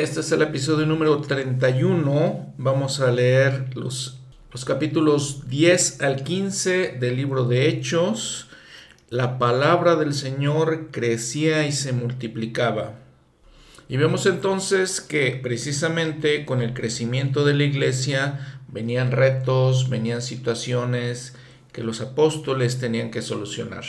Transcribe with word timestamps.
Este 0.00 0.20
es 0.20 0.32
el 0.32 0.40
episodio 0.40 0.86
número 0.86 1.20
31. 1.20 2.54
Vamos 2.56 3.00
a 3.00 3.12
leer 3.12 3.76
los, 3.76 4.18
los 4.50 4.64
capítulos 4.64 5.50
10 5.50 6.00
al 6.00 6.24
15 6.24 6.96
del 6.98 7.16
libro 7.16 7.44
de 7.44 7.68
Hechos. 7.68 8.48
La 9.10 9.38
palabra 9.38 9.96
del 9.96 10.14
Señor 10.14 10.88
crecía 10.90 11.66
y 11.66 11.72
se 11.72 11.92
multiplicaba. 11.92 12.94
Y 13.90 13.98
vemos 13.98 14.24
entonces 14.24 15.02
que 15.02 15.32
precisamente 15.32 16.46
con 16.46 16.62
el 16.62 16.72
crecimiento 16.72 17.44
de 17.44 17.52
la 17.52 17.64
iglesia 17.64 18.62
venían 18.68 19.12
retos, 19.12 19.90
venían 19.90 20.22
situaciones 20.22 21.34
que 21.72 21.84
los 21.84 22.00
apóstoles 22.00 22.78
tenían 22.78 23.10
que 23.10 23.20
solucionar. 23.20 23.84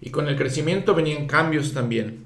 Y 0.00 0.10
con 0.10 0.26
el 0.26 0.34
crecimiento 0.34 0.96
venían 0.96 1.28
cambios 1.28 1.74
también. 1.74 2.21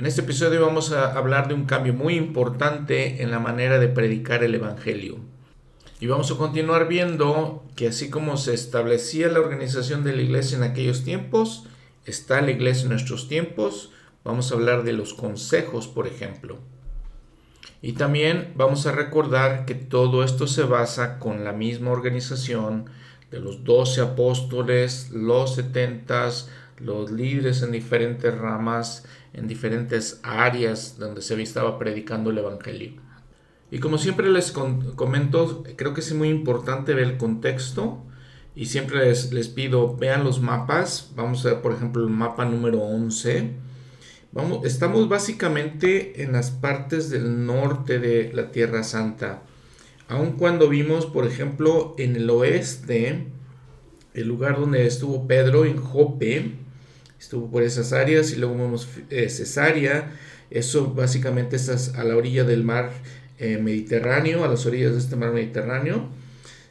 En 0.00 0.06
este 0.06 0.22
episodio 0.22 0.64
vamos 0.64 0.92
a 0.92 1.12
hablar 1.12 1.46
de 1.46 1.52
un 1.52 1.66
cambio 1.66 1.92
muy 1.92 2.14
importante 2.14 3.22
en 3.22 3.30
la 3.30 3.38
manera 3.38 3.78
de 3.78 3.88
predicar 3.88 4.42
el 4.42 4.54
Evangelio. 4.54 5.18
Y 6.00 6.06
vamos 6.06 6.30
a 6.30 6.38
continuar 6.38 6.88
viendo 6.88 7.66
que 7.76 7.88
así 7.88 8.08
como 8.08 8.38
se 8.38 8.54
establecía 8.54 9.28
la 9.28 9.40
organización 9.40 10.02
de 10.02 10.16
la 10.16 10.22
iglesia 10.22 10.56
en 10.56 10.64
aquellos 10.64 11.04
tiempos, 11.04 11.66
está 12.06 12.40
la 12.40 12.50
iglesia 12.50 12.84
en 12.84 12.92
nuestros 12.92 13.28
tiempos. 13.28 13.92
Vamos 14.24 14.50
a 14.50 14.54
hablar 14.54 14.84
de 14.84 14.94
los 14.94 15.12
consejos, 15.12 15.86
por 15.86 16.06
ejemplo. 16.06 16.56
Y 17.82 17.92
también 17.92 18.54
vamos 18.56 18.86
a 18.86 18.92
recordar 18.92 19.66
que 19.66 19.74
todo 19.74 20.24
esto 20.24 20.46
se 20.46 20.62
basa 20.62 21.18
con 21.18 21.44
la 21.44 21.52
misma 21.52 21.90
organización 21.90 22.86
de 23.30 23.40
los 23.40 23.64
doce 23.64 24.00
apóstoles, 24.00 25.10
los 25.10 25.56
setentas, 25.56 26.48
los 26.78 27.10
líderes 27.10 27.62
en 27.62 27.72
diferentes 27.72 28.34
ramas, 28.34 29.04
en 29.32 29.48
diferentes 29.48 30.20
áreas 30.22 30.98
donde 30.98 31.22
se 31.22 31.40
estaba 31.42 31.78
predicando 31.78 32.30
el 32.30 32.38
Evangelio. 32.38 33.00
Y 33.70 33.78
como 33.78 33.98
siempre 33.98 34.28
les 34.28 34.52
comento, 34.52 35.64
creo 35.76 35.94
que 35.94 36.00
es 36.00 36.12
muy 36.12 36.28
importante 36.28 36.94
ver 36.94 37.04
el 37.04 37.16
contexto 37.16 38.04
y 38.56 38.66
siempre 38.66 39.06
les, 39.06 39.32
les 39.32 39.48
pido, 39.48 39.96
vean 39.96 40.24
los 40.24 40.40
mapas. 40.40 41.12
Vamos 41.14 41.46
a 41.46 41.50
ver, 41.50 41.62
por 41.62 41.72
ejemplo, 41.72 42.02
el 42.02 42.10
mapa 42.10 42.44
número 42.44 42.80
11. 42.80 43.52
Vamos, 44.32 44.64
estamos 44.64 45.08
básicamente 45.08 46.22
en 46.22 46.32
las 46.32 46.50
partes 46.50 47.10
del 47.10 47.46
norte 47.46 47.98
de 47.98 48.32
la 48.32 48.50
Tierra 48.50 48.82
Santa. 48.82 49.42
Aun 50.08 50.32
cuando 50.32 50.68
vimos, 50.68 51.06
por 51.06 51.24
ejemplo, 51.24 51.94
en 51.96 52.16
el 52.16 52.28
oeste, 52.30 53.28
el 54.14 54.26
lugar 54.28 54.58
donde 54.58 54.86
estuvo 54.86 55.28
Pedro, 55.28 55.64
en 55.64 55.76
Jope, 55.76 56.56
estuvo 57.20 57.50
por 57.50 57.62
esas 57.62 57.92
áreas 57.92 58.32
y 58.32 58.36
luego 58.36 58.56
vemos 58.56 58.88
eh, 59.10 59.28
Cesárea, 59.28 60.10
eso 60.50 60.92
básicamente 60.94 61.56
es 61.56 61.94
a 61.94 62.02
la 62.02 62.16
orilla 62.16 62.44
del 62.44 62.64
mar 62.64 62.90
eh, 63.38 63.58
Mediterráneo, 63.58 64.42
a 64.42 64.48
las 64.48 64.66
orillas 64.66 64.92
de 64.92 64.98
este 64.98 65.16
mar 65.16 65.32
Mediterráneo. 65.32 66.08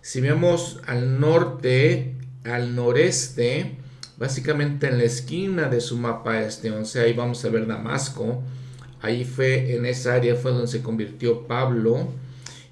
Si 0.02 0.22
vemos 0.22 0.82
al 0.86 1.20
norte, 1.20 2.16
al 2.44 2.76
noreste, 2.76 3.76
básicamente 4.18 4.88
en 4.88 4.98
la 4.98 5.04
esquina 5.04 5.70
de 5.70 5.82
su 5.82 5.98
mapa 5.98 6.42
este 6.42 6.72
11, 6.72 7.00
ahí 7.00 7.14
vamos 7.14 7.46
a 7.46 7.50
ver 7.50 7.68
Damasco, 7.68 8.44
ahí 9.02 9.24
fue 9.26 9.76
en 9.76 9.86
esa 9.86 10.16
área 10.16 10.36
fue 10.36 10.52
donde 10.52 10.68
se 10.68 10.82
convirtió 10.82 11.48
Pablo 11.48 12.10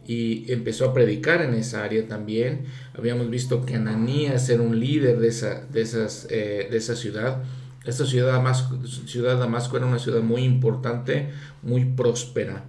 y 0.08 0.52
empezó 0.52 0.86
a 0.86 0.94
predicar 0.94 1.42
en 1.42 1.54
esa 1.54 1.84
área 1.84 2.08
también. 2.08 2.66
Habíamos 2.94 3.30
visto 3.30 3.66
que 3.66 3.76
Ananías 3.76 4.50
era 4.50 4.62
un 4.62 4.80
líder 4.80 5.20
de 5.20 5.28
esa, 5.28 5.66
de 5.72 5.82
esas, 5.82 6.28
eh, 6.30 6.68
de 6.72 6.78
esa 6.78 6.96
ciudad. 6.96 7.44
Esta 7.88 8.06
ciudad 8.06 8.34
Damasco, 8.34 8.78
ciudad 8.86 9.40
Damasco 9.40 9.78
era 9.78 9.86
una 9.86 9.98
ciudad 9.98 10.22
muy 10.22 10.44
importante, 10.44 11.30
muy 11.64 11.86
próspera. 11.86 12.66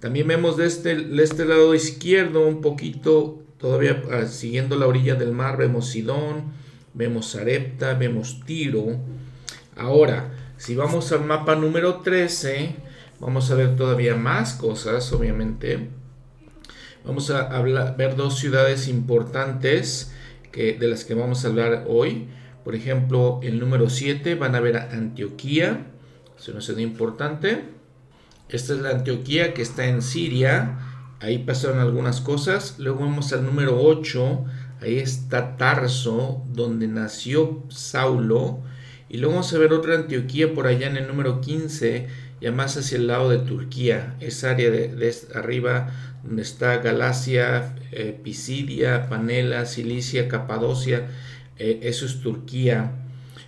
También 0.00 0.28
vemos 0.28 0.58
de 0.58 0.66
este, 0.66 0.94
de 0.94 1.22
este 1.22 1.46
lado 1.46 1.74
izquierdo 1.74 2.46
un 2.46 2.60
poquito, 2.60 3.42
todavía 3.58 4.02
ah, 4.12 4.26
siguiendo 4.26 4.76
la 4.76 4.86
orilla 4.86 5.14
del 5.14 5.32
mar, 5.32 5.56
vemos 5.56 5.88
Sidón, 5.88 6.52
vemos 6.92 7.30
Sarepta, 7.30 7.94
vemos 7.94 8.42
Tiro. 8.44 8.98
Ahora, 9.76 10.30
si 10.58 10.76
vamos 10.76 11.10
al 11.12 11.24
mapa 11.24 11.56
número 11.56 12.00
13, 12.00 12.76
vamos 13.18 13.50
a 13.50 13.54
ver 13.54 13.76
todavía 13.76 14.14
más 14.14 14.52
cosas, 14.52 15.10
obviamente. 15.14 15.88
Vamos 17.02 17.30
a 17.30 17.46
hablar, 17.56 17.96
ver 17.96 18.14
dos 18.14 18.38
ciudades 18.38 18.88
importantes 18.88 20.12
que, 20.52 20.74
de 20.74 20.86
las 20.86 21.04
que 21.04 21.14
vamos 21.14 21.44
a 21.44 21.48
hablar 21.48 21.86
hoy. 21.88 22.28
Por 22.64 22.74
ejemplo, 22.74 23.40
el 23.42 23.58
número 23.58 23.88
7 23.88 24.34
van 24.34 24.54
a 24.54 24.60
ver 24.60 24.76
a 24.76 24.92
Antioquía, 24.92 25.86
es 26.38 26.68
una 26.68 26.82
importante. 26.82 27.64
Esta 28.48 28.74
es 28.74 28.80
la 28.80 28.90
Antioquía 28.90 29.54
que 29.54 29.62
está 29.62 29.86
en 29.86 30.02
Siria, 30.02 30.78
ahí 31.20 31.38
pasaron 31.38 31.78
algunas 31.78 32.20
cosas. 32.20 32.78
Luego 32.78 33.00
vamos 33.00 33.32
al 33.32 33.44
número 33.44 33.80
8, 33.80 34.44
ahí 34.80 34.98
está 34.98 35.56
Tarso, 35.56 36.42
donde 36.52 36.88
nació 36.88 37.64
Saulo. 37.68 38.60
Y 39.08 39.18
luego 39.18 39.34
vamos 39.34 39.52
a 39.52 39.58
ver 39.58 39.72
otra 39.72 39.96
Antioquía 39.96 40.54
por 40.54 40.66
allá 40.66 40.88
en 40.88 40.96
el 40.96 41.06
número 41.06 41.40
15, 41.40 42.08
ya 42.40 42.52
más 42.52 42.76
hacia 42.76 42.96
el 42.96 43.06
lado 43.06 43.28
de 43.28 43.38
Turquía, 43.38 44.16
esa 44.20 44.50
área 44.50 44.70
de, 44.70 45.14
arriba 45.34 45.90
donde 46.24 46.42
está 46.42 46.78
Galacia, 46.78 47.74
eh, 47.92 48.18
Pisidia, 48.22 49.08
Panela, 49.08 49.66
Cilicia, 49.66 50.28
Capadocia 50.28 51.08
eh, 51.60 51.80
eso 51.82 52.06
es 52.06 52.20
Turquía. 52.20 52.92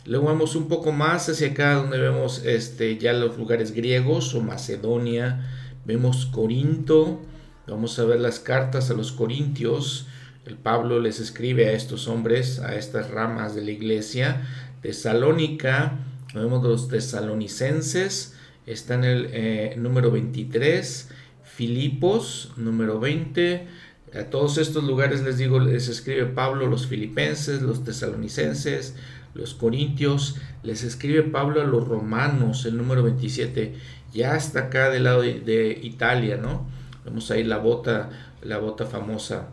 Luego 0.05 0.27
vamos 0.27 0.55
un 0.55 0.69
poco 0.69 0.93
más 0.93 1.31
hacia 1.31 1.49
acá 1.49 1.75
donde 1.75 1.99
vemos 1.99 2.45
este, 2.45 2.99
ya 2.99 3.15
los 3.15 3.39
lugares 3.39 3.73
griegos 3.73 4.34
o 4.34 4.43
Macedonia. 4.43 5.49
Vemos 5.87 6.27
Corinto. 6.27 7.23
Vamos 7.67 7.99
a 7.99 8.05
ver 8.05 8.21
las 8.21 8.39
cartas 8.39 8.91
a 8.91 8.95
los 8.95 9.12
corintios. 9.12 10.09
El 10.45 10.56
Pablo 10.56 11.00
les 11.00 11.21
escribe 11.21 11.69
a 11.69 11.73
estos 11.73 12.06
hombres, 12.06 12.59
a 12.59 12.75
estas 12.75 13.11
ramas 13.11 13.55
de 13.55 13.62
la 13.62 13.71
iglesia. 13.71 14.43
Tesalónica. 14.83 15.99
Vemos 16.34 16.62
los 16.62 16.89
tesalonicenses. 16.89 18.34
Está 18.67 18.94
en 18.94 19.05
el 19.05 19.31
eh, 19.33 19.75
número 19.79 20.11
23. 20.11 21.09
Filipos, 21.44 22.53
número 22.59 23.00
20. 23.00 23.69
A 24.15 24.25
todos 24.25 24.59
estos 24.59 24.84
lugares 24.84 25.23
les 25.23 25.39
digo, 25.39 25.59
les 25.59 25.89
escribe 25.89 26.27
Pablo 26.27 26.67
los 26.67 26.87
filipenses, 26.87 27.62
los 27.62 27.83
tesalonicenses, 27.83 28.95
los 29.33 29.55
corintios, 29.55 30.37
les 30.62 30.83
escribe 30.84 31.23
Pablo 31.23 31.62
a 31.62 31.65
los 31.65 31.89
romanos, 31.89 32.67
el 32.67 32.77
número 32.77 33.03
27, 33.03 33.75
ya 34.12 34.34
hasta 34.34 34.61
acá 34.61 34.91
del 34.91 35.05
lado 35.05 35.23
de, 35.23 35.81
Italia, 35.83 36.37
¿no? 36.37 36.67
Vemos 37.06 37.31
ahí 37.31 37.43
la 37.43 37.56
bota, 37.56 38.11
la 38.43 38.59
bota 38.59 38.84
famosa. 38.84 39.49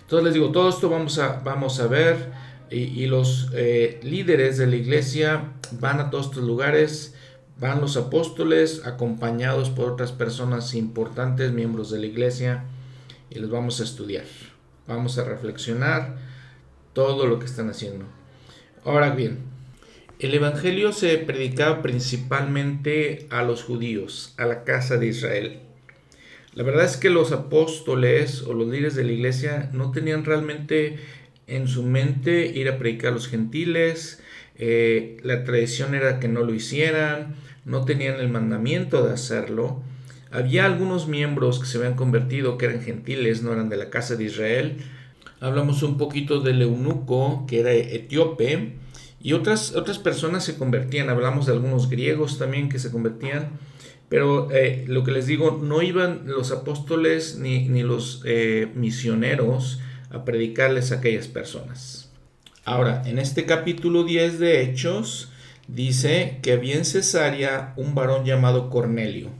Entonces 0.00 0.24
les 0.24 0.34
digo, 0.34 0.52
todo 0.52 0.70
esto 0.70 0.88
vamos 0.88 1.18
a, 1.18 1.40
vamos 1.40 1.80
a 1.80 1.86
ver 1.86 2.32
y, 2.70 3.04
los 3.06 3.50
eh, 3.52 4.00
líderes 4.02 4.56
de 4.56 4.68
la 4.68 4.76
iglesia 4.76 5.52
van 5.78 6.00
a 6.00 6.08
todos 6.08 6.26
estos 6.26 6.44
lugares, 6.44 7.14
van 7.58 7.82
los 7.82 7.98
apóstoles 7.98 8.86
acompañados 8.86 9.68
por 9.68 9.90
otras 9.90 10.12
personas 10.12 10.74
importantes, 10.74 11.52
miembros 11.52 11.90
de 11.90 11.98
la 11.98 12.06
iglesia 12.06 12.64
y 13.30 13.38
los 13.38 13.50
vamos 13.50 13.80
a 13.80 13.84
estudiar. 13.84 14.24
Vamos 14.86 15.18
a 15.18 15.24
reflexionar 15.24 16.18
todo 16.92 17.26
lo 17.26 17.38
que 17.38 17.46
están 17.46 17.70
haciendo. 17.70 18.04
Ahora 18.84 19.10
bien, 19.10 19.38
el 20.18 20.34
Evangelio 20.34 20.92
se 20.92 21.16
predicaba 21.16 21.80
principalmente 21.80 23.26
a 23.30 23.42
los 23.42 23.62
judíos, 23.62 24.34
a 24.36 24.44
la 24.44 24.64
casa 24.64 24.98
de 24.98 25.06
Israel. 25.06 25.60
La 26.52 26.64
verdad 26.64 26.84
es 26.84 26.96
que 26.96 27.10
los 27.10 27.32
apóstoles 27.32 28.42
o 28.42 28.52
los 28.52 28.68
líderes 28.68 28.96
de 28.96 29.04
la 29.04 29.12
iglesia 29.12 29.70
no 29.72 29.92
tenían 29.92 30.24
realmente 30.24 30.98
en 31.46 31.68
su 31.68 31.84
mente 31.84 32.46
ir 32.46 32.68
a 32.68 32.76
predicar 32.76 33.12
a 33.12 33.14
los 33.14 33.28
gentiles. 33.28 34.22
Eh, 34.56 35.16
la 35.22 35.44
tradición 35.44 35.94
era 35.94 36.20
que 36.20 36.28
no 36.28 36.42
lo 36.42 36.52
hicieran, 36.52 37.36
no 37.64 37.84
tenían 37.84 38.18
el 38.20 38.28
mandamiento 38.28 39.06
de 39.06 39.14
hacerlo. 39.14 39.82
Había 40.32 40.64
algunos 40.64 41.08
miembros 41.08 41.58
que 41.58 41.66
se 41.66 41.78
habían 41.78 41.94
convertido, 41.94 42.56
que 42.56 42.66
eran 42.66 42.82
gentiles, 42.82 43.42
no 43.42 43.52
eran 43.52 43.68
de 43.68 43.76
la 43.76 43.90
casa 43.90 44.14
de 44.14 44.24
Israel. 44.24 44.76
Hablamos 45.40 45.82
un 45.82 45.98
poquito 45.98 46.40
del 46.40 46.62
eunuco, 46.62 47.46
que 47.48 47.60
era 47.60 47.72
etíope, 47.72 48.74
y 49.20 49.32
otras, 49.32 49.74
otras 49.74 49.98
personas 49.98 50.44
se 50.44 50.56
convertían. 50.56 51.10
Hablamos 51.10 51.46
de 51.46 51.52
algunos 51.52 51.90
griegos 51.90 52.38
también 52.38 52.68
que 52.68 52.78
se 52.78 52.92
convertían. 52.92 53.58
Pero 54.08 54.50
eh, 54.52 54.84
lo 54.86 55.02
que 55.02 55.10
les 55.10 55.26
digo, 55.26 55.60
no 55.62 55.82
iban 55.82 56.22
los 56.26 56.52
apóstoles 56.52 57.36
ni, 57.36 57.68
ni 57.68 57.82
los 57.82 58.22
eh, 58.24 58.68
misioneros 58.74 59.80
a 60.10 60.24
predicarles 60.24 60.92
a 60.92 60.96
aquellas 60.96 61.26
personas. 61.26 62.10
Ahora, 62.64 63.02
en 63.06 63.18
este 63.18 63.46
capítulo 63.46 64.04
10 64.04 64.38
de 64.38 64.62
Hechos, 64.62 65.32
dice 65.66 66.38
que 66.42 66.52
había 66.52 66.76
en 66.76 66.84
Cesarea 66.84 67.72
un 67.76 67.94
varón 67.94 68.24
llamado 68.24 68.70
Cornelio 68.70 69.39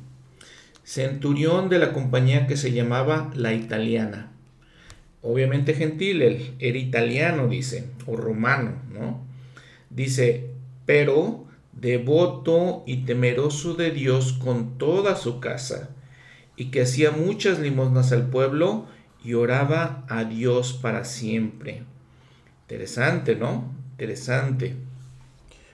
centurión 0.90 1.69
de 1.69 1.78
la 1.78 1.92
compañía 1.92 2.48
que 2.48 2.56
se 2.56 2.72
llamaba 2.72 3.31
La 3.37 3.54
Italiana. 3.54 4.32
Obviamente 5.22 5.75
gentil, 5.75 6.20
él 6.20 6.56
era 6.58 6.78
italiano, 6.78 7.46
dice, 7.46 7.87
o 8.06 8.16
romano, 8.16 8.72
¿no? 8.92 9.25
Dice, 9.88 10.50
pero 10.87 11.44
devoto 11.70 12.82
y 12.88 13.04
temeroso 13.04 13.75
de 13.75 13.92
Dios 13.92 14.32
con 14.32 14.78
toda 14.78 15.14
su 15.14 15.38
casa, 15.38 15.90
y 16.56 16.72
que 16.72 16.82
hacía 16.82 17.12
muchas 17.12 17.60
limosnas 17.60 18.10
al 18.10 18.28
pueblo 18.28 18.87
y 19.22 19.34
oraba 19.34 20.04
a 20.08 20.25
Dios 20.25 20.72
para 20.72 21.04
siempre. 21.04 21.84
Interesante, 22.62 23.37
¿no? 23.37 23.72
Interesante. 23.92 24.75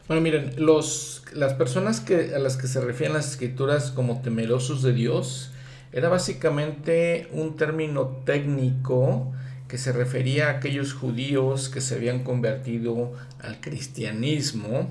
Bueno, 0.09 0.23
miren, 0.23 0.53
los, 0.57 1.25
las 1.33 1.55
personas 1.55 1.99
que, 1.99 2.33
a 2.35 2.39
las 2.39 2.57
que 2.57 2.69
se 2.69 2.81
refieren 2.81 3.15
las 3.15 3.33
escrituras 3.33 3.91
como 3.91 4.23
temerosos 4.23 4.83
de 4.83 4.93
Dios, 4.93 5.51
era 5.93 6.09
básicamente 6.09 7.27
un 7.33 7.57
término 7.57 8.23
técnico 8.25 9.33
que 9.67 9.79
se 9.79 9.93
refería 9.93 10.47
a 10.47 10.51
aquellos 10.53 10.93
judíos 10.93 11.69
que 11.69 11.81
se 11.81 11.97
habían 11.97 12.23
convertido 12.23 13.15
al 13.41 13.61
cristianismo, 13.61 14.89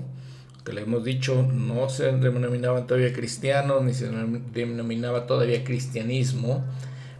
que 0.66 0.74
le 0.74 0.82
hemos 0.82 1.02
dicho 1.02 1.42
no 1.42 1.88
se 1.88 2.12
denominaban 2.12 2.86
todavía 2.86 3.14
cristianos 3.14 3.82
ni 3.84 3.94
se 3.94 4.10
denominaba 4.52 5.26
todavía 5.26 5.64
cristianismo, 5.64 6.62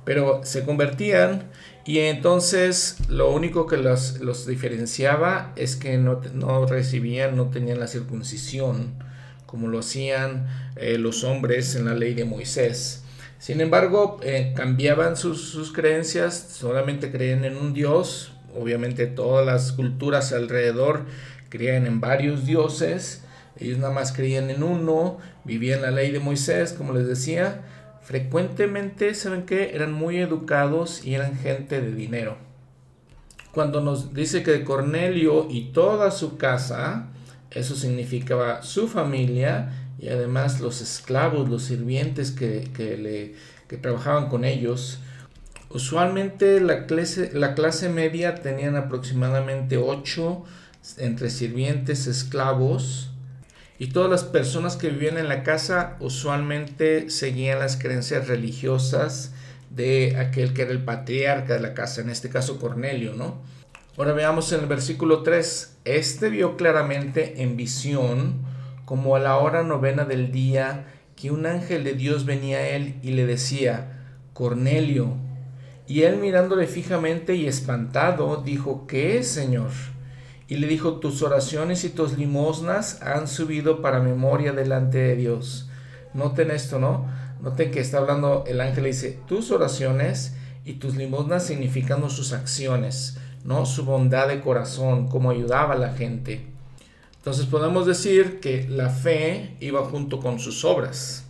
pero 0.04 0.42
se 0.44 0.64
convertían 0.64 1.44
y 1.86 2.00
entonces 2.00 2.96
lo 3.08 3.30
único 3.30 3.66
que 3.66 3.76
los, 3.76 4.18
los 4.18 4.44
diferenciaba 4.46 5.52
es 5.54 5.76
que 5.76 5.98
no, 5.98 6.20
no, 6.34 6.66
recibían, 6.66 7.36
no 7.36 7.50
tenían 7.50 7.78
la 7.78 7.86
circuncisión 7.86 8.94
como 9.46 9.68
lo 9.68 9.78
hacían 9.78 10.48
eh, 10.74 10.98
los 10.98 11.22
hombres 11.22 11.76
en 11.76 11.84
la 11.84 11.94
ley 11.94 12.14
de 12.14 12.24
Moisés. 12.24 13.04
Sin 13.38 13.60
embargo, 13.60 14.18
eh, 14.22 14.52
cambiaban 14.56 15.16
sus, 15.16 15.48
sus, 15.50 15.72
creencias, 15.72 16.48
solamente 16.50 17.12
creían 17.12 17.44
en 17.44 17.56
un 17.56 17.72
Dios, 17.72 18.32
obviamente 18.58 19.06
todas 19.06 19.46
las 19.46 19.70
culturas 19.70 20.32
alrededor 20.32 21.04
creían 21.48 21.86
en 21.86 22.00
varios 22.00 22.44
dioses, 22.44 23.22
ellos 23.58 23.78
nada 23.78 23.92
más 23.92 24.12
creían 24.12 24.50
en 24.50 24.64
uno, 24.64 25.18
vivían 25.44 25.82
la 25.82 25.92
ley 25.92 26.10
de 26.10 26.18
Moisés, 26.18 26.72
como 26.72 26.92
les 26.92 27.06
decía, 27.06 27.62
frecuentemente, 28.06 29.14
¿saben 29.14 29.46
qué? 29.46 29.74
Eran 29.74 29.92
muy 29.92 30.18
educados 30.18 31.04
y 31.04 31.14
eran 31.14 31.36
gente 31.36 31.80
de 31.80 31.92
dinero. 31.92 32.36
Cuando 33.52 33.80
nos 33.80 34.14
dice 34.14 34.44
que 34.44 34.62
Cornelio 34.62 35.48
y 35.50 35.72
toda 35.72 36.12
su 36.12 36.36
casa, 36.36 37.08
eso 37.50 37.74
significaba 37.74 38.62
su 38.62 38.86
familia 38.86 39.72
y 39.98 40.08
además 40.08 40.60
los 40.60 40.80
esclavos, 40.82 41.48
los 41.48 41.64
sirvientes 41.64 42.30
que, 42.30 42.70
que 43.66 43.76
trabajaban 43.76 44.28
con 44.28 44.44
ellos. 44.44 45.00
Usualmente 45.70 46.60
la 46.60 46.86
clase, 46.86 47.32
la 47.34 47.54
clase 47.56 47.88
media 47.88 48.36
tenían 48.36 48.76
aproximadamente 48.76 49.78
8 49.78 50.44
entre 50.98 51.30
sirvientes, 51.30 52.06
esclavos, 52.06 53.10
y 53.78 53.88
todas 53.88 54.10
las 54.10 54.24
personas 54.24 54.76
que 54.76 54.90
vivían 54.90 55.18
en 55.18 55.28
la 55.28 55.42
casa 55.42 55.96
usualmente 56.00 57.10
seguían 57.10 57.58
las 57.58 57.76
creencias 57.76 58.28
religiosas 58.28 59.32
de 59.70 60.16
aquel 60.18 60.54
que 60.54 60.62
era 60.62 60.70
el 60.70 60.82
patriarca 60.82 61.54
de 61.54 61.60
la 61.60 61.74
casa, 61.74 62.00
en 62.00 62.08
este 62.08 62.30
caso 62.30 62.58
Cornelio, 62.58 63.12
¿no? 63.14 63.42
Ahora 63.98 64.12
veamos 64.12 64.52
en 64.52 64.60
el 64.60 64.66
versículo 64.66 65.22
3, 65.22 65.78
este 65.84 66.28
vio 66.28 66.56
claramente 66.56 67.42
en 67.42 67.56
visión, 67.56 68.44
como 68.84 69.16
a 69.16 69.18
la 69.18 69.36
hora 69.38 69.62
novena 69.62 70.04
del 70.04 70.32
día, 70.32 70.86
que 71.16 71.30
un 71.30 71.46
ángel 71.46 71.82
de 71.82 71.94
Dios 71.94 72.26
venía 72.26 72.58
a 72.58 72.68
él 72.68 72.96
y 73.02 73.12
le 73.12 73.26
decía, 73.26 74.04
Cornelio. 74.32 75.16
Y 75.86 76.02
él 76.02 76.18
mirándole 76.18 76.66
fijamente 76.66 77.36
y 77.36 77.46
espantado, 77.46 78.42
dijo, 78.44 78.86
¿qué 78.86 79.18
es, 79.18 79.28
Señor? 79.28 79.70
Y 80.48 80.56
le 80.56 80.68
dijo, 80.68 81.00
tus 81.00 81.22
oraciones 81.22 81.84
y 81.84 81.90
tus 81.90 82.16
limosnas 82.16 83.02
han 83.02 83.26
subido 83.26 83.82
para 83.82 84.00
memoria 84.00 84.52
delante 84.52 84.98
de 84.98 85.16
Dios. 85.16 85.68
Noten 86.14 86.50
esto, 86.50 86.78
¿no? 86.78 87.06
Noten 87.40 87.70
que 87.70 87.80
está 87.80 87.98
hablando 87.98 88.44
el 88.46 88.60
ángel 88.60 88.84
y 88.84 88.90
dice, 88.90 89.18
tus 89.26 89.50
oraciones 89.50 90.36
y 90.64 90.74
tus 90.74 90.96
limosnas 90.96 91.44
significando 91.44 92.08
sus 92.10 92.32
acciones, 92.32 93.18
¿no? 93.44 93.66
Su 93.66 93.84
bondad 93.84 94.28
de 94.28 94.40
corazón, 94.40 95.08
cómo 95.08 95.30
ayudaba 95.30 95.74
a 95.74 95.78
la 95.78 95.92
gente. 95.94 96.46
Entonces 97.16 97.46
podemos 97.46 97.86
decir 97.86 98.38
que 98.38 98.68
la 98.68 98.88
fe 98.88 99.56
iba 99.58 99.84
junto 99.84 100.20
con 100.20 100.38
sus 100.38 100.64
obras. 100.64 101.24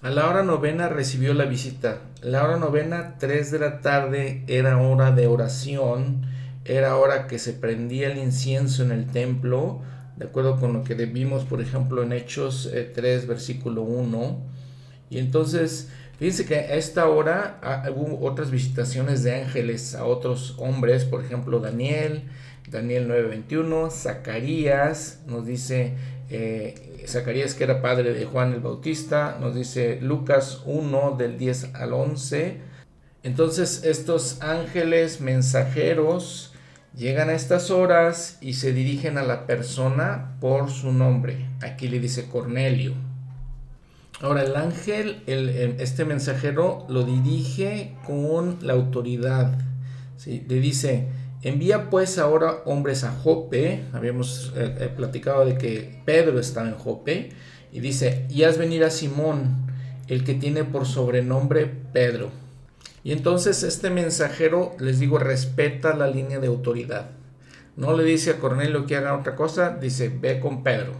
A 0.00 0.10
la 0.10 0.28
hora 0.28 0.44
novena 0.44 0.88
recibió 0.88 1.34
la 1.34 1.44
visita. 1.44 2.02
La 2.22 2.44
hora 2.44 2.56
novena, 2.56 3.16
3 3.18 3.50
de 3.50 3.58
la 3.58 3.80
tarde, 3.80 4.44
era 4.46 4.78
hora 4.78 5.10
de 5.10 5.26
oración 5.26 6.31
era 6.64 6.96
hora 6.96 7.26
que 7.26 7.38
se 7.38 7.52
prendía 7.52 8.10
el 8.10 8.18
incienso 8.18 8.82
en 8.82 8.92
el 8.92 9.06
templo, 9.06 9.80
de 10.16 10.26
acuerdo 10.26 10.60
con 10.60 10.72
lo 10.72 10.84
que 10.84 10.94
vimos, 10.94 11.44
por 11.44 11.60
ejemplo, 11.60 12.02
en 12.02 12.12
Hechos 12.12 12.70
3, 12.94 13.22
eh, 13.22 13.26
versículo 13.26 13.82
1. 13.82 14.40
Y 15.10 15.18
entonces, 15.18 15.90
fíjense 16.18 16.46
que 16.46 16.56
a 16.56 16.74
esta 16.74 17.08
hora 17.08 17.60
hubo 17.94 18.24
otras 18.26 18.50
visitaciones 18.50 19.22
de 19.22 19.42
ángeles 19.42 19.94
a 19.94 20.04
otros 20.04 20.54
hombres, 20.58 21.04
por 21.04 21.24
ejemplo, 21.24 21.58
Daniel, 21.58 22.24
Daniel 22.70 23.08
9:21, 23.08 23.90
Zacarías, 23.90 25.20
nos 25.26 25.46
dice 25.46 25.94
eh, 26.30 27.04
Zacarías 27.06 27.54
que 27.54 27.64
era 27.64 27.82
padre 27.82 28.14
de 28.14 28.24
Juan 28.24 28.54
el 28.54 28.60
Bautista, 28.60 29.36
nos 29.40 29.54
dice 29.54 29.98
Lucas 30.00 30.62
1 30.64 31.16
del 31.18 31.36
10 31.36 31.74
al 31.74 31.92
11. 31.92 32.58
Entonces 33.22 33.82
estos 33.84 34.40
ángeles 34.40 35.20
mensajeros 35.20 36.51
Llegan 36.96 37.30
a 37.30 37.34
estas 37.34 37.70
horas 37.70 38.36
y 38.42 38.52
se 38.54 38.74
dirigen 38.74 39.16
a 39.16 39.22
la 39.22 39.46
persona 39.46 40.36
por 40.40 40.70
su 40.70 40.92
nombre. 40.92 41.48
Aquí 41.62 41.88
le 41.88 41.98
dice 42.00 42.28
Cornelio. 42.28 42.92
Ahora 44.20 44.42
el 44.42 44.54
ángel, 44.54 45.22
este 45.26 46.04
mensajero, 46.04 46.84
lo 46.90 47.02
dirige 47.04 47.94
con 48.04 48.58
la 48.60 48.74
autoridad. 48.74 49.58
¿sí? 50.18 50.44
Le 50.46 50.60
dice, 50.60 51.08
envía 51.40 51.88
pues 51.88 52.18
ahora 52.18 52.56
hombres 52.66 53.04
a 53.04 53.12
Jope. 53.12 53.84
Habíamos 53.94 54.52
eh, 54.54 54.76
eh, 54.80 54.90
platicado 54.94 55.46
de 55.46 55.56
que 55.56 56.02
Pedro 56.04 56.38
estaba 56.38 56.68
en 56.68 56.74
Jope. 56.74 57.30
Y 57.72 57.80
dice, 57.80 58.26
y 58.28 58.42
haz 58.42 58.58
venir 58.58 58.84
a 58.84 58.90
Simón, 58.90 59.72
el 60.08 60.24
que 60.24 60.34
tiene 60.34 60.64
por 60.64 60.84
sobrenombre 60.84 61.64
Pedro 61.94 62.41
y 63.04 63.12
entonces 63.12 63.62
este 63.62 63.90
mensajero, 63.90 64.72
les 64.78 65.00
digo, 65.00 65.18
respeta 65.18 65.96
la 65.96 66.06
línea 66.06 66.38
de 66.38 66.46
autoridad. 66.46 67.10
No 67.76 67.96
le 67.96 68.04
dice 68.04 68.30
a 68.30 68.38
Cornelio 68.38 68.86
que 68.86 68.96
haga 68.96 69.16
otra 69.16 69.34
cosa, 69.34 69.70
dice, 69.70 70.08
ve 70.08 70.38
con 70.38 70.62
Pedro. 70.62 70.92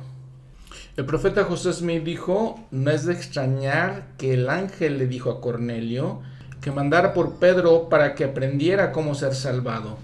El 0.96 1.06
profeta 1.06 1.44
José 1.44 1.72
Smith 1.72 2.02
dijo, 2.02 2.58
no 2.70 2.90
es 2.90 3.06
de 3.06 3.12
extrañar 3.12 4.08
que 4.18 4.34
el 4.34 4.50
ángel 4.50 4.98
le 4.98 5.06
dijo 5.06 5.30
a 5.30 5.40
Cornelio 5.40 6.20
que 6.60 6.70
mandara 6.70 7.12
por 7.12 7.36
Pedro 7.36 7.88
para 7.88 8.14
que 8.14 8.24
aprendiera 8.24 8.92
cómo 8.92 9.14
ser 9.14 9.34
salvado. 9.34 9.96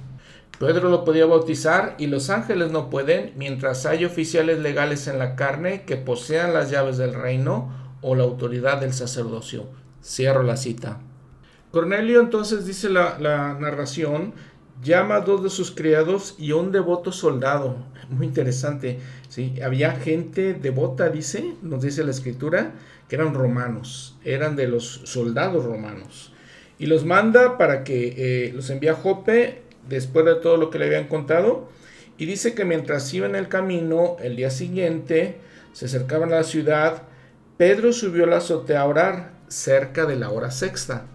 Pedro 0.58 0.88
lo 0.88 1.04
podía 1.04 1.26
bautizar 1.26 1.94
y 1.98 2.06
los 2.06 2.30
ángeles 2.30 2.72
no 2.72 2.90
pueden 2.90 3.32
mientras 3.36 3.86
hay 3.86 4.04
oficiales 4.04 4.58
legales 4.58 5.06
en 5.06 5.18
la 5.18 5.36
carne 5.36 5.82
que 5.82 5.96
posean 5.96 6.52
las 6.52 6.70
llaves 6.70 6.96
del 6.96 7.14
reino 7.14 7.72
o 8.02 8.14
la 8.14 8.24
autoridad 8.24 8.80
del 8.80 8.92
sacerdocio. 8.92 9.66
Cierro 10.02 10.42
la 10.42 10.56
cita. 10.56 10.98
Cornelio 11.70 12.20
entonces 12.20 12.64
dice 12.64 12.88
la, 12.88 13.18
narración, 13.60 14.32
llama 14.82 15.16
a 15.16 15.20
dos 15.20 15.42
de 15.42 15.50
sus 15.50 15.70
criados 15.70 16.34
y 16.38 16.52
un 16.52 16.72
devoto 16.72 17.12
soldado. 17.12 17.76
Muy 18.08 18.26
interesante. 18.26 18.98
¿sí? 19.28 19.54
Había 19.62 19.92
gente 19.92 20.54
devota, 20.54 21.10
dice, 21.10 21.54
nos 21.62 21.82
dice 21.82 22.04
la 22.04 22.10
escritura, 22.10 22.72
que 23.08 23.16
eran 23.16 23.34
romanos, 23.34 24.16
eran 24.24 24.56
de 24.56 24.66
los 24.66 25.02
soldados 25.04 25.64
romanos. 25.64 26.32
Y 26.78 26.86
los 26.86 27.04
manda 27.04 27.58
para 27.58 27.84
que 27.84 28.14
eh, 28.16 28.52
los 28.54 28.70
envíe 28.70 28.88
a 28.88 28.94
Jope 28.94 29.62
después 29.88 30.24
de 30.24 30.36
todo 30.36 30.56
lo 30.56 30.70
que 30.70 30.78
le 30.78 30.86
habían 30.86 31.08
contado. 31.08 31.68
Y 32.16 32.24
dice 32.24 32.54
que 32.54 32.64
mientras 32.64 33.12
iban 33.12 33.30
en 33.30 33.36
el 33.36 33.48
camino, 33.48 34.16
el 34.20 34.36
día 34.36 34.50
siguiente, 34.50 35.36
se 35.72 35.84
acercaban 35.86 36.32
a 36.32 36.36
la 36.36 36.44
ciudad, 36.44 37.02
Pedro 37.58 37.92
subió 37.92 38.24
a 38.24 38.28
la 38.28 38.36
azotea 38.38 38.82
a 38.82 38.86
orar 38.86 39.32
cerca 39.48 40.06
de 40.06 40.16
la 40.16 40.30
hora 40.30 40.50
sexta. 40.50 41.06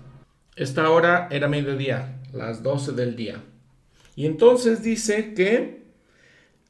Esta 0.56 0.92
hora 0.92 1.30
era 1.32 1.48
mediodía, 1.48 2.20
las 2.32 2.62
12 2.62 2.92
del 2.92 3.16
día. 3.16 3.42
Y 4.16 4.28
entonces 4.28 4.84
dice 4.84 5.34
que 5.34 5.82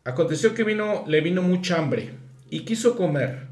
aconteció 0.05 0.53
que 0.53 0.63
vino, 0.63 1.03
le 1.05 1.19
vino 1.19 1.41
mucha 1.41 1.79
hambre 1.79 2.11
y 2.49 2.61
quiso 2.61 2.95
comer. 2.95 3.47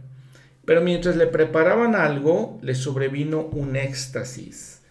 Pero 0.64 0.80
mientras 0.82 1.18
le 1.18 1.28
preparaban 1.28 1.96
algo, 1.96 2.60
le 2.62 2.76
sobrevino 2.76 3.42
un 3.42 3.76
éxtasis. 3.76 4.82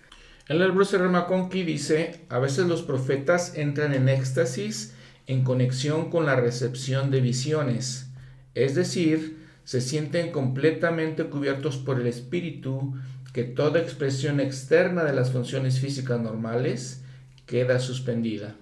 El 0.46 0.72
Bruce 0.72 0.96
R. 0.96 1.08
McConkie 1.08 1.64
dice, 1.64 2.20
a 2.28 2.38
veces 2.38 2.66
los 2.66 2.82
profetas 2.82 3.56
entran 3.56 3.94
en 3.94 4.10
éxtasis 4.10 4.94
en 5.26 5.42
conexión 5.42 6.10
con 6.10 6.26
la 6.26 6.36
recepción 6.36 7.10
de 7.10 7.20
visiones, 7.20 8.10
es 8.54 8.74
decir, 8.74 9.38
se 9.64 9.80
sienten 9.80 10.32
completamente 10.32 11.24
cubiertos 11.26 11.76
por 11.76 12.00
el 12.00 12.08
Espíritu 12.08 12.94
que 13.32 13.44
toda 13.44 13.80
expresión 13.80 14.40
externa 14.40 15.04
de 15.04 15.12
las 15.12 15.30
funciones 15.30 15.78
físicas 15.78 16.20
normales 16.20 17.02
queda 17.46 17.78
suspendida. 17.78 18.54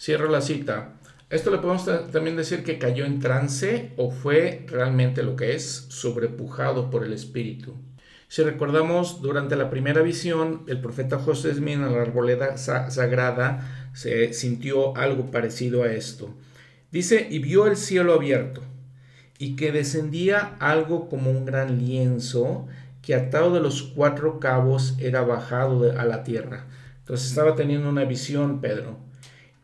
Cierro 0.00 0.30
la 0.30 0.40
cita. 0.40 0.94
Esto 1.28 1.50
le 1.50 1.58
podemos 1.58 1.86
también 2.12 2.36
decir 2.36 2.62
que 2.62 2.78
cayó 2.78 3.04
en 3.04 3.20
trance 3.20 3.92
o 3.96 4.10
fue 4.10 4.64
realmente 4.68 5.22
lo 5.22 5.36
que 5.36 5.54
es 5.54 5.86
sobrepujado 5.88 6.90
por 6.90 7.04
el 7.04 7.12
Espíritu. 7.12 7.74
Si 8.28 8.42
recordamos, 8.42 9.22
durante 9.22 9.54
la 9.56 9.70
primera 9.70 10.02
visión, 10.02 10.64
el 10.66 10.80
profeta 10.80 11.18
José 11.18 11.54
Smith 11.54 11.74
en 11.74 11.92
la 11.92 12.02
arboleda 12.02 12.56
sagrada 12.58 13.90
se 13.94 14.32
sintió 14.32 14.96
algo 14.96 15.30
parecido 15.30 15.84
a 15.84 15.92
esto. 15.92 16.34
Dice, 16.90 17.28
y 17.30 17.38
vio 17.38 17.66
el 17.66 17.76
cielo 17.76 18.14
abierto, 18.14 18.62
y 19.38 19.54
que 19.54 19.70
descendía 19.70 20.56
algo 20.58 21.08
como 21.08 21.30
un 21.30 21.44
gran 21.44 21.78
lienzo, 21.78 22.66
que 23.06 23.14
atado 23.14 23.54
de 23.54 23.60
los 23.60 23.84
cuatro 23.84 24.40
cabos 24.40 24.96
era 24.98 25.22
bajado 25.22 25.96
a 25.96 26.04
la 26.04 26.24
tierra. 26.24 26.66
Entonces 26.98 27.28
estaba 27.28 27.54
teniendo 27.54 27.88
una 27.88 28.04
visión 28.04 28.60
Pedro. 28.60 28.98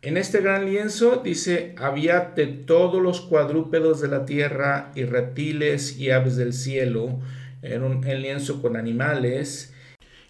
En 0.00 0.16
este 0.16 0.40
gran 0.40 0.64
lienzo 0.64 1.22
dice, 1.24 1.74
había 1.76 2.32
de 2.36 2.46
todos 2.46 3.02
los 3.02 3.20
cuadrúpedos 3.20 4.00
de 4.00 4.06
la 4.06 4.26
tierra 4.26 4.92
y 4.94 5.06
reptiles 5.06 5.98
y 5.98 6.10
aves 6.12 6.36
del 6.36 6.52
cielo, 6.52 7.18
era 7.62 7.84
un 7.84 8.00
lienzo 8.00 8.62
con 8.62 8.76
animales, 8.76 9.74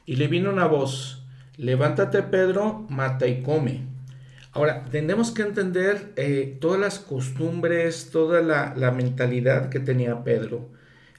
y 0.06 0.16
le 0.16 0.28
vino 0.28 0.50
una 0.50 0.66
voz, 0.66 1.22
levántate 1.58 2.22
Pedro, 2.22 2.86
mata 2.88 3.26
y 3.26 3.42
come. 3.42 3.88
Ahora, 4.52 4.86
tenemos 4.90 5.32
que 5.32 5.42
entender 5.42 6.14
eh, 6.16 6.56
todas 6.62 6.80
las 6.80 6.98
costumbres, 6.98 8.08
toda 8.10 8.40
la 8.40 8.90
mentalidad 8.90 9.68
que 9.68 9.80
tenía 9.80 10.24
Pedro. 10.24 10.70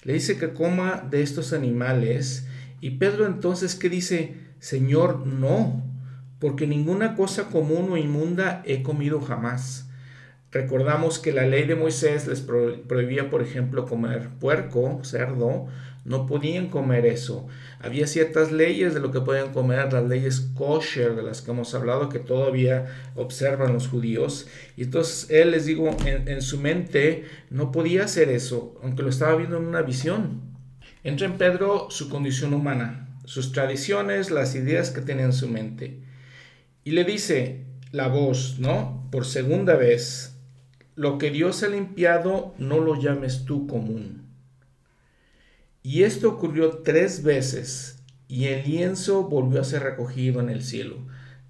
Le 0.04 0.14
dice 0.14 0.38
que 0.38 0.54
coma 0.54 1.08
de 1.10 1.22
estos 1.22 1.54
animales, 1.54 2.48
y 2.82 2.92
Pedro 2.92 3.26
entonces, 3.26 3.76
¿qué 3.76 3.90
dice? 3.90 4.38
Señor, 4.60 5.26
no, 5.26 5.84
porque 6.40 6.68
ninguna 6.68 7.16
cosa 7.16 7.50
común 7.50 7.90
o 7.92 7.98
inmunda 7.98 8.62
he 8.66 8.84
comido 8.84 9.22
jamás. 9.22 9.90
Recordamos 10.52 11.18
que 11.18 11.32
la 11.32 11.48
ley 11.48 11.66
de 11.66 11.76
Moisés 11.76 12.28
les 12.28 12.42
prohibía, 12.42 13.30
por 13.30 13.42
ejemplo, 13.42 13.86
comer 13.86 14.30
puerco, 14.40 15.00
cerdo, 15.04 15.68
no 16.06 16.26
podían 16.26 16.68
comer 16.68 17.06
eso. 17.06 17.48
Había 17.80 18.08
ciertas 18.08 18.52
leyes 18.52 18.94
de 18.94 19.00
lo 19.00 19.12
que 19.12 19.22
podían 19.22 19.54
comer, 19.54 19.94
las 19.94 20.04
leyes 20.04 20.52
kosher 20.54 21.16
de 21.16 21.24
las 21.24 21.42
que 21.42 21.52
hemos 21.52 21.74
hablado, 21.74 22.10
que 22.10 22.20
todavía 22.20 22.88
observan 23.16 23.74
los 23.74 23.88
judíos. 23.88 24.48
Y 24.76 24.84
entonces 24.84 25.30
él, 25.30 25.52
les 25.52 25.66
digo, 25.66 25.96
en, 26.06 26.42
su 26.42 26.60
mente 26.60 27.26
no 27.50 27.72
podía 27.72 28.04
hacer 28.04 28.30
eso, 28.30 28.78
aunque 28.84 29.04
lo 29.04 29.10
estaba 29.10 29.36
viendo 29.36 29.58
en 29.58 29.66
una 29.66 29.82
visión. 29.82 30.42
Entra 31.04 31.26
en 31.26 31.38
Pedro 31.38 31.88
su 31.90 32.10
condición 32.10 32.54
humana, 32.54 33.18
sus 33.24 33.54
tradiciones, 33.54 34.30
las 34.30 34.56
ideas 34.56 34.90
que 34.90 35.02
tiene 35.02 35.24
en 35.24 35.34
su 35.34 35.48
mente. 35.48 36.02
Y 36.84 36.92
le 36.92 37.06
dice 37.06 37.66
la 37.92 38.08
voz, 38.08 38.58
¿no? 38.60 39.08
Por 39.10 39.26
segunda 39.26 39.76
vez, 39.76 40.38
lo 40.96 41.18
que 41.18 41.32
Dios 41.32 41.64
ha 41.64 41.70
limpiado, 41.70 42.54
no 42.58 42.80
lo 42.80 43.00
llames 43.00 43.46
tú 43.46 43.68
común. 43.68 44.23
Y 45.84 46.04
esto 46.04 46.30
ocurrió 46.30 46.78
tres 46.78 47.24
veces, 47.24 48.00
y 48.30 48.46
el 48.46 48.64
lienzo 48.64 49.24
volvió 49.24 49.60
a 49.60 49.66
ser 49.66 49.84
recogido 49.84 50.40
en 50.40 50.50
el 50.50 50.64
cielo. 50.64 50.96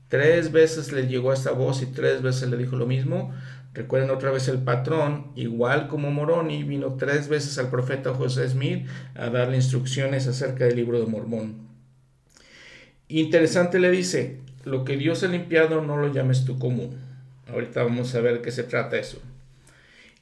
Tres 0.09 0.51
veces 0.51 0.91
le 0.91 1.07
llegó 1.07 1.31
esta 1.31 1.51
voz 1.51 1.81
y 1.81 1.85
tres 1.85 2.21
veces 2.21 2.49
le 2.49 2.57
dijo 2.57 2.75
lo 2.75 2.87
mismo. 2.87 3.31
Recuerden 3.73 4.09
otra 4.09 4.31
vez 4.31 4.47
el 4.47 4.59
patrón, 4.59 5.31
igual 5.35 5.87
como 5.87 6.11
Moroni, 6.11 6.63
vino 6.63 6.95
tres 6.95 7.27
veces 7.27 7.57
al 7.57 7.69
profeta 7.69 8.13
José 8.13 8.49
Smith 8.49 8.87
a 9.15 9.29
darle 9.29 9.55
instrucciones 9.55 10.27
acerca 10.27 10.65
del 10.65 10.75
libro 10.75 10.99
de 10.99 11.07
Mormón. 11.07 11.67
Interesante 13.07 13.79
le 13.79 13.91
dice, 13.91 14.39
lo 14.63 14.83
que 14.83 14.97
Dios 14.97 15.23
ha 15.23 15.27
limpiado 15.27 15.81
no 15.81 15.97
lo 15.97 16.11
llames 16.11 16.45
tú 16.45 16.57
común. 16.57 16.97
Ahorita 17.47 17.83
vamos 17.83 18.13
a 18.15 18.21
ver 18.21 18.41
qué 18.41 18.51
se 18.51 18.63
trata 18.63 18.97
eso. 18.97 19.19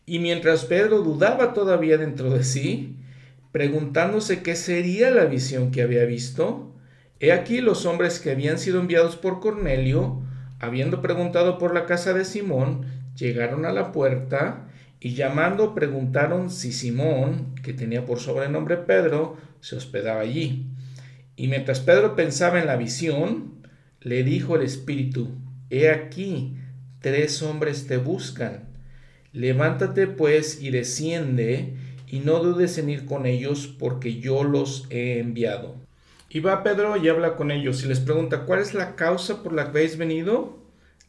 Y 0.06 0.20
mientras 0.20 0.66
Pedro 0.66 1.00
dudaba 1.00 1.54
todavía 1.54 1.98
dentro 1.98 2.30
de 2.30 2.44
sí, 2.44 2.98
preguntándose 3.52 4.44
qué 4.44 4.56
sería 4.56 5.12
la 5.12 5.26
visión 5.26 5.72
que 5.72 5.82
había 5.82 6.06
visto, 6.06 6.74
he 7.20 7.32
aquí 7.32 7.62
los 7.62 7.86
hombres 7.86 8.20
que 8.20 8.32
habían 8.32 8.58
sido 8.58 8.80
enviados 8.80 9.16
por 9.18 9.40
Cornelio, 9.40 10.22
habiendo 10.60 11.02
preguntado 11.02 11.58
por 11.58 11.74
la 11.74 11.86
casa 11.86 12.14
de 12.14 12.26
Simón, 12.26 12.86
llegaron 13.16 13.66
a 13.66 13.72
la 13.72 13.92
puerta 13.92 14.68
y 15.00 15.16
llamando 15.16 15.74
preguntaron 15.74 16.52
si 16.52 16.72
Simón, 16.72 17.56
que 17.64 17.74
tenía 17.74 18.06
por 18.06 18.20
sobrenombre 18.20 18.78
Pedro, 18.78 19.38
se 19.60 19.76
hospedaba 19.76 20.22
allí. 20.22 20.68
Y 21.36 21.48
mientras 21.48 21.80
Pedro 21.80 22.16
pensaba 22.16 22.60
en 22.60 22.68
la 22.68 22.76
visión, 22.76 23.66
le 24.00 24.24
dijo 24.24 24.56
el 24.56 24.62
Espíritu, 24.62 25.30
He 25.72 25.90
aquí, 25.90 26.58
tres 27.00 27.42
hombres 27.42 27.88
te 27.88 27.98
buscan. 27.98 28.70
Levántate 29.34 30.08
pues 30.08 30.62
y 30.62 30.70
desciende, 30.70 31.76
y 32.12 32.20
no 32.20 32.40
dudes 32.40 32.78
en 32.78 32.90
ir 32.90 33.06
con 33.06 33.26
ellos, 33.26 33.74
porque 33.80 34.20
yo 34.20 34.44
los 34.44 34.86
he 34.90 35.20
enviado. 35.20 35.76
Y 36.30 36.42
va 36.42 36.62
Pedro 36.62 36.98
y 36.98 37.08
habla 37.08 37.38
con 37.38 37.52
ellos 37.52 37.84
y 37.84 37.88
les 37.88 38.02
pregunta, 38.02 38.42
¿cuál 38.46 38.60
es 38.60 38.74
la 38.74 38.96
causa 38.96 39.42
por 39.42 39.54
la 39.54 39.64
que 39.64 39.70
habéis 39.70 39.98
venido? 39.98 40.60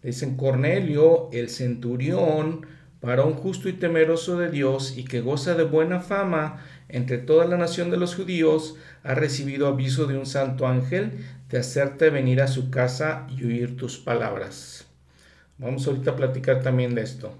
Le 0.02 0.10
dicen 0.10 0.36
Cornelio, 0.36 1.28
el 1.32 1.50
centurión, 1.50 2.66
varón 3.00 3.34
justo 3.34 3.68
y 3.68 3.72
temeroso 3.72 4.38
de 4.38 4.50
Dios 4.50 4.96
y 4.96 5.04
que 5.04 5.20
goza 5.20 5.54
de 5.54 5.64
buena 5.64 5.98
fama 5.98 6.64
entre 6.88 7.18
toda 7.18 7.46
la 7.46 7.56
nación 7.56 7.90
de 7.90 7.96
los 7.96 8.14
judíos, 8.14 8.76
ha 9.02 9.14
recibido 9.14 9.66
aviso 9.66 10.06
de 10.06 10.16
un 10.16 10.26
santo 10.26 10.68
ángel 10.68 11.24
de 11.50 11.58
hacerte 11.58 12.10
venir 12.10 12.40
a 12.40 12.48
su 12.48 12.70
casa 12.70 13.26
y 13.28 13.44
oír 13.44 13.76
tus 13.76 13.98
palabras. 13.98 14.86
Vamos 15.58 15.86
ahorita 15.86 16.12
a 16.12 16.16
platicar 16.16 16.62
también 16.62 16.94
de 16.94 17.02
esto. 17.02 17.34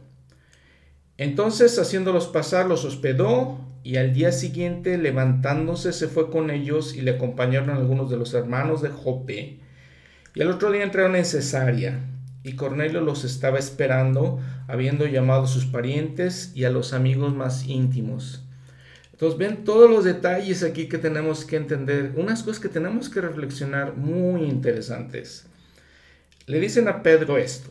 Entonces, 1.23 1.79
haciéndolos 1.79 2.26
pasar, 2.26 2.67
los 2.67 2.85
hospedó 2.85 3.61
y 3.85 3.95
al 3.95 4.12
día 4.12 4.33
siguiente, 4.33 4.99
levantándose, 4.99 5.93
se 5.93 6.09
fue 6.09 6.33
con 6.33 6.50
ellos 6.50 6.97
y 6.97 7.00
le 7.00 7.12
acompañaron 7.12 7.71
algunos 7.71 8.11
de 8.11 8.17
los 8.17 8.35
hermanos 8.35 8.83
de 8.83 8.88
Jope. 8.88 9.61
Y 10.35 10.43
al 10.43 10.50
otro 10.50 10.73
día 10.73 10.83
entraron 10.83 11.14
en 11.14 11.25
Cesarea 11.25 12.00
y 12.43 12.55
Cornelio 12.55 13.02
los 13.02 13.23
estaba 13.23 13.61
esperando, 13.61 14.41
habiendo 14.67 15.07
llamado 15.07 15.45
a 15.45 15.47
sus 15.47 15.64
parientes 15.64 16.50
y 16.57 16.64
a 16.64 16.71
los 16.71 16.93
amigos 16.93 17.33
más 17.33 17.69
íntimos. 17.69 18.45
Entonces 19.12 19.38
ven 19.38 19.62
todos 19.62 19.88
los 19.88 20.02
detalles 20.02 20.64
aquí 20.64 20.88
que 20.88 20.99
tenemos 20.99 21.45
que 21.45 21.55
entender, 21.55 22.14
unas 22.17 22.43
cosas 22.43 22.59
que 22.59 22.69
tenemos 22.69 23.09
que 23.09 23.21
reflexionar 23.21 23.97
muy 23.97 24.43
interesantes. 24.43 25.47
Le 26.47 26.59
dicen 26.59 26.88
a 26.88 27.05
Pedro 27.05 27.38
esto, 27.38 27.71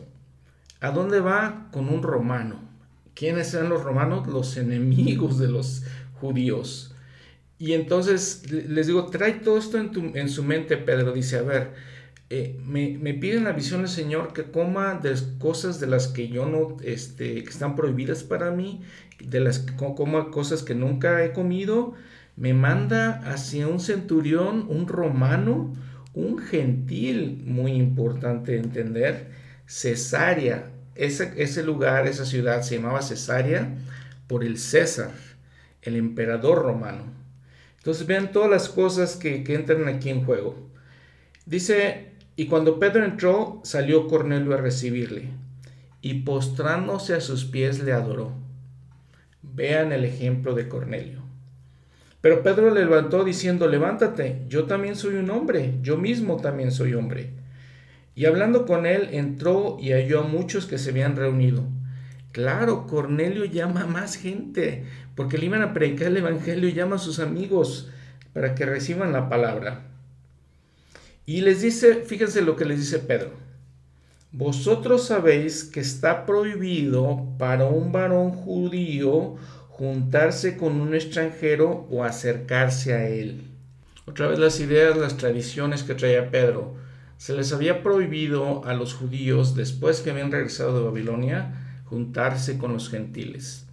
¿a 0.79 0.91
dónde 0.91 1.19
va? 1.19 1.67
Con 1.73 1.89
un 1.89 2.01
romano. 2.01 2.70
¿Quiénes 3.13 3.53
eran 3.53 3.69
los 3.69 3.83
romanos? 3.83 4.27
Los 4.27 4.57
enemigos 4.57 5.37
de 5.37 5.47
los 5.47 5.83
judíos. 6.13 6.95
Y 7.57 7.73
entonces 7.73 8.51
les 8.51 8.87
digo, 8.87 9.05
trae 9.07 9.33
todo 9.33 9.57
esto 9.57 9.77
en, 9.77 9.91
tu, 9.91 10.11
su 10.27 10.43
mente, 10.43 10.77
Pedro. 10.77 11.13
Dice, 11.13 11.37
a 11.37 11.43
ver, 11.43 11.73
eh, 12.31 12.57
me, 12.65 13.13
piden 13.13 13.43
la 13.43 13.51
visión 13.51 13.81
del 13.81 13.89
Señor 13.89 14.33
que 14.33 14.45
coma 14.45 14.95
de 14.95 15.13
cosas 15.37 15.79
de 15.79 15.87
las 15.87 16.07
que 16.07 16.29
yo 16.29 16.45
no, 16.45 16.77
este, 16.83 17.43
que 17.43 17.49
están 17.49 17.75
prohibidas 17.75 18.23
para 18.23 18.51
mí, 18.51 18.81
de 19.23 19.41
las 19.41 19.59
que 19.59 19.75
coma 19.75 20.31
cosas 20.31 20.63
que 20.63 20.73
nunca 20.73 21.23
he 21.23 21.33
comido, 21.33 21.93
me 22.37 22.53
manda 22.53 23.19
hacia 23.31 23.67
un 23.67 23.79
centurión, 23.79 24.65
un 24.69 24.87
romano, 24.87 25.73
un 26.13 26.39
gentil, 26.39 27.43
muy 27.45 27.73
importante 27.73 28.57
entender, 28.57 29.29
Cesarea. 29.67 30.71
Ese, 31.03 31.63
lugar, 31.63 32.07
esa 32.07 32.25
ciudad 32.25 32.61
se 32.61 32.75
llamaba 32.75 33.01
Cesarea 33.01 33.75
por 34.27 34.43
el 34.43 34.57
César, 34.57 35.11
el 35.81 35.95
emperador 35.95 36.61
romano. 36.61 37.05
Entonces 37.77 38.05
vean 38.05 38.31
todas 38.31 38.49
las 38.49 38.69
cosas 38.69 39.15
que, 39.15 39.43
que 39.43 39.55
entran 39.55 39.87
aquí 39.87 40.09
en 40.09 40.23
juego. 40.23 40.69
Dice 41.45 42.11
y 42.35 42.47
cuando 42.47 42.79
Pedro 42.79 43.03
entró, 43.03 43.61
salió 43.63 44.07
Cornelio 44.07 44.53
a 44.53 44.57
recibirle, 44.57 45.29
y 46.01 46.21
postrándose 46.21 47.13
a 47.13 47.21
sus 47.21 47.45
pies 47.45 47.83
le 47.83 47.91
adoró. 47.91 48.31
Vean 49.41 49.91
el 49.91 50.05
ejemplo 50.05 50.55
de 50.55 50.67
Cornelio. 50.67 51.21
Pero 52.21 52.41
Pedro 52.41 52.73
le 52.73 52.85
levantó 52.85 53.23
diciendo, 53.23 53.67
levántate, 53.67 54.45
yo 54.47 54.65
también 54.65 54.95
soy 54.95 55.15
un 55.15 55.29
hombre, 55.29 55.79
yo 55.81 55.97
mismo 55.97 56.37
también 56.37 56.71
soy 56.71 56.93
hombre. 56.93 57.31
Y 58.15 58.25
hablando 58.25 58.65
con 58.65 58.85
él, 58.85 59.09
entró 59.11 59.77
y 59.79 59.91
halló 59.91 60.21
a 60.21 60.27
muchos 60.27 60.65
que 60.65 60.77
se 60.77 60.89
habían 60.89 61.15
reunido. 61.15 61.63
Claro, 62.31 62.87
Cornelio 62.87 63.45
llama 63.45 63.81
a 63.81 63.87
más 63.87 64.15
gente, 64.15 64.85
porque 65.15 65.37
le 65.37 65.47
iban 65.47 65.61
a 65.61 65.73
predicar 65.73 66.07
el 66.07 66.17
Evangelio 66.17 66.69
y 66.69 66.73
llama 66.73 66.95
a 66.95 66.99
sus 66.99 67.19
amigos 67.19 67.89
para 68.33 68.55
que 68.55 68.65
reciban 68.65 69.11
la 69.11 69.29
palabra. 69.29 69.87
Y 71.25 71.41
les 71.41 71.61
dice, 71.61 72.03
fíjense 72.05 72.41
lo 72.41 72.55
que 72.55 72.65
les 72.65 72.79
dice 72.79 72.99
Pedro. 72.99 73.31
Vosotros 74.33 75.07
sabéis 75.07 75.65
que 75.65 75.81
está 75.81 76.25
prohibido 76.25 77.27
para 77.37 77.65
un 77.65 77.91
varón 77.91 78.31
judío 78.31 79.35
juntarse 79.69 80.55
con 80.55 80.79
un 80.79 80.95
extranjero 80.95 81.85
o 81.89 82.05
acercarse 82.05 82.93
a 82.93 83.07
él. 83.07 83.43
Otra 84.05 84.27
vez 84.27 84.39
las 84.39 84.59
ideas, 84.61 84.95
las 84.95 85.17
tradiciones 85.17 85.83
que 85.83 85.95
traía 85.95 86.31
Pedro. 86.31 86.75
Se 87.21 87.35
les 87.35 87.53
había 87.53 87.83
prohibido 87.83 88.65
a 88.65 88.73
los 88.73 88.95
judíos, 88.95 89.53
después 89.53 90.01
que 90.01 90.09
habían 90.09 90.31
regresado 90.31 90.75
de 90.79 90.85
Babilonia, 90.85 91.83
juntarse 91.85 92.57
con 92.57 92.73
los 92.73 92.89
gentiles. 92.89 93.67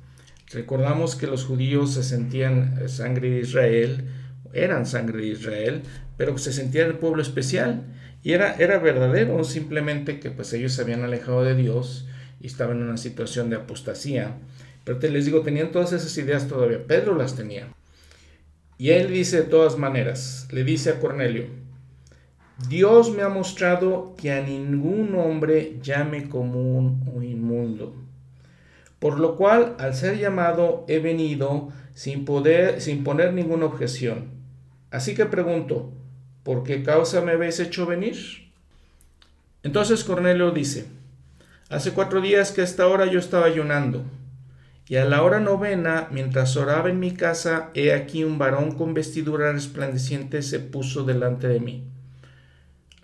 Recordamos 0.51 1.17
que 1.17 1.29
los 1.29 1.47
judíos 1.47 1.95
se 1.95 2.03
sentían 2.03 2.87
sangre 2.91 3.31
de 3.31 3.41
Israel, 3.41 4.05
eran 4.53 4.85
sangre 4.85 5.23
de 5.23 5.29
Israel, 5.29 5.81
pero 6.19 6.37
se 6.37 6.53
sentían 6.53 6.89
el 6.89 6.99
pueblo 6.99 7.23
especial. 7.23 7.87
Y 8.23 8.33
era, 8.33 8.55
era 8.57 8.79
verdadero, 8.81 9.43
simplemente 9.45 10.21
que 10.21 10.31
pues 10.31 10.53
ellos 10.53 10.75
se 10.75 10.83
habían 10.83 11.03
alejado 11.03 11.43
de 11.43 11.55
Dios 11.55 12.07
y 12.43 12.49
estaban 12.49 12.77
en 12.77 12.83
una 12.83 12.99
situación 12.99 13.49
de 13.49 13.57
apostasía. 13.57 14.37
Pero 14.85 14.99
te 14.99 15.09
les 15.09 15.25
digo, 15.25 15.41
tenían 15.41 15.73
todas 15.73 15.95
esas 15.95 16.15
ideas 16.19 16.49
todavía. 16.49 16.87
Pedro 16.87 17.17
las 17.17 17.35
tenía. 17.35 17.69
Y 18.77 18.91
él 18.91 19.11
dice 19.11 19.39
de 19.39 19.49
todas 19.49 19.79
maneras, 19.79 20.49
le 20.53 20.65
dice 20.65 20.91
a 20.91 21.01
Cornelio, 21.01 21.47
Dios 22.67 23.13
me 23.13 23.23
ha 23.23 23.29
mostrado 23.29 24.17
que 24.17 24.33
a 24.33 24.43
ningún 24.43 25.15
hombre 25.15 25.79
llame 25.81 26.29
común 26.29 27.09
o 27.15 27.23
inmundo. 27.23 27.95
Por 28.99 29.21
lo 29.21 29.37
cual, 29.37 29.77
al 29.79 29.95
ser 29.95 30.19
llamado, 30.19 30.85
he 30.89 30.99
venido 30.99 31.69
sin 31.95 32.25
poder, 32.25 32.81
sin 32.81 33.05
poner 33.05 33.33
ninguna 33.33 33.67
objeción. 33.67 34.31
Así 34.91 35.15
que 35.15 35.25
pregunto, 35.25 35.93
¿por 36.43 36.65
qué 36.65 36.83
causa 36.83 37.21
me 37.21 37.33
habéis 37.33 37.61
hecho 37.61 37.87
venir? 37.87 38.17
Entonces 39.63 40.03
Cornelio 40.03 40.51
dice, 40.51 40.87
hace 41.71 41.93
cuatro 41.93 42.21
días 42.21 42.51
que 42.51 42.63
a 42.63 42.65
esta 42.65 42.89
hora 42.89 43.07
yo 43.07 43.21
estaba 43.21 43.47
ayunando, 43.47 44.03
y 44.89 44.97
a 44.97 45.05
la 45.05 45.23
hora 45.23 45.39
novena, 45.39 46.09
mientras 46.11 46.57
oraba 46.57 46.91
en 46.91 46.99
mi 46.99 47.13
casa, 47.13 47.71
he 47.75 47.93
aquí 47.93 48.25
un 48.25 48.37
varón 48.37 48.73
con 48.73 48.95
vestidura 48.95 49.53
resplandeciente 49.53 50.43
se 50.43 50.59
puso 50.59 51.05
delante 51.05 51.47
de 51.47 51.61
mí. 51.61 51.85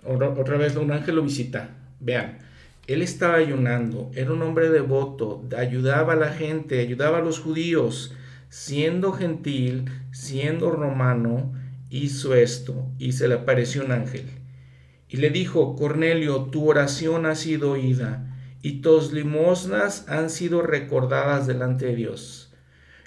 Otra 0.05 0.57
vez 0.57 0.77
un 0.77 0.93
ángel 0.93 1.17
lo 1.17 1.23
visita. 1.23 1.71
Vean, 2.01 2.39
él 2.87 3.01
estaba 3.01 3.37
ayunando, 3.37 4.11
era 4.15 4.33
un 4.33 4.43
hombre 4.43 4.69
devoto, 4.69 5.43
ayudaba 5.57 6.13
a 6.13 6.17
la 6.17 6.31
gente, 6.31 6.81
ayudaba 6.81 7.19
a 7.19 7.23
los 7.23 7.39
judíos, 7.39 8.15
siendo 8.51 9.13
gentil, 9.13 9.87
siendo 10.13 10.71
romano, 10.71 11.53
hizo 11.91 12.35
esto 12.35 12.87
y 12.99 13.13
se 13.13 13.29
le 13.29 13.35
apareció 13.35 13.85
un 13.85 13.93
ángel. 13.93 14.27
Y 15.09 15.17
le 15.19 15.31
dijo, 15.31 15.77
Cornelio, 15.77 16.45
tu 16.45 16.69
oración 16.69 17.25
ha 17.25 17.37
sido 17.37 17.71
oída 17.71 18.35
y 18.63 18.81
tus 18.81 19.13
limosnas 19.13 20.07
han 20.09 20.29
sido 20.29 20.61
recordadas 20.61 21.47
delante 21.47 21.87
de 21.87 21.97
Dios. 21.97 22.53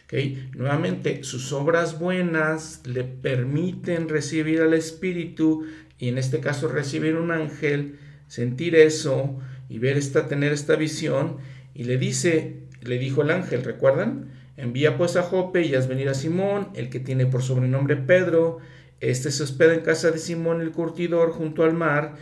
¿Okay? 0.05 0.49
Nuevamente, 0.55 1.23
sus 1.23 1.51
obras 1.51 1.99
buenas 1.99 2.81
le 2.85 3.03
permiten 3.03 4.07
recibir 4.07 4.61
al 4.61 4.73
Espíritu 4.73 5.65
y 5.97 6.09
en 6.09 6.17
este 6.17 6.39
caso 6.39 6.67
recibir 6.67 7.15
un 7.15 7.31
ángel, 7.31 7.99
sentir 8.27 8.75
eso 8.75 9.39
y 9.69 9.79
ver 9.79 9.97
esta, 9.97 10.27
tener 10.27 10.51
esta 10.51 10.75
visión. 10.75 11.37
Y 11.73 11.83
le 11.83 11.97
dice, 11.97 12.63
le 12.81 12.97
dijo 12.97 13.21
el 13.21 13.31
ángel, 13.31 13.63
¿recuerdan? 13.63 14.31
Envía 14.57 14.97
pues 14.97 15.15
a 15.15 15.23
Jope 15.23 15.63
y 15.63 15.75
haz 15.75 15.87
venir 15.87 16.09
a 16.09 16.13
Simón, 16.13 16.69
el 16.75 16.89
que 16.89 16.99
tiene 16.99 17.25
por 17.25 17.43
sobrenombre 17.43 17.95
Pedro. 17.95 18.57
Este 18.99 19.31
se 19.31 19.43
hospeda 19.43 19.73
en 19.73 19.81
casa 19.81 20.11
de 20.11 20.17
Simón 20.17 20.61
el 20.61 20.71
curtidor 20.71 21.31
junto 21.31 21.63
al 21.63 21.73
mar, 21.73 22.15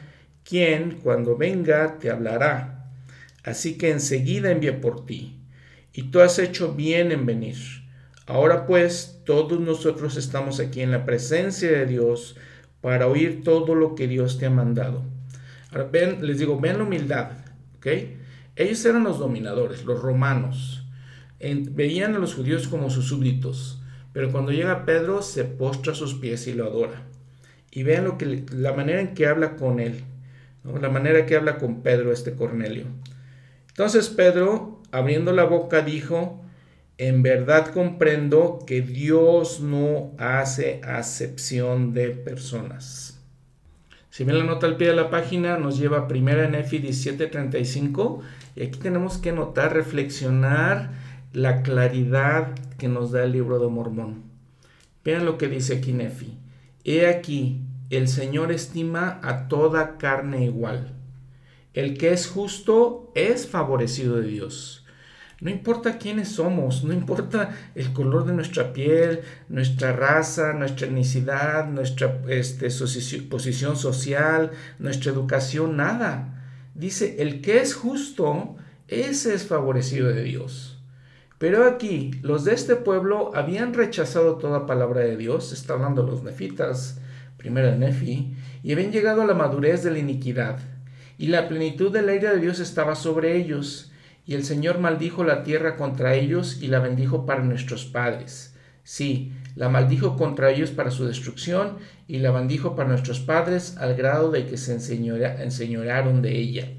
quien 0.44 1.00
cuando 1.02 1.38
venga 1.38 1.98
te 2.00 2.10
hablará 2.10 2.76
Así 3.46 3.78
que 3.78 3.92
enseguida 3.92 4.50
envié 4.50 4.74
por 4.74 5.06
ti, 5.06 5.40
y 5.94 6.10
tú 6.10 6.20
has 6.20 6.40
hecho 6.40 6.74
bien 6.74 7.12
en 7.12 7.28
venir. 7.28 7.56
Ahora 8.26 8.66
pues, 8.66 9.22
todos 9.24 9.60
nosotros 9.60 10.18
estamos 10.18 10.60
aquí 10.60 10.82
en 10.82 10.90
la 10.90 11.06
presencia 11.06 11.72
de 11.72 11.86
Dios 11.86 12.38
para 12.86 13.08
oír 13.08 13.44
todo 13.44 13.74
lo 13.74 13.96
que 13.96 14.08
Dios 14.08 14.38
te 14.38 14.46
ha 14.46 14.52
mandado. 14.52 15.02
Ahora 15.72 15.90
ven, 15.92 16.20
les 16.22 16.38
digo, 16.38 16.60
ven 16.60 16.78
la 16.78 16.84
humildad, 16.84 17.32
¿ok? 17.78 17.88
Ellos 18.56 18.86
eran 18.86 19.04
los 19.04 19.18
dominadores, 19.18 19.86
los 19.86 20.00
romanos. 20.00 20.86
veían 21.40 22.14
a 22.14 22.20
los 22.20 22.36
judíos 22.36 22.68
como 22.68 22.92
sus 22.92 23.08
súbditos, 23.08 23.82
pero 24.14 24.32
cuando 24.32 24.52
llega 24.52 24.86
Pedro 24.86 25.24
se 25.24 25.46
postra 25.46 25.94
a 25.94 25.96
sus 25.96 26.14
pies 26.14 26.46
y 26.46 26.54
lo 26.54 26.66
adora. 26.66 27.02
Y 27.72 27.82
vean 27.82 28.04
lo 28.04 28.20
que, 28.20 28.46
la 28.52 28.74
manera 28.74 29.02
en 29.02 29.16
que 29.16 29.26
habla 29.26 29.56
con 29.56 29.80
él, 29.80 30.04
la 30.64 30.90
manera 30.90 31.26
que 31.26 31.38
habla 31.38 31.58
con 31.58 31.82
Pedro 31.82 32.12
este 32.12 32.36
Cornelio. 32.36 32.86
Entonces 33.70 34.10
Pedro, 34.10 34.80
abriendo 34.92 35.34
la 35.34 35.46
boca, 35.46 35.82
dijo, 35.82 36.45
en 36.98 37.24
verdad 37.24 37.74
comprendo 37.74 38.60
que 38.66 38.82
Dios 38.82 39.60
no 39.60 40.12
hace 40.18 40.82
acepción 40.84 41.94
de 41.94 42.10
personas. 42.10 43.20
Si 44.10 44.24
ven 44.24 44.38
la 44.38 44.46
nota 44.46 44.66
al 44.68 44.78
pie 44.78 44.88
de 44.88 44.96
la 44.96 45.10
página, 45.10 45.58
nos 45.58 45.78
lleva 45.78 46.00
a 46.00 46.08
primera 46.08 46.46
en 46.46 46.56
Efi 46.56 46.80
17:35 46.80 48.22
y 48.56 48.64
aquí 48.64 48.80
tenemos 48.80 49.18
que 49.18 49.32
notar, 49.32 49.74
reflexionar 49.74 50.92
la 51.34 51.64
claridad 51.64 52.56
que 52.78 52.88
nos 52.88 53.12
da 53.12 53.24
el 53.24 53.34
libro 53.34 53.60
de 53.60 53.68
Mormón. 53.68 54.24
Vean 55.04 55.26
lo 55.26 55.38
que 55.38 55.50
dice 55.50 55.78
aquí 55.78 55.92
Nefi. 55.92 56.38
He 56.86 57.08
aquí, 57.08 57.62
el 57.90 58.08
Señor 58.08 58.52
estima 58.52 59.20
a 59.22 59.48
toda 59.48 59.98
carne 59.98 60.46
igual 60.46 60.96
el 61.76 61.98
que 61.98 62.14
es 62.14 62.28
justo 62.28 63.12
es 63.16 63.48
favorecido 63.48 64.16
de 64.16 64.28
Dios. 64.30 64.85
No 65.46 65.52
importa 65.52 66.00
quiénes 66.00 66.30
somos, 66.30 66.84
no 66.84 66.92
importa 66.92 67.56
el 67.76 67.94
color 67.94 68.26
de 68.26 68.34
nuestra 68.34 68.74
piel, 68.74 69.22
nuestra 69.48 69.94
raza, 69.94 70.54
nuestra 70.54 70.88
etnicidad, 70.88 71.70
nuestra 71.70 72.20
este, 72.30 72.68
posición 73.30 73.76
social, 73.76 74.50
nuestra 74.80 75.12
educación, 75.12 75.78
nada. 75.78 76.42
Dice, 76.74 77.18
el 77.20 77.42
que 77.42 77.60
es 77.62 77.76
justo, 77.76 78.56
ese 78.88 79.36
es 79.36 79.46
favorecido 79.46 80.08
de 80.08 80.24
Dios. 80.24 80.80
Pero 81.38 81.66
aquí, 81.66 82.20
los 82.24 82.44
de 82.44 82.56
este 82.56 82.76
pueblo 82.76 83.30
habían 83.36 83.76
rechazado 83.76 84.38
toda 84.38 84.66
palabra 84.66 85.02
de 85.02 85.16
Dios, 85.16 85.54
está 85.54 85.74
hablando 85.74 86.02
los 86.02 86.24
nefitas, 86.24 86.98
primero 87.38 87.68
de 87.68 87.78
Nefi, 87.78 88.36
y 88.64 88.74
habían 88.74 88.92
llegado 88.92 89.22
a 89.22 89.28
la 89.28 89.36
madurez 89.36 89.84
de 89.84 89.92
la 89.92 90.00
iniquidad 90.00 90.58
y 91.20 91.28
la 91.28 91.48
plenitud 91.48 91.92
del 91.94 92.10
aire 92.10 92.30
de 92.30 92.40
Dios 92.40 92.60
estaba 92.60 92.96
sobre 92.96 93.38
ellos, 93.38 93.92
y 94.26 94.34
el 94.34 94.44
Señor 94.44 94.80
maldijo 94.80 95.24
la 95.24 95.44
tierra 95.44 95.76
contra 95.76 96.16
ellos 96.16 96.62
y 96.62 96.68
la 96.68 96.80
bendijo 96.80 97.26
para 97.26 97.44
nuestros 97.44 97.86
padres. 97.86 98.56
Sí, 98.84 99.34
la 99.56 99.70
maldijo 99.70 100.16
contra 100.16 100.52
ellos 100.52 100.72
para 100.72 100.92
su 100.92 101.06
destrucción 101.06 101.78
y 102.08 102.20
la 102.20 102.32
bendijo 102.32 102.76
para 102.76 102.90
nuestros 102.90 103.20
padres 103.20 103.78
al 103.78 103.96
grado 103.96 104.32
de 104.32 104.46
que 104.46 104.58
se 104.58 104.74
enseñorearon 104.74 106.22
de 106.22 106.38
ella. 106.38 106.72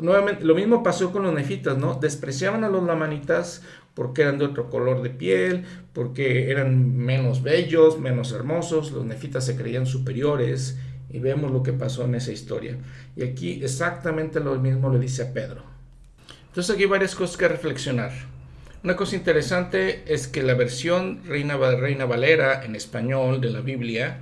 Nuevamente, 0.00 0.44
lo 0.44 0.54
mismo 0.54 0.82
pasó 0.82 1.12
con 1.12 1.22
los 1.22 1.34
nefitas, 1.34 1.78
¿no? 1.78 1.94
Despreciaban 1.94 2.64
a 2.64 2.68
los 2.68 2.84
lamanitas 2.84 3.62
porque 3.94 4.22
eran 4.22 4.38
de 4.38 4.44
otro 4.44 4.68
color 4.68 5.02
de 5.02 5.10
piel, 5.10 5.64
porque 5.94 6.50
eran 6.50 6.96
menos 6.96 7.42
bellos, 7.42 7.98
menos 7.98 8.32
hermosos, 8.32 8.92
los 8.92 9.06
nefitas 9.06 9.46
se 9.46 9.56
creían 9.56 9.86
superiores 9.86 10.78
y 11.08 11.18
vemos 11.18 11.50
lo 11.50 11.62
que 11.62 11.72
pasó 11.72 12.04
en 12.04 12.14
esa 12.14 12.32
historia. 12.32 12.76
Y 13.16 13.22
aquí 13.22 13.62
exactamente 13.62 14.40
lo 14.40 14.56
mismo 14.56 14.90
le 14.90 14.98
dice 14.98 15.22
a 15.22 15.32
Pedro. 15.32 15.75
Entonces 16.56 16.74
aquí 16.74 16.84
hay 16.84 16.88
varias 16.88 17.14
cosas 17.14 17.36
que 17.36 17.48
reflexionar. 17.48 18.12
Una 18.82 18.96
cosa 18.96 19.14
interesante 19.14 20.04
es 20.06 20.26
que 20.26 20.42
la 20.42 20.54
versión 20.54 21.20
Reina, 21.26 21.58
Reina 21.58 22.06
Valera 22.06 22.64
en 22.64 22.74
español 22.74 23.42
de 23.42 23.50
la 23.50 23.60
Biblia, 23.60 24.20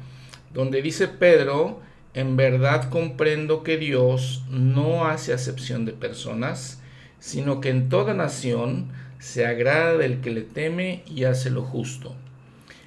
donde 0.53 0.83
dice 0.83 1.07
Pedro, 1.07 1.81
en 2.13 2.37
verdad 2.37 2.91
comprendo 2.91 3.63
que 3.63 3.79
Dios 3.79 4.43
no 4.51 5.07
hace 5.07 5.33
acepción 5.33 5.85
de 5.85 5.93
personas, 5.93 6.81
sino 7.21 7.61
que 7.61 7.69
en 7.69 7.89
toda 7.89 8.15
nación 8.15 8.91
se 9.21 9.47
agrada 9.47 9.97
del 9.97 10.21
que 10.21 10.33
le 10.33 10.43
teme 10.43 11.05
y 11.07 11.23
hace 11.23 11.51
lo 11.51 11.63
justo. 11.63 12.17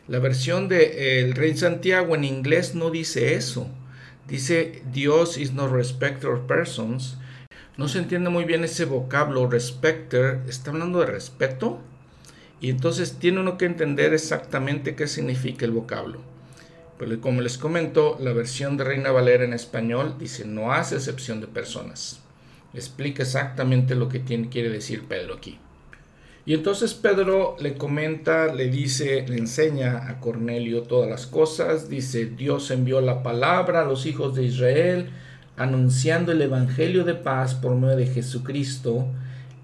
La 0.10 0.20
versión 0.20 0.68
de 0.68 1.22
el 1.22 1.36
Rey 1.36 1.56
Santiago 1.56 2.16
en 2.16 2.26
inglés 2.26 2.76
no 2.76 2.90
dice 2.90 3.36
eso. 3.36 3.70
Dice 4.28 4.84
Dios 4.92 5.38
is 5.38 5.54
no 5.54 5.70
respecter 5.70 6.32
of 6.32 6.42
persons. 6.48 7.17
No 7.78 7.88
se 7.88 8.00
entiende 8.00 8.32
muy 8.32 8.44
bien 8.44 8.64
ese 8.64 8.86
vocablo 8.86 9.48
respecter. 9.48 10.42
¿Está 10.48 10.72
hablando 10.72 11.00
de 11.00 11.06
respeto? 11.06 11.80
Y 12.60 12.72
entonces 12.72 13.20
tiene 13.20 13.40
uno 13.40 13.58
que 13.58 13.66
entender 13.66 14.16
exactamente 14.16 14.96
qué 14.96 15.08
significa 15.08 15.64
el 15.64 15.72
vocablo. 15.72 16.22
Pero 16.98 17.22
como 17.22 17.42
les 17.42 17.60
comento, 17.60 18.18
la 18.20 18.34
versión 18.34 18.78
de 18.78 18.84
Reina 18.84 19.12
Valera 19.12 19.44
en 19.44 19.54
español 19.54 20.16
dice 20.18 20.46
no 20.46 20.74
hace 20.74 20.96
excepción 20.96 21.40
de 21.40 21.46
personas. 21.46 22.20
Explica 22.74 23.22
exactamente 23.22 23.94
lo 23.94 24.10
que 24.10 24.24
quiere 24.24 24.70
decir 24.70 25.04
Pedro 25.08 25.36
aquí. 25.36 25.60
Y 26.48 26.54
entonces 26.54 26.94
Pedro 26.94 27.58
le 27.60 27.76
comenta, 27.76 28.54
le 28.54 28.70
dice, 28.70 29.26
le 29.28 29.38
enseña 29.38 30.10
a 30.10 30.20
Cornelio 30.20 30.84
todas 30.84 31.10
las 31.10 31.28
cosas. 31.28 31.90
Dice, 31.90 32.26
Dios 32.26 32.72
envió 32.72 33.02
la 33.02 33.22
palabra 33.22 33.82
a 33.82 33.86
los 33.86 34.06
hijos 34.06 34.34
de 34.34 34.46
Israel, 34.46 35.10
anunciando 35.58 36.32
el 36.32 36.42
Evangelio 36.42 37.04
de 37.04 37.16
paz 37.16 37.56
por 37.56 37.76
medio 37.76 37.98
de 37.98 38.06
Jesucristo. 38.08 39.08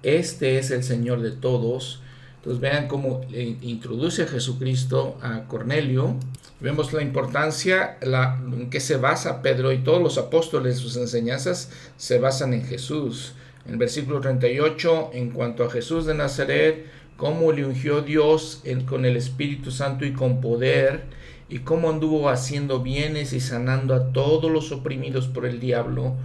Este 0.01 0.58
es 0.58 0.71
el 0.71 0.84
Señor 0.84 1.21
de 1.21 1.32
todos. 1.32 2.01
Entonces 2.38 2.60
vean 2.60 2.89
cómo 2.89 3.21
introduce 3.32 4.23
a 4.23 4.27
Jesucristo 4.27 5.17
a 5.21 5.43
Cornelio. 5.47 6.17
Vemos 6.60 6.91
la 6.91 7.01
importancia 7.01 7.97
la, 8.01 8.38
en 8.51 8.69
que 8.69 8.82
se 8.82 8.97
basa 8.97 9.41
Pedro 9.41 9.71
y 9.71 9.77
todos 9.77 10.01
los 10.01 10.17
apóstoles, 10.17 10.77
sus 10.77 10.97
enseñanzas 10.97 11.71
se 11.95 12.19
basan 12.19 12.53
en 12.53 12.65
Jesús. 12.65 13.34
En 13.65 13.73
el 13.73 13.77
versículo 13.77 14.19
38, 14.19 15.12
en 15.13 15.32
cuanto 15.32 15.63
a 15.63 15.69
Jesús 15.69 16.06
de 16.06 16.15
Nazaret, 16.15 16.86
cómo 17.15 17.53
le 17.53 17.65
ungió 17.65 18.01
Dios 18.01 18.62
con 18.88 19.06
el 19.06 19.15
Espíritu 19.15 19.71
Santo 19.71 20.03
y 20.03 20.12
con 20.12 20.41
poder, 20.41 21.03
y 21.49 21.60
cómo 21.60 21.89
anduvo 21.89 22.29
haciendo 22.29 22.82
bienes 22.82 23.34
y 23.34 23.39
sanando 23.39 23.93
a 23.93 24.12
todos 24.12 24.51
los 24.51 24.71
oprimidos 24.71 25.27
por 25.27 25.45
el 25.45 25.60
diablo, 25.60 26.15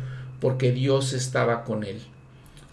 porque 0.41 0.73
Dios 0.73 1.13
estaba 1.13 1.65
con 1.65 1.85
él. 1.85 2.01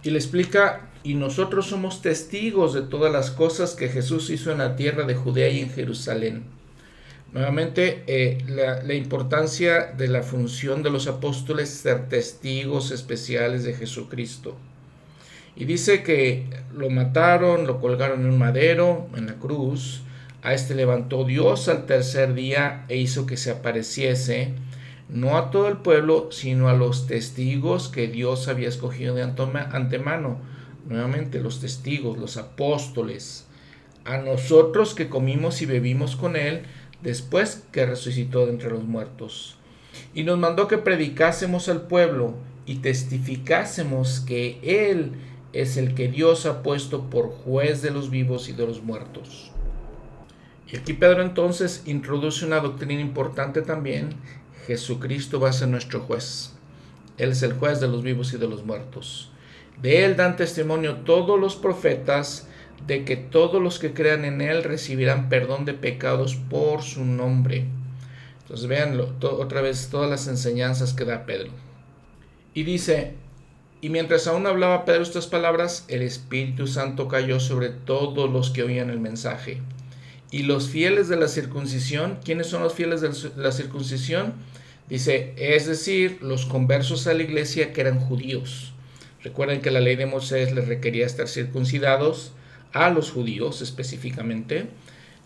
Y 0.02 0.10
le 0.10 0.18
explica, 0.18 0.90
y 1.02 1.14
nosotros 1.14 1.66
somos 1.66 2.02
testigos 2.02 2.74
de 2.74 2.82
todas 2.82 3.12
las 3.12 3.30
cosas 3.30 3.74
que 3.74 3.88
Jesús 3.88 4.30
hizo 4.30 4.52
en 4.52 4.58
la 4.58 4.76
tierra 4.76 5.04
de 5.04 5.14
Judea 5.14 5.48
y 5.48 5.60
en 5.60 5.70
Jerusalén. 5.70 6.56
Nuevamente, 7.32 8.02
eh, 8.06 8.38
la, 8.46 8.94
importancia 8.94 9.92
de 9.96 10.08
la 10.08 10.22
función 10.22 10.82
de 10.82 10.90
los 10.90 11.06
apóstoles 11.06 11.68
ser 11.68 12.08
testigos 12.08 12.92
especiales 12.92 13.64
de 13.64 13.74
Jesucristo. 13.74 14.56
Y 15.54 15.64
dice 15.64 16.02
que 16.02 16.46
lo 16.74 16.88
mataron, 16.88 17.66
lo 17.66 17.80
colgaron 17.80 18.20
en 18.20 18.30
un 18.30 18.38
madero, 18.38 19.08
en 19.16 19.26
la 19.26 19.34
cruz. 19.34 20.02
A 20.46 20.54
este 20.54 20.76
levantó 20.76 21.24
Dios 21.24 21.66
al 21.66 21.86
tercer 21.86 22.32
día 22.34 22.84
e 22.88 22.96
hizo 22.96 23.26
que 23.26 23.36
se 23.36 23.50
apareciese, 23.50 24.52
no 25.08 25.36
a 25.36 25.50
todo 25.50 25.66
el 25.66 25.78
pueblo, 25.78 26.28
sino 26.30 26.68
a 26.68 26.74
los 26.74 27.08
testigos 27.08 27.88
que 27.88 28.06
Dios 28.06 28.46
había 28.46 28.68
escogido 28.68 29.16
de 29.16 29.24
antemano. 29.24 30.38
Nuevamente, 30.88 31.40
los 31.40 31.60
testigos, 31.60 32.16
los 32.16 32.36
apóstoles. 32.36 33.48
A 34.04 34.18
nosotros 34.18 34.94
que 34.94 35.08
comimos 35.08 35.62
y 35.62 35.66
bebimos 35.66 36.14
con 36.14 36.36
él 36.36 36.62
después 37.02 37.64
que 37.72 37.84
resucitó 37.84 38.46
de 38.46 38.52
entre 38.52 38.70
los 38.70 38.84
muertos. 38.84 39.56
Y 40.14 40.22
nos 40.22 40.38
mandó 40.38 40.68
que 40.68 40.78
predicásemos 40.78 41.68
al 41.68 41.88
pueblo 41.88 42.34
y 42.66 42.76
testificásemos 42.76 44.20
que 44.20 44.60
él 44.62 45.10
es 45.52 45.76
el 45.76 45.96
que 45.96 46.06
Dios 46.06 46.46
ha 46.46 46.62
puesto 46.62 47.10
por 47.10 47.30
juez 47.30 47.82
de 47.82 47.90
los 47.90 48.10
vivos 48.10 48.48
y 48.48 48.52
de 48.52 48.64
los 48.64 48.80
muertos. 48.80 49.50
Aquí 50.76 50.92
Pedro 50.92 51.22
entonces 51.22 51.82
introduce 51.86 52.44
una 52.44 52.60
doctrina 52.60 53.00
importante 53.00 53.62
también. 53.62 54.10
Jesucristo 54.66 55.40
va 55.40 55.50
a 55.50 55.52
ser 55.52 55.68
nuestro 55.68 56.00
juez. 56.00 56.52
Él 57.18 57.30
es 57.30 57.42
el 57.42 57.54
juez 57.54 57.80
de 57.80 57.88
los 57.88 58.02
vivos 58.02 58.32
y 58.32 58.36
de 58.36 58.48
los 58.48 58.64
muertos. 58.64 59.30
De 59.80 60.04
él 60.04 60.16
dan 60.16 60.36
testimonio 60.36 60.96
todos 60.96 61.38
los 61.40 61.56
profetas 61.56 62.48
de 62.86 63.04
que 63.04 63.16
todos 63.16 63.62
los 63.62 63.78
que 63.78 63.94
crean 63.94 64.24
en 64.24 64.40
él 64.40 64.64
recibirán 64.64 65.28
perdón 65.28 65.64
de 65.64 65.74
pecados 65.74 66.36
por 66.36 66.82
su 66.82 67.04
nombre. 67.04 67.64
Entonces 68.42 68.66
vean 68.66 69.00
otra 69.20 69.60
vez 69.60 69.88
todas 69.90 70.10
las 70.10 70.28
enseñanzas 70.28 70.92
que 70.92 71.04
da 71.04 71.26
Pedro. 71.26 71.50
Y 72.54 72.62
dice, 72.62 73.14
y 73.80 73.88
mientras 73.88 74.26
aún 74.26 74.46
hablaba 74.46 74.84
Pedro 74.84 75.02
estas 75.02 75.26
palabras, 75.26 75.84
el 75.88 76.02
Espíritu 76.02 76.66
Santo 76.66 77.08
cayó 77.08 77.40
sobre 77.40 77.70
todos 77.70 78.30
los 78.30 78.50
que 78.50 78.62
oían 78.62 78.90
el 78.90 79.00
mensaje. 79.00 79.60
Y 80.30 80.42
los 80.42 80.68
fieles 80.68 81.08
de 81.08 81.16
la 81.16 81.28
circuncisión, 81.28 82.18
¿quiénes 82.24 82.48
son 82.48 82.62
los 82.62 82.74
fieles 82.74 83.00
de 83.00 83.10
la 83.36 83.52
circuncisión? 83.52 84.34
Dice, 84.88 85.34
es 85.36 85.66
decir, 85.66 86.18
los 86.20 86.46
conversos 86.46 87.06
a 87.06 87.14
la 87.14 87.22
iglesia 87.22 87.72
que 87.72 87.80
eran 87.80 88.00
judíos. 88.00 88.72
Recuerden 89.22 89.60
que 89.60 89.70
la 89.70 89.80
ley 89.80 89.96
de 89.96 90.06
Moisés 90.06 90.52
les 90.52 90.68
requería 90.68 91.06
estar 91.06 91.26
circuncidados 91.26 92.32
a 92.72 92.90
los 92.90 93.10
judíos 93.10 93.62
específicamente. 93.62 94.66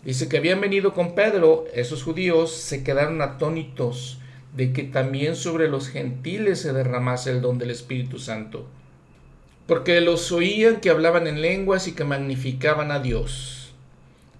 Dice 0.03 0.27
que 0.27 0.37
habían 0.37 0.61
venido 0.61 0.93
con 0.93 1.13
Pedro, 1.13 1.65
esos 1.75 2.01
judíos 2.01 2.51
se 2.51 2.83
quedaron 2.83 3.21
atónitos 3.21 4.17
de 4.55 4.73
que 4.73 4.83
también 4.83 5.35
sobre 5.35 5.69
los 5.69 5.87
gentiles 5.87 6.61
se 6.61 6.73
derramase 6.73 7.29
el 7.29 7.41
don 7.41 7.57
del 7.59 7.69
Espíritu 7.69 8.17
Santo, 8.17 8.67
porque 9.67 10.01
los 10.01 10.31
oían 10.31 10.81
que 10.81 10.89
hablaban 10.89 11.27
en 11.27 11.41
lenguas 11.41 11.87
y 11.87 11.93
que 11.93 12.03
magnificaban 12.03 12.91
a 12.91 12.99
Dios. 12.99 13.60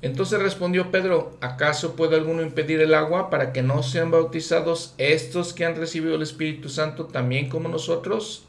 Entonces 0.01 0.41
respondió 0.41 0.89
Pedro, 0.89 1.37
¿acaso 1.41 1.95
puede 1.95 2.15
alguno 2.15 2.41
impedir 2.41 2.81
el 2.81 2.95
agua 2.95 3.29
para 3.29 3.53
que 3.53 3.61
no 3.61 3.83
sean 3.83 4.09
bautizados 4.09 4.95
estos 4.97 5.53
que 5.53 5.63
han 5.63 5.75
recibido 5.75 6.15
el 6.15 6.23
Espíritu 6.23 6.69
Santo 6.69 7.05
también 7.05 7.49
como 7.49 7.69
nosotros? 7.69 8.45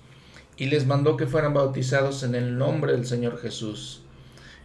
Y 0.57 0.67
les 0.67 0.87
mandó 0.87 1.17
que 1.17 1.27
fueran 1.27 1.53
bautizados 1.53 2.23
en 2.23 2.35
el 2.35 2.57
nombre 2.57 2.93
del 2.93 3.07
Señor 3.07 3.39
Jesús. 3.39 4.03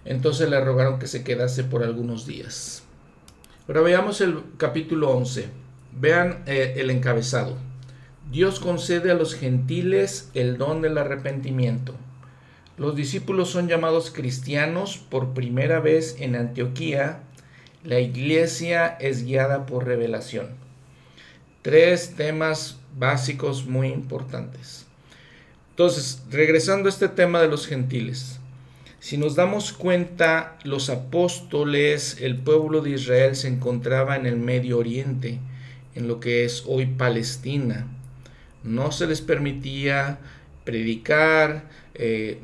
Entonces 0.05 0.49
le 0.49 0.63
rogaron 0.63 0.99
que 0.99 1.07
se 1.07 1.23
quedase 1.23 1.65
por 1.65 1.83
algunos 1.83 2.25
días. 2.25 2.83
Ahora 3.67 3.81
veamos 3.81 4.21
el 4.21 4.41
capítulo 4.55 5.09
11. 5.11 5.49
Vean 5.99 6.43
eh, 6.45 6.75
el 6.77 6.89
encabezado. 6.89 7.57
Dios 8.31 8.61
concede 8.61 9.11
a 9.11 9.15
los 9.15 9.35
gentiles 9.35 10.29
el 10.33 10.57
don 10.57 10.81
del 10.81 10.97
arrepentimiento. 10.97 11.95
Los 12.77 12.95
discípulos 12.95 13.49
son 13.49 13.67
llamados 13.67 14.11
cristianos 14.11 14.97
por 14.97 15.33
primera 15.33 15.79
vez 15.79 16.15
en 16.19 16.35
Antioquía. 16.35 17.23
La 17.83 17.99
iglesia 17.99 18.87
es 18.99 19.25
guiada 19.25 19.65
por 19.65 19.85
revelación. 19.85 20.49
Tres 21.63 22.13
temas 22.15 22.77
básicos 22.95 23.65
muy 23.65 23.87
importantes. 23.87 24.85
Entonces, 25.71 26.23
regresando 26.29 26.87
a 26.87 26.91
este 26.91 27.09
tema 27.09 27.41
de 27.41 27.47
los 27.47 27.65
gentiles. 27.65 28.39
Si 28.99 29.17
nos 29.17 29.35
damos 29.35 29.73
cuenta, 29.73 30.57
los 30.63 30.89
apóstoles, 30.89 32.17
el 32.19 32.37
pueblo 32.37 32.81
de 32.81 32.91
Israel 32.91 33.35
se 33.35 33.47
encontraba 33.47 34.15
en 34.15 34.25
el 34.25 34.37
Medio 34.37 34.77
Oriente 34.77 35.39
en 35.95 36.07
lo 36.07 36.19
que 36.19 36.45
es 36.45 36.63
hoy 36.67 36.85
Palestina. 36.85 37.87
No 38.63 38.91
se 38.91 39.07
les 39.07 39.21
permitía 39.21 40.19
predicar, 40.63 41.69
eh, 41.95 42.39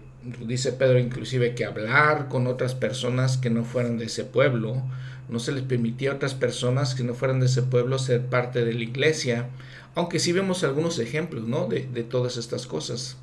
dice 0.45 0.71
Pedro 0.73 0.99
inclusive 0.99 1.55
que 1.55 1.65
hablar 1.65 2.27
con 2.29 2.47
otras 2.47 2.75
personas 2.75 3.37
que 3.37 3.49
no 3.49 3.63
fueran 3.63 3.97
de 3.97 4.05
ese 4.05 4.23
pueblo, 4.23 4.81
no 5.29 5.39
se 5.39 5.51
les 5.51 5.63
permitía 5.63 6.11
a 6.11 6.15
otras 6.15 6.33
personas 6.33 6.95
que 6.95 7.03
no 7.03 7.13
fueran 7.13 7.39
de 7.39 7.47
ese 7.47 7.63
pueblo 7.63 7.97
ser 7.97 8.25
parte 8.25 8.63
de 8.63 8.73
la 8.73 8.83
iglesia, 8.83 9.49
aunque 9.95 10.19
sí 10.19 10.31
vemos 10.31 10.63
algunos 10.63 10.99
ejemplos 10.99 11.47
¿no? 11.47 11.67
de, 11.67 11.81
todas 12.03 12.37
estas 12.37 12.67
cosas. 12.67 13.17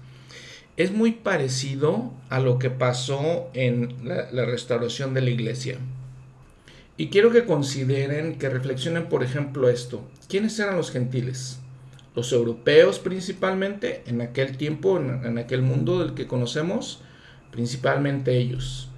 Es 0.76 0.92
muy 0.92 1.12
parecido 1.12 2.12
a 2.30 2.40
lo 2.40 2.58
que 2.58 2.70
pasó 2.70 3.50
en 3.54 3.94
la 4.04 4.44
restauración 4.44 5.14
de 5.14 5.20
la 5.20 5.30
iglesia. 5.30 5.78
Y 6.96 7.08
quiero 7.08 7.30
que 7.30 7.46
consideren, 7.46 8.38
que 8.38 8.50
reflexionen, 8.50 9.08
por 9.08 9.22
ejemplo, 9.22 9.70
esto. 9.70 10.02
¿Quiénes 10.28 10.58
eran 10.58 10.76
los 10.76 10.90
gentiles? 10.90 11.59
Los 12.20 12.34
europeos 12.34 12.98
principalmente, 12.98 14.02
en 14.04 14.20
aquel 14.20 14.58
tiempo, 14.58 14.98
en, 14.98 15.38
aquel 15.38 15.62
mundo 15.62 16.00
del 16.00 16.12
que 16.12 16.26
conocemos, 16.26 17.00
principalmente 17.50 18.36
ellos. 18.36 18.90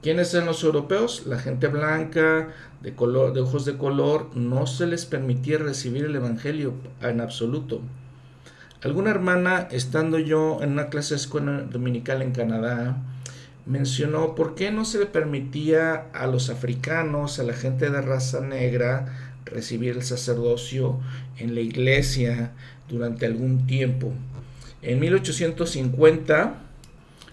¿Quiénes 0.00 0.32
eran 0.32 0.46
los 0.46 0.64
europeos? 0.64 1.26
La 1.26 1.38
gente 1.38 1.68
blanca, 1.68 2.48
de, 2.80 2.94
color, 2.94 3.34
de 3.34 3.42
ojos 3.42 3.66
de 3.66 3.76
color, 3.76 4.34
no 4.34 4.66
se 4.66 4.86
les 4.86 5.04
permitía 5.04 5.58
recibir 5.58 6.06
el 6.06 6.16
Evangelio 6.16 6.72
en 7.02 7.20
absoluto. 7.20 7.82
Alguna 8.80 9.10
hermana, 9.10 9.68
estando 9.70 10.18
yo 10.18 10.62
en 10.62 10.72
una 10.72 10.88
clase 10.88 11.12
de 11.12 11.20
escuela 11.20 11.60
dominical 11.70 12.22
en 12.22 12.32
Canadá, 12.32 12.96
mencionó 13.66 14.34
por 14.34 14.54
qué 14.54 14.70
no 14.70 14.86
se 14.86 15.00
le 15.00 15.04
permitía 15.04 16.06
a 16.14 16.26
los 16.26 16.48
africanos, 16.48 17.38
a 17.38 17.42
la 17.42 17.52
gente 17.52 17.90
de 17.90 18.00
raza 18.00 18.40
negra, 18.40 19.29
recibir 19.50 19.96
el 19.96 20.02
sacerdocio 20.02 21.00
en 21.38 21.54
la 21.54 21.60
iglesia 21.60 22.52
durante 22.88 23.26
algún 23.26 23.66
tiempo. 23.66 24.12
En 24.82 25.00
1850, 25.00 26.54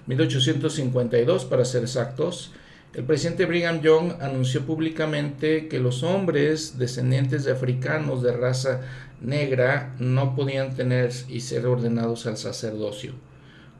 1852 0.08 1.46
para 1.46 1.66
ser 1.66 1.84
exactos, 1.84 2.52
el 2.94 3.04
presidente 3.04 3.46
Brigham 3.46 3.82
Young 3.82 4.14
anunció 4.22 4.66
públicamente 4.66 5.68
que 5.68 5.80
los 5.80 6.04
hombres 6.04 6.78
descendientes 6.78 7.44
de 7.44 7.52
africanos 7.52 8.24
de 8.24 8.36
raza 8.36 8.82
negra 9.22 9.96
no 10.00 10.36
podían 10.36 10.76
tener 10.76 11.12
y 11.30 11.42
ser 11.42 11.66
ordenados 11.68 12.26
al 12.26 12.38
sacerdocio 12.38 13.14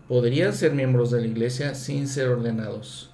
podrían 0.08 0.54
ser 0.54 0.74
miembros 0.74 1.12
de 1.12 1.22
la 1.22 1.28
iglesia 1.28 1.76
sin 1.76 2.08
ser 2.08 2.30
ordenados. 2.30 3.12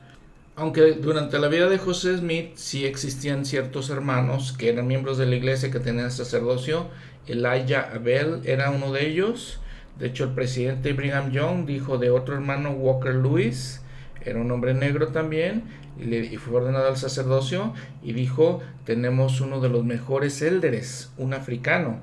Aunque 0.56 0.94
durante 0.94 1.40
la 1.40 1.48
vida 1.48 1.68
de 1.68 1.80
José 1.80 2.16
Smith 2.18 2.52
sí 2.56 2.86
existían 2.86 3.44
ciertos 3.44 3.90
hermanos 3.90 4.54
que 4.54 4.70
eran 4.70 4.86
miembros 4.86 5.18
de 5.18 5.26
la 5.26 5.36
iglesia 5.36 5.72
que 5.72 5.80
tenían 5.80 6.12
sacerdocio, 6.12 6.90
Elijah 7.26 7.90
Abel 7.92 8.42
era 8.44 8.70
uno 8.70 8.92
de 8.92 9.08
ellos. 9.08 9.60
De 9.98 10.08
hecho, 10.08 10.26
el 10.26 10.32
presidente 10.32 10.94
Brigham 10.94 11.32
Young 11.32 11.66
dijo 11.66 11.98
de 11.98 12.12
otro 12.12 12.36
hermano 12.36 12.70
Walker 12.70 13.16
Lewis, 13.16 13.82
era 14.24 14.40
un 14.40 14.52
hombre 14.52 14.76
negro 14.76 15.08
también, 15.08 15.64
y, 16.00 16.38
fue 16.38 16.58
ordenado 16.62 16.88
al 16.88 16.98
sacerdocio, 16.98 17.74
y 18.04 18.14
dijo, 18.14 18.62
tenemos 18.86 19.42
uno 19.42 19.60
de 19.60 19.70
los 19.70 19.84
mejores 19.84 20.40
élderes, 20.44 21.12
un 21.18 21.34
africano, 21.34 22.00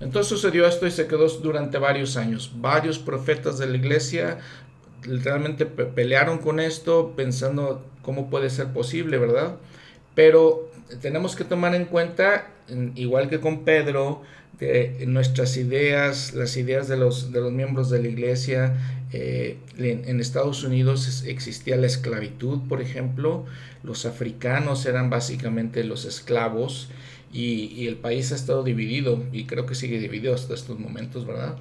entonces 0.00 0.28
sucedió 0.28 0.66
esto 0.66 0.86
y 0.86 0.90
se 0.90 1.06
quedó 1.08 1.28
durante 1.28 1.78
varios 1.78 2.16
años. 2.16 2.52
Varios 2.54 2.98
profetas 2.98 3.58
de 3.58 3.66
la 3.66 3.76
iglesia 3.76 4.38
literalmente 5.04 5.66
pelearon 5.66 6.38
con 6.38 6.60
esto 6.60 7.14
pensando 7.16 7.84
cómo 8.02 8.30
puede 8.30 8.50
ser 8.50 8.68
posible, 8.68 9.18
¿verdad? 9.18 9.56
Pero 10.14 10.70
tenemos 11.00 11.36
que 11.36 11.44
tomar 11.44 11.74
en 11.74 11.84
cuenta, 11.84 12.48
igual 12.94 13.28
que 13.28 13.40
con 13.40 13.64
Pedro, 13.64 14.22
de 14.58 15.04
nuestras 15.06 15.56
ideas, 15.56 16.34
las 16.34 16.56
ideas 16.56 16.88
de 16.88 16.96
los, 16.96 17.32
de 17.32 17.40
los 17.40 17.52
miembros 17.52 17.90
de 17.90 18.02
la 18.02 18.08
iglesia. 18.08 18.76
Eh, 19.12 19.56
en, 19.78 20.20
Estados 20.20 20.64
Unidos 20.64 21.24
existía 21.26 21.76
la 21.76 21.86
esclavitud, 21.86 22.60
por 22.68 22.82
ejemplo. 22.82 23.46
Los 23.82 24.04
africanos 24.04 24.84
eran 24.86 25.10
básicamente 25.10 25.84
los 25.84 26.04
esclavos 26.04 26.88
y, 27.32 27.86
el 27.86 27.96
país 27.96 28.32
ha 28.32 28.34
estado 28.34 28.64
dividido 28.64 29.22
y 29.32 29.44
creo 29.44 29.64
que 29.64 29.74
sigue 29.74 30.00
dividido 30.00 30.34
hasta 30.34 30.54
estos 30.54 30.78
momentos, 30.78 31.26
¿verdad? 31.26 31.56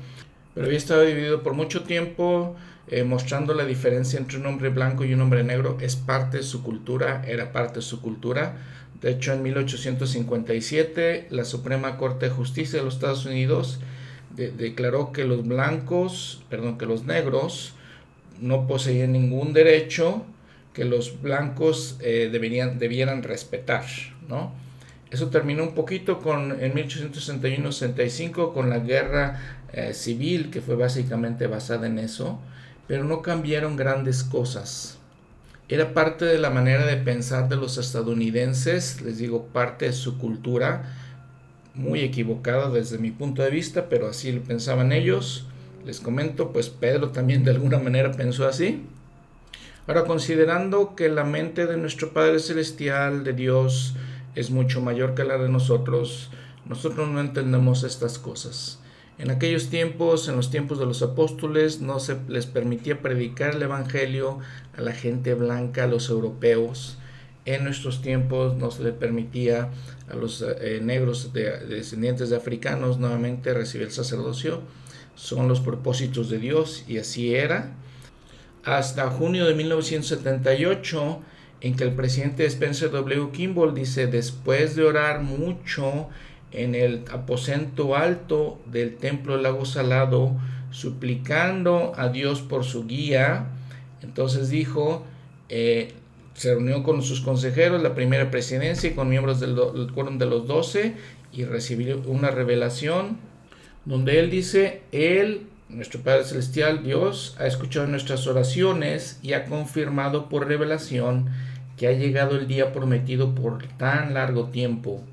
Pero 0.56 0.66
había 0.66 0.78
estado 0.78 1.04
dividido 1.04 1.44
por 1.44 1.54
mucho 1.54 1.84
tiempo, 1.84 2.56
eh, 2.90 3.04
mostrando 3.04 3.54
la 3.54 3.66
diferencia 3.66 4.20
entre 4.20 4.38
un 4.38 4.46
hombre 4.46 4.70
blanco 4.70 5.06
y 5.06 5.14
un 5.14 5.22
hombre 5.22 5.44
negro. 5.44 5.78
Es 5.82 5.96
parte 5.96 6.38
de 6.38 6.44
su 6.44 6.64
cultura, 6.64 7.24
era 7.26 7.52
parte 7.52 7.76
de 7.76 7.82
su 7.82 8.02
cultura 8.02 8.56
de 9.02 9.12
hecho, 9.12 9.34
en 9.34 9.44
1857 9.44 11.28
la 11.30 11.46
Suprema 11.46 11.98
Corte 11.98 12.28
de 12.28 12.32
Justicia 12.32 12.80
de 12.80 12.86
los 12.86 12.96
Estados 12.96 13.26
Unidos 13.26 13.80
declaró 14.36 15.12
que 15.12 15.24
los 15.24 15.48
blancos, 15.48 16.44
perdón, 16.50 16.78
que 16.78 16.86
los 16.86 17.06
negros 17.06 17.74
no 18.40 18.68
poseían 18.68 19.12
ningún 19.14 19.54
derecho 19.54 20.24
que 20.74 20.86
los 20.86 21.22
blancos 21.24 21.98
eh, 22.02 22.30
debieran 22.32 23.24
respetar, 23.24 23.84
¿no? 24.30 24.52
Eso 25.10 25.30
terminó 25.30 25.64
un 25.64 25.74
poquito 25.74 26.20
con, 26.20 26.62
en 26.62 26.74
1861-65 26.74 28.54
con 28.54 28.70
la 28.70 28.78
guerra 28.80 29.64
eh, 29.74 29.94
civil, 29.94 30.52
que 30.52 30.62
fue 30.62 30.76
básicamente 30.76 31.48
basada 31.48 31.88
en 31.88 31.98
eso, 31.98 32.40
pero 32.88 33.04
no 33.04 33.22
cambiaron 33.22 33.76
grandes 33.76 34.24
cosas 34.24 34.98
era 35.70 35.94
parte 35.94 36.24
de 36.24 36.38
la 36.38 36.50
manera 36.50 36.86
de 36.86 36.96
pensar 36.96 37.50
de 37.50 37.58
los 37.58 37.78
estadounidenses, 37.78 39.02
les 39.02 39.18
digo, 39.18 39.48
parte 39.48 39.86
de 39.86 39.94
su 39.94 40.18
cultura, 40.18 40.96
muy 41.74 42.00
equivocada 42.00 42.70
desde 42.70 42.98
mi 42.98 43.12
punto 43.12 43.42
de 43.42 43.50
vista, 43.50 43.90
pero 43.90 44.08
así 44.08 44.32
lo 44.32 44.42
pensaban 44.44 44.94
ellos. 44.94 45.46
Les 45.86 46.00
comento, 46.00 46.54
pues 46.54 46.70
Pedro 46.70 47.10
también 47.10 47.44
de 47.44 47.52
alguna 47.52 47.80
manera 47.80 48.12
pensó 48.14 48.48
así. 48.48 48.86
Ahora, 49.88 50.06
considerando 50.06 50.96
que 50.96 51.10
la 51.10 51.26
mente 51.26 51.66
de 51.66 51.76
nuestro 51.76 52.14
Padre 52.14 52.40
Celestial, 52.40 53.26
de 53.26 53.34
Dios, 53.34 53.96
es 54.36 54.50
mucho 54.52 54.80
mayor 54.80 55.16
que 55.16 55.26
la 55.26 55.38
de 55.38 55.50
nosotros, 55.50 56.30
nosotros 56.66 57.10
no 57.10 57.20
entendemos 57.20 57.84
estas 57.84 58.20
cosas. 58.20 58.80
En 59.20 59.32
aquellos 59.32 59.70
tiempos, 59.70 60.28
en 60.28 60.36
los 60.36 60.52
tiempos 60.52 60.78
de 60.78 60.86
los 60.86 61.02
apóstoles, 61.02 61.82
no 61.82 62.00
se 62.00 62.18
les 62.28 62.46
permitía 62.46 63.02
predicar 63.02 63.56
el 63.56 63.64
Evangelio 63.64 64.40
a 64.78 64.82
la 64.82 64.92
gente 64.92 65.34
blanca, 65.34 65.86
a 65.86 65.88
los 65.88 66.10
europeos. 66.10 66.98
En 67.46 67.64
nuestros 67.64 68.02
tiempos 68.02 68.58
no 68.58 68.70
se 68.70 68.84
le 68.84 68.92
permitía 68.92 69.72
a 70.08 70.16
los 70.16 70.44
eh, 70.44 70.80
negros 70.84 71.32
descendientes 71.34 72.30
de 72.30 72.36
africanos 72.36 73.00
nuevamente 73.00 73.54
recibir 73.54 73.88
el 73.88 73.94
sacerdocio. 73.94 74.62
Son 75.16 75.48
los 75.48 75.62
propósitos 75.62 76.30
de 76.30 76.38
Dios 76.38 76.84
y 76.88 77.00
así 77.00 77.34
era. 77.34 77.72
Hasta 78.66 79.10
junio 79.10 79.46
de 79.46 79.56
1978, 79.56 81.22
en 81.62 81.76
que 81.76 81.86
el 81.86 81.94
presidente 81.94 82.46
Spencer 82.46 82.92
W. 82.92 83.32
Kimball 83.32 83.74
dice, 83.74 84.06
después 84.06 84.76
de 84.76 84.84
orar 84.84 85.22
mucho, 85.22 86.10
en 86.52 86.76
el 86.76 87.04
aposento 87.12 87.96
alto 87.96 88.60
del 88.66 88.96
templo 88.98 89.34
del 89.34 89.44
lago 89.44 89.66
salado, 89.66 90.36
suplicando 90.72 91.94
a 91.96 92.10
Dios 92.10 92.42
por 92.42 92.64
su 92.64 92.86
guía. 92.88 93.48
Entonces 94.02 94.50
dijo, 94.50 95.04
eh, 95.50 95.94
se 96.34 96.54
reunió 96.54 96.84
con 96.84 97.02
sus 97.02 97.22
consejeros, 97.22 97.82
la 97.82 97.96
primera 97.96 98.30
presidencia 98.32 98.90
y 98.90 98.94
con 98.94 99.10
miembros 99.10 99.40
del 99.40 99.56
quórum 99.94 100.18
de 100.18 100.26
los 100.26 100.48
doce 100.48 100.94
y 101.32 101.44
recibió 101.46 102.02
una 102.06 102.32
revelación 102.32 103.18
donde 103.86 104.20
él 104.20 104.30
dice, 104.30 104.82
Él, 104.92 105.48
nuestro 105.70 106.02
Padre 106.02 106.26
Celestial, 106.26 106.84
Dios, 106.84 107.38
ha 107.40 107.48
escuchado 107.48 107.88
nuestras 107.88 108.28
oraciones 108.28 109.18
y 109.24 109.32
ha 109.32 109.46
confirmado 109.46 110.28
por 110.28 110.46
revelación 110.46 111.30
que 111.78 111.88
ha 111.88 111.94
llegado 111.94 112.36
el 112.36 112.48
día 112.48 112.74
prometido 112.74 113.34
por 113.34 113.66
tan 113.78 114.14
largo 114.14 114.48
tiempo 114.48 115.04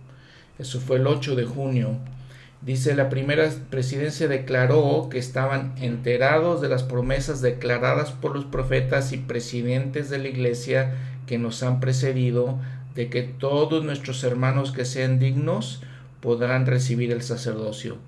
eso 0.58 0.80
fue 0.80 0.96
el 0.96 1.06
8 1.06 1.36
de 1.36 1.44
junio. 1.44 1.98
Dice, 2.62 2.94
la 2.94 3.10
primera 3.10 3.50
presidencia 3.68 4.26
declaró 4.26 5.08
que 5.10 5.18
estaban 5.18 5.74
enterados 5.78 6.62
de 6.62 6.68
las 6.68 6.82
promesas 6.82 7.42
declaradas 7.42 8.12
por 8.12 8.34
los 8.34 8.46
profetas 8.46 9.12
y 9.12 9.18
presidentes 9.18 10.08
de 10.08 10.18
la 10.18 10.28
iglesia 10.28 10.94
que 11.26 11.38
nos 11.38 11.62
han 11.62 11.80
precedido, 11.80 12.58
de 12.94 13.10
que 13.10 13.22
todos 13.22 13.84
nuestros 13.84 14.22
hermanos 14.24 14.72
que 14.72 14.84
sean 14.84 15.18
dignos 15.18 15.82
podrán 16.20 16.64
recibir 16.64 17.12
el 17.12 17.22
sacerdocio. 17.22 17.98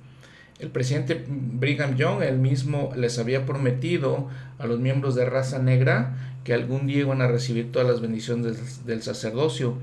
El 0.59 0.71
presidente 0.71 1.23
Brigham 1.29 1.97
Young, 1.97 2.23
él 2.23 2.39
mismo, 2.39 2.91
les 2.97 3.19
había 3.19 3.45
prometido 3.45 4.29
a 4.59 4.67
los 4.67 4.81
miembros 4.81 5.15
de 5.15 5.27
raza 5.27 5.59
negra 5.59 6.17
que 6.45 6.55
algún 6.55 6.87
día 6.87 7.01
iban 7.01 7.21
a 7.21 7.29
recibir 7.29 7.71
todas 7.71 7.87
las 7.87 8.01
bendiciones 8.01 8.87
del, 8.87 9.03
sacerdocio. 9.03 9.75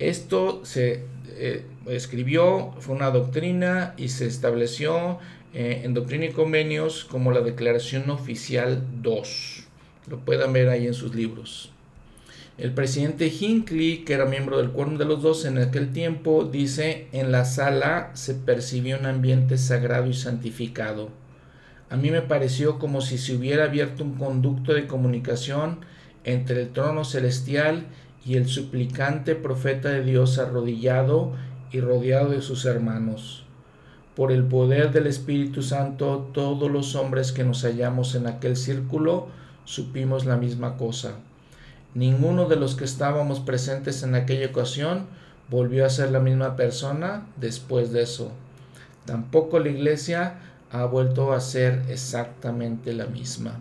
Esto 0.00 0.64
se 0.64 1.04
eh, 1.38 1.66
escribió, 1.86 2.72
fue 2.80 2.96
una 2.96 3.10
doctrina 3.10 3.94
y 3.96 4.08
se 4.08 4.26
estableció 4.26 5.18
eh, 5.54 5.82
en 5.84 5.94
Doctrina 5.94 6.26
y 6.26 6.32
Convenios 6.32 7.04
como 7.04 7.32
la 7.32 7.40
Declaración 7.40 8.10
Oficial 8.10 8.84
2. 9.02 9.64
Lo 10.08 10.18
puedan 10.20 10.52
ver 10.52 10.68
ahí 10.68 10.86
en 10.86 10.94
sus 10.94 11.14
libros. 11.14 11.70
El 12.58 12.72
presidente 12.72 13.28
Hinckley, 13.28 14.04
que 14.04 14.14
era 14.14 14.24
miembro 14.24 14.58
del 14.58 14.70
Quórum 14.70 14.98
de 14.98 15.04
los 15.04 15.22
Dos 15.22 15.44
en 15.44 15.58
aquel 15.58 15.92
tiempo, 15.92 16.44
dice, 16.44 17.06
en 17.12 17.30
la 17.30 17.44
sala 17.44 18.10
se 18.14 18.34
percibió 18.34 18.98
un 18.98 19.06
ambiente 19.06 19.58
sagrado 19.58 20.08
y 20.08 20.14
santificado. 20.14 21.10
A 21.88 21.96
mí 21.96 22.10
me 22.10 22.20
pareció 22.20 22.78
como 22.78 23.00
si 23.00 23.16
se 23.16 23.36
hubiera 23.36 23.64
abierto 23.64 24.02
un 24.02 24.14
conducto 24.14 24.74
de 24.74 24.88
comunicación 24.88 25.78
entre 26.24 26.62
el 26.62 26.70
trono 26.70 27.04
celestial 27.04 27.86
y 28.24 28.36
el 28.36 28.46
suplicante 28.46 29.34
profeta 29.34 29.88
de 29.90 30.02
Dios 30.02 30.38
arrodillado 30.38 31.32
y 31.72 31.80
rodeado 31.80 32.30
de 32.30 32.42
sus 32.42 32.64
hermanos. 32.64 33.44
Por 34.14 34.32
el 34.32 34.44
poder 34.44 34.90
del 34.90 35.06
Espíritu 35.06 35.62
Santo, 35.62 36.30
todos 36.32 36.70
los 36.70 36.94
hombres 36.96 37.32
que 37.32 37.44
nos 37.44 37.62
hallamos 37.62 38.14
en 38.14 38.26
aquel 38.26 38.56
círculo 38.56 39.28
supimos 39.64 40.26
la 40.26 40.36
misma 40.36 40.76
cosa. 40.76 41.12
Ninguno 41.94 42.46
de 42.46 42.56
los 42.56 42.74
que 42.74 42.84
estábamos 42.84 43.40
presentes 43.40 44.02
en 44.02 44.14
aquella 44.14 44.48
ocasión 44.48 45.06
volvió 45.50 45.86
a 45.86 45.90
ser 45.90 46.10
la 46.10 46.20
misma 46.20 46.56
persona 46.56 47.26
después 47.36 47.92
de 47.92 48.02
eso. 48.02 48.32
Tampoco 49.04 49.58
la 49.58 49.70
iglesia 49.70 50.40
ha 50.70 50.84
vuelto 50.84 51.32
a 51.32 51.40
ser 51.40 51.82
exactamente 51.88 52.92
la 52.92 53.06
misma. 53.06 53.58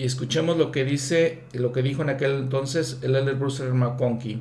Y 0.00 0.04
escuchemos 0.04 0.56
lo 0.56 0.72
que 0.72 0.86
dice, 0.86 1.40
lo 1.52 1.72
que 1.72 1.82
dijo 1.82 2.00
en 2.00 2.08
aquel 2.08 2.32
entonces 2.32 3.00
el 3.02 3.14
elder 3.16 3.34
Bruce 3.34 3.62
McConkie. 3.64 4.40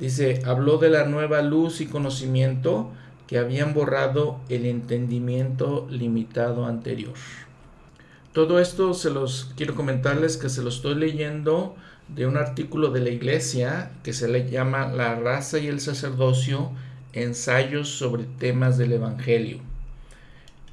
Dice, 0.00 0.40
habló 0.46 0.78
de 0.78 0.88
la 0.88 1.04
nueva 1.04 1.42
luz 1.42 1.82
y 1.82 1.86
conocimiento 1.86 2.90
que 3.26 3.36
habían 3.36 3.74
borrado 3.74 4.40
el 4.48 4.64
entendimiento 4.64 5.86
limitado 5.90 6.64
anterior. 6.64 7.12
Todo 8.32 8.58
esto 8.58 8.94
se 8.94 9.10
los 9.10 9.52
quiero 9.54 9.74
comentarles 9.74 10.38
que 10.38 10.48
se 10.48 10.62
lo 10.62 10.70
estoy 10.70 10.94
leyendo 10.94 11.76
de 12.08 12.26
un 12.26 12.38
artículo 12.38 12.88
de 12.88 13.00
la 13.00 13.10
iglesia 13.10 13.90
que 14.02 14.14
se 14.14 14.28
le 14.28 14.48
llama 14.48 14.88
La 14.88 15.14
raza 15.14 15.58
y 15.58 15.66
el 15.66 15.80
sacerdocio, 15.80 16.70
ensayos 17.12 17.90
sobre 17.90 18.24
temas 18.38 18.78
del 18.78 18.92
Evangelio. 18.92 19.58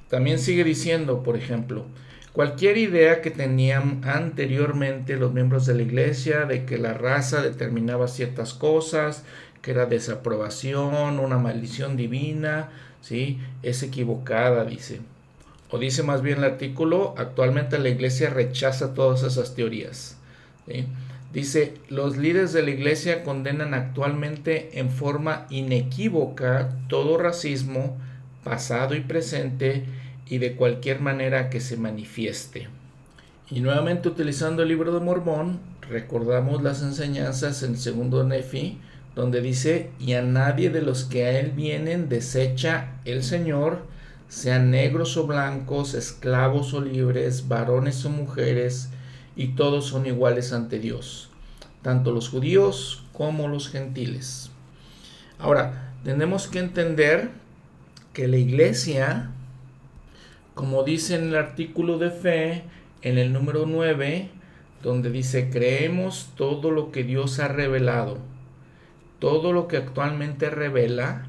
También 0.07 0.39
sigue 0.39 0.63
diciendo, 0.63 1.23
por 1.23 1.35
ejemplo, 1.35 1.87
Cualquier 2.33 2.77
idea 2.77 3.21
que 3.21 3.29
tenían 3.29 4.01
anteriormente 4.03 5.17
los 5.17 5.31
miembros 5.31 5.67
de 5.67 5.75
la 5.75 5.83
iglesia 5.83 6.45
de 6.45 6.65
que 6.65 6.79
la 6.79 6.95
raza 6.95 7.43
determinaba 7.43 8.07
ciertas 8.07 8.55
cosas, 8.55 9.23
que 9.61 9.69
era 9.69 9.85
desaprobación, 9.85 11.19
una 11.19 11.37
maldición 11.37 11.95
divina, 11.95 12.71
¿sí? 13.01 13.39
es 13.61 13.83
equivocada, 13.83 14.65
dice. 14.65 15.01
O 15.69 15.77
dice 15.77 16.01
más 16.01 16.23
bien 16.23 16.39
el 16.39 16.45
artículo, 16.45 17.13
actualmente 17.17 17.77
la 17.77 17.89
iglesia 17.89 18.31
rechaza 18.31 18.95
todas 18.95 19.21
esas 19.21 19.53
teorías. 19.53 20.17
Dice, 21.31 21.75
los 21.89 22.17
líderes 22.17 22.51
de 22.51 22.63
la 22.63 22.71
iglesia 22.71 23.23
condenan 23.23 23.75
actualmente 23.75 24.79
en 24.79 24.89
forma 24.89 25.45
inequívoca 25.51 26.69
todo 26.87 27.17
racismo, 27.19 27.95
pasado 28.43 28.95
y 28.95 29.01
presente, 29.01 29.85
y 30.27 30.37
de 30.37 30.55
cualquier 30.55 30.99
manera 30.99 31.49
que 31.49 31.59
se 31.59 31.77
manifieste. 31.77 32.67
Y 33.49 33.59
nuevamente 33.59 34.09
utilizando 34.09 34.63
el 34.63 34.69
libro 34.69 34.93
de 34.93 34.99
Mormón, 34.99 35.59
recordamos 35.89 36.63
las 36.63 36.81
enseñanzas 36.81 37.61
en 37.63 37.77
segundo 37.77 38.23
Nefi, 38.23 38.79
donde 39.15 39.41
dice, 39.41 39.91
y 39.99 40.13
a 40.13 40.21
nadie 40.21 40.69
de 40.69 40.81
los 40.81 41.03
que 41.03 41.25
a 41.25 41.39
él 41.39 41.51
vienen 41.51 42.09
desecha 42.09 42.93
el 43.05 43.23
Señor, 43.23 43.83
sean 44.27 44.71
negros 44.71 45.15
o 45.17 45.27
blancos, 45.27 45.93
esclavos 45.93 46.73
o 46.73 46.81
libres, 46.81 47.47
varones 47.47 48.03
o 48.05 48.09
mujeres, 48.09 48.89
y 49.35 49.49
todos 49.49 49.85
son 49.85 50.07
iguales 50.07 50.53
ante 50.53 50.79
Dios, 50.79 51.29
tanto 51.83 52.11
los 52.11 52.29
judíos 52.29 53.03
como 53.13 53.47
los 53.47 53.69
gentiles. 53.69 54.49
Ahora, 55.37 55.93
tenemos 56.03 56.47
que 56.47 56.59
entender 56.59 57.29
que 58.13 58.27
la 58.27 58.37
iglesia, 58.37 59.31
como 60.55 60.83
dice 60.83 61.15
en 61.15 61.29
el 61.29 61.35
artículo 61.35 61.97
de 61.97 62.11
fe, 62.11 62.63
en 63.01 63.17
el 63.17 63.33
número 63.33 63.65
9, 63.65 64.29
donde 64.81 65.09
dice, 65.09 65.49
creemos 65.49 66.31
todo 66.35 66.71
lo 66.71 66.91
que 66.91 67.03
Dios 67.03 67.39
ha 67.39 67.47
revelado, 67.47 68.17
todo 69.19 69.53
lo 69.53 69.67
que 69.67 69.77
actualmente 69.77 70.49
revela, 70.49 71.27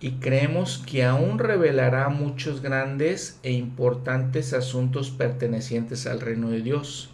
y 0.00 0.12
creemos 0.12 0.78
que 0.78 1.04
aún 1.04 1.38
revelará 1.38 2.08
muchos 2.08 2.62
grandes 2.62 3.40
e 3.42 3.52
importantes 3.52 4.52
asuntos 4.52 5.10
pertenecientes 5.10 6.06
al 6.06 6.20
reino 6.20 6.50
de 6.50 6.62
Dios. 6.62 7.10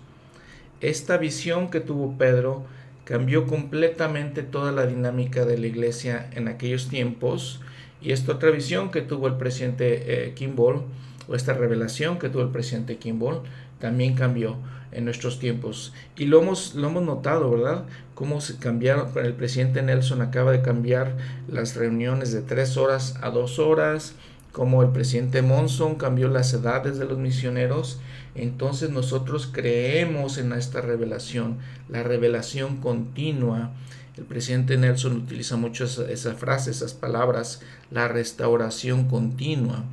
Esta 0.81 1.17
visión 1.17 1.71
que 1.71 1.81
tuvo 1.81 2.19
Pedro 2.19 2.65
cambió 3.05 3.47
completamente 3.47 4.43
toda 4.43 4.71
la 4.73 4.87
dinámica 4.87 5.47
de 5.47 5.57
la 5.57 5.67
iglesia 5.67 6.29
en 6.35 6.49
aquellos 6.49 6.89
tiempos 6.89 7.61
y 8.03 8.13
esta 8.13 8.33
otra 8.33 8.51
visión 8.51 8.91
que 8.91 9.01
tuvo 9.01 9.29
el 9.29 9.37
presidente 9.37 10.27
eh, 10.27 10.35
Kimball 10.35 10.83
o 11.29 11.35
esta 11.35 11.53
revelación 11.53 12.19
que 12.19 12.29
tuvo 12.29 12.43
el 12.43 12.51
presidente 12.51 12.97
Kimball 12.97 13.43
también 13.79 14.15
cambió 14.15 14.57
en 14.93 15.05
nuestros 15.05 15.39
tiempos. 15.39 15.93
Y 16.17 16.27
lo 16.27 16.41
hemos, 16.41 16.75
lo 16.75 16.89
hemos 16.89 17.03
notado, 17.03 17.51
¿verdad? 17.51 17.85
Cómo 18.15 18.41
se 18.41 18.57
cambiaron, 18.57 19.09
el 19.17 19.35
presidente 19.35 19.83
Nelson 19.83 20.23
acaba 20.23 20.53
de 20.53 20.63
cambiar 20.63 21.17
las 21.49 21.77
reuniones 21.77 22.33
de 22.33 22.43
tres 22.43 22.77
horas 22.77 23.17
a 23.21 23.31
dos 23.31 23.59
horas, 23.59 24.15
como 24.53 24.83
el 24.83 24.91
presidente 24.91 25.43
Monson 25.43 25.97
cambió 25.97 26.29
las 26.29 26.53
edades 26.55 26.97
de 26.97 27.05
los 27.05 27.19
misioneros. 27.19 27.99
Entonces 28.37 28.91
nosotros 28.91 29.51
creemos 29.53 30.39
en 30.39 30.53
esta 30.53 30.81
revelación, 30.81 31.59
la 31.89 32.05
revelación 32.05 32.77
continua. 32.77 33.73
El 34.17 34.25
presidente 34.25 34.77
Nelson 34.77 35.17
utiliza 35.17 35.57
mucho 35.57 35.85
esa, 35.85 36.09
esa 36.09 36.35
frase, 36.35 36.71
esas 36.71 36.95
palabras, 36.95 37.63
la 37.91 38.07
restauración 38.07 39.09
continua. 39.09 39.85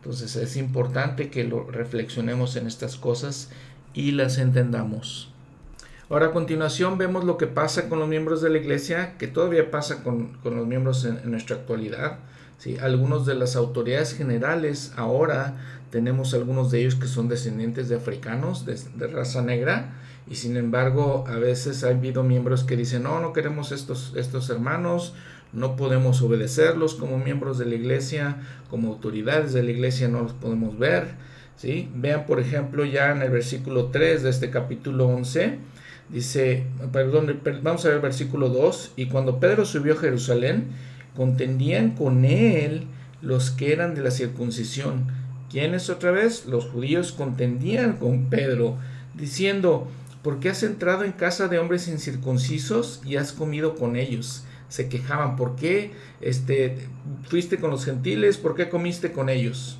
Entonces 0.00 0.34
es 0.36 0.56
importante 0.56 1.28
que 1.28 1.44
lo 1.44 1.64
reflexionemos 1.70 2.56
en 2.56 2.66
estas 2.66 2.96
cosas 2.96 3.50
y 3.92 4.12
las 4.12 4.38
entendamos. 4.38 5.30
Ahora 6.08 6.26
a 6.26 6.32
continuación 6.32 6.96
vemos 6.96 7.24
lo 7.24 7.36
que 7.36 7.46
pasa 7.46 7.88
con 7.90 7.98
los 7.98 8.08
miembros 8.08 8.40
de 8.40 8.48
la 8.48 8.58
iglesia, 8.58 9.18
que 9.18 9.28
todavía 9.28 9.70
pasa 9.70 10.02
con, 10.02 10.38
los 10.42 10.66
miembros 10.66 11.04
en, 11.04 11.30
nuestra 11.30 11.56
actualidad. 11.56 12.18
¿sí? 12.56 12.78
Algunos 12.78 13.26
de 13.26 13.34
las 13.34 13.56
autoridades 13.56 14.14
generales 14.14 14.92
ahora 14.96 15.58
tenemos 15.90 16.32
algunos 16.32 16.70
de 16.70 16.80
ellos 16.80 16.94
que 16.94 17.06
son 17.06 17.28
descendientes 17.28 17.90
de 17.90 17.96
africanos 17.96 18.64
de, 18.64 18.80
de, 18.96 19.06
raza 19.06 19.42
negra 19.42 19.92
y 20.28 20.36
sin 20.36 20.56
embargo 20.56 21.24
a 21.28 21.36
veces 21.36 21.84
ha 21.84 21.88
habido 21.88 22.22
miembros 22.22 22.64
que 22.64 22.76
dicen 22.76 23.02
no, 23.02 23.20
no 23.20 23.32
queremos 23.32 23.70
estos, 23.70 24.14
estos 24.16 24.48
hermanos, 24.48 25.14
no 25.52 25.76
podemos 25.76 26.22
obedecerlos 26.22 26.94
como 26.94 27.18
miembros 27.18 27.58
de 27.58 27.66
la 27.66 27.74
iglesia, 27.74 28.36
como 28.68 28.88
autoridades 28.88 29.52
de 29.52 29.62
la 29.62 29.70
iglesia 29.70 30.08
no 30.08 30.22
los 30.22 30.32
podemos 30.32 30.78
ver. 30.78 31.08
Vean, 31.94 32.24
por 32.24 32.40
ejemplo, 32.40 32.84
ya 32.84 33.10
en 33.12 33.20
el 33.20 33.30
versículo 33.30 33.86
3 33.86 34.22
de 34.22 34.30
este 34.30 34.50
capítulo 34.50 35.06
11, 35.08 35.58
dice, 36.08 36.64
perdón, 36.92 37.40
vamos 37.62 37.84
a 37.84 37.88
ver 37.88 37.96
el 37.96 38.02
versículo 38.02 38.48
2, 38.48 38.92
y 38.96 39.06
cuando 39.06 39.40
Pedro 39.40 39.64
subió 39.66 39.92
a 39.92 39.98
Jerusalén, 39.98 40.68
contendían 41.14 41.90
con 41.90 42.24
él 42.24 42.84
los 43.20 43.50
que 43.50 43.72
eran 43.72 43.94
de 43.94 44.02
la 44.02 44.10
circuncisión. 44.10 45.08
¿Quiénes 45.50 45.90
otra 45.90 46.12
vez? 46.12 46.46
Los 46.46 46.66
judíos 46.66 47.12
contendían 47.12 47.94
con 47.94 48.30
Pedro, 48.30 48.78
diciendo, 49.14 49.86
¿por 50.22 50.40
qué 50.40 50.50
has 50.50 50.62
entrado 50.62 51.04
en 51.04 51.12
casa 51.12 51.48
de 51.48 51.58
hombres 51.58 51.88
incircuncisos 51.88 53.02
y 53.04 53.16
has 53.16 53.32
comido 53.32 53.74
con 53.74 53.96
ellos? 53.96 54.44
Se 54.70 54.88
quejaban, 54.88 55.36
¿por 55.36 55.56
qué 55.56 55.90
este, 56.22 56.78
fuiste 57.28 57.58
con 57.58 57.70
los 57.70 57.84
gentiles? 57.84 58.38
¿Por 58.38 58.54
qué 58.54 58.70
comiste 58.70 59.12
con 59.12 59.28
ellos? 59.28 59.78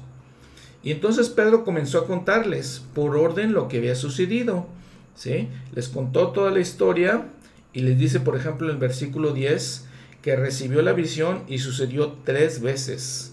Y 0.83 0.93
entonces 0.93 1.31
Pedro 1.31 1.65
comenzó 1.65 1.99
a 2.01 2.07
contarles 2.07 2.85
por 2.95 3.17
orden 3.17 3.55
lo 3.55 3.69
que 3.69 3.79
había 3.79 3.95
sucedido. 3.95 4.67
¿sí? 5.15 5.49
Les 5.75 5.89
contó 5.89 6.33
toda 6.33 6.51
la 6.51 6.61
historia 6.61 7.29
y 7.73 7.81
les 7.81 7.99
dice, 7.99 8.21
por 8.21 8.37
ejemplo, 8.37 8.69
en 8.69 8.75
el 8.75 8.79
versículo 8.79 9.33
10, 9.33 9.87
que 10.23 10.37
recibió 10.37 10.83
la 10.83 10.93
visión 10.93 11.45
y 11.49 11.59
sucedió 11.59 12.17
tres 12.25 12.61
veces. 12.61 13.33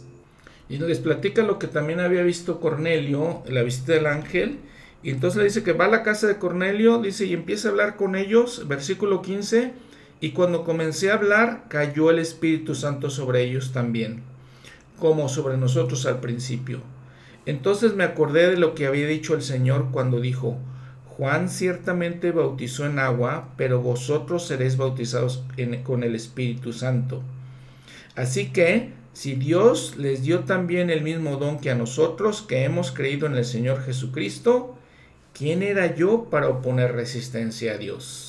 Y 0.70 0.78
les 0.78 1.00
platica 1.00 1.44
lo 1.44 1.60
que 1.60 1.68
también 1.68 2.00
había 2.00 2.24
visto 2.24 2.60
Cornelio, 2.60 3.42
la 3.48 3.64
visita 3.64 3.94
del 3.94 4.06
ángel. 4.06 4.60
Y 5.02 5.12
entonces 5.12 5.38
le 5.38 5.46
dice 5.46 5.64
que 5.64 5.74
va 5.74 5.86
a 5.86 5.90
la 5.90 6.04
casa 6.04 6.28
de 6.28 6.38
Cornelio, 6.38 7.00
dice, 7.00 7.26
y 7.26 7.34
empieza 7.34 7.68
a 7.68 7.72
hablar 7.72 7.96
con 7.96 8.16
ellos, 8.16 8.68
versículo 8.68 9.22
15, 9.22 9.72
y 10.20 10.32
cuando 10.32 10.64
comencé 10.64 11.12
a 11.12 11.16
hablar, 11.16 11.66
cayó 11.68 12.10
el 12.10 12.20
Espíritu 12.20 12.74
Santo 12.74 13.10
sobre 13.10 13.44
ellos 13.44 13.72
también, 13.72 14.24
como 15.00 15.30
sobre 15.30 15.58
nosotros 15.58 16.06
al 16.06 16.20
principio. 16.20 16.82
Entonces 17.46 17.94
me 17.94 18.04
acordé 18.04 18.50
de 18.50 18.58
lo 18.58 18.76
que 18.76 18.88
había 18.88 19.08
dicho 19.08 19.36
el 19.36 19.42
Señor 19.42 19.90
cuando 19.92 20.20
dijo, 20.20 20.58
Juan 21.06 21.50
ciertamente 21.50 22.32
bautizó 22.32 22.86
en 22.86 23.00
agua, 23.00 23.50
pero 23.58 23.82
vosotros 23.82 24.46
seréis 24.46 24.78
bautizados 24.78 25.44
con 25.84 26.04
el 26.04 26.16
Espíritu 26.16 26.74
Santo. 26.74 27.22
Así 28.16 28.52
que, 28.52 28.94
si 29.14 29.36
Dios 29.36 29.96
les 29.98 30.24
dio 30.24 30.42
también 30.42 30.90
el 30.90 31.02
mismo 31.02 31.38
don 31.38 31.60
que 31.60 31.72
a 31.72 31.76
nosotros, 31.76 32.42
que 32.42 32.64
hemos 32.64 32.92
creído 32.92 33.28
en 33.28 33.36
el 33.36 33.46
Señor 33.46 33.84
Jesucristo, 33.84 34.78
¿quién 35.34 35.64
era 35.64 35.96
yo 35.96 36.26
para 36.30 36.50
oponer 36.50 36.94
resistencia 36.94 37.74
a 37.74 37.78
Dios? 37.78 38.27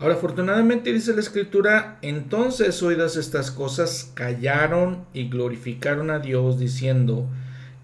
Ahora, 0.00 0.14
afortunadamente 0.14 0.94
dice 0.94 1.12
la 1.12 1.20
Escritura, 1.20 1.98
entonces 2.00 2.82
oídas 2.82 3.16
estas 3.16 3.50
cosas, 3.50 4.10
callaron 4.14 5.04
y 5.12 5.28
glorificaron 5.28 6.10
a 6.10 6.20
Dios, 6.20 6.58
diciendo, 6.58 7.26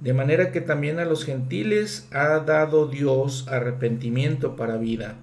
de 0.00 0.14
manera 0.14 0.50
que 0.50 0.62
también 0.62 0.98
a 0.98 1.05
los 1.05 1.26
gentiles 1.26 2.09
ha 2.12 2.38
dado 2.38 2.87
Dios 2.87 3.46
arrepentimiento 3.48 4.57
para 4.57 4.79
vida. 4.79 5.16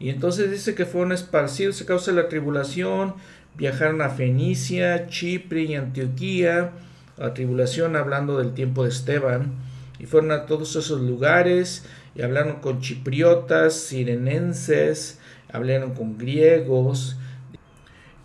Y 0.00 0.08
entonces 0.10 0.50
dice 0.50 0.74
que 0.74 0.84
fueron 0.84 1.12
esparcidos 1.12 1.80
a 1.80 1.86
causa 1.86 2.10
de 2.10 2.20
la 2.20 2.28
tribulación, 2.28 3.14
viajaron 3.56 4.02
a 4.02 4.10
Fenicia, 4.10 5.06
Chipre 5.06 5.62
y 5.62 5.76
Antioquía, 5.76 6.72
la 7.16 7.34
tribulación 7.34 7.94
hablando 7.94 8.36
del 8.36 8.52
tiempo 8.54 8.82
de 8.82 8.88
Esteban, 8.88 9.52
y 10.00 10.06
fueron 10.06 10.32
a 10.32 10.46
todos 10.46 10.74
esos 10.74 11.00
lugares 11.02 11.84
y 12.16 12.22
hablaron 12.22 12.56
con 12.56 12.80
chipriotas, 12.80 13.74
sirenenses, 13.74 15.20
hablaron 15.52 15.94
con 15.94 16.18
griegos. 16.18 17.16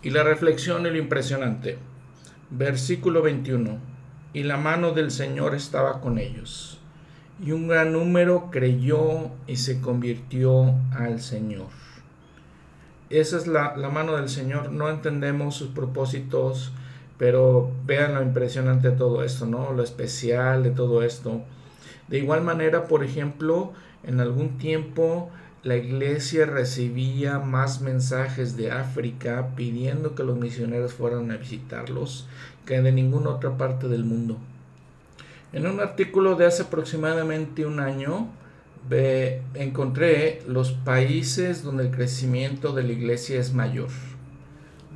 Y 0.02 0.10
la 0.10 0.22
reflexión 0.22 0.86
es 0.86 0.92
lo 0.92 0.98
impresionante. 0.98 1.78
Versículo 2.50 3.22
21 3.22 3.88
y 4.32 4.42
la 4.42 4.56
mano 4.56 4.92
del 4.92 5.10
Señor 5.10 5.54
estaba 5.54 6.00
con 6.00 6.18
ellos. 6.18 6.78
Y 7.44 7.52
un 7.52 7.68
gran 7.68 7.92
número 7.92 8.50
creyó 8.50 9.30
y 9.46 9.56
se 9.56 9.80
convirtió 9.80 10.74
al 10.92 11.20
Señor. 11.20 11.68
Esa 13.10 13.36
es 13.38 13.46
la, 13.46 13.74
mano 13.92 14.16
del 14.16 14.28
Señor. 14.28 14.70
No 14.70 14.90
entendemos 14.90 15.54
sus 15.54 15.68
propósitos, 15.68 16.72
pero 17.16 17.70
vean 17.86 18.14
lo 18.14 18.22
impresionante 18.22 18.90
de 18.90 18.96
todo 18.96 19.24
esto, 19.24 19.46
¿no? 19.46 19.72
Lo 19.72 19.82
especial 19.82 20.62
de 20.62 20.70
todo 20.70 21.02
esto. 21.02 21.42
De 22.08 22.18
igual 22.18 22.42
manera, 22.42 22.84
por 22.84 23.04
ejemplo, 23.04 23.72
en 24.02 24.20
algún 24.20 24.58
tiempo 24.58 25.30
la 25.62 25.76
iglesia 25.76 26.46
recibía 26.46 27.38
más 27.40 27.80
mensajes 27.80 28.56
de 28.56 28.70
África 28.70 29.50
pidiendo 29.56 30.14
que 30.14 30.22
los 30.22 30.38
misioneros 30.38 30.92
fueran 30.92 31.30
a 31.30 31.36
visitarlos 31.36 32.28
que 32.64 32.80
de 32.80 32.92
ninguna 32.92 33.30
otra 33.30 33.56
parte 33.56 33.88
del 33.88 34.04
mundo. 34.04 34.38
En 35.52 35.66
un 35.66 35.80
artículo 35.80 36.36
de 36.36 36.46
hace 36.46 36.64
aproximadamente 36.64 37.66
un 37.66 37.80
año 37.80 38.28
encontré 39.54 40.42
los 40.46 40.72
países 40.72 41.62
donde 41.62 41.84
el 41.84 41.90
crecimiento 41.90 42.72
de 42.72 42.84
la 42.84 42.92
iglesia 42.92 43.40
es 43.40 43.52
mayor. 43.52 43.88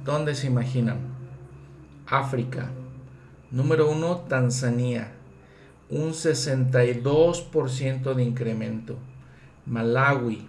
¿Dónde 0.04 0.34
se 0.34 0.46
imaginan? 0.46 0.98
África. 2.06 2.70
Número 3.50 3.90
uno, 3.90 4.24
Tanzania. 4.28 5.12
Un 5.90 6.12
62% 6.12 8.14
de 8.14 8.22
incremento. 8.22 8.96
Malawi, 9.66 10.48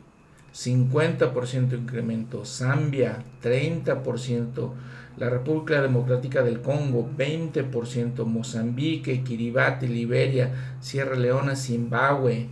50% 0.53 1.69
de 1.69 1.77
incremento. 1.77 2.45
Zambia, 2.45 3.23
30% 3.41 4.71
la 5.17 5.29
República 5.29 5.81
Democrática 5.81 6.41
del 6.41 6.61
Congo 6.61 7.07
20%, 7.17 8.25
Mozambique, 8.25 9.23
Kiribati, 9.23 9.87
Liberia, 9.87 10.75
Sierra 10.81 11.15
Leona, 11.15 11.55
Zimbabue, 11.55 12.49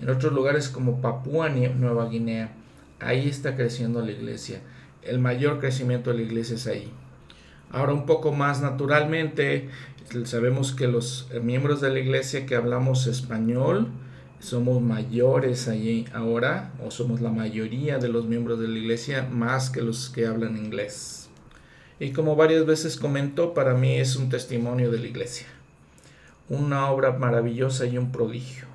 en 0.00 0.10
otros 0.10 0.32
lugares 0.32 0.68
como 0.68 1.00
Papúa 1.00 1.48
Nueva 1.48 2.08
Guinea. 2.08 2.52
Ahí 3.00 3.28
está 3.28 3.56
creciendo 3.56 4.00
la 4.00 4.12
iglesia. 4.12 4.60
El 5.02 5.18
mayor 5.18 5.58
crecimiento 5.58 6.10
de 6.10 6.16
la 6.18 6.22
iglesia 6.22 6.54
es 6.54 6.66
ahí. 6.66 6.92
Ahora 7.70 7.92
un 7.92 8.06
poco 8.06 8.32
más 8.32 8.62
naturalmente, 8.62 9.68
sabemos 10.24 10.72
que 10.72 10.86
los 10.86 11.28
miembros 11.42 11.80
de 11.80 11.90
la 11.90 11.98
iglesia 11.98 12.46
que 12.46 12.54
hablamos 12.54 13.08
español 13.08 13.88
somos 14.44 14.82
mayores 14.82 15.68
allí 15.68 16.04
ahora, 16.12 16.70
o 16.84 16.90
somos 16.90 17.22
la 17.22 17.30
mayoría 17.30 17.96
de 17.98 18.10
los 18.10 18.26
miembros 18.26 18.60
de 18.60 18.68
la 18.68 18.78
iglesia 18.78 19.26
más 19.30 19.70
que 19.70 19.80
los 19.80 20.10
que 20.10 20.26
hablan 20.26 20.58
inglés. 20.58 21.30
Y 21.98 22.10
como 22.10 22.36
varias 22.36 22.66
veces 22.66 22.98
comentó, 22.98 23.54
para 23.54 23.72
mí 23.72 23.96
es 23.96 24.16
un 24.16 24.28
testimonio 24.28 24.90
de 24.90 24.98
la 24.98 25.06
iglesia. 25.06 25.46
Una 26.50 26.90
obra 26.90 27.12
maravillosa 27.12 27.86
y 27.86 27.96
un 27.96 28.12
prodigio. 28.12 28.66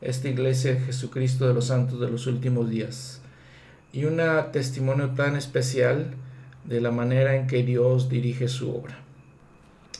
Esta 0.00 0.30
iglesia 0.30 0.72
de 0.72 0.80
Jesucristo 0.80 1.46
de 1.46 1.52
los 1.52 1.66
santos 1.66 2.00
de 2.00 2.08
los 2.08 2.26
últimos 2.26 2.70
días. 2.70 3.20
Y 3.92 4.06
un 4.06 4.18
testimonio 4.50 5.10
tan 5.10 5.36
especial 5.36 6.14
de 6.64 6.80
la 6.80 6.90
manera 6.90 7.36
en 7.36 7.46
que 7.46 7.62
Dios 7.62 8.08
dirige 8.08 8.48
su 8.48 8.74
obra. 8.74 8.98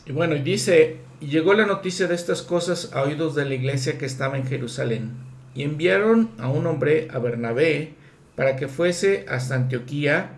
Y 0.06 0.12
bueno, 0.12 0.36
dice, 0.36 0.96
y 1.22 1.26
llegó 1.28 1.54
la 1.54 1.66
noticia 1.66 2.08
de 2.08 2.16
estas 2.16 2.42
cosas 2.42 2.90
a 2.92 3.02
oídos 3.02 3.36
de 3.36 3.44
la 3.44 3.54
iglesia 3.54 3.96
que 3.96 4.06
estaba 4.06 4.36
en 4.36 4.44
Jerusalén. 4.44 5.12
Y 5.54 5.62
enviaron 5.62 6.30
a 6.38 6.48
un 6.48 6.66
hombre, 6.66 7.06
a 7.12 7.20
Bernabé, 7.20 7.92
para 8.34 8.56
que 8.56 8.66
fuese 8.66 9.24
hasta 9.28 9.54
Antioquía, 9.54 10.32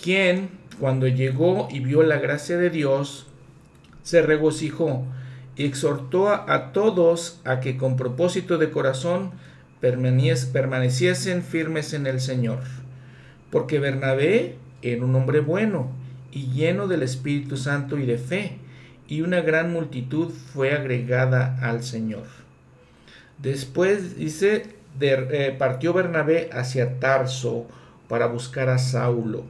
quien, 0.00 0.50
cuando 0.78 1.08
llegó 1.08 1.66
y 1.68 1.80
vio 1.80 2.04
la 2.04 2.18
gracia 2.18 2.56
de 2.58 2.70
Dios, 2.70 3.26
se 4.04 4.22
regocijó 4.22 5.04
y 5.56 5.64
exhortó 5.64 6.28
a, 6.28 6.70
todos 6.70 7.40
a 7.44 7.58
que 7.58 7.76
con 7.76 7.96
propósito 7.96 8.56
de 8.56 8.70
corazón 8.70 9.32
permaneciesen 9.80 11.42
firmes 11.42 11.92
en 11.92 12.06
el 12.06 12.20
Señor. 12.20 12.60
Porque 13.50 13.80
Bernabé 13.80 14.54
era 14.80 15.04
un 15.04 15.12
hombre 15.16 15.40
bueno 15.40 15.90
y 16.30 16.52
lleno 16.52 16.86
del 16.86 17.02
Espíritu 17.02 17.56
Santo 17.56 17.98
y 17.98 18.06
de 18.06 18.16
fe, 18.16 18.59
y 19.10 19.22
una 19.22 19.40
gran 19.40 19.72
multitud 19.72 20.30
fue 20.30 20.72
agregada 20.72 21.58
al 21.60 21.82
Señor. 21.82 22.26
Después 23.38 24.16
dice, 24.16 24.76
eh, 25.00 25.54
partió 25.58 25.92
Bernabé 25.92 26.48
hacia 26.52 27.00
Tarso 27.00 27.66
para 28.08 28.26
buscar 28.26 28.68
a 28.68 28.78
Saulo. 28.78 29.44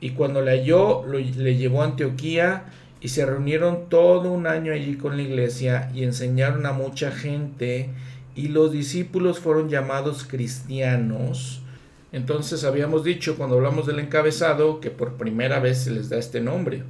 Y 0.00 0.10
cuando 0.10 0.42
le 0.42 0.50
halló, 0.50 1.06
le 1.06 1.56
llevó 1.56 1.82
a 1.82 1.86
Antioquía 1.86 2.64
y 3.00 3.10
se 3.10 3.24
reunieron 3.24 3.88
todo 3.88 4.32
un 4.32 4.48
año 4.48 4.72
allí 4.72 4.96
con 4.96 5.16
la 5.16 5.22
iglesia 5.22 5.90
y 5.94 6.02
enseñaron 6.02 6.66
a 6.66 6.72
mucha 6.72 7.12
gente 7.12 7.90
y 8.34 8.48
los 8.48 8.72
discípulos 8.72 9.38
fueron 9.38 9.68
llamados 9.68 10.24
cristianos. 10.24 11.62
Entonces 12.10 12.64
habíamos 12.64 13.04
dicho 13.04 13.36
cuando 13.36 13.54
hablamos 13.54 13.86
del 13.86 14.00
encabezado 14.00 14.80
que 14.80 14.90
por 14.90 15.12
primera 15.12 15.60
vez 15.60 15.84
se 15.84 15.92
les 15.92 16.08
da 16.08 16.18
este 16.18 16.40
nombre. 16.40 16.82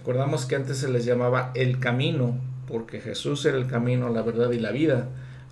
Recordamos 0.00 0.46
que 0.46 0.56
antes 0.56 0.78
se 0.78 0.88
les 0.88 1.04
llamaba 1.04 1.50
el 1.54 1.78
camino, 1.78 2.34
porque 2.66 3.00
Jesús 3.00 3.44
era 3.44 3.58
el 3.58 3.66
camino, 3.66 4.08
la 4.08 4.22
verdad 4.22 4.50
y 4.50 4.58
la 4.58 4.70
vida. 4.70 5.08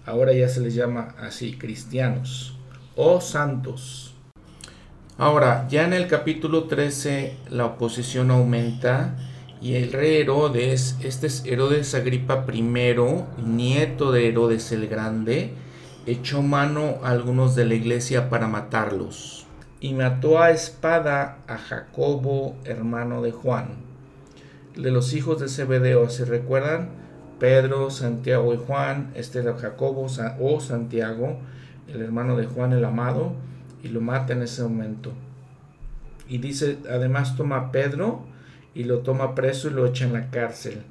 Ahora 0.06 0.32
ya 0.32 0.48
se 0.48 0.62
les 0.62 0.74
llama 0.74 1.14
así 1.18 1.58
cristianos 1.58 2.56
o 2.96 3.20
santos. 3.20 4.14
Ahora, 5.18 5.68
ya 5.68 5.84
en 5.84 5.92
el 5.92 6.06
capítulo 6.06 6.64
13 6.64 7.36
la 7.50 7.66
oposición 7.66 8.30
aumenta 8.30 9.16
y 9.60 9.74
el 9.74 9.92
rey 9.92 10.22
Herodes, 10.22 10.96
este 11.02 11.26
es 11.26 11.44
Herodes 11.44 11.94
Agripa 11.94 12.46
I, 12.50 12.64
nieto 13.44 14.12
de 14.12 14.28
Herodes 14.28 14.72
el 14.72 14.88
Grande, 14.88 15.52
echó 16.06 16.40
mano 16.40 17.00
a 17.02 17.10
algunos 17.10 17.54
de 17.54 17.66
la 17.66 17.74
iglesia 17.74 18.30
para 18.30 18.48
matarlos 18.48 19.46
y 19.78 19.92
mató 19.92 20.40
a 20.40 20.52
espada 20.52 21.36
a 21.46 21.58
Jacobo, 21.58 22.56
hermano 22.64 23.20
de 23.20 23.32
Juan 23.32 23.87
de 24.78 24.92
los 24.92 25.12
hijos 25.12 25.40
de 25.40 25.48
Zebedeo, 25.48 26.08
¿se 26.08 26.24
recuerdan? 26.24 26.90
Pedro, 27.40 27.90
Santiago 27.90 28.54
y 28.54 28.56
Juan, 28.56 29.10
este 29.14 29.40
era 29.40 29.56
Jacobo 29.56 30.06
o 30.40 30.60
Santiago, 30.60 31.38
el 31.88 32.00
hermano 32.02 32.36
de 32.36 32.46
Juan 32.46 32.72
el 32.72 32.84
amado, 32.84 33.32
y 33.82 33.88
lo 33.88 34.00
mata 34.00 34.32
en 34.32 34.42
ese 34.42 34.62
momento. 34.62 35.12
Y 36.28 36.38
dice, 36.38 36.78
además 36.90 37.36
toma 37.36 37.56
a 37.56 37.72
Pedro 37.72 38.24
y 38.74 38.84
lo 38.84 39.00
toma 39.00 39.34
preso 39.34 39.68
y 39.68 39.72
lo 39.72 39.86
echa 39.86 40.04
en 40.04 40.12
la 40.12 40.30
cárcel. 40.30 40.82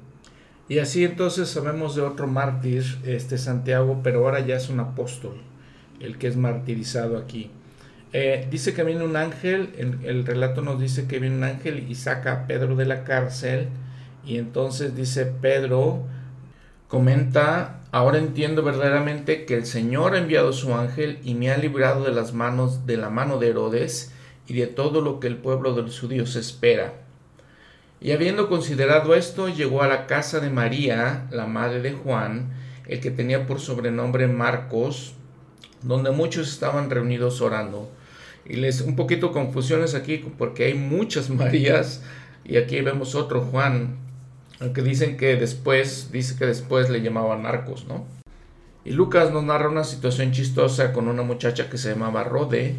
Y 0.68 0.80
así 0.80 1.04
entonces 1.04 1.48
sabemos 1.48 1.96
de 1.96 2.02
otro 2.02 2.26
mártir, 2.26 2.84
este 3.04 3.38
Santiago, 3.38 4.00
pero 4.02 4.24
ahora 4.24 4.40
ya 4.40 4.56
es 4.56 4.68
un 4.68 4.80
apóstol, 4.80 5.40
el 6.00 6.18
que 6.18 6.26
es 6.26 6.36
martirizado 6.36 7.16
aquí. 7.16 7.50
Eh, 8.12 8.48
dice 8.50 8.72
que 8.72 8.84
viene 8.84 9.04
un 9.04 9.16
ángel, 9.16 9.74
el, 9.76 9.98
el, 10.04 10.24
relato 10.24 10.62
nos 10.62 10.80
dice 10.80 11.06
que 11.06 11.18
viene 11.18 11.36
un 11.36 11.44
ángel 11.44 11.84
y 11.90 11.94
saca 11.94 12.32
a 12.32 12.46
Pedro 12.46 12.74
de 12.74 12.86
la 12.86 13.04
cárcel 13.04 13.68
y 14.24 14.38
entonces 14.38 14.96
dice 14.96 15.26
Pedro, 15.26 16.06
comenta, 16.88 17.80
ahora 17.92 18.18
entiendo 18.18 18.62
verdaderamente 18.62 19.44
que 19.44 19.54
el 19.54 19.66
Señor 19.66 20.14
ha 20.14 20.18
enviado 20.18 20.54
su 20.54 20.74
ángel 20.74 21.18
y 21.22 21.34
me 21.34 21.50
ha 21.50 21.58
librado 21.58 22.04
de 22.04 22.12
las 22.12 22.32
manos 22.32 22.86
de 22.86 22.96
la 22.96 23.10
mano 23.10 23.38
de 23.38 23.50
Herodes 23.50 24.12
y 24.46 24.54
de 24.54 24.66
todo 24.66 25.02
lo 25.02 25.20
que 25.20 25.26
el 25.26 25.36
pueblo 25.36 25.74
de 25.74 25.82
los 25.82 26.00
judíos 26.00 26.34
espera. 26.34 26.94
Y 28.00 28.12
habiendo 28.12 28.48
considerado 28.48 29.14
esto, 29.14 29.48
llegó 29.48 29.82
a 29.82 29.88
la 29.88 30.06
casa 30.06 30.40
de 30.40 30.50
María, 30.50 31.26
la 31.30 31.46
madre 31.46 31.82
de 31.82 31.92
Juan, 31.92 32.50
el 32.86 33.00
que 33.00 33.10
tenía 33.10 33.46
por 33.46 33.60
sobrenombre 33.60 34.28
Marcos, 34.28 35.14
donde 35.82 36.10
muchos 36.10 36.48
estaban 36.48 36.90
reunidos 36.90 37.40
orando. 37.40 37.90
Y 38.44 38.56
les 38.56 38.80
un 38.80 38.96
poquito 38.96 39.32
confusiones 39.32 39.94
aquí 39.94 40.24
porque 40.38 40.64
hay 40.64 40.74
muchas 40.74 41.30
Marías 41.30 42.02
y 42.44 42.56
aquí 42.56 42.80
vemos 42.80 43.14
otro 43.14 43.42
Juan, 43.42 43.96
aunque 44.60 44.82
dicen 44.82 45.16
que 45.16 45.36
después, 45.36 46.10
dice 46.12 46.36
que 46.36 46.46
después 46.46 46.88
le 46.88 47.02
llamaban 47.02 47.42
Marcos, 47.42 47.86
¿no? 47.86 48.06
Y 48.84 48.92
Lucas 48.92 49.32
nos 49.32 49.44
narra 49.44 49.68
una 49.68 49.84
situación 49.84 50.32
chistosa 50.32 50.92
con 50.92 51.08
una 51.08 51.22
muchacha 51.22 51.68
que 51.68 51.76
se 51.76 51.90
llamaba 51.90 52.24
Rode, 52.24 52.76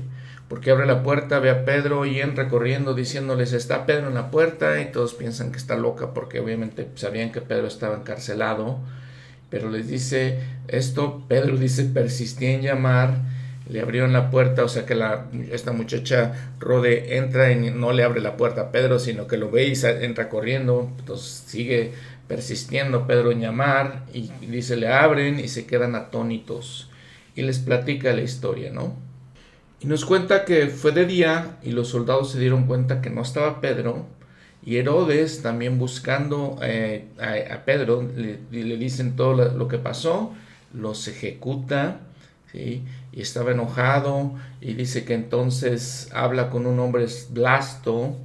porque 0.47 0.71
abre 0.71 0.87
la 0.87 1.03
puerta, 1.03 1.39
ve 1.39 1.51
a 1.51 1.63
Pedro 1.65 2.05
y 2.05 2.19
entra 2.19 2.49
corriendo 2.49 2.95
diciéndoles 2.95 3.53
está 3.53 3.85
Pedro 3.85 4.07
en 4.07 4.15
la 4.15 4.31
puerta 4.31 4.81
y 4.81 4.91
todos 4.91 5.13
piensan 5.13 5.51
que 5.51 5.59
está 5.59 5.77
loca 5.77 6.15
porque 6.15 6.39
obviamente 6.39 6.89
sabían 6.95 7.31
que 7.31 7.41
Pedro 7.41 7.67
estaba 7.67 7.95
encarcelado, 7.95 8.79
pero 9.49 9.69
les 9.69 9.87
dice 9.87 10.39
esto, 10.67 11.23
Pedro 11.27 11.57
dice 11.57 11.85
persistí 11.85 12.45
en 12.45 12.61
llamar 12.61 13.29
le 13.69 13.81
abrieron 13.81 14.11
la 14.13 14.31
puerta, 14.31 14.63
o 14.63 14.67
sea 14.67 14.85
que 14.85 14.95
la, 14.95 15.27
esta 15.51 15.71
muchacha 15.71 16.51
Rode 16.59 17.17
entra 17.17 17.51
y 17.51 17.69
no 17.71 17.93
le 17.93 18.03
abre 18.03 18.19
la 18.19 18.35
puerta 18.35 18.61
a 18.61 18.71
Pedro, 18.71 18.97
sino 18.97 19.27
que 19.27 19.37
lo 19.37 19.51
ve 19.51 19.67
y 19.67 19.73
entra 20.01 20.27
corriendo, 20.27 20.91
entonces 20.99 21.43
sigue 21.45 21.91
persistiendo 22.27 23.05
Pedro 23.05 23.31
en 23.31 23.41
llamar 23.41 24.05
y 24.11 24.31
dice 24.41 24.75
le 24.75 24.87
abren 24.87 25.39
y 25.39 25.47
se 25.47 25.65
quedan 25.67 25.95
atónitos 25.95 26.89
y 27.35 27.43
les 27.43 27.59
platica 27.59 28.11
la 28.13 28.21
historia, 28.21 28.71
¿no? 28.71 28.95
Y 29.79 29.87
nos 29.87 30.03
cuenta 30.03 30.45
que 30.45 30.67
fue 30.67 30.91
de 30.91 31.05
día 31.05 31.57
y 31.63 31.71
los 31.71 31.89
soldados 31.89 32.31
se 32.31 32.39
dieron 32.39 32.65
cuenta 32.65 33.01
que 33.01 33.09
no 33.09 33.21
estaba 33.21 33.61
Pedro 33.61 34.07
y 34.69 34.77
Herodes 34.77 35.41
también 35.41 35.79
buscando 35.79 36.59
eh, 36.61 37.05
a, 37.17 37.65
Pedro 37.65 38.07
le, 38.15 38.37
dicen 38.77 39.15
todo 39.15 39.33
lo 39.33 39.67
que 39.67 39.79
pasó, 39.79 40.35
los 40.75 41.07
ejecuta 41.07 42.01
y 42.53 42.83
estaba 43.13 43.49
enojado 43.49 44.35
y 44.61 44.75
dice 44.75 45.05
que 45.05 45.15
entonces 45.15 46.11
habla 46.13 46.51
con 46.51 46.67
un 46.67 46.79
hombre 46.79 47.07
blasto 47.31 48.15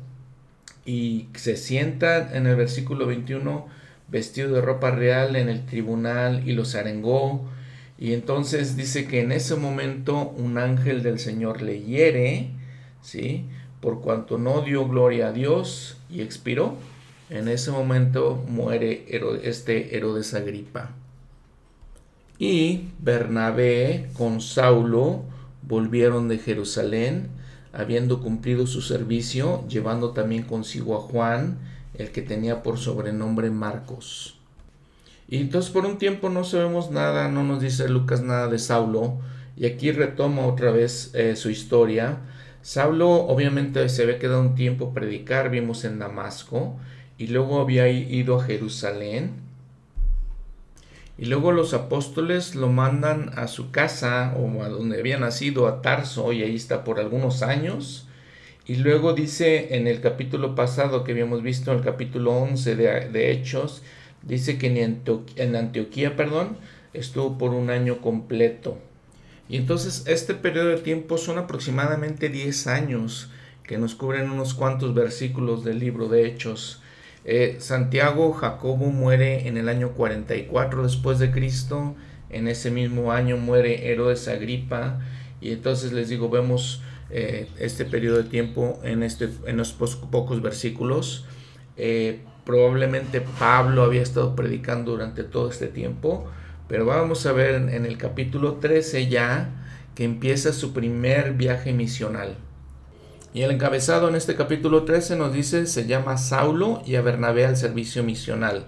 y 0.85 1.29
se 1.35 1.57
sienta 1.57 2.37
en 2.37 2.47
el 2.47 2.57
versículo 2.57 3.07
21 3.07 3.67
vestido 4.09 4.53
de 4.53 4.61
ropa 4.61 4.91
real 4.91 5.37
en 5.37 5.49
el 5.49 5.65
tribunal 5.65 6.47
y 6.47 6.53
los 6.53 6.75
arengó 6.75 7.49
y 7.97 8.13
entonces 8.13 8.77
dice 8.77 9.07
que 9.07 9.23
en 9.23 9.33
ese 9.33 9.57
momento 9.57 10.35
un 10.37 10.59
ángel 10.59 11.03
del 11.03 11.19
Señor 11.21 11.63
le 11.63 11.81
hiere, 11.81 12.51
¿sí? 13.01 13.47
Por 13.85 14.01
cuanto 14.01 14.39
no 14.39 14.63
dio 14.63 14.89
gloria 14.89 15.29
a 15.29 15.33
Dios 15.33 15.99
y 16.09 16.23
expiró. 16.23 16.77
En 17.29 17.49
ese 17.49 17.71
momento 17.71 18.43
muere 18.49 19.05
este 19.43 19.95
Herodes 19.95 20.33
Agripa. 20.33 20.93
Y 22.39 22.89
Bernabé 22.99 24.09
con 24.17 24.41
Saulo 24.41 25.25
volvieron 25.61 26.29
de 26.29 26.39
Jerusalén, 26.39 27.29
habiendo 27.75 28.23
cumplido 28.23 28.67
su 28.67 28.81
servicio, 28.81 29.69
llevando 29.69 30.13
también 30.13 30.45
consigo 30.45 30.97
a 30.97 31.01
Juan, 31.01 31.59
el 31.93 32.11
que 32.11 32.23
tenía 32.23 32.63
por 32.63 32.79
sobrenombre 32.79 33.51
Marcos. 33.51 34.39
Y 35.29 35.43
entonces 35.43 35.71
por 35.71 35.85
un 35.85 35.99
tiempo 35.99 36.31
no 36.31 36.43
sabemos 36.43 36.91
nada, 36.91 37.29
no 37.29 37.45
nos 37.45 37.61
dice 37.61 37.87
Lucas 37.91 38.23
nada 38.23 38.49
de 38.49 38.59
Saulo, 38.59 39.19
y 39.59 39.67
aquí 39.67 39.93
retoma 39.93 40.47
otra 40.47 40.71
vez 40.71 41.11
eh, 41.13 41.37
su 41.37 41.51
historia. 41.51 42.21
Saulo 42.65 43.11
obviamente 43.11 43.87
se 43.91 44.05
había 44.05 44.19
quedado 44.19 44.41
un 44.41 44.55
tiempo 44.55 44.87
a 44.87 44.95
predicar, 44.95 45.51
vimos 45.51 45.85
en 45.85 45.99
Damasco, 45.99 46.77
y 47.19 47.27
luego 47.27 47.61
había 47.61 47.91
ido 47.91 48.41
a 48.41 48.43
Jerusalén, 48.43 49.33
y 51.19 51.27
luego 51.27 51.53
los 51.53 51.75
apóstoles 51.75 52.55
lo 52.55 52.71
mandan 52.71 53.33
a 53.37 53.49
su 53.49 53.71
casa 53.71 54.35
o 54.39 54.63
a 54.63 54.71
donde 54.71 54.99
había 54.99 55.19
nacido, 55.19 55.69
a 55.69 55.83
Tarso, 55.83 56.33
y 56.33 56.43
ahí 56.43 56.57
está 56.57 56.85
por 56.85 57.01
algunos 57.01 57.43
años. 57.43 58.09
Y 58.67 58.77
luego 58.77 59.13
dice 59.13 59.77
en 59.77 59.87
el 59.87 60.01
capítulo 60.01 60.55
pasado 60.55 61.05
que 61.05 61.13
habíamos 61.13 61.43
visto, 61.43 61.71
en 61.71 61.81
el 61.81 61.85
capítulo 61.85 62.33
11 62.33 62.77
de, 62.77 63.31
Hechos, 63.31 63.83
dice 64.23 64.57
que 64.57 64.69
en, 64.69 65.03
en 65.37 65.57
Antioquía, 65.57 66.17
perdón, 66.17 66.57
estuvo 66.95 67.37
por 67.37 67.51
un 67.51 67.69
año 67.69 68.01
completo. 68.01 68.79
Y 69.49 69.57
entonces 69.57 70.05
este 70.07 70.35
periodo 70.35 70.69
de 70.69 70.79
tiempo 70.79 71.19
son 71.19 71.39
aproximadamente 71.39 72.29
10 72.29 72.67
años 72.67 73.31
que 73.63 73.79
nos 73.79 73.95
cubren 73.95 74.31
unos 74.31 74.55
cuantos 74.55 74.95
versículos 74.95 75.65
del 75.65 75.79
libro 75.79 76.09
de 76.09 76.27
Hechos. 76.27 76.83
Eh, 77.25 77.57
Santiago 77.59 78.33
Jacobo 78.33 78.91
muere 78.91 79.49
en 79.49 79.57
el 79.57 79.69
año 79.69 79.93
44 79.93 80.83
después 80.83 81.19
de 81.19 81.31
Cristo. 81.31 81.95
En 82.31 82.49
ese 82.49 82.71
mismo 82.71 83.13
año 83.13 83.37
muere 83.37 83.91
Herodes 83.91 84.29
Agripa. 84.29 85.01
Y 85.41 85.53
entonces 85.53 85.93
les 85.93 86.09
digo, 86.09 86.29
vemos 86.29 86.83
eh, 87.11 87.49
este 87.59 87.85
periodo 87.85 88.19
de 88.19 88.25
tiempo 88.25 88.81
en, 88.83 89.03
este, 89.03 89.29
en 89.47 89.57
los 89.57 89.73
pocos 89.73 90.43
versículos. 90.43 91.27
Eh, 91.77 92.21
probablemente 92.45 93.23
Pablo 93.39 93.83
había 93.83 94.03
estado 94.03 94.37
predicando 94.37 94.93
durante 94.93 95.25
todo 95.25 95.49
este 95.51 95.69
tiempo. 95.69 96.29
Pero 96.75 96.87
vamos 96.87 97.25
a 97.25 97.33
ver 97.33 97.55
en 97.55 97.87
el 97.87 97.97
capítulo 97.97 98.55
13 98.55 99.07
ya 99.07 99.49
que 99.95 100.03
empieza 100.03 100.53
su 100.53 100.73
primer 100.73 101.35
viaje 101.35 101.73
misional. 101.73 102.35
Y 103.33 103.43
el 103.43 103.53
encabezado 103.53 104.09
en 104.09 104.17
este 104.17 104.35
capítulo 104.35 104.83
13 104.83 105.15
nos 105.15 105.33
dice, 105.33 105.69
se 105.69 105.87
llama 105.87 106.19
Saulo 106.19 106.83
y 106.85 106.97
a 106.97 107.01
Bernabé 107.01 107.47
al 107.47 107.57
servicio 107.57 108.03
misional. 108.03 108.67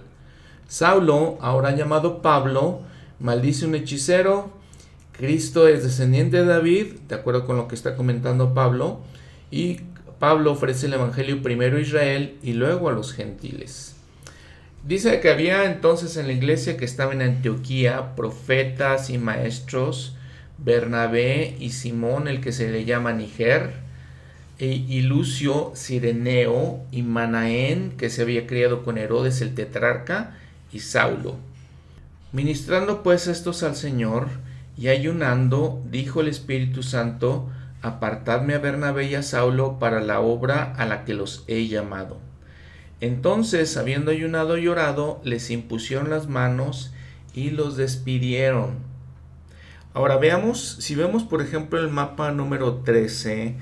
Saulo, 0.69 1.37
ahora 1.41 1.75
llamado 1.75 2.21
Pablo, 2.21 2.79
maldice 3.19 3.65
un 3.65 3.75
hechicero, 3.75 4.51
Cristo 5.11 5.67
es 5.67 5.83
descendiente 5.83 6.37
de 6.37 6.45
David, 6.45 6.93
de 7.09 7.15
acuerdo 7.15 7.45
con 7.45 7.57
lo 7.57 7.67
que 7.67 7.75
está 7.75 7.97
comentando 7.97 8.53
Pablo, 8.53 9.01
y 9.51 9.81
Pablo 10.17 10.53
ofrece 10.53 10.85
el 10.85 10.93
Evangelio 10.93 11.41
primero 11.41 11.75
a 11.75 11.81
Israel 11.81 12.37
y 12.41 12.53
luego 12.53 12.87
a 12.87 12.93
los 12.93 13.11
gentiles. 13.11 13.96
Dice 14.87 15.19
que 15.19 15.29
había 15.29 15.65
entonces 15.65 16.15
en 16.15 16.27
la 16.27 16.33
iglesia 16.33 16.77
que 16.77 16.85
estaba 16.85 17.11
en 17.11 17.21
Antioquía 17.21 18.15
profetas 18.15 19.09
y 19.09 19.17
maestros, 19.17 20.15
Bernabé 20.57 21.57
y 21.59 21.71
Simón, 21.71 22.29
el 22.29 22.39
que 22.39 22.53
se 22.53 22.71
le 22.71 22.85
llama 22.85 23.11
Niger, 23.11 23.73
y 24.59 25.01
Lucio 25.01 25.73
Cireneo 25.75 26.79
y 26.89 27.01
Manaén, 27.01 27.97
que 27.97 28.09
se 28.09 28.21
había 28.21 28.47
criado 28.47 28.85
con 28.85 28.97
Herodes 28.97 29.41
el 29.41 29.55
tetrarca, 29.55 30.37
y 30.71 30.79
Saulo. 30.79 31.35
Ministrando 32.31 33.03
pues 33.03 33.27
estos 33.27 33.63
al 33.63 33.75
Señor 33.75 34.29
y 34.77 34.87
ayunando, 34.87 35.83
dijo 35.91 36.21
el 36.21 36.29
Espíritu 36.29 36.81
Santo, 36.81 37.49
apartadme 37.81 38.53
a 38.53 38.59
Bernabé 38.59 39.07
y 39.07 39.15
a 39.15 39.23
Saulo 39.23 39.79
para 39.79 39.99
la 39.99 40.21
obra 40.21 40.73
a 40.77 40.85
la 40.85 41.03
que 41.03 41.13
los 41.13 41.43
he 41.47 41.67
llamado. 41.67 42.26
Entonces, 43.01 43.77
habiendo 43.77 44.11
ayunado 44.11 44.57
y 44.57 44.67
orado, 44.67 45.21
les 45.23 45.51
impusieron 45.51 46.09
las 46.09 46.27
manos 46.27 46.93
y 47.33 47.51
los 47.51 47.77
despidieron. 47.77 48.77
Ahora 49.93 50.17
veamos, 50.17 50.77
si 50.79 50.95
vemos 50.95 51.23
por 51.23 51.41
ejemplo 51.41 51.79
el 51.79 51.89
mapa 51.89 52.31
número 52.31 52.75
13, 52.77 53.55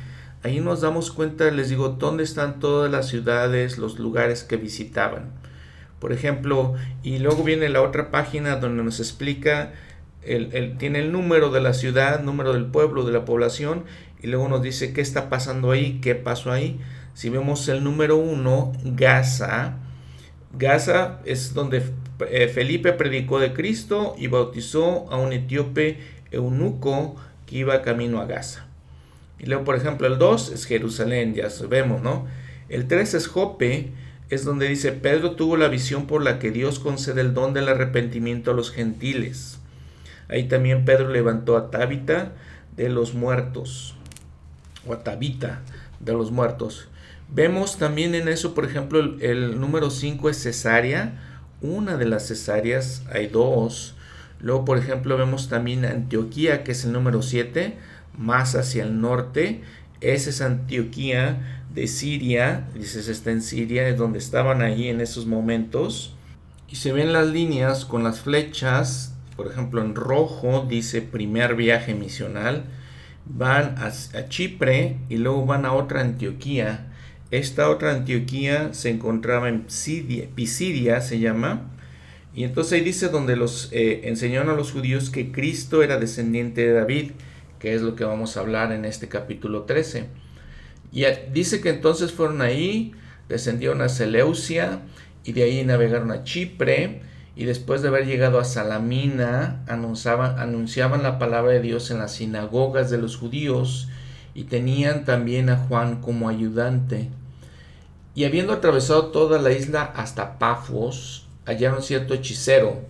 Ahí 0.46 0.60
nos 0.60 0.82
damos 0.82 1.10
cuenta, 1.10 1.50
les 1.50 1.70
digo, 1.70 1.90
dónde 1.90 2.24
están 2.24 2.60
todas 2.60 2.92
las 2.92 3.08
ciudades, 3.08 3.80
los 3.80 3.98
lugares 3.98 4.44
que 4.44 4.58
visitaban. 4.58 5.32
Por 5.98 6.14
ejemplo, 6.14 6.76
y 7.02 7.18
luego 7.18 7.44
viene 7.44 7.68
la 7.68 7.82
otra 7.82 8.12
página 8.12 8.58
donde 8.58 8.84
nos 8.84 9.00
explica, 9.00 9.74
el, 10.22 10.78
tiene 10.78 11.00
el 11.00 11.12
número 11.12 11.50
de 11.50 11.62
la 11.62 11.74
ciudad, 11.74 12.22
número 12.22 12.54
del 12.54 12.68
pueblo, 12.68 13.06
de 13.06 13.12
la 13.12 13.26
población, 13.26 13.86
y 14.22 14.28
luego 14.28 14.48
nos 14.48 14.62
dice 14.62 14.94
qué 14.94 15.02
está 15.02 15.32
pasando 15.32 15.72
ahí, 15.72 16.00
qué 16.00 16.14
pasó 16.14 16.52
ahí. 16.52 16.80
Si 17.16 17.30
vemos 17.30 17.70
el 17.70 17.82
número 17.82 18.18
uno, 18.18 18.74
Gaza, 18.84 19.78
Gaza 20.51 21.22
es 21.24 21.53
donde 21.53 21.82
eh, 22.30 22.49
Felipe 22.49 22.91
predicó 22.91 23.39
de 23.39 23.53
Cristo 23.53 24.16
y 24.18 24.28
bautizó 24.28 25.09
a 25.09 25.16
un 25.16 25.32
etíope 25.32 25.97
eunuco 26.32 27.16
que 27.45 27.59
iba 27.59 27.82
camino 27.84 28.20
a 28.20 28.26
Gaza. 28.26 28.66
Y 29.39 29.45
luego, 29.45 29.63
por 29.63 29.78
ejemplo, 29.78 30.07
el 30.07 30.18
2 30.18 30.51
es 30.51 30.66
Jerusalén, 30.66 31.34
ya 31.34 31.49
sabemos, 31.49 32.01
¿no? 32.01 32.28
El 32.68 32.86
3 32.86 33.13
es 33.13 33.28
Jope, 33.28 33.91
es 34.30 34.43
donde 34.43 34.68
dice, 34.68 34.91
Pedro 34.91 35.38
tuvo 35.38 35.55
la 35.55 35.70
visión 35.70 36.07
por 36.07 36.22
la 36.22 36.38
que 36.38 36.51
Dios 36.51 36.80
concede 36.80 37.22
el 37.22 37.34
don 37.34 37.53
del 37.53 37.70
arrepentimiento 37.70 38.51
a 38.51 38.55
los 38.55 38.72
gentiles. 38.72 39.59
Ahí 40.28 40.49
también 40.49 40.84
Pedro 40.84 41.07
levantó 41.07 41.55
a 41.55 41.72
Tabita 41.72 42.34
de 42.76 42.89
los 42.89 43.13
muertos, 43.13 43.95
o 44.86 44.91
a 44.91 45.01
Tabita 45.01 45.61
de 46.01 46.11
los 46.11 46.32
muertos. 46.32 46.89
Vemos 47.30 47.78
también 47.78 48.16
en 48.16 48.28
eso, 48.28 48.54
por 48.54 48.66
ejemplo, 48.66 49.18
el, 49.20 49.60
número 49.60 49.90
5 49.90 50.30
es 50.30 50.44
Cesarea, 50.44 51.22
una 51.62 51.98
de 51.98 52.06
las 52.06 52.28
cesáreas, 52.28 53.04
hay 53.12 53.28
dos. 53.28 53.96
Luego, 54.40 54.66
por 54.66 54.78
ejemplo, 54.78 55.18
vemos 55.18 55.50
también 55.50 55.86
Antioquía, 55.86 56.64
que 56.64 56.72
es 56.74 56.86
el 56.86 56.92
número 56.92 57.22
7 57.22 57.78
más 58.18 58.56
hacia 58.56 58.84
el 58.84 59.02
norte. 59.02 59.62
Esa 60.02 60.30
es 60.30 60.42
Antioquía 60.42 61.64
de 61.74 61.88
Siria, 61.88 62.68
dices 62.74 63.08
está 63.08 63.32
en 63.32 63.42
Siria, 63.42 63.88
es 63.88 63.98
donde 63.98 64.20
estaban 64.20 64.62
ahí 64.62 64.88
en 64.88 65.02
esos 65.02 65.26
momentos. 65.26 66.16
Y 66.70 66.78
se 66.78 66.94
ven 66.94 67.14
las 67.14 67.28
líneas 67.28 67.86
con 67.86 68.04
las 68.04 68.22
flechas, 68.22 69.14
por 69.36 69.48
ejemplo 69.48 69.82
en 69.82 69.96
rojo 69.96 70.66
dice 70.68 71.02
primer 71.02 71.56
viaje 71.56 71.94
misional, 71.94 72.66
van 73.26 73.76
a, 73.78 73.92
Chipre 74.30 74.98
y 75.10 75.18
luego 75.18 75.46
van 75.46 75.66
a 75.66 75.74
otra 75.74 76.02
Antioquía. 76.02 76.92
Esta 77.32 77.70
otra 77.70 77.92
Antioquía 77.92 78.74
se 78.74 78.90
encontraba 78.90 79.50
en 79.50 79.66
Pisidia, 79.66 81.02
se 81.02 81.20
llama. 81.20 81.72
Y 82.34 82.44
entonces 82.44 82.74
ahí 82.74 82.82
dice 82.82 83.10
donde 83.10 83.36
los 83.36 83.70
eh, 83.72 84.02
enseñaron 84.06 84.50
a 84.50 84.56
los 84.56 84.72
judíos 84.72 85.10
que 85.10 85.32
Cristo 85.32 85.84
era 85.84 85.98
descendiente 86.00 86.62
de 86.62 86.74
David 86.74 87.12
que 87.66 87.74
es 87.74 87.82
lo 87.82 87.96
que 87.96 88.04
vamos 88.04 88.38
a 88.38 88.42
hablar 88.42 88.72
en 88.72 88.86
este 88.86 89.08
capítulo 89.08 89.64
13. 89.64 90.08
Y 90.92 91.06
dice 91.34 91.62
que 91.62 91.70
entonces 91.70 92.12
fueron 92.12 92.42
ahí, 92.42 92.94
descendieron 93.28 93.82
a 93.82 93.90
Seleucia 93.90 94.82
y 95.24 95.34
de 95.34 95.44
ahí 95.44 95.64
navegaron 95.64 96.12
a 96.12 96.24
Chipre 96.24 97.02
y 97.36 97.46
después 97.46 97.82
de 97.82 97.88
haber 97.88 98.06
llegado 98.06 98.40
a 98.40 98.46
Salamina 98.46 99.64
anunciaban, 99.68 100.38
anunciaban 100.38 101.04
la 101.04 101.18
palabra 101.18 101.54
de 101.54 101.62
Dios 101.62 101.92
en 101.92 101.98
las 101.98 102.14
sinagogas 102.14 102.90
de 102.92 103.00
los 103.00 103.18
judíos 103.18 103.90
y 104.36 104.44
tenían 104.44 105.04
también 105.06 105.50
a 105.50 105.58
Juan 105.58 106.02
como 106.02 106.30
ayudante. 106.30 107.10
Y 108.14 108.26
habiendo 108.26 108.54
atravesado 108.54 109.08
toda 109.08 109.42
la 109.42 109.52
isla 109.52 109.82
hasta 109.96 110.38
Pafos, 110.38 111.26
hallaron 111.46 111.82
cierto 111.82 112.14
hechicero, 112.14 112.82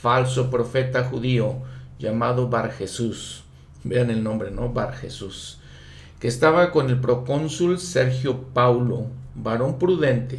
falso 0.00 0.50
profeta 0.50 1.04
judío, 1.04 1.56
llamado 1.98 2.48
Bar 2.48 2.72
Jesús 2.72 3.42
vean 3.84 4.10
el 4.10 4.22
nombre, 4.22 4.50
¿no? 4.50 4.72
Bar 4.72 4.94
Jesús, 4.94 5.58
que 6.20 6.28
estaba 6.28 6.70
con 6.70 6.88
el 6.88 7.00
procónsul 7.00 7.78
Sergio 7.78 8.42
Paulo, 8.54 9.06
varón 9.34 9.78
prudente. 9.78 10.38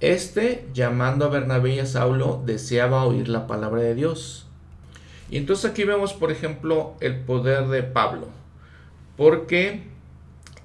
Este, 0.00 0.66
llamando 0.74 1.24
a 1.24 1.28
Bernabé 1.28 1.76
y 1.76 1.78
a 1.80 1.86
Saulo, 1.86 2.42
deseaba 2.44 3.04
oír 3.04 3.28
la 3.28 3.46
palabra 3.46 3.80
de 3.82 3.94
Dios. 3.94 4.46
Y 5.30 5.38
entonces 5.38 5.70
aquí 5.70 5.84
vemos, 5.84 6.12
por 6.12 6.30
ejemplo, 6.30 6.94
el 7.00 7.20
poder 7.20 7.68
de 7.68 7.82
Pablo, 7.82 8.28
porque 9.16 9.82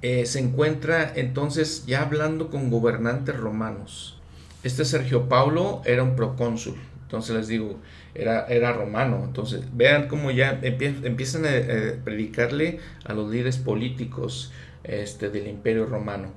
eh, 0.01 0.25
se 0.25 0.39
encuentra 0.39 1.11
entonces 1.15 1.85
ya 1.85 2.01
hablando 2.01 2.49
con 2.49 2.69
gobernantes 2.69 3.35
romanos. 3.37 4.19
Este 4.63 4.85
Sergio 4.85 5.29
Paulo 5.29 5.81
era 5.85 6.03
un 6.03 6.15
procónsul, 6.15 6.75
entonces 7.03 7.35
les 7.35 7.47
digo, 7.47 7.79
era, 8.13 8.45
era 8.47 8.73
romano. 8.73 9.23
Entonces, 9.25 9.63
vean 9.73 10.07
cómo 10.07 10.31
ya 10.31 10.59
empiezan 10.61 11.45
a, 11.45 12.03
predicarle 12.03 12.79
a 13.05 13.13
los 13.13 13.29
líderes 13.29 13.57
políticos 13.57 14.51
este, 14.83 15.29
del 15.29 15.47
imperio 15.47 15.85
romano. 15.85 16.29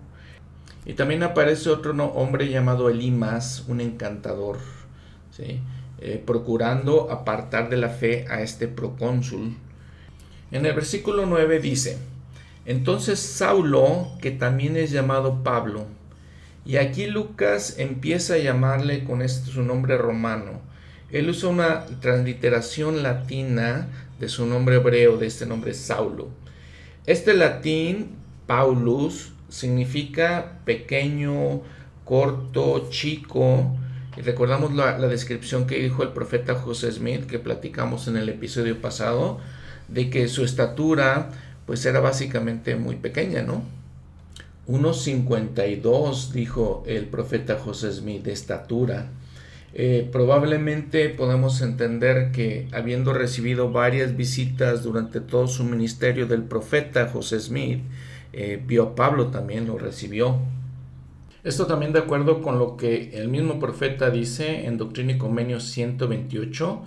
Y 0.85 0.95
también 0.95 1.23
aparece 1.23 1.71
otro 1.71 1.93
hombre 1.93 2.49
llamado 2.49 2.91
Elimas, 2.91 3.65
un 3.69 3.81
encantador, 3.81 4.59
eh, 5.39 6.23
procurando 6.27 7.11
apartar 7.11 7.69
de 7.69 7.77
la 7.77 7.89
fe 7.89 8.27
a 8.29 8.43
este 8.43 8.67
procónsul. 8.67 9.57
En 10.53 10.66
el 10.66 10.74
versículo 10.74 11.24
9 11.24 11.61
dice, 11.61 11.96
entonces 12.66 13.18
Saulo, 13.18 14.09
que 14.20 14.30
también 14.30 14.76
es 14.76 14.90
llamado 14.90 15.42
Pablo, 15.42 15.86
y 16.66 16.76
aquí 16.76 17.07
Lucas 17.07 17.76
empieza 17.78 18.34
a 18.34 18.38
llamarle 18.38 19.03
con 19.05 19.22
este 19.22 19.50
su 19.50 19.62
nombre 19.62 19.96
romano. 19.96 20.61
Él 21.11 21.30
usa 21.30 21.48
una 21.48 21.86
transliteración 22.00 23.03
latina 23.03 23.88
de 24.20 24.28
su 24.28 24.46
nombre 24.46 24.76
hebreo, 24.76 25.16
de 25.16 25.26
este 25.26 25.46
nombre 25.46 25.72
Saulo. 25.72 26.28
Este 27.07 27.34
latín, 27.34 28.11
Paulus, 28.46 29.32
significa 29.48 30.61
pequeño, 30.64 31.62
corto, 32.05 32.88
chico. 32.90 33.74
Y 34.16 34.20
recordamos 34.20 34.74
la, 34.74 34.98
la, 34.98 35.09
descripción 35.09 35.66
que 35.66 35.78
dijo 35.78 36.03
el 36.03 36.11
profeta 36.11 36.55
José 36.55 36.92
Smith, 36.92 37.24
que 37.24 37.38
platicamos 37.38 38.07
en 38.07 38.18
el 38.18 38.28
episodio 38.28 38.80
pasado, 38.80 39.40
de 39.93 40.11
que 40.11 40.28
su 40.28 40.45
estatura 40.45 41.30
pues 41.66 41.84
era 41.86 42.01
básicamente 42.01 42.76
muy 42.76 42.97
pequeña, 42.97 43.43
¿no? 43.43 43.62
Unos 44.66 45.03
52, 45.03 46.32
dijo 46.32 46.84
el 46.86 47.07
profeta 47.07 47.59
José 47.59 47.93
Smith, 47.93 48.22
de 48.22 48.32
estatura. 48.32 49.11
Eh, 49.74 50.09
probablemente 50.12 51.09
podemos 51.09 51.62
entender 51.62 52.30
que 52.30 52.68
habiendo 52.72 53.12
recibido 53.12 53.72
varias 53.72 54.16
visitas 54.16 54.82
durante 54.82 55.20
todo 55.20 55.49
su 55.49 55.64
ministerio 55.64 56.26
del 56.26 56.43
profeta 56.43 57.09
José 57.09 57.40
Smith, 57.40 57.80
eh, 58.32 58.62
vio 58.64 58.82
a 58.84 58.95
Pablo 58.95 59.28
también, 59.28 59.66
lo 59.66 59.78
recibió. 59.78 60.38
Esto 61.43 61.66
también 61.66 61.93
de 61.93 61.99
acuerdo 61.99 62.40
con 62.40 62.59
lo 62.59 62.76
que 62.76 63.11
el 63.14 63.28
mismo 63.28 63.59
profeta 63.59 64.11
dice 64.11 64.66
en 64.66 64.78
Doctrina 64.78 65.12
y 65.12 65.18
Convenio 65.18 65.59
128. 65.59 66.82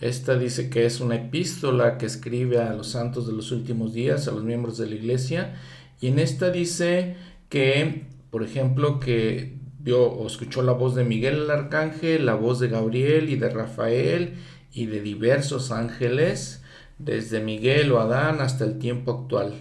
Esta 0.00 0.38
dice 0.38 0.70
que 0.70 0.86
es 0.86 1.00
una 1.00 1.16
epístola 1.16 1.98
que 1.98 2.06
escribe 2.06 2.58
a 2.58 2.72
los 2.72 2.88
santos 2.88 3.26
de 3.26 3.32
los 3.32 3.52
últimos 3.52 3.92
días, 3.92 4.28
a 4.28 4.32
los 4.32 4.42
miembros 4.42 4.78
de 4.78 4.86
la 4.86 4.94
iglesia. 4.94 5.56
Y 6.00 6.08
en 6.08 6.18
esta 6.18 6.50
dice 6.50 7.16
que, 7.48 8.06
por 8.30 8.42
ejemplo, 8.42 8.98
que 8.98 9.58
vio 9.78 10.02
o 10.04 10.26
escuchó 10.26 10.62
la 10.62 10.72
voz 10.72 10.94
de 10.94 11.04
Miguel 11.04 11.42
el 11.42 11.50
Arcángel, 11.50 12.26
la 12.26 12.34
voz 12.34 12.60
de 12.60 12.68
Gabriel 12.68 13.28
y 13.28 13.36
de 13.36 13.50
Rafael 13.50 14.34
y 14.72 14.86
de 14.86 15.00
diversos 15.02 15.70
ángeles, 15.70 16.62
desde 16.98 17.40
Miguel 17.40 17.92
o 17.92 18.00
Adán 18.00 18.40
hasta 18.40 18.64
el 18.64 18.78
tiempo 18.78 19.12
actual 19.12 19.54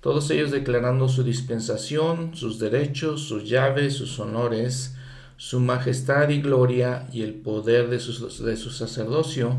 todos 0.00 0.30
ellos 0.30 0.50
declarando 0.50 1.08
su 1.08 1.24
dispensación, 1.24 2.36
sus 2.36 2.58
derechos, 2.58 3.22
sus 3.22 3.48
llaves, 3.48 3.94
sus 3.94 4.18
honores, 4.20 4.96
su 5.38 5.60
majestad 5.60 6.28
y 6.28 6.42
gloria 6.42 7.06
y 7.10 7.22
el 7.22 7.32
poder 7.32 7.88
de 7.88 7.98
su, 8.00 8.44
de 8.44 8.56
su 8.58 8.70
sacerdocio, 8.70 9.56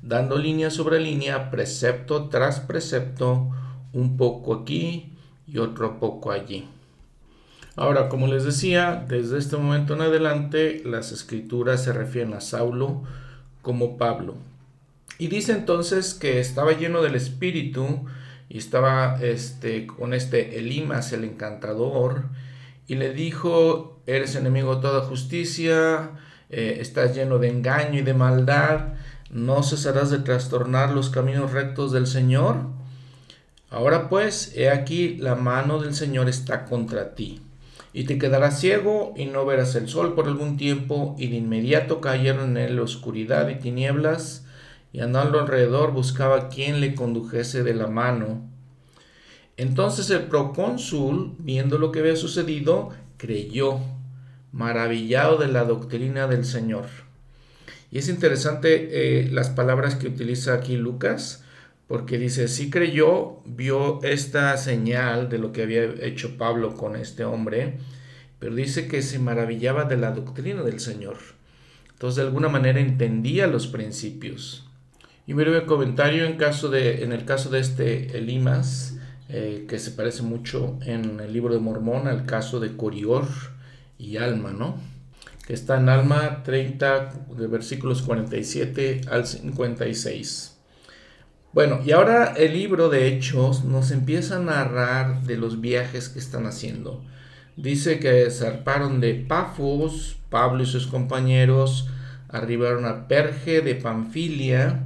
dando 0.00 0.38
línea 0.38 0.70
sobre 0.70 1.00
línea, 1.00 1.50
precepto 1.50 2.28
tras 2.28 2.60
precepto, 2.60 3.50
un 3.92 4.16
poco 4.16 4.54
aquí 4.54 5.12
y 5.48 5.58
otro 5.58 5.98
poco 5.98 6.30
allí. 6.30 6.68
Ahora, 7.74 8.08
como 8.08 8.28
les 8.28 8.44
decía, 8.44 9.04
desde 9.08 9.38
este 9.38 9.56
momento 9.56 9.94
en 9.94 10.02
adelante 10.02 10.82
las 10.84 11.10
escrituras 11.10 11.82
se 11.82 11.92
refieren 11.92 12.34
a 12.34 12.40
Saulo 12.40 13.02
como 13.62 13.98
Pablo. 13.98 14.36
Y 15.18 15.26
dice 15.26 15.52
entonces 15.52 16.14
que 16.14 16.38
estaba 16.38 16.72
lleno 16.72 17.02
del 17.02 17.16
Espíritu, 17.16 18.06
y 18.52 18.58
estaba 18.58 19.18
este, 19.22 19.86
con 19.86 20.12
este 20.12 20.58
Elimas 20.58 21.14
el 21.14 21.24
encantador 21.24 22.24
y 22.86 22.96
le 22.96 23.12
dijo, 23.12 24.00
eres 24.06 24.34
enemigo 24.34 24.76
de 24.76 24.82
toda 24.82 25.02
justicia, 25.02 26.12
eh, 26.50 26.78
estás 26.80 27.14
lleno 27.14 27.38
de 27.38 27.48
engaño 27.48 28.00
y 28.00 28.02
de 28.02 28.14
maldad, 28.14 28.94
no 29.30 29.62
cesarás 29.62 30.10
de 30.10 30.18
trastornar 30.18 30.90
los 30.90 31.08
caminos 31.08 31.52
rectos 31.52 31.92
del 31.92 32.06
Señor. 32.06 32.66
Ahora 33.70 34.10
pues, 34.10 34.52
he 34.54 34.68
aquí, 34.68 35.16
la 35.16 35.34
mano 35.34 35.78
del 35.78 35.94
Señor 35.94 36.28
está 36.28 36.66
contra 36.66 37.14
ti. 37.14 37.40
Y 37.94 38.04
te 38.04 38.18
quedarás 38.18 38.60
ciego 38.60 39.14
y 39.16 39.26
no 39.26 39.46
verás 39.46 39.74
el 39.74 39.88
sol 39.88 40.14
por 40.14 40.26
algún 40.26 40.58
tiempo, 40.58 41.16
y 41.18 41.28
de 41.28 41.36
inmediato 41.36 42.00
cayeron 42.00 42.50
en 42.50 42.56
él 42.58 42.80
oscuridad 42.80 43.48
y 43.48 43.54
tinieblas, 43.54 44.44
y 44.92 45.00
andando 45.00 45.40
alrededor 45.40 45.92
buscaba 45.92 46.48
quien 46.50 46.80
le 46.80 46.94
condujese 46.94 47.62
de 47.62 47.74
la 47.74 47.86
mano. 47.86 48.51
Entonces 49.56 50.10
el 50.10 50.24
procónsul, 50.24 51.34
viendo 51.38 51.78
lo 51.78 51.92
que 51.92 52.00
había 52.00 52.16
sucedido, 52.16 52.90
creyó, 53.16 53.80
maravillado 54.52 55.38
de 55.38 55.48
la 55.48 55.64
doctrina 55.64 56.26
del 56.26 56.44
Señor. 56.44 56.86
Y 57.90 57.98
es 57.98 58.08
interesante 58.08 59.20
eh, 59.20 59.28
las 59.30 59.50
palabras 59.50 59.96
que 59.96 60.08
utiliza 60.08 60.54
aquí 60.54 60.76
Lucas, 60.76 61.44
porque 61.86 62.18
dice, 62.18 62.48
sí 62.48 62.70
creyó, 62.70 63.42
vio 63.44 64.02
esta 64.02 64.56
señal 64.56 65.28
de 65.28 65.38
lo 65.38 65.52
que 65.52 65.62
había 65.62 65.84
hecho 66.00 66.38
Pablo 66.38 66.74
con 66.74 66.96
este 66.96 67.24
hombre, 67.24 67.78
pero 68.38 68.54
dice 68.54 68.88
que 68.88 69.02
se 69.02 69.18
maravillaba 69.18 69.84
de 69.84 69.98
la 69.98 70.12
doctrina 70.12 70.62
del 70.62 70.80
Señor. 70.80 71.18
Entonces 71.92 72.16
de 72.16 72.22
alguna 72.22 72.48
manera 72.48 72.80
entendía 72.80 73.46
los 73.46 73.66
principios. 73.66 74.66
Y 75.26 75.34
breve 75.34 75.66
comentario 75.66 76.24
en, 76.24 76.36
caso 76.36 76.68
de, 76.68 77.04
en 77.04 77.12
el 77.12 77.24
caso 77.24 77.50
de 77.50 77.60
este 77.60 78.18
Elimas, 78.18 78.91
eh, 79.34 79.64
que 79.66 79.78
se 79.78 79.92
parece 79.92 80.22
mucho 80.22 80.78
en 80.84 81.18
el 81.18 81.32
libro 81.32 81.54
de 81.54 81.60
Mormón 81.60 82.06
al 82.06 82.26
caso 82.26 82.60
de 82.60 82.76
Corior 82.76 83.26
y 83.96 84.18
Alma, 84.18 84.52
¿no? 84.52 84.76
Que 85.46 85.54
está 85.54 85.78
en 85.78 85.88
Alma 85.88 86.42
30, 86.42 87.12
de 87.38 87.46
versículos 87.46 88.02
47 88.02 89.00
al 89.10 89.26
56. 89.26 90.58
Bueno, 91.54 91.80
y 91.82 91.92
ahora 91.92 92.34
el 92.36 92.52
libro 92.52 92.90
de 92.90 93.08
Hechos 93.08 93.64
nos 93.64 93.90
empieza 93.90 94.36
a 94.36 94.40
narrar 94.40 95.22
de 95.22 95.38
los 95.38 95.62
viajes 95.62 96.10
que 96.10 96.18
están 96.18 96.44
haciendo. 96.44 97.02
Dice 97.56 98.00
que 98.00 98.30
zarparon 98.30 99.00
de 99.00 99.14
Pafos, 99.14 100.18
Pablo 100.28 100.62
y 100.62 100.66
sus 100.66 100.86
compañeros 100.86 101.88
arribaron 102.28 102.84
a 102.84 103.08
Perge 103.08 103.62
de 103.62 103.76
Panfilia, 103.76 104.82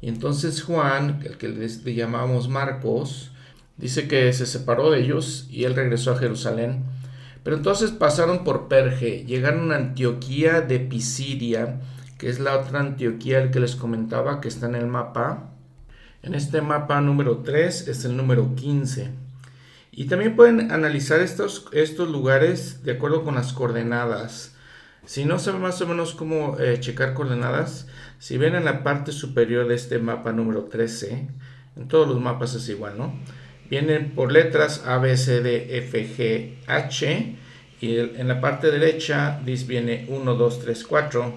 y 0.00 0.08
entonces 0.08 0.62
Juan, 0.62 1.20
el 1.24 1.36
que 1.36 1.48
le 1.48 1.94
llamamos 1.94 2.48
Marcos, 2.48 3.31
dice 3.76 4.08
que 4.08 4.32
se 4.32 4.46
separó 4.46 4.90
de 4.90 5.00
ellos 5.00 5.46
y 5.50 5.64
él 5.64 5.74
regresó 5.74 6.12
a 6.12 6.18
Jerusalén. 6.18 6.84
Pero 7.42 7.56
entonces 7.56 7.90
pasaron 7.90 8.44
por 8.44 8.68
Perge, 8.68 9.24
llegaron 9.24 9.72
a 9.72 9.76
Antioquía 9.76 10.60
de 10.60 10.78
Pisidia, 10.78 11.80
que 12.18 12.28
es 12.28 12.38
la 12.38 12.56
otra 12.56 12.80
Antioquía 12.80 13.42
el 13.42 13.50
que 13.50 13.60
les 13.60 13.74
comentaba 13.74 14.40
que 14.40 14.48
está 14.48 14.66
en 14.66 14.76
el 14.76 14.86
mapa. 14.86 15.50
En 16.22 16.34
este 16.34 16.62
mapa 16.62 17.00
número 17.00 17.38
3 17.38 17.88
es 17.88 18.04
el 18.04 18.16
número 18.16 18.54
15. 18.54 19.10
Y 19.90 20.06
también 20.06 20.36
pueden 20.36 20.70
analizar 20.70 21.20
estos, 21.20 21.66
estos 21.72 22.08
lugares 22.08 22.84
de 22.84 22.92
acuerdo 22.92 23.24
con 23.24 23.34
las 23.34 23.52
coordenadas. 23.52 24.54
Si 25.04 25.24
no 25.24 25.40
saben 25.40 25.62
más 25.62 25.80
o 25.82 25.86
menos 25.86 26.14
cómo 26.14 26.58
eh, 26.60 26.78
checar 26.78 27.12
coordenadas, 27.12 27.88
si 28.20 28.38
ven 28.38 28.54
en 28.54 28.64
la 28.64 28.84
parte 28.84 29.10
superior 29.10 29.66
de 29.66 29.74
este 29.74 29.98
mapa 29.98 30.32
número 30.32 30.64
13, 30.64 31.28
en 31.74 31.88
todos 31.88 32.06
los 32.06 32.20
mapas 32.20 32.54
es 32.54 32.68
igual, 32.68 32.96
¿no? 32.96 33.12
Vienen 33.72 34.10
por 34.10 34.30
letras 34.32 34.84
A, 34.86 34.98
B, 34.98 35.16
C, 35.16 35.40
D, 35.40 35.78
F, 35.78 36.06
G, 36.06 36.56
H, 36.66 37.36
y 37.80 37.98
en 37.98 38.28
la 38.28 38.38
parte 38.38 38.70
derecha 38.70 39.40
viene 39.42 40.04
1, 40.10 40.34
2, 40.34 40.60
3, 40.60 40.84
4. 40.84 41.34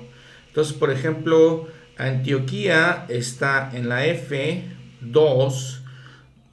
Entonces, 0.49 0.73
por 0.73 0.91
ejemplo, 0.91 1.69
Antioquía 1.97 3.05
está 3.07 3.71
en 3.73 3.87
la 3.87 4.05
F, 4.07 4.65
2, 4.99 5.81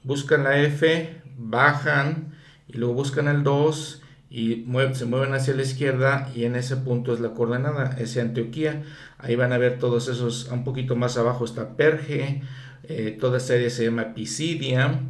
buscan 0.03 0.45
la 0.45 0.57
F, 0.61 1.21
bajan 1.37 2.33
y 2.69 2.77
luego 2.77 2.93
buscan 2.93 3.27
el 3.27 3.43
2 3.43 4.03
y 4.29 4.65
se 4.93 5.03
mueven 5.03 5.33
hacia 5.33 5.53
la 5.53 5.63
izquierda 5.63 6.31
y 6.33 6.45
en 6.45 6.55
ese 6.55 6.77
punto 6.77 7.13
es 7.13 7.19
la 7.19 7.31
coordenada, 7.31 7.97
es 7.99 8.15
Antioquía. 8.15 8.83
Ahí 9.17 9.35
van 9.35 9.51
a 9.51 9.57
ver 9.57 9.79
todos 9.79 10.07
esos, 10.07 10.47
un 10.49 10.63
poquito 10.63 10.95
más 10.95 11.17
abajo 11.17 11.43
está 11.43 11.75
Perge, 11.75 12.41
eh, 12.83 13.17
toda 13.19 13.37
esta 13.37 13.55
área 13.55 13.69
se 13.69 13.83
llama 13.83 14.13
Pisidia. 14.13 15.01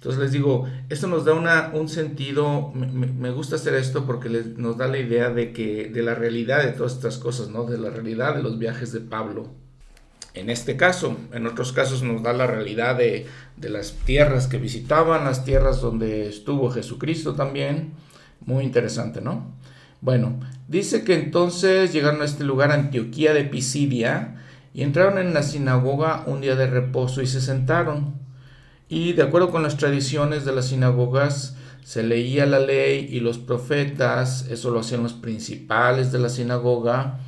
Entonces 0.00 0.18
les 0.18 0.32
digo, 0.32 0.66
esto 0.88 1.08
nos 1.08 1.26
da 1.26 1.34
una, 1.34 1.72
un 1.74 1.86
sentido, 1.90 2.72
me, 2.72 3.30
gusta 3.32 3.56
hacer 3.56 3.74
esto 3.74 4.06
porque 4.06 4.30
les, 4.30 4.56
nos 4.56 4.78
da 4.78 4.88
la 4.88 4.96
idea 4.96 5.28
de, 5.28 5.52
que, 5.52 5.90
de 5.90 6.02
la 6.02 6.14
realidad 6.14 6.64
de 6.64 6.72
todas 6.72 6.94
estas 6.94 7.18
cosas, 7.18 7.50
¿no? 7.50 7.64
de 7.64 7.76
la 7.76 7.90
realidad 7.90 8.34
de 8.34 8.42
los 8.42 8.58
viajes 8.58 8.92
de 8.92 9.00
Pablo. 9.00 9.48
En 10.32 10.48
este 10.48 10.78
caso, 10.78 11.18
en 11.34 11.46
otros 11.46 11.72
casos 11.72 12.02
nos 12.02 12.22
da 12.22 12.32
la 12.32 12.46
realidad 12.46 12.96
de, 12.96 13.26
de 13.58 13.68
las 13.68 13.92
tierras 13.92 14.46
que 14.46 14.56
visitaban, 14.56 15.24
las 15.24 15.44
tierras 15.44 15.82
donde 15.82 16.30
estuvo 16.30 16.70
Jesucristo 16.70 17.34
también 17.34 17.92
muy 18.40 18.64
interesante, 18.64 19.20
¿no? 19.20 19.54
Bueno, 20.00 20.40
dice 20.66 21.04
que 21.04 21.12
entonces 21.12 21.92
llegaron 21.92 22.22
a 22.22 22.24
este 22.24 22.44
lugar, 22.44 22.72
Antioquía 22.72 23.34
de 23.34 23.44
Pisidia, 23.44 24.36
y 24.72 24.82
entraron 24.82 25.18
en 25.18 25.34
la 25.34 25.42
sinagoga 25.42 26.24
un 26.24 26.40
día 26.40 26.56
de 26.56 26.68
reposo 26.68 27.20
y 27.20 27.26
se 27.26 27.42
sentaron. 27.42 28.29
Y 28.90 29.12
de 29.12 29.22
acuerdo 29.22 29.52
con 29.52 29.62
las 29.62 29.76
tradiciones 29.76 30.44
de 30.44 30.52
las 30.52 30.66
sinagogas, 30.66 31.54
se 31.84 32.02
leía 32.02 32.44
la 32.44 32.58
ley 32.58 33.06
y 33.08 33.20
los 33.20 33.38
profetas, 33.38 34.48
eso 34.50 34.72
lo 34.72 34.80
hacían 34.80 35.04
los 35.04 35.12
principales 35.12 36.10
de 36.10 36.18
la 36.18 36.28
sinagoga. 36.28 37.20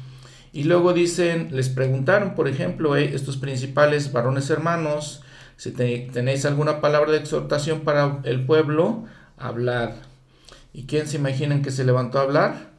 Y 0.53 0.65
luego 0.65 0.93
dicen, 0.93 1.51
les 1.53 1.69
preguntaron, 1.69 2.35
por 2.35 2.49
ejemplo, 2.49 2.97
estos 2.97 3.37
principales 3.37 4.13
varones 4.13 4.51
hermanos, 4.51 5.23
si 5.57 5.71
tenéis 5.71 6.45
alguna 6.47 6.81
palabra 6.81 7.13
de 7.13 7.19
exhortación 7.19 7.83
para 7.83 8.19
el 8.25 8.45
pueblo, 8.45 9.05
hablad. 9.39 9.93
¿Y 10.73 10.87
quién 10.87 11.07
se 11.07 11.17
imaginan 11.17 11.63
que 11.63 11.71
se 11.71 11.85
levantó 11.85 12.19
a 12.19 12.23
hablar? 12.23 12.73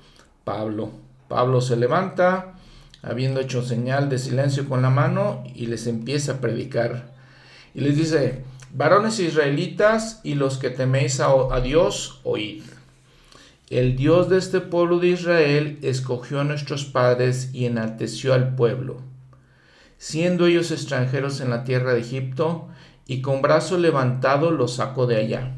Pablo. 0.44 0.92
Pablo 1.30 1.62
se 1.62 1.78
levanta, 1.78 2.56
habiendo 3.02 3.40
hecho 3.40 3.64
señal 3.64 4.10
de 4.10 4.20
silencio 4.20 4.68
con 4.68 4.82
la 4.82 4.90
mano, 4.90 5.42
y 5.56 5.68
les 5.68 5.88
empieza 5.88 6.34
a 6.34 6.42
predicar. 6.42 7.14
Y 7.74 7.80
les 7.80 7.96
dice, 7.96 8.44
varones 8.74 9.20
israelitas 9.20 10.20
y 10.24 10.36
los 10.36 10.58
que 10.58 10.70
teméis 10.70 11.20
a, 11.20 11.62
Dios, 11.62 12.20
oíd. 12.24 12.64
El 13.70 13.96
Dios 13.96 14.30
de 14.30 14.38
este 14.38 14.60
pueblo 14.60 15.00
de 15.00 15.08
Israel 15.08 15.80
escogió 15.82 16.42
a 16.42 16.44
nuestros 16.44 16.86
padres 16.86 17.50
y 17.54 17.66
enalteció 17.66 18.34
al 18.34 18.56
pueblo, 18.56 19.02
siendo 19.98 20.48
ellos 20.48 20.72
extranjeros 20.72 21.40
en 21.42 21.50
la 21.50 21.64
tierra 21.64 21.94
de 21.94 22.02
Egipto, 22.02 22.68
y 23.06 23.22
con 23.22 23.42
brazo 23.42 23.78
levantado 23.78 24.52
los 24.52 24.76
sacó 24.76 25.08
de 25.08 25.18
allá 25.18 25.54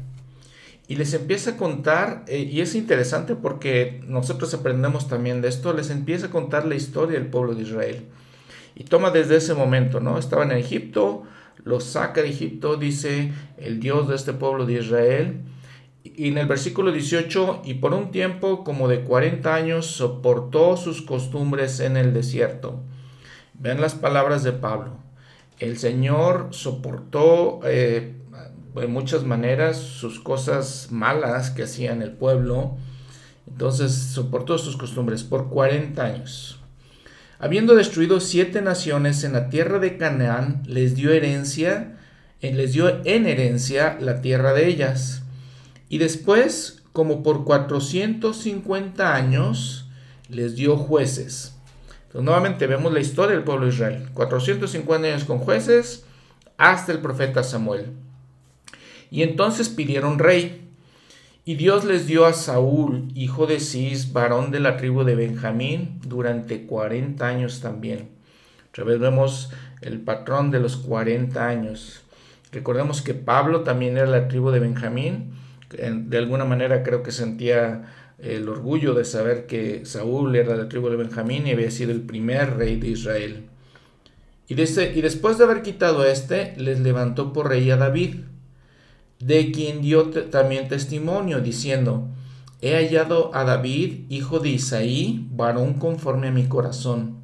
y 0.88 0.96
les 0.96 1.14
empieza 1.14 1.50
a 1.50 1.56
contar, 1.56 2.24
eh, 2.28 2.38
y 2.38 2.60
es 2.60 2.74
interesante 2.74 3.34
porque 3.34 4.00
nosotros 4.06 4.54
aprendemos 4.54 5.08
también 5.08 5.42
de 5.42 5.48
esto, 5.48 5.72
les 5.72 5.90
empieza 5.90 6.26
a 6.26 6.30
contar 6.30 6.64
la 6.66 6.76
historia 6.76 7.18
del 7.18 7.28
pueblo 7.28 7.54
de 7.54 7.62
Israel. 7.62 8.04
Y 8.76 8.84
toma 8.84 9.10
desde 9.10 9.36
ese 9.36 9.54
momento, 9.54 10.00
¿no? 10.00 10.18
Estaban 10.18 10.52
en 10.52 10.58
Egipto, 10.58 11.24
los 11.66 11.82
saca 11.82 12.22
de 12.22 12.28
Egipto, 12.28 12.76
dice 12.76 13.32
el 13.58 13.80
Dios 13.80 14.08
de 14.08 14.14
este 14.14 14.32
pueblo 14.32 14.64
de 14.66 14.74
Israel, 14.74 15.42
Y 16.04 16.28
en 16.28 16.38
el 16.38 16.46
versículo 16.46 16.92
18, 16.92 17.62
y 17.64 17.74
por 17.74 17.92
un 17.92 18.12
tiempo 18.12 18.62
como 18.62 18.86
de 18.86 19.02
40 19.02 19.52
años 19.52 19.86
soportó 19.86 20.76
sus 20.76 21.02
costumbres 21.02 21.80
en 21.80 21.96
el 21.96 22.14
desierto. 22.14 22.80
Vean 23.54 23.80
las 23.80 23.96
palabras 23.96 24.44
de 24.44 24.52
Pablo. 24.52 24.98
El 25.58 25.76
Señor 25.76 26.48
soportó 26.52 27.60
eh, 27.64 28.14
de 28.76 28.86
muchas 28.86 29.24
maneras 29.24 29.76
sus 29.76 30.20
cosas 30.20 30.88
malas 30.92 31.50
que 31.50 31.64
hacían 31.64 32.00
el 32.00 32.12
pueblo. 32.12 32.76
Entonces 33.48 33.92
soportó 33.92 34.56
sus 34.58 34.76
costumbres 34.76 35.24
por 35.24 35.48
40 35.48 36.04
años. 36.04 36.55
Habiendo 37.38 37.74
destruido 37.74 38.20
siete 38.20 38.62
naciones 38.62 39.22
en 39.24 39.34
la 39.34 39.50
tierra 39.50 39.78
de 39.78 39.98
Canaán, 39.98 40.62
les 40.66 40.94
dio 40.94 41.12
herencia, 41.12 41.98
eh, 42.40 42.52
les 42.54 42.72
dio 42.72 43.04
en 43.04 43.26
herencia 43.26 43.98
la 44.00 44.22
tierra 44.22 44.54
de 44.54 44.66
ellas. 44.66 45.22
Y 45.88 45.98
después, 45.98 46.82
como 46.92 47.22
por 47.22 47.44
450 47.44 49.14
años, 49.14 49.88
les 50.30 50.56
dio 50.56 50.76
jueces. 50.76 51.54
Entonces, 52.06 52.24
nuevamente 52.24 52.66
vemos 52.66 52.92
la 52.92 53.00
historia 53.00 53.34
del 53.34 53.44
pueblo 53.44 53.66
de 53.66 53.72
Israel. 53.72 54.08
450 54.14 55.06
años 55.06 55.24
con 55.24 55.38
jueces 55.38 56.04
hasta 56.56 56.92
el 56.92 57.00
profeta 57.00 57.42
Samuel. 57.42 57.92
Y 59.10 59.22
entonces 59.22 59.68
pidieron 59.68 60.18
rey. 60.18 60.65
Y 61.48 61.54
Dios 61.54 61.84
les 61.84 62.08
dio 62.08 62.26
a 62.26 62.32
Saúl, 62.32 63.06
hijo 63.14 63.46
de 63.46 63.60
Cis, 63.60 64.12
varón 64.12 64.50
de 64.50 64.58
la 64.58 64.76
tribu 64.76 65.04
de 65.04 65.14
Benjamín, 65.14 66.00
durante 66.04 66.66
40 66.66 67.24
años 67.24 67.60
también. 67.60 68.08
Otra 68.70 68.82
vez 68.82 68.98
vemos 68.98 69.52
el 69.80 70.00
patrón 70.00 70.50
de 70.50 70.58
los 70.58 70.76
40 70.76 71.46
años. 71.46 72.02
Recordemos 72.50 73.00
que 73.00 73.14
Pablo 73.14 73.60
también 73.60 73.96
era 73.96 74.08
la 74.08 74.26
tribu 74.26 74.50
de 74.50 74.58
Benjamín. 74.58 75.34
De 75.70 76.18
alguna 76.18 76.44
manera 76.44 76.82
creo 76.82 77.04
que 77.04 77.12
sentía 77.12 77.92
el 78.18 78.48
orgullo 78.48 78.92
de 78.94 79.04
saber 79.04 79.46
que 79.46 79.86
Saúl 79.86 80.34
era 80.34 80.54
de 80.54 80.64
la 80.64 80.68
tribu 80.68 80.88
de 80.88 80.96
Benjamín 80.96 81.46
y 81.46 81.52
había 81.52 81.70
sido 81.70 81.92
el 81.92 82.00
primer 82.00 82.56
rey 82.56 82.74
de 82.80 82.88
Israel. 82.88 83.44
Y, 84.48 84.54
y 84.54 85.00
después 85.00 85.38
de 85.38 85.44
haber 85.44 85.62
quitado 85.62 86.02
a 86.02 86.08
este, 86.08 86.54
les 86.56 86.80
levantó 86.80 87.32
por 87.32 87.50
rey 87.50 87.70
a 87.70 87.76
David 87.76 88.16
de 89.20 89.50
quien 89.50 89.82
dio 89.82 90.10
también 90.10 90.68
testimonio, 90.68 91.40
diciendo, 91.40 92.08
He 92.60 92.74
hallado 92.74 93.30
a 93.34 93.44
David, 93.44 94.06
hijo 94.08 94.38
de 94.38 94.50
Isaí, 94.50 95.26
varón 95.30 95.74
conforme 95.74 96.28
a 96.28 96.32
mi 96.32 96.46
corazón, 96.46 97.18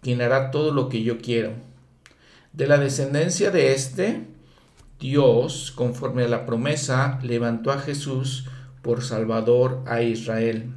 quien 0.00 0.22
hará 0.22 0.50
todo 0.50 0.72
lo 0.72 0.88
que 0.88 1.02
yo 1.02 1.18
quiero. 1.18 1.52
De 2.52 2.66
la 2.66 2.78
descendencia 2.78 3.50
de 3.50 3.74
éste, 3.74 4.26
Dios, 4.98 5.72
conforme 5.74 6.24
a 6.24 6.28
la 6.28 6.46
promesa, 6.46 7.18
levantó 7.22 7.70
a 7.70 7.78
Jesús 7.78 8.46
por 8.82 9.02
Salvador 9.02 9.82
a 9.86 10.02
Israel. 10.02 10.72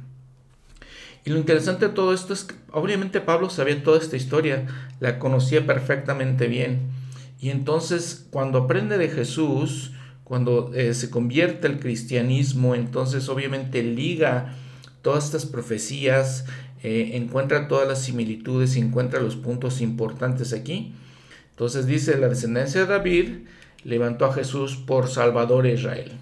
Y 1.24 1.30
lo 1.30 1.38
interesante 1.38 1.88
de 1.88 1.94
todo 1.94 2.12
esto 2.12 2.32
es 2.32 2.44
que 2.44 2.54
obviamente 2.70 3.20
Pablo 3.20 3.48
sabía 3.48 3.82
toda 3.82 3.98
esta 3.98 4.16
historia, 4.16 4.66
la 5.00 5.18
conocía 5.18 5.66
perfectamente 5.66 6.48
bien. 6.48 6.90
Y 7.40 7.50
entonces 7.50 8.26
cuando 8.30 8.58
aprende 8.58 8.98
de 8.98 9.08
Jesús, 9.08 9.92
cuando 10.24 10.72
eh, 10.74 10.94
se 10.94 11.10
convierte 11.10 11.66
el 11.66 11.78
cristianismo, 11.78 12.74
entonces 12.74 13.28
obviamente 13.28 13.82
liga 13.82 14.56
todas 15.02 15.26
estas 15.26 15.44
profecías, 15.44 16.46
eh, 16.82 17.10
encuentra 17.14 17.68
todas 17.68 17.86
las 17.86 18.02
similitudes, 18.02 18.76
encuentra 18.76 19.20
los 19.20 19.36
puntos 19.36 19.82
importantes 19.82 20.54
aquí. 20.54 20.94
Entonces 21.50 21.86
dice, 21.86 22.18
la 22.18 22.28
descendencia 22.28 22.80
de 22.80 22.86
David 22.86 23.28
levantó 23.84 24.24
a 24.24 24.32
Jesús 24.32 24.76
por 24.76 25.08
Salvador 25.08 25.66
Israel. 25.66 26.12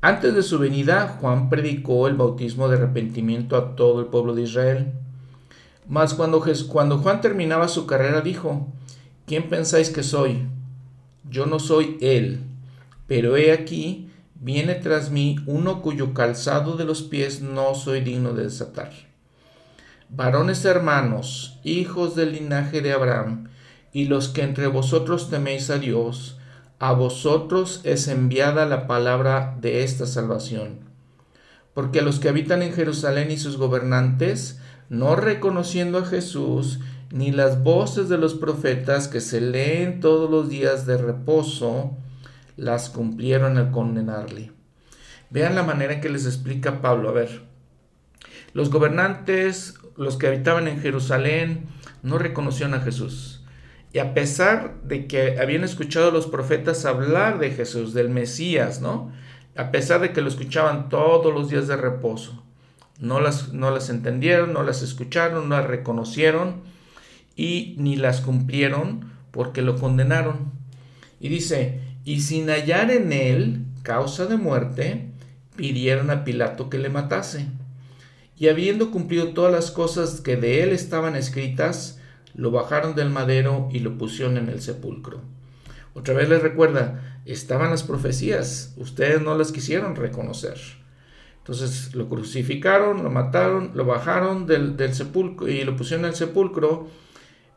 Antes 0.00 0.34
de 0.34 0.42
su 0.42 0.58
venida, 0.58 1.18
Juan 1.20 1.50
predicó 1.50 2.08
el 2.08 2.14
bautismo 2.14 2.68
de 2.68 2.76
arrepentimiento 2.76 3.56
a 3.56 3.76
todo 3.76 4.00
el 4.00 4.06
pueblo 4.06 4.34
de 4.34 4.42
Israel. 4.42 4.92
Mas 5.86 6.14
cuando, 6.14 6.42
cuando 6.68 6.98
Juan 6.98 7.20
terminaba 7.20 7.68
su 7.68 7.86
carrera 7.86 8.22
dijo, 8.22 8.68
¿quién 9.26 9.50
pensáis 9.50 9.90
que 9.90 10.02
soy? 10.02 10.46
Yo 11.30 11.44
no 11.44 11.58
soy 11.58 11.98
él 12.00 12.40
pero 13.06 13.36
he 13.36 13.52
aquí, 13.52 14.10
viene 14.34 14.74
tras 14.74 15.10
mí 15.10 15.36
uno 15.46 15.82
cuyo 15.82 16.14
calzado 16.14 16.76
de 16.76 16.84
los 16.84 17.02
pies 17.02 17.40
no 17.40 17.74
soy 17.74 18.00
digno 18.00 18.32
de 18.32 18.44
desatar. 18.44 18.92
Varones 20.08 20.64
hermanos, 20.64 21.58
hijos 21.64 22.14
del 22.14 22.32
linaje 22.32 22.80
de 22.80 22.92
Abraham, 22.92 23.48
y 23.92 24.06
los 24.06 24.28
que 24.28 24.42
entre 24.42 24.66
vosotros 24.66 25.30
teméis 25.30 25.70
a 25.70 25.78
Dios, 25.78 26.38
a 26.78 26.92
vosotros 26.92 27.80
es 27.84 28.08
enviada 28.08 28.66
la 28.66 28.86
palabra 28.86 29.56
de 29.60 29.84
esta 29.84 30.06
salvación. 30.06 30.80
Porque 31.72 32.02
los 32.02 32.18
que 32.18 32.28
habitan 32.28 32.62
en 32.62 32.72
Jerusalén 32.72 33.30
y 33.30 33.36
sus 33.36 33.56
gobernantes, 33.56 34.60
no 34.88 35.16
reconociendo 35.16 35.98
a 35.98 36.04
Jesús, 36.04 36.80
ni 37.10 37.30
las 37.30 37.62
voces 37.62 38.08
de 38.08 38.18
los 38.18 38.34
profetas 38.34 39.08
que 39.08 39.20
se 39.20 39.40
leen 39.40 40.00
todos 40.00 40.30
los 40.30 40.48
días 40.48 40.86
de 40.86 40.96
reposo, 40.98 41.96
las 42.56 42.90
cumplieron 42.90 43.58
al 43.58 43.70
condenarle. 43.70 44.52
Vean 45.30 45.54
la 45.54 45.62
manera 45.62 45.94
en 45.94 46.00
que 46.00 46.08
les 46.08 46.26
explica 46.26 46.80
Pablo. 46.80 47.08
A 47.08 47.12
ver, 47.12 47.42
los 48.52 48.70
gobernantes, 48.70 49.74
los 49.96 50.16
que 50.16 50.28
habitaban 50.28 50.68
en 50.68 50.80
Jerusalén, 50.80 51.66
no 52.02 52.18
reconocieron 52.18 52.74
a 52.74 52.80
Jesús. 52.80 53.44
Y 53.92 53.98
a 53.98 54.12
pesar 54.14 54.82
de 54.82 55.06
que 55.06 55.38
habían 55.40 55.64
escuchado 55.64 56.08
a 56.08 56.12
los 56.12 56.26
profetas 56.26 56.84
hablar 56.84 57.38
de 57.38 57.50
Jesús, 57.50 57.94
del 57.94 58.10
Mesías, 58.10 58.80
¿no? 58.80 59.12
A 59.56 59.70
pesar 59.70 60.00
de 60.00 60.12
que 60.12 60.20
lo 60.20 60.28
escuchaban 60.28 60.88
todos 60.88 61.32
los 61.32 61.48
días 61.48 61.68
de 61.68 61.76
reposo, 61.76 62.44
no 62.98 63.20
las, 63.20 63.52
no 63.52 63.70
las 63.70 63.90
entendieron, 63.90 64.52
no 64.52 64.64
las 64.64 64.82
escucharon, 64.82 65.48
no 65.48 65.56
las 65.56 65.66
reconocieron 65.66 66.62
y 67.36 67.76
ni 67.78 67.96
las 67.96 68.20
cumplieron 68.20 69.12
porque 69.30 69.62
lo 69.62 69.78
condenaron. 69.78 70.52
Y 71.20 71.28
dice, 71.28 71.80
y 72.04 72.20
sin 72.20 72.50
hallar 72.50 72.90
en 72.90 73.12
él 73.12 73.64
causa 73.82 74.26
de 74.26 74.36
muerte, 74.36 75.08
pidieron 75.56 76.10
a 76.10 76.24
Pilato 76.24 76.68
que 76.68 76.78
le 76.78 76.90
matase. 76.90 77.46
Y 78.36 78.48
habiendo 78.48 78.90
cumplido 78.90 79.28
todas 79.28 79.52
las 79.52 79.70
cosas 79.70 80.20
que 80.20 80.36
de 80.36 80.62
él 80.62 80.70
estaban 80.70 81.16
escritas, 81.16 82.00
lo 82.34 82.50
bajaron 82.50 82.94
del 82.94 83.10
madero 83.10 83.68
y 83.72 83.78
lo 83.78 83.96
pusieron 83.96 84.36
en 84.36 84.48
el 84.48 84.60
sepulcro. 84.60 85.20
Otra 85.94 86.14
vez 86.14 86.28
les 86.28 86.42
recuerda, 86.42 87.20
estaban 87.24 87.70
las 87.70 87.84
profecías, 87.84 88.74
ustedes 88.76 89.22
no 89.22 89.36
las 89.38 89.52
quisieron 89.52 89.94
reconocer. 89.94 90.58
Entonces 91.38 91.94
lo 91.94 92.08
crucificaron, 92.08 93.04
lo 93.04 93.10
mataron, 93.10 93.70
lo 93.74 93.84
bajaron 93.84 94.46
del, 94.46 94.76
del 94.76 94.94
sepulcro 94.94 95.48
y 95.48 95.62
lo 95.62 95.76
pusieron 95.76 96.04
en 96.04 96.10
el 96.10 96.16
sepulcro, 96.16 96.88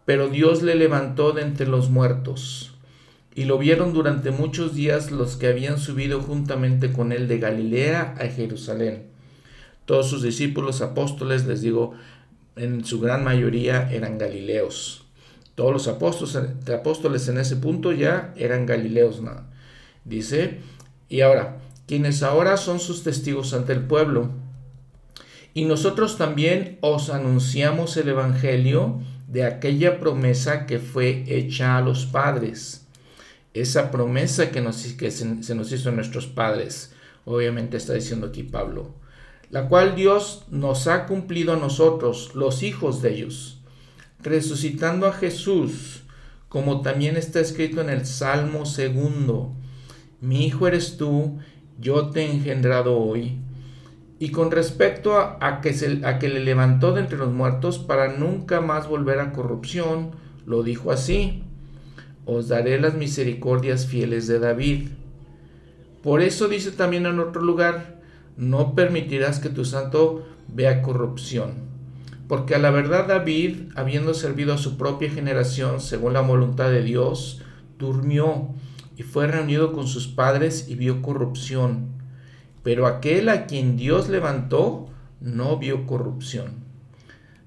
pero 0.06 0.30
Dios 0.30 0.62
le 0.62 0.76
levantó 0.76 1.32
de 1.32 1.41
entre 1.41 1.68
los 1.68 1.89
muertos 1.89 2.76
y 3.38 3.46
lo 3.46 3.60
vieron 3.60 3.94
durante 3.94 4.32
muchos 4.32 4.74
días 4.74 5.12
los 5.12 5.36
que 5.36 5.46
habían 5.46 5.78
subido 5.78 6.22
juntamente 6.22 6.92
con 6.92 7.12
él 7.12 7.28
de 7.28 7.38
Galilea 7.38 8.16
a 8.20 8.26
Jerusalén. 8.26 9.04
Todos 9.86 10.10
sus 10.10 10.24
discípulos 10.24 10.82
apóstoles, 10.82 11.46
les 11.46 11.62
digo, 11.62 11.94
en 12.56 12.84
su 12.84 13.00
gran 13.00 13.24
mayoría 13.24 13.92
eran 13.92 14.18
galileos. 14.18 15.06
Todos 15.54 15.72
los 15.72 15.88
apóstoles, 15.88 16.50
apóstoles 16.74 17.28
en 17.28 17.38
ese 17.38 17.58
punto 17.58 17.92
ya 17.92 18.34
eran 18.38 18.66
galileos. 18.66 19.22
¿no? 19.22 19.44
Dice, 20.04 20.58
y 21.08 21.22
ahora, 21.22 21.60
quienes 21.86 22.24
ahora 22.24 22.58
son 22.58 22.80
sus 22.80 23.04
testigos 23.04 23.54
ante 23.54 23.72
el 23.72 23.82
pueblo. 23.82 24.32
Y 25.54 25.66
nosotros 25.66 26.18
también 26.18 26.80
os 26.82 27.12
anunciamos 27.12 27.98
el 27.98 28.10
Evangelio 28.10 29.00
de 29.28 29.46
aquella 29.46 30.00
promesa 30.00 30.66
que 30.66 30.80
fue 30.80 31.24
hecha 31.28 31.78
a 31.78 31.82
los 31.82 32.08
padres 32.08 32.87
esa 33.54 33.91
promesa 33.91 34.52
que, 34.52 34.62
nos, 34.62 34.84
que 34.93 35.12
se, 35.12 35.56
nos 35.56 35.72
hizo 35.72 35.91
nuestros 35.91 36.28
padres, 36.28 36.93
obviamente 37.26 37.78
está 37.78 37.93
diciendo 37.93 38.28
aquí 38.28 38.43
Pablo, 38.43 38.95
la 39.50 39.68
cual 39.68 39.95
Dios 39.95 40.45
nos 40.50 40.88
ha 40.88 41.06
cumplido 41.06 41.54
a 41.54 41.58
nosotros, 41.58 42.32
los 42.36 42.64
hijos 42.64 43.02
de 43.02 43.14
ellos, 43.14 43.62
resucitando 44.20 45.08
a 45.08 45.14
Jesús, 45.14 46.04
como 46.50 46.82
también 46.82 47.18
está 47.18 47.39
escrito 47.39 47.82
en 47.82 47.89
el 47.89 48.06
Salmo 48.06 48.66
segundo, 48.66 49.54
mi 50.22 50.45
hijo 50.45 50.68
eres 50.68 50.98
tú, 50.98 51.38
yo 51.80 52.10
te 52.10 52.22
he 52.22 52.32
engendrado 52.32 52.98
hoy. 52.98 53.39
Y 54.20 54.32
con 54.32 54.50
respecto 54.50 55.16
a, 55.18 55.62
que 55.62 55.74
se, 55.74 56.04
a 56.06 56.18
que 56.18 56.28
le 56.28 56.39
levantó 56.39 56.93
de 56.93 57.02
entre 57.02 57.20
los 57.20 57.32
muertos 57.32 57.78
para 57.78 58.18
nunca 58.18 58.62
más 58.62 58.88
volver 58.88 59.20
a 59.20 59.32
corrupción, 59.32 60.12
lo 60.45 60.64
dijo 60.64 60.91
así, 60.91 61.43
os 62.28 62.49
daré 62.49 62.80
las 62.80 62.93
misericordias 62.93 63.88
fieles 63.88 64.28
de 64.28 64.38
David. 64.38 64.89
Por 66.03 66.21
eso 66.21 66.49
dice 66.49 66.71
también 66.71 67.05
en 67.05 67.19
otro 67.19 67.41
lugar, 67.41 68.01
no 68.36 68.75
permitirás 68.75 69.39
que 69.39 69.49
tu 69.49 69.63
santo 69.65 70.28
vea 70.47 70.82
corrupción. 70.82 71.53
Porque 72.28 72.53
a 72.53 72.59
la 72.59 72.69
verdad 72.69 73.07
David, 73.07 73.69
habiendo 73.75 74.13
servido 74.13 74.53
a 74.53 74.57
su 74.57 74.78
propia 74.78 75.09
generación 75.09 75.80
según 75.80 76.11
la 76.13 76.21
voluntad 76.21 76.69
de 76.69 76.84
Dios, 76.84 77.41
durmió 77.80 78.49
y 78.97 79.03
fue 79.03 79.28
reunido 79.28 79.71
con 79.71 79.88
sus 79.88 80.07
padres 80.07 80.67
y 80.67 80.75
vio 80.75 81.01
corrupción. 81.01 81.95
pero 82.63 82.86
aquel 82.86 83.30
a 83.30 83.45
quien 83.45 83.78
Dios 83.78 84.09
levantó 84.09 84.89
no 85.21 85.57
vio 85.57 85.88
corrupción. 85.88 86.65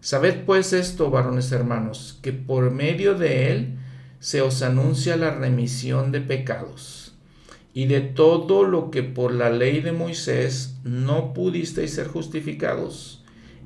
Sabed 0.01 0.47
pues 0.47 0.73
esto, 0.73 1.11
varones 1.11 1.53
hermanos, 1.53 2.19
que 2.23 2.33
por 2.33 2.71
medio 2.71 3.15
de 3.15 3.53
él 3.53 3.80
se 4.21 4.43
os 4.43 4.63
anuncia 4.63 5.17
la 5.17 5.31
remisión 5.31 6.13
de 6.13 6.21
pecados, 6.21 7.15
y 7.73 7.87
de 7.87 8.01
todo 8.01 8.65
lo 8.65 8.91
que 8.91 9.03
por 9.03 9.33
la 9.33 9.51
ley 9.51 9.81
de 9.81 9.93
Moisés 9.93 10.77
no 10.85 11.33
pudisteis 11.33 11.95
ser 11.95 12.07
justificados, 12.07 13.25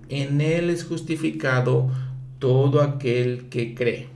en 0.09 0.41
él 0.41 0.71
es 0.71 0.85
justificado 0.85 1.91
todo 2.39 2.81
aquel 2.83 3.49
que 3.49 3.75
cree. 3.75 4.09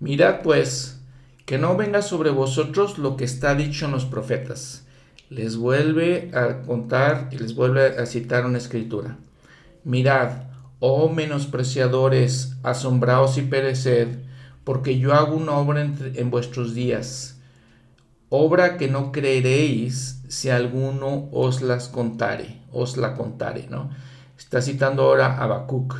Mirad 0.00 0.42
pues, 0.42 1.00
que 1.44 1.58
no 1.58 1.76
venga 1.76 2.02
sobre 2.02 2.30
vosotros 2.30 2.98
lo 2.98 3.16
que 3.16 3.24
está 3.24 3.54
dicho 3.54 3.86
en 3.86 3.92
los 3.92 4.04
profetas. 4.04 4.84
Les 5.30 5.56
vuelve 5.56 6.30
a 6.34 6.62
contar 6.62 7.28
y 7.30 7.38
les 7.38 7.54
vuelve 7.54 7.98
a 7.98 8.06
citar 8.06 8.46
una 8.46 8.58
escritura. 8.58 9.16
Mirad, 9.84 10.44
oh 10.80 11.08
menospreciadores, 11.08 12.56
asombraos 12.62 13.38
y 13.38 13.42
pereced, 13.42 14.25
porque 14.66 14.98
yo 14.98 15.14
hago 15.14 15.36
una 15.36 15.52
obra 15.52 15.80
en, 15.80 16.28
vuestros 16.28 16.74
días, 16.74 17.38
obra 18.30 18.76
que 18.76 18.88
no 18.88 19.12
creeréis 19.12 20.24
si 20.26 20.50
alguno 20.50 21.28
os 21.30 21.62
las 21.62 21.88
contare, 21.88 22.58
os 22.72 22.96
la 22.96 23.14
contare, 23.14 23.68
¿no? 23.70 23.90
Está 24.36 24.60
citando 24.60 25.04
ahora 25.04 25.28
a 25.28 25.44
Habacuc. 25.44 25.94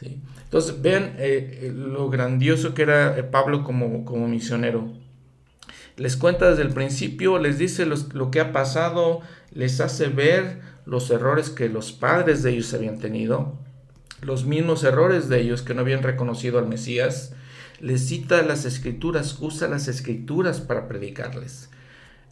Entonces, 0.00 0.80
vean 0.80 1.16
eh, 1.18 1.60
eh, 1.64 1.72
lo 1.76 2.08
grandioso 2.08 2.72
que 2.72 2.82
era 2.82 3.18
eh, 3.18 3.22
Pablo 3.22 3.64
como, 3.64 4.06
como 4.06 4.26
misionero. 4.28 4.90
Les 5.98 6.16
cuenta 6.16 6.48
desde 6.48 6.62
el 6.62 6.70
principio, 6.72 7.38
les 7.38 7.58
dice 7.58 7.84
lo 7.84 8.30
que 8.30 8.40
ha 8.40 8.50
pasado, 8.50 9.20
les 9.52 9.78
hace 9.82 10.08
ver 10.08 10.62
los 10.86 11.10
errores 11.10 11.50
que 11.50 11.68
los 11.68 11.92
padres 11.92 12.42
de 12.42 12.52
ellos 12.52 12.72
habían 12.72 12.98
tenido, 12.98 13.58
los 14.22 14.46
mismos 14.46 14.84
errores 14.84 15.28
de 15.28 15.42
ellos 15.42 15.60
que 15.60 15.74
no 15.74 15.82
habían 15.82 16.02
reconocido 16.02 16.58
al 16.58 16.66
Mesías, 16.66 17.34
les 17.80 18.06
cita 18.06 18.42
las 18.42 18.64
escrituras, 18.64 19.38
usa 19.40 19.68
las 19.68 19.88
escrituras 19.88 20.60
para 20.60 20.86
predicarles. 20.86 21.70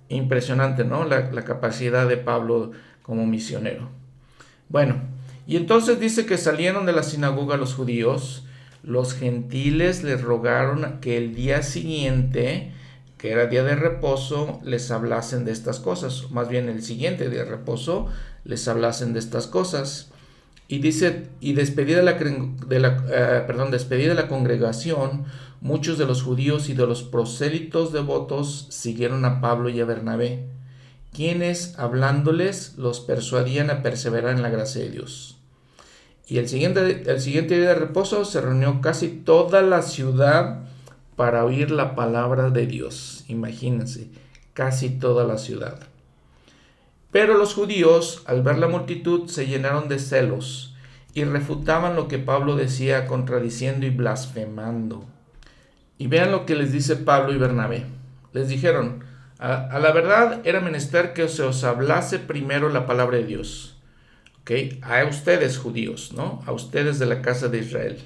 Impresionante, 0.09 0.85
¿no? 0.85 1.05
La, 1.05 1.31
capacidad 1.45 2.09
de 2.09 2.17
Pablo 2.17 2.73
como 3.03 3.27
misionero. 3.27 3.91
Bueno, 4.69 5.01
y 5.47 5.57
entonces 5.57 5.99
dice 5.99 6.27
que 6.27 6.39
salieron 6.39 6.87
de 6.87 6.93
la 6.93 7.03
sinagoga 7.03 7.57
los 7.57 7.75
judíos, 7.75 8.45
los 8.83 9.15
gentiles 9.15 10.03
les 10.03 10.21
rogaron 10.21 11.01
que 11.01 11.17
el 11.17 11.35
día 11.35 11.63
siguiente, 11.63 12.73
que 13.17 13.33
era 13.33 13.47
día 13.47 13.65
de 13.65 13.77
reposo, 13.77 14.61
les 14.63 14.91
hablasen 14.91 15.45
de 15.45 15.53
estas 15.53 15.81
cosas, 15.81 16.31
más 16.31 16.49
bien 16.49 16.69
el 16.69 16.83
siguiente 16.83 17.29
día 17.29 17.45
de 17.45 17.51
reposo, 17.51 18.09
les 18.45 18.69
hablasen 18.69 19.13
de 19.13 19.19
estas 19.19 19.47
cosas. 19.47 20.11
Y 20.69 20.79
dice, 20.81 21.31
y 21.41 21.55
despedida 21.55 22.03
la, 22.03 22.13
de 22.13 22.79
la, 22.79 23.05
eh, 23.11 23.45
perdón, 23.47 23.71
despedida 23.71 24.13
la 24.13 24.29
congregación, 24.29 25.25
muchos 25.63 25.97
de 25.97 26.05
los 26.05 26.23
judíos 26.23 26.69
y 26.69 26.75
de 26.75 26.87
los 26.87 27.03
prosélitos 27.03 27.93
devotos 27.93 28.67
siguieron 28.69 29.25
a 29.25 29.41
Pablo 29.41 29.71
y 29.71 29.81
a 29.81 29.87
Bernabé, 29.87 30.45
quienes, 31.13 31.79
hablándoles, 31.79 32.75
los 32.77 33.01
persuadían 33.01 33.71
a 33.71 33.83
perseverar 33.83 34.37
en 34.37 34.43
la 34.43 34.51
gracia 34.51 34.83
de 34.83 34.91
Dios. 34.91 35.39
Y 36.27 36.37
el 36.37 36.49
siguiente, 36.49 37.05
el 37.07 37.21
siguiente 37.21 37.59
día 37.59 37.71
de 37.71 37.75
reposo 37.75 38.27
se 38.27 38.43
reunió 38.43 38.83
casi 38.83 39.09
toda 39.09 39.63
la 39.63 39.81
ciudad 39.81 40.61
para 41.17 41.47
oír 41.47 41.71
la 41.71 41.95
palabra 41.95 42.51
de 42.51 42.67
Dios. 42.67 43.25
Imagínense, 43.29 44.09
casi 44.53 44.91
toda 44.91 45.25
la 45.25 45.39
ciudad. 45.39 45.81
Pero 47.11 47.39
los 47.39 47.55
judíos, 47.55 48.23
al 48.27 48.43
ver 48.43 48.59
la 48.59 48.69
multitud, 48.69 49.29
se 49.29 49.47
llenaron 49.47 49.89
de 49.89 49.99
celos 49.99 50.75
y 51.15 51.25
refutaban 51.25 51.97
lo 51.97 52.07
que 52.07 52.19
Pablo 52.19 52.55
decía, 52.55 53.07
contradiciendo 53.07 53.87
y 53.87 53.91
blasfemando. 53.91 55.07
Y 55.97 56.07
vean 56.07 56.31
lo 56.31 56.47
que 56.47 56.55
les 56.55 56.71
dice 56.71 56.97
Pablo 56.97 57.33
y 57.33 57.39
Bernabé. 57.39 57.87
Les 58.33 58.49
dijeron, 58.49 59.05
a, 59.39 59.79
la 59.79 59.93
verdad 59.93 60.41
era 60.45 60.61
menester 60.61 61.15
que 61.15 61.29
se 61.29 61.43
os 61.43 61.65
hablase 61.65 62.19
primero 62.19 62.69
la 62.69 62.87
palabra 62.87 63.17
de 63.19 63.25
Dios. 63.25 63.77
A 64.83 65.05
ustedes 65.05 65.59
judíos, 65.59 66.13
¿no? 66.15 66.43
A 66.47 66.53
ustedes 66.53 66.99
de 66.99 67.07
la 67.07 67.21
casa 67.21 67.49
de 67.49 67.59
Israel. 67.59 67.99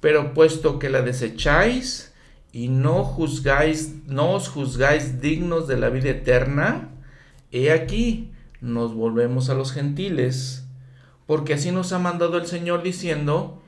Pero 0.00 0.34
puesto 0.34 0.78
que 0.78 0.90
la 0.90 1.00
desecháis 1.00 2.12
y 2.52 2.68
no 2.68 3.02
juzgáis, 3.04 3.94
no 4.06 4.32
os 4.32 4.48
juzgáis 4.48 5.22
dignos 5.22 5.66
de 5.66 5.78
la 5.78 5.88
vida 5.88 6.10
eterna, 6.10 6.90
He 7.56 7.70
aquí, 7.70 8.32
nos 8.60 8.94
volvemos 8.94 9.48
a 9.48 9.54
los 9.54 9.70
gentiles, 9.70 10.64
porque 11.24 11.54
así 11.54 11.70
nos 11.70 11.92
ha 11.92 12.00
mandado 12.00 12.36
el 12.36 12.46
Señor 12.46 12.82
diciendo, 12.82 13.62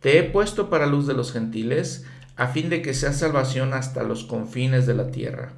te 0.00 0.18
he 0.18 0.22
puesto 0.24 0.68
para 0.68 0.84
luz 0.84 1.06
de 1.06 1.14
los 1.14 1.32
gentiles, 1.32 2.04
a 2.36 2.48
fin 2.48 2.68
de 2.68 2.82
que 2.82 2.92
sea 2.92 3.14
salvación 3.14 3.72
hasta 3.72 4.02
los 4.02 4.24
confines 4.24 4.86
de 4.86 4.92
la 4.92 5.10
tierra. 5.10 5.54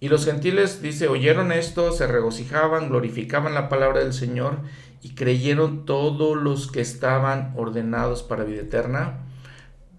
Y 0.00 0.10
los 0.10 0.26
gentiles, 0.26 0.82
dice, 0.82 1.08
oyeron 1.08 1.50
esto, 1.50 1.92
se 1.92 2.06
regocijaban, 2.06 2.90
glorificaban 2.90 3.54
la 3.54 3.70
palabra 3.70 4.00
del 4.00 4.12
Señor 4.12 4.58
y 5.00 5.14
creyeron 5.14 5.86
todos 5.86 6.36
los 6.36 6.70
que 6.70 6.82
estaban 6.82 7.54
ordenados 7.56 8.22
para 8.22 8.44
vida 8.44 8.60
eterna. 8.60 9.20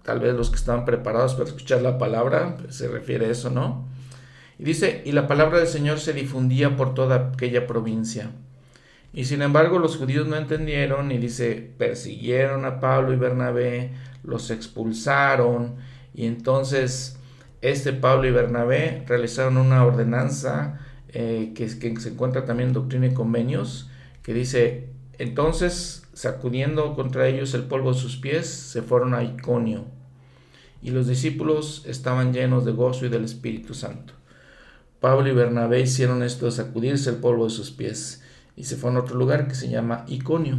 Tal 0.04 0.20
vez 0.20 0.32
los 0.34 0.50
que 0.50 0.56
estaban 0.56 0.84
preparados 0.84 1.34
para 1.34 1.48
escuchar 1.48 1.82
la 1.82 1.98
palabra, 1.98 2.56
pues, 2.56 2.76
se 2.76 2.86
refiere 2.86 3.26
a 3.26 3.30
eso, 3.30 3.50
¿no? 3.50 3.97
Y 4.58 4.64
dice, 4.64 5.02
y 5.04 5.12
la 5.12 5.28
palabra 5.28 5.58
del 5.58 5.68
Señor 5.68 6.00
se 6.00 6.12
difundía 6.12 6.76
por 6.76 6.94
toda 6.94 7.32
aquella 7.32 7.66
provincia. 7.66 8.30
Y 9.12 9.24
sin 9.24 9.42
embargo 9.42 9.78
los 9.78 9.96
judíos 9.96 10.26
no 10.26 10.36
entendieron 10.36 11.10
y 11.12 11.18
dice, 11.18 11.72
persiguieron 11.78 12.64
a 12.64 12.80
Pablo 12.80 13.12
y 13.12 13.16
Bernabé, 13.16 13.92
los 14.22 14.50
expulsaron 14.50 15.76
y 16.14 16.26
entonces 16.26 17.18
este 17.62 17.92
Pablo 17.92 18.28
y 18.28 18.32
Bernabé 18.32 19.04
realizaron 19.06 19.56
una 19.56 19.84
ordenanza 19.84 20.78
eh, 21.08 21.52
que, 21.54 21.66
que 21.78 22.00
se 22.00 22.10
encuentra 22.10 22.44
también 22.44 22.68
en 22.68 22.74
Doctrina 22.74 23.06
y 23.06 23.14
Convenios, 23.14 23.90
que 24.22 24.34
dice, 24.34 24.90
entonces 25.18 26.06
sacudiendo 26.12 26.94
contra 26.94 27.28
ellos 27.28 27.54
el 27.54 27.62
polvo 27.62 27.92
de 27.92 27.98
sus 27.98 28.16
pies, 28.16 28.46
se 28.46 28.82
fueron 28.82 29.14
a 29.14 29.22
Iconio. 29.22 29.86
Y 30.82 30.90
los 30.90 31.08
discípulos 31.08 31.84
estaban 31.86 32.32
llenos 32.32 32.64
de 32.64 32.72
gozo 32.72 33.06
y 33.06 33.08
del 33.08 33.24
Espíritu 33.24 33.74
Santo. 33.74 34.17
Pablo 35.00 35.28
y 35.28 35.32
Bernabé 35.32 35.80
hicieron 35.80 36.22
esto 36.22 36.46
de 36.46 36.52
sacudirse 36.52 37.10
el 37.10 37.16
polvo 37.16 37.44
de 37.44 37.50
sus 37.50 37.70
pies 37.70 38.22
y 38.56 38.64
se 38.64 38.76
fue 38.76 38.90
a 38.90 38.98
otro 38.98 39.16
lugar 39.16 39.46
que 39.46 39.54
se 39.54 39.68
llama 39.68 40.04
Iconio. 40.08 40.58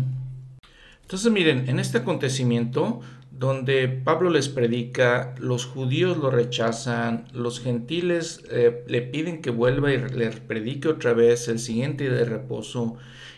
Entonces 1.01 1.31
miren, 1.31 1.67
en 1.67 1.79
este 1.79 1.97
acontecimiento 1.97 3.01
donde 3.31 3.87
Pablo 3.87 4.29
les 4.29 4.49
predica, 4.49 5.33
los 5.39 5.65
judíos 5.65 6.17
lo 6.17 6.29
rechazan, 6.29 7.25
los 7.33 7.59
gentiles 7.61 8.43
eh, 8.51 8.83
le 8.87 9.01
piden 9.01 9.41
que 9.41 9.49
vuelva 9.49 9.93
y 9.93 9.97
le 9.97 10.29
predique 10.31 10.87
otra 10.87 11.13
vez 11.13 11.47
el 11.47 11.59
siguiente 11.59 12.05
día 12.05 12.13
de 12.13 12.25
reposo 12.25 12.97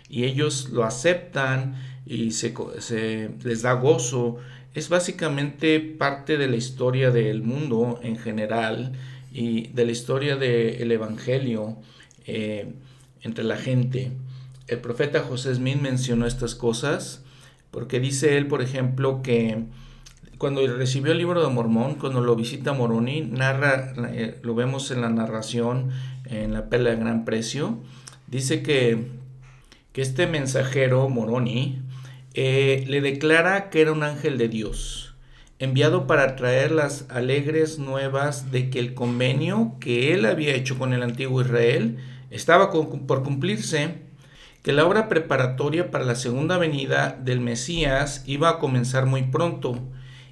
y 0.10 0.26
ellos 0.26 0.70
lo 0.72 0.84
aceptan 0.84 1.76
y 2.06 2.32
se 2.32 2.54
les 3.44 3.62
da 3.62 3.74
gozo, 3.74 4.38
es 4.74 4.90
básicamente 4.90 5.80
parte 5.80 6.38
de 6.38 6.48
la 6.48 6.56
historia 6.56 7.12
del 7.12 7.44
mundo 7.44 8.00
en 8.04 8.18
general 8.18 8.94
y 9.32 9.68
de 9.70 9.86
la 9.86 9.92
historia 9.92 10.36
del 10.36 10.92
Evangelio 10.92 11.78
eh, 12.26 12.74
entre 13.22 13.44
la 13.44 13.58
gente. 13.58 14.12
El 14.68 14.80
profeta 14.80 15.22
José 15.22 15.56
Smith 15.56 15.80
mencionó 15.80 16.26
estas 16.26 16.56
cosas 16.56 17.24
porque 17.72 18.00
dice 18.00 18.38
él, 18.38 18.48
por 18.48 18.62
ejemplo, 18.62 19.22
que 19.22 19.64
cuando 20.38 20.66
recibió 20.68 21.14
el 21.14 21.20
libro 21.20 21.42
de 21.42 21.54
Mormón, 21.54 21.96
cuando 21.96 22.20
lo 22.22 22.36
visita 22.36 22.74
Moroni, 22.74 23.22
narra, 23.22 23.94
eh, 24.12 24.40
lo 24.42 24.56
vemos 24.56 24.92
en 24.92 25.02
la 25.02 25.10
narración 25.10 25.92
en 26.26 26.54
la 26.54 26.68
Perla 26.68 26.90
de 26.92 26.98
Gran 26.98 27.26
Precio, 27.26 27.80
dice 28.28 28.62
que, 28.62 29.08
que 29.94 30.02
este 30.02 30.28
mensajero 30.28 31.08
Moroni 31.10 31.82
eh, 32.34 32.86
le 32.88 33.02
declara 33.02 33.70
que 33.70 33.82
era 33.82 33.92
un 33.92 34.04
ángel 34.04 34.38
de 34.38 34.48
Dios 34.48 35.11
enviado 35.62 36.08
para 36.08 36.36
traer 36.36 36.72
las 36.72 37.06
alegres 37.10 37.78
nuevas 37.78 38.52
de 38.52 38.72
que 38.72 38.80
el 38.80 38.96
convenio 38.96 39.76
que 39.80 40.12
él 40.12 40.26
había 40.26 40.56
hecho 40.56 40.80
con 40.80 40.92
el 40.92 41.04
antiguo 41.04 41.40
Israel 41.40 42.00
estaba 42.32 42.72
por 42.72 43.22
cumplirse, 43.22 43.98
que 44.64 44.74
la 44.74 44.88
obra 44.88 45.08
preparatoria 45.08 45.92
para 45.92 46.04
la 46.04 46.16
segunda 46.16 46.58
venida 46.58 47.16
del 47.24 47.42
Mesías 47.42 48.24
iba 48.26 48.50
a 48.50 48.58
comenzar 48.58 49.06
muy 49.06 49.22
pronto, 49.22 49.78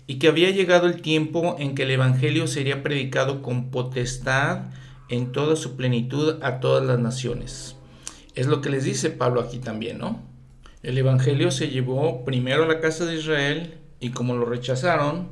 y 0.08 0.16
que 0.16 0.30
había 0.30 0.50
llegado 0.50 0.88
el 0.88 1.04
tiempo 1.04 1.56
en 1.60 1.76
que 1.76 1.84
el 1.84 1.92
Evangelio 1.92 2.48
sería 2.48 2.82
predicado 2.82 3.44
con 3.44 3.70
potestad 3.70 4.72
en 5.10 5.32
toda 5.32 5.56
su 5.56 5.76
plenitud 5.76 6.42
a 6.42 6.60
todas 6.60 6.84
las 6.84 6.98
naciones. 6.98 7.76
Es 8.34 8.48
lo 8.48 8.62
que 8.62 8.72
les 8.72 8.84
dice 8.84 9.12
Pablo 9.12 9.42
aquí 9.42 9.60
también, 9.60 10.00
¿no? 10.00 10.24
El 10.82 10.98
Evangelio 10.98 11.52
se 11.52 11.68
llevó 11.68 12.26
primero 12.26 12.64
a 12.64 12.68
la 12.68 12.80
casa 12.80 13.06
de 13.06 13.18
Israel, 13.18 13.79
y 14.00 14.10
como 14.12 14.36
lo 14.36 14.46
rechazaron, 14.46 15.28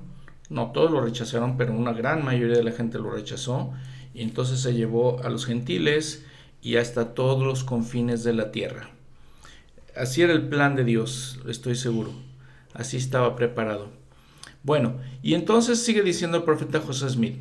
no 0.50 0.72
todos 0.72 0.92
lo 0.92 1.02
rechazaron, 1.02 1.58
pero 1.58 1.74
una 1.74 1.94
gran 1.94 2.24
mayoría 2.24 2.58
de 2.58 2.64
la 2.64 2.72
gente 2.72 3.00
lo 3.00 3.12
rechazó, 3.12 3.74
y 4.14 4.24
entonces 4.24 4.62
se 4.62 4.74
llevó 4.74 5.22
a 5.24 5.30
los 5.30 5.46
gentiles 5.46 6.26
y 6.62 6.78
hasta 6.78 7.14
todos 7.14 7.46
los 7.46 7.64
confines 7.64 8.24
de 8.24 8.34
la 8.34 8.52
tierra. 8.52 8.90
Así 9.96 10.22
era 10.22 10.34
el 10.34 10.48
plan 10.48 10.76
de 10.76 10.84
Dios, 10.84 11.40
estoy 11.48 11.76
seguro. 11.76 12.12
Así 12.74 12.98
estaba 12.98 13.36
preparado. 13.36 13.90
Bueno, 14.64 14.98
y 15.24 15.34
entonces 15.34 15.84
sigue 15.84 16.04
diciendo 16.04 16.38
el 16.38 16.44
profeta 16.44 16.80
José 16.80 17.10
Smith. 17.10 17.38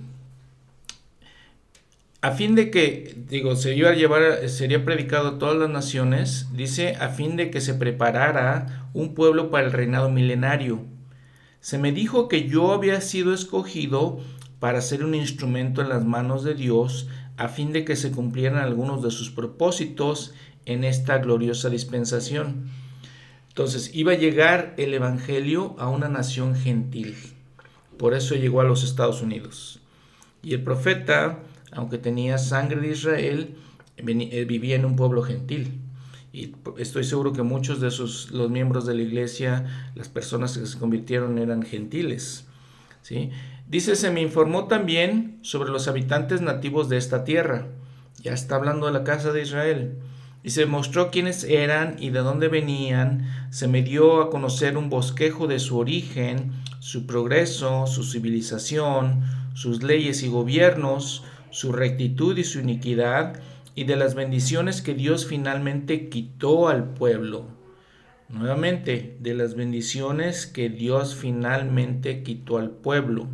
A 2.22 2.32
fin 2.32 2.54
de 2.54 2.70
que, 2.70 3.16
digo, 3.28 3.56
se 3.56 3.74
iba 3.76 3.90
a 3.90 3.94
llevar, 3.94 4.48
sería 4.48 4.84
predicado 4.84 5.28
a 5.28 5.38
todas 5.38 5.56
las 5.56 5.70
naciones, 5.70 6.48
dice, 6.54 6.96
a 6.96 7.10
fin 7.10 7.36
de 7.36 7.50
que 7.50 7.60
se 7.60 7.74
preparara 7.74 8.88
un 8.94 9.14
pueblo 9.14 9.50
para 9.50 9.66
el 9.66 9.72
reinado 9.72 10.10
milenario. 10.10 10.84
Se 11.66 11.78
me 11.78 11.90
dijo 11.90 12.28
que 12.28 12.48
yo 12.48 12.70
había 12.70 13.00
sido 13.00 13.34
escogido 13.34 14.20
para 14.60 14.80
ser 14.80 15.02
un 15.02 15.16
instrumento 15.16 15.82
en 15.82 15.88
las 15.88 16.04
manos 16.04 16.44
de 16.44 16.54
Dios, 16.54 17.08
a 17.36 17.48
fin 17.48 17.72
de 17.72 17.84
que 17.84 17.96
se 17.96 18.12
cumplieran 18.12 18.62
algunos 18.62 19.02
de 19.02 19.10
sus 19.10 19.32
propósitos 19.32 20.32
en 20.64 20.84
esta 20.84 21.18
gloriosa 21.18 21.68
dispensación. 21.68 22.68
Entonces 23.48 23.90
iba 23.92 24.12
a 24.12 24.16
llegar 24.16 24.74
el 24.76 24.94
Evangelio 24.94 25.74
a 25.80 25.88
una 25.88 26.08
nación 26.08 26.54
gentil. 26.54 27.16
Por 27.98 28.14
eso 28.14 28.36
llegó 28.36 28.60
a 28.60 28.64
los 28.64 28.84
Estados 28.84 29.20
Unidos. 29.20 29.80
Y 30.44 30.54
el 30.54 30.62
profeta, 30.62 31.40
aunque 31.72 31.98
tenía 31.98 32.38
sangre 32.38 32.80
de 32.80 32.90
Israel, 32.90 33.56
eh, 33.96 34.44
vivía 34.44 34.76
en 34.76 34.84
un 34.84 34.94
pueblo 34.94 35.22
gentil. 35.22 35.80
Y 36.36 36.54
estoy 36.76 37.04
seguro 37.04 37.32
que 37.32 37.40
muchos 37.40 37.80
de 37.80 37.88
esos, 37.88 38.30
los 38.30 38.50
miembros 38.50 38.84
de 38.84 38.94
la 38.94 39.00
iglesia, 39.00 39.64
las 39.94 40.10
personas 40.10 40.58
que 40.58 40.66
se 40.66 40.78
convirtieron 40.78 41.38
eran 41.38 41.62
gentiles. 41.62 42.44
¿sí? 43.00 43.30
Dice, 43.66 43.96
se 43.96 44.10
me 44.10 44.20
informó 44.20 44.66
también 44.66 45.38
sobre 45.40 45.70
los 45.70 45.88
habitantes 45.88 46.42
nativos 46.42 46.90
de 46.90 46.98
esta 46.98 47.24
tierra. 47.24 47.68
Ya 48.22 48.34
está 48.34 48.56
hablando 48.56 48.84
de 48.84 48.92
la 48.92 49.02
casa 49.02 49.32
de 49.32 49.40
Israel 49.40 49.96
y 50.42 50.50
se 50.50 50.66
mostró 50.66 51.10
quiénes 51.10 51.42
eran 51.42 51.96
y 51.98 52.10
de 52.10 52.18
dónde 52.18 52.48
venían, 52.48 53.26
se 53.48 53.66
me 53.66 53.80
dio 53.80 54.20
a 54.20 54.28
conocer 54.28 54.76
un 54.76 54.90
bosquejo 54.90 55.46
de 55.46 55.58
su 55.58 55.78
origen, 55.78 56.52
su 56.80 57.06
progreso, 57.06 57.86
su 57.86 58.04
civilización, 58.04 59.22
sus 59.54 59.82
leyes 59.82 60.22
y 60.22 60.28
gobiernos, 60.28 61.24
su 61.48 61.72
rectitud 61.72 62.36
y 62.36 62.44
su 62.44 62.60
iniquidad, 62.60 63.40
y 63.76 63.84
de 63.84 63.94
las 63.94 64.14
bendiciones 64.14 64.80
que 64.80 64.94
Dios 64.94 65.26
finalmente 65.26 66.08
quitó 66.08 66.68
al 66.68 66.94
pueblo. 66.94 67.46
Nuevamente, 68.30 69.18
de 69.20 69.34
las 69.34 69.54
bendiciones 69.54 70.46
que 70.46 70.70
Dios 70.70 71.14
finalmente 71.14 72.22
quitó 72.22 72.56
al 72.56 72.70
pueblo. 72.70 73.28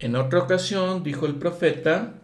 En 0.00 0.16
otra 0.16 0.40
ocasión 0.40 1.04
dijo 1.04 1.24
el 1.24 1.36
profeta, 1.36 2.14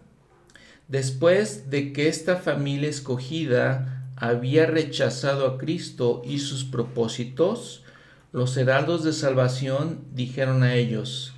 después 0.89 1.71
de 1.71 1.93
que 1.93 2.09
esta 2.09 2.37
familia 2.37 2.91
escogida 2.91 4.11
había 4.17 4.67
rechazado 4.67 5.47
a 5.47 5.57
Cristo 5.57 6.23
y 6.27 6.41
sus 6.41 6.65
propósitos, 6.65 7.85
los 8.33 8.57
heraldos 8.57 9.05
de 9.05 9.13
salvación 9.13 10.01
dijeron 10.13 10.65
a 10.65 10.75
ellos, 10.75 11.33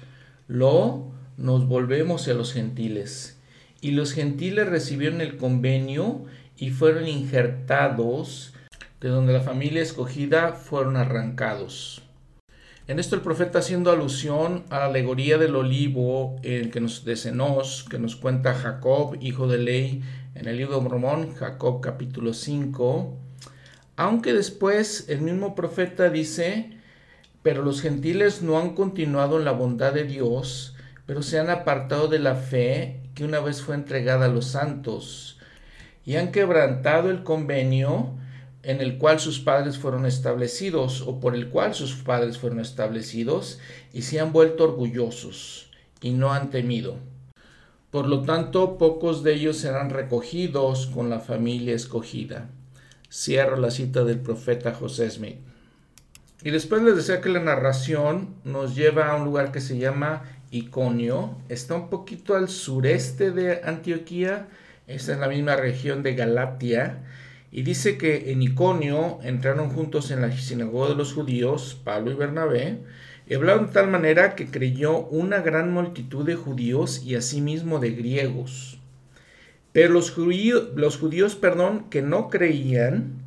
Lo, 0.47 1.13
nos 1.37 1.69
volvemos 1.69 2.27
a 2.29 2.35
los 2.35 2.55
gentiles. 2.55 3.38
Y 3.81 3.93
los 3.93 4.13
gentiles 4.13 4.69
recibieron 4.69 5.21
el 5.21 5.37
convenio 5.37 6.25
y 6.57 6.71
fueron 6.71 7.07
injertados, 7.07 8.55
de 9.01 9.09
donde 9.09 9.33
la 9.33 9.41
familia 9.41 9.83
escogida 9.83 10.53
fueron 10.53 10.97
arrancados. 10.97 12.03
En 12.89 12.99
esto 12.99 13.15
el 13.15 13.21
profeta 13.21 13.59
haciendo 13.59 13.93
alusión 13.93 14.65
a 14.71 14.79
la 14.79 14.87
alegoría 14.87 15.37
del 15.37 15.55
olivo 15.55 16.37
el 16.43 16.71
que 16.71 16.81
nos, 16.81 17.05
de 17.05 17.15
que 17.91 17.99
nos 17.99 18.17
cuenta 18.17 18.55
Jacob, 18.55 19.19
hijo 19.21 19.47
de 19.47 19.59
Ley, 19.59 20.03
en 20.35 20.49
el 20.49 20.57
libro 20.57 20.77
de 20.77 20.83
Mormón, 20.83 21.35
Jacob 21.35 21.81
capítulo 21.81 22.33
5, 22.33 23.15
aunque 23.97 24.33
después 24.33 25.07
el 25.09 25.21
mismo 25.21 25.55
profeta 25.55 26.09
dice, 26.09 26.71
pero 27.43 27.63
los 27.63 27.83
gentiles 27.83 28.43
no 28.43 28.59
han 28.59 28.75
continuado 28.75 29.39
en 29.39 29.45
la 29.45 29.53
bondad 29.53 29.93
de 29.93 30.05
Dios, 30.05 30.75
pero 31.05 31.23
se 31.23 31.39
han 31.39 31.51
apartado 31.51 32.09
de 32.09 32.21
la 32.21 32.37
fe 32.37 33.01
que 33.19 33.25
una 33.25 33.41
vez 33.41 33.63
fue 33.63 33.75
entregada 33.75 34.27
a 34.27 34.29
los 34.29 34.47
santos, 34.47 35.41
y 36.07 36.15
han 36.15 36.31
quebrantado 36.31 37.11
el 37.11 37.25
convenio 37.25 38.15
en 38.63 38.81
el 38.81 38.97
cual 38.97 39.19
sus 39.19 39.41
padres 39.41 39.77
fueron 39.77 40.07
establecidos, 40.07 41.01
o 41.01 41.19
por 41.19 41.35
el 41.35 41.49
cual 41.49 41.75
sus 41.75 41.97
padres 41.97 42.39
fueron 42.39 42.61
establecidos, 42.61 43.59
y 43.93 44.03
se 44.03 44.21
han 44.21 44.33
vuelto 44.33 44.63
orgullosos, 44.63 45.69
y 46.01 46.13
no 46.13 46.33
han 46.33 46.51
temido. 46.51 46.95
Por 47.91 48.07
lo 48.07 48.23
tanto, 48.23 48.79
pocos 48.79 49.25
de 49.25 49.35
ellos 49.35 49.57
serán 49.57 49.91
recogidos 49.91 50.87
con 50.87 51.11
la 51.11 51.19
familia 51.19 51.75
escogida. 51.75 52.49
Cierro 53.11 53.57
la 53.57 53.73
cita 53.73 54.05
del 54.05 54.21
profeta 54.21 54.73
José 54.73 55.11
Smith. 55.11 55.39
Y 56.45 56.51
después 56.51 56.83
les 56.83 56.95
decía 56.95 57.21
que 57.21 57.31
la 57.31 57.41
narración 57.41 58.37
nos 58.45 58.77
lleva 58.77 59.11
a 59.11 59.17
un 59.17 59.25
lugar 59.25 59.51
que 59.51 59.61
se 59.61 59.77
llama 59.77 60.23
Iconio. 60.51 61.37
Está 61.49 61.75
un 61.75 61.91
poquito 61.91 62.35
al 62.35 62.49
sureste 62.49 63.31
de 63.31 63.61
Antioquía. 63.65 64.49
Está 64.87 65.13
en 65.15 65.21
la 65.21 65.29
misma 65.29 65.57
región 65.57 66.03
de 66.03 66.15
Galatia. 66.15 67.05
Y 67.51 67.63
dice 67.63 67.97
que 67.97 68.31
en 68.33 68.43
Iconio 68.43 69.19
entraron 69.23 69.71
juntos 69.71 70.11
en 70.11 70.21
la 70.21 70.31
sinagoga 70.33 70.91
de 70.91 70.95
los 70.95 71.15
judíos, 71.15 71.81
Pablo 71.83 72.11
y 72.11 72.15
Bernabé, 72.15 72.79
y 73.27 73.35
hablaron 73.35 73.67
de 73.67 73.73
tal 73.73 73.89
manera 73.89 74.35
que 74.35 74.51
creyó 74.51 74.99
una 75.07 75.41
gran 75.41 75.73
multitud 75.73 76.27
de 76.27 76.35
judíos 76.35 77.03
y 77.05 77.15
asimismo 77.15 77.79
de 77.79 77.93
griegos. 77.93 78.79
Pero 79.73 79.93
los 79.93 80.11
judíos, 80.11 80.71
los 80.75 80.99
judíos 80.99 81.37
perdón, 81.37 81.87
que 81.91 82.03
no 82.03 82.29
creían, 82.29 83.23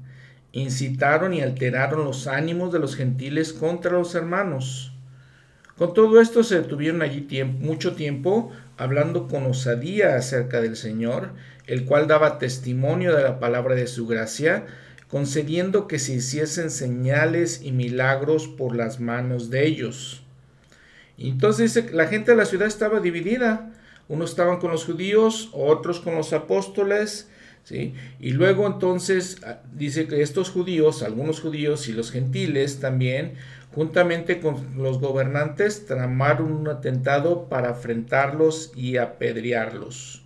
incitaron 0.51 1.33
y 1.33 1.41
alteraron 1.41 2.03
los 2.03 2.27
ánimos 2.27 2.71
de 2.73 2.79
los 2.79 2.95
gentiles 2.95 3.53
contra 3.53 3.91
los 3.91 4.15
hermanos. 4.15 4.90
Con 5.81 5.95
todo 5.95 6.21
esto 6.21 6.43
se 6.43 6.61
detuvieron 6.61 7.01
allí 7.01 7.25
mucho 7.43 7.95
tiempo 7.95 8.51
hablando 8.77 9.27
con 9.27 9.47
osadía 9.47 10.15
acerca 10.15 10.61
del 10.61 10.75
Señor, 10.75 11.31
el 11.65 11.85
cual 11.85 12.05
daba 12.05 12.37
testimonio 12.37 13.15
de 13.15 13.23
la 13.23 13.39
palabra 13.39 13.73
de 13.73 13.87
su 13.87 14.05
gracia, 14.05 14.67
concediendo 15.07 15.87
que 15.87 15.97
se 15.97 16.13
hiciesen 16.13 16.69
señales 16.69 17.63
y 17.63 17.71
milagros 17.71 18.47
por 18.47 18.75
las 18.75 18.99
manos 18.99 19.49
de 19.49 19.65
ellos. 19.65 20.21
Entonces 21.17 21.91
la 21.91 22.05
gente 22.05 22.29
de 22.29 22.37
la 22.37 22.45
ciudad 22.45 22.67
estaba 22.67 22.99
dividida. 22.99 23.71
Unos 24.07 24.29
estaban 24.29 24.59
con 24.59 24.69
los 24.69 24.85
judíos, 24.85 25.49
otros 25.51 25.99
con 25.99 26.13
los 26.13 26.31
apóstoles, 26.31 27.27
¿sí? 27.63 27.95
Y 28.19 28.33
luego 28.33 28.67
entonces 28.67 29.37
ah, 29.43 29.61
dice 29.73 30.07
que 30.07 30.21
estos 30.21 30.51
judíos, 30.51 31.01
algunos 31.01 31.39
judíos 31.39 31.87
y 31.87 31.93
los 31.93 32.11
gentiles 32.11 32.79
también, 32.79 33.33
juntamente 33.73 34.39
con 34.39 34.77
los 34.77 34.99
gobernantes, 34.99 35.85
tramaron 35.85 36.51
un 36.51 36.67
atentado 36.67 37.49
para 37.49 37.69
afrentarlos 37.69 38.71
y 38.75 38.97
apedrearlos. 38.97 40.23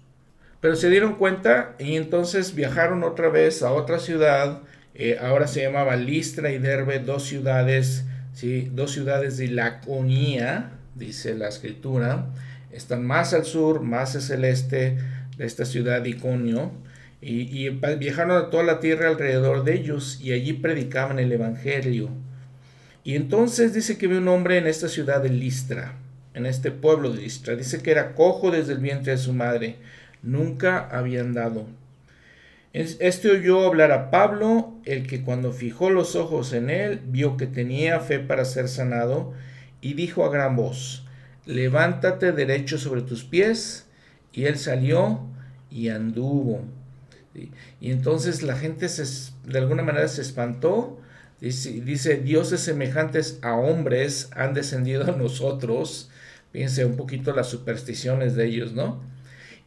Pero 0.61 0.75
se 0.75 0.89
dieron 0.89 1.15
cuenta 1.15 1.75
y 1.77 1.95
entonces 1.95 2.55
viajaron 2.55 3.03
otra 3.03 3.29
vez 3.29 3.61
a 3.61 3.71
otra 3.71 3.99
ciudad 3.99 4.61
eh, 4.97 5.17
ahora 5.19 5.45
se 5.47 5.61
llamaba 5.61 5.97
Listra 5.97 6.51
y 6.51 6.57
Derbe, 6.57 6.99
dos 6.99 7.23
ciudades, 7.23 8.05
¿sí? 8.33 8.71
dos 8.73 8.91
ciudades 8.91 9.37
de 9.37 9.49
Laconía, 9.49 10.71
dice 10.95 11.35
la 11.35 11.49
escritura, 11.49 12.27
están 12.71 13.05
más 13.05 13.33
al 13.33 13.43
sur, 13.43 13.81
más 13.81 14.15
hacia 14.15 14.35
el 14.35 14.45
este 14.45 14.97
de 15.37 15.45
esta 15.45 15.65
ciudad 15.65 16.01
de 16.01 16.11
Iconio, 16.11 16.71
y, 17.19 17.67
y 17.67 17.69
viajaron 17.99 18.37
a 18.37 18.49
toda 18.49 18.63
la 18.63 18.79
tierra 18.79 19.09
alrededor 19.09 19.65
de 19.65 19.75
ellos 19.75 20.19
y 20.21 20.31
allí 20.31 20.53
predicaban 20.53 21.19
el 21.19 21.31
Evangelio. 21.31 22.09
Y 23.05 23.15
entonces 23.15 23.73
dice 23.73 23.99
que 23.99 24.07
vio 24.07 24.17
un 24.17 24.27
hombre 24.27 24.57
en 24.57 24.65
esta 24.65 24.89
ciudad 24.89 25.21
de 25.21 25.29
Listra, 25.29 25.93
en 26.33 26.47
este 26.47 26.71
pueblo 26.71 27.11
de 27.11 27.21
Listra, 27.21 27.55
dice 27.55 27.83
que 27.83 27.91
era 27.91 28.15
cojo 28.15 28.49
desde 28.49 28.73
el 28.73 28.79
vientre 28.79 29.11
de 29.11 29.19
su 29.19 29.31
madre, 29.31 29.75
nunca 30.23 30.89
había 30.91 31.21
andado. 31.21 31.67
Este 32.73 33.29
oyó 33.29 33.67
hablar 33.67 33.91
a 33.91 34.09
Pablo, 34.09 34.73
el 34.85 35.05
que 35.05 35.21
cuando 35.21 35.53
fijó 35.53 35.91
los 35.91 36.15
ojos 36.15 36.51
en 36.51 36.71
él, 36.71 36.99
vio 37.05 37.37
que 37.37 37.45
tenía 37.45 37.99
fe 37.99 38.19
para 38.19 38.43
ser 38.43 38.67
sanado, 38.67 39.33
y 39.81 39.93
dijo 39.93 40.25
a 40.25 40.31
gran 40.31 40.55
voz, 40.55 41.05
levántate 41.45 42.31
derecho 42.31 42.79
sobre 42.79 43.03
tus 43.03 43.23
pies, 43.23 43.85
y 44.33 44.45
él 44.45 44.57
salió 44.57 45.21
y 45.69 45.89
anduvo. 45.89 46.63
Y 47.79 47.91
entonces 47.91 48.41
la 48.41 48.57
gente 48.57 48.89
se, 48.89 49.31
de 49.47 49.59
alguna 49.59 49.83
manera 49.83 50.07
se 50.07 50.23
espantó, 50.23 50.99
dice, 51.41 51.81
dice, 51.81 52.17
dioses 52.17 52.61
semejantes 52.61 53.39
a 53.41 53.55
hombres 53.55 54.29
han 54.31 54.53
descendido 54.53 55.03
a 55.03 55.17
nosotros, 55.17 56.09
fíjense 56.51 56.85
un 56.85 56.95
poquito 56.95 57.33
las 57.33 57.49
supersticiones 57.49 58.35
de 58.35 58.45
ellos, 58.45 58.73
¿no? 58.73 59.01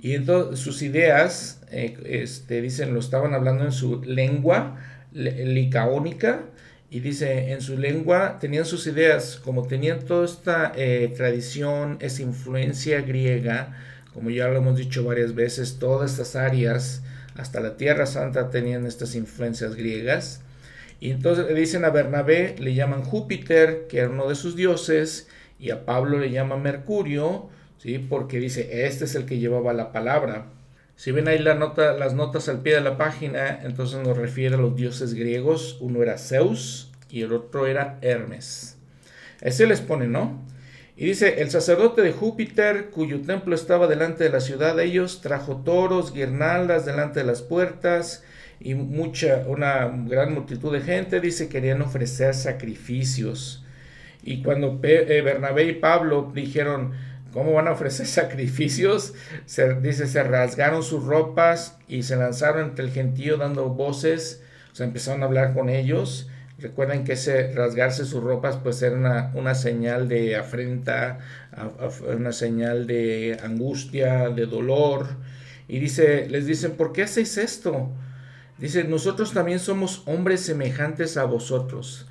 Y 0.00 0.14
entonces 0.14 0.60
sus 0.60 0.82
ideas, 0.82 1.60
eh, 1.70 1.98
este, 2.04 2.62
dicen, 2.62 2.94
lo 2.94 3.00
estaban 3.00 3.34
hablando 3.34 3.64
en 3.64 3.72
su 3.72 4.02
lengua 4.02 4.78
licaónica, 5.12 6.42
y 6.90 7.00
dice, 7.00 7.52
en 7.52 7.60
su 7.60 7.76
lengua 7.76 8.38
tenían 8.40 8.64
sus 8.64 8.86
ideas, 8.86 9.38
como 9.44 9.66
tenían 9.66 10.00
toda 10.06 10.24
esta 10.24 10.72
eh, 10.74 11.12
tradición, 11.14 11.98
esa 12.00 12.22
influencia 12.22 13.02
griega, 13.02 13.76
como 14.14 14.30
ya 14.30 14.48
lo 14.48 14.56
hemos 14.56 14.78
dicho 14.78 15.04
varias 15.04 15.34
veces, 15.34 15.78
todas 15.78 16.12
estas 16.12 16.34
áreas 16.34 17.02
hasta 17.34 17.60
la 17.60 17.76
Tierra 17.76 18.06
Santa 18.06 18.50
tenían 18.50 18.86
estas 18.86 19.14
influencias 19.14 19.74
griegas. 19.74 20.40
Y 21.00 21.10
entonces 21.10 21.46
le 21.46 21.54
dicen 21.54 21.84
a 21.84 21.90
Bernabé, 21.90 22.56
le 22.58 22.74
llaman 22.74 23.04
Júpiter, 23.04 23.86
que 23.88 23.98
era 23.98 24.10
uno 24.10 24.28
de 24.28 24.34
sus 24.34 24.56
dioses, 24.56 25.28
y 25.58 25.70
a 25.70 25.84
Pablo 25.84 26.18
le 26.18 26.30
llama 26.30 26.56
Mercurio, 26.56 27.48
¿sí? 27.78 27.98
porque 27.98 28.38
dice, 28.38 28.86
este 28.86 29.04
es 29.04 29.14
el 29.14 29.24
que 29.24 29.38
llevaba 29.38 29.72
la 29.72 29.92
palabra. 29.92 30.46
Si 30.96 31.12
ven 31.12 31.28
ahí 31.28 31.38
las 31.38 32.14
notas 32.14 32.48
al 32.48 32.62
pie 32.62 32.74
de 32.74 32.80
la 32.80 32.96
página, 32.96 33.60
entonces 33.62 34.00
nos 34.04 34.16
refiere 34.16 34.56
a 34.56 34.58
los 34.58 34.74
dioses 34.74 35.14
griegos. 35.14 35.78
Uno 35.80 36.02
era 36.02 36.18
Zeus 36.18 36.90
y 37.08 37.22
el 37.22 37.32
otro 37.32 37.68
era 37.68 37.98
Hermes. 38.02 38.76
Ese 39.40 39.68
les 39.68 39.80
pone, 39.80 40.08
¿no? 40.08 40.44
Y 40.96 41.04
dice, 41.04 41.40
el 41.40 41.52
sacerdote 41.52 42.02
de 42.02 42.10
Júpiter, 42.10 42.90
cuyo 42.90 43.20
templo 43.20 43.54
estaba 43.54 43.86
delante 43.86 44.24
de 44.24 44.30
la 44.30 44.40
ciudad 44.40 44.74
de 44.74 44.86
ellos, 44.86 45.20
trajo 45.20 45.58
toros, 45.58 46.12
guirnaldas 46.12 46.84
delante 46.84 47.20
de 47.20 47.26
las 47.26 47.42
puertas 47.42 48.24
y 48.60 48.74
mucha, 48.74 49.44
una 49.46 49.86
gran 50.06 50.34
multitud 50.34 50.72
de 50.72 50.80
gente, 50.80 51.20
dice, 51.20 51.48
querían 51.48 51.82
ofrecer 51.82 52.34
sacrificios. 52.34 53.64
Y 54.22 54.42
cuando 54.42 54.80
eh, 54.82 55.22
Bernabé 55.22 55.64
y 55.64 55.72
Pablo 55.74 56.32
dijeron, 56.34 56.92
¿cómo 57.32 57.52
van 57.52 57.68
a 57.68 57.72
ofrecer 57.72 58.06
sacrificios? 58.08 59.14
Se, 59.46 59.74
dice, 59.80 60.06
se 60.06 60.22
rasgaron 60.22 60.82
sus 60.82 61.04
ropas 61.04 61.78
y 61.88 62.02
se 62.02 62.16
lanzaron 62.16 62.70
entre 62.70 62.84
el 62.84 62.90
gentío 62.90 63.36
dando 63.36 63.68
voces, 63.68 64.42
o 64.72 64.74
sea, 64.74 64.86
empezaron 64.86 65.22
a 65.22 65.26
hablar 65.26 65.54
con 65.54 65.68
ellos 65.68 66.28
Recuerden 66.58 67.04
que 67.04 67.12
ese 67.12 67.52
rasgarse 67.52 68.04
sus 68.04 68.20
ropas 68.20 68.56
pues 68.56 68.82
era 68.82 69.30
una, 69.34 69.54
señal 69.54 70.08
de 70.08 70.34
afrenta, 70.34 71.18
una 72.02 72.32
señal 72.32 72.88
de 72.88 73.38
angustia, 73.44 74.30
de 74.30 74.46
dolor. 74.46 75.06
Y 75.68 75.78
dice, 75.78 76.28
les 76.28 76.46
dicen, 76.46 76.72
¿por 76.72 76.92
qué 76.92 77.04
hacéis 77.04 77.38
esto? 77.38 77.92
Dice, 78.58 78.84
nosotros 78.84 79.32
también 79.32 79.60
somos 79.60 80.02
hombres 80.06 80.40
semejantes 80.40 81.16
a 81.16 81.24
vosotros. 81.24 82.06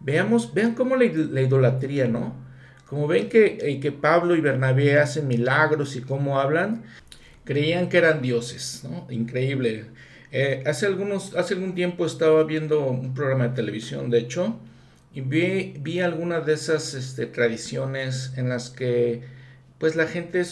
Veamos, 0.00 0.52
vean 0.54 0.74
cómo 0.74 0.96
la, 0.96 1.04
idolatría, 1.04 2.06
¿no? 2.06 2.34
Como 2.86 3.06
ven 3.06 3.28
que, 3.28 3.58
eh, 3.60 3.80
que 3.80 3.92
Pablo 3.92 4.36
y 4.36 4.40
Bernabé 4.40 4.98
hacen 4.98 5.26
milagros 5.26 5.96
y 5.96 6.02
cómo 6.02 6.40
hablan, 6.40 6.84
creían 7.44 7.88
que 7.88 7.98
eran 7.98 8.20
dioses, 8.20 8.84
¿no? 8.84 9.06
Increíble. 9.10 9.86
Eh, 10.30 10.62
hace, 10.66 10.86
algunos, 10.86 11.34
hace 11.36 11.54
algún 11.54 11.74
tiempo 11.74 12.04
estaba 12.04 12.44
viendo 12.44 12.86
un 12.86 13.14
programa 13.14 13.48
de 13.48 13.54
televisión, 13.54 14.10
de 14.10 14.18
hecho, 14.18 14.58
y 15.14 15.22
vi, 15.22 15.74
vi 15.80 16.00
algunas 16.00 16.44
de 16.44 16.52
esas 16.52 16.92
este, 16.92 17.26
tradiciones 17.26 18.34
en 18.36 18.50
las 18.50 18.68
que 18.68 19.22
pues 19.78 19.96
la 19.96 20.06
gente 20.06 20.42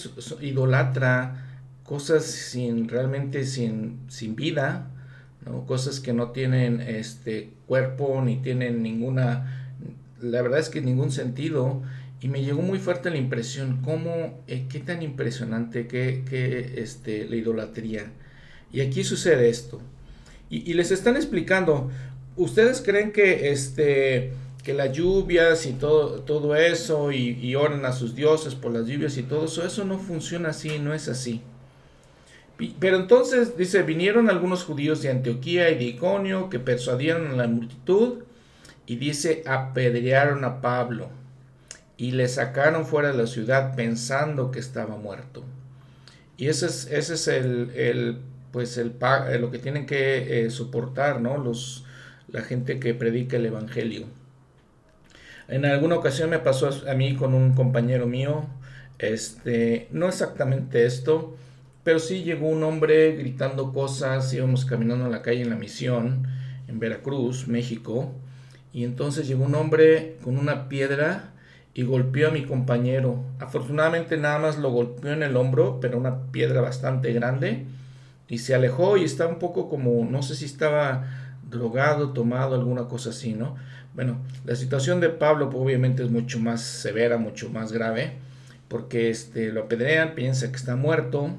idolatra 0.40 1.60
cosas 1.82 2.24
sin 2.24 2.88
realmente 2.88 3.44
sin, 3.44 4.00
sin 4.08 4.34
vida, 4.34 4.90
¿no? 5.46 5.64
cosas 5.66 6.00
que 6.00 6.12
no 6.12 6.30
tienen 6.30 6.80
este 6.80 7.50
cuerpo 7.66 8.20
ni 8.22 8.36
tienen 8.36 8.82
ninguna, 8.82 9.74
la 10.20 10.42
verdad 10.42 10.58
es 10.58 10.68
que 10.68 10.80
ningún 10.80 11.10
sentido. 11.10 11.82
Y 12.20 12.28
me 12.28 12.42
llegó 12.42 12.62
muy 12.62 12.78
fuerte 12.78 13.10
la 13.10 13.18
impresión, 13.18 13.82
cómo, 13.82 14.42
eh, 14.46 14.66
qué 14.70 14.80
tan 14.80 15.02
impresionante 15.02 15.86
que, 15.86 16.24
que 16.28 16.80
este, 16.80 17.26
la 17.28 17.36
idolatría. 17.36 18.10
Y 18.72 18.80
aquí 18.80 19.04
sucede 19.04 19.48
esto. 19.48 19.80
Y, 20.48 20.74
les 20.74 20.92
están 20.92 21.16
explicando, 21.16 21.90
¿ustedes 22.36 22.80
creen 22.80 23.12
que, 23.12 23.50
este, 23.50 24.32
que 24.62 24.74
las 24.74 24.92
lluvias 24.92 25.66
y 25.66 25.72
todo, 25.72 26.20
todo 26.22 26.54
eso, 26.54 27.10
y, 27.10 27.30
y 27.32 27.56
oran 27.56 27.84
a 27.84 27.92
sus 27.92 28.14
dioses 28.14 28.54
por 28.54 28.72
las 28.72 28.86
lluvias 28.86 29.18
y 29.18 29.24
todo 29.24 29.46
eso, 29.46 29.66
eso 29.66 29.84
no 29.84 29.98
funciona 29.98 30.50
así, 30.50 30.78
no 30.78 30.94
es 30.94 31.08
así. 31.08 31.42
Pero 32.80 32.96
entonces, 32.96 33.56
dice, 33.56 33.82
vinieron 33.82 34.30
algunos 34.30 34.64
judíos 34.64 35.02
de 35.02 35.10
Antioquía 35.10 35.70
y 35.70 35.74
de 35.76 35.84
Iconio 35.84 36.48
que 36.48 36.58
persuadieron 36.58 37.28
a 37.28 37.36
la 37.36 37.46
multitud 37.46 38.24
y 38.86 38.96
dice, 38.96 39.42
apedrearon 39.46 40.44
a 40.44 40.60
Pablo 40.60 41.10
y 41.98 42.12
le 42.12 42.28
sacaron 42.28 42.86
fuera 42.86 43.12
de 43.12 43.18
la 43.18 43.26
ciudad 43.26 43.74
pensando 43.74 44.50
que 44.50 44.58
estaba 44.58 44.96
muerto. 44.96 45.44
Y 46.38 46.48
ese 46.48 46.66
es, 46.66 46.88
ese 46.90 47.14
es 47.14 47.28
el, 47.28 47.70
el 47.74 48.18
pues 48.52 48.78
el, 48.78 48.94
eh, 49.28 49.38
lo 49.38 49.50
que 49.50 49.58
tienen 49.58 49.84
que 49.84 50.46
eh, 50.46 50.50
soportar, 50.50 51.20
¿no? 51.20 51.36
Los, 51.36 51.84
la 52.28 52.40
gente 52.42 52.80
que 52.80 52.94
predica 52.94 53.36
el 53.36 53.44
Evangelio. 53.44 54.06
En 55.48 55.66
alguna 55.66 55.96
ocasión 55.96 56.30
me 56.30 56.38
pasó 56.38 56.70
a 56.88 56.94
mí 56.94 57.16
con 57.16 57.34
un 57.34 57.52
compañero 57.52 58.06
mío, 58.06 58.46
este, 58.98 59.88
no 59.90 60.08
exactamente 60.08 60.86
esto, 60.86 61.36
pero 61.86 62.00
sí 62.00 62.24
llegó 62.24 62.48
un 62.48 62.64
hombre 62.64 63.14
gritando 63.14 63.72
cosas, 63.72 64.34
íbamos 64.34 64.64
caminando 64.64 65.06
en 65.06 65.12
la 65.12 65.22
calle 65.22 65.42
en 65.42 65.50
la 65.50 65.54
misión, 65.54 66.26
en 66.66 66.80
Veracruz, 66.80 67.46
México, 67.46 68.12
y 68.72 68.82
entonces 68.82 69.28
llegó 69.28 69.44
un 69.44 69.54
hombre 69.54 70.16
con 70.24 70.36
una 70.36 70.68
piedra 70.68 71.30
y 71.74 71.84
golpeó 71.84 72.26
a 72.26 72.30
mi 72.32 72.42
compañero. 72.42 73.22
Afortunadamente 73.38 74.16
nada 74.16 74.40
más 74.40 74.58
lo 74.58 74.72
golpeó 74.72 75.12
en 75.12 75.22
el 75.22 75.36
hombro, 75.36 75.78
pero 75.80 75.96
una 75.96 76.32
piedra 76.32 76.60
bastante 76.60 77.12
grande 77.12 77.66
y 78.26 78.38
se 78.38 78.56
alejó 78.56 78.96
y 78.96 79.04
estaba 79.04 79.30
un 79.30 79.38
poco 79.38 79.68
como, 79.68 80.04
no 80.10 80.24
sé 80.24 80.34
si 80.34 80.44
estaba 80.44 81.06
drogado, 81.48 82.12
tomado, 82.12 82.56
alguna 82.56 82.88
cosa 82.88 83.10
así, 83.10 83.34
¿no? 83.34 83.54
Bueno, 83.94 84.18
la 84.44 84.56
situación 84.56 84.98
de 84.98 85.10
Pablo 85.10 85.50
pues, 85.50 85.62
obviamente 85.62 86.02
es 86.02 86.10
mucho 86.10 86.40
más 86.40 86.62
severa, 86.62 87.16
mucho 87.16 87.48
más 87.48 87.70
grave, 87.70 88.14
porque 88.66 89.08
este, 89.08 89.52
lo 89.52 89.62
apedrean, 89.62 90.16
piensa 90.16 90.50
que 90.50 90.56
está 90.56 90.74
muerto, 90.74 91.30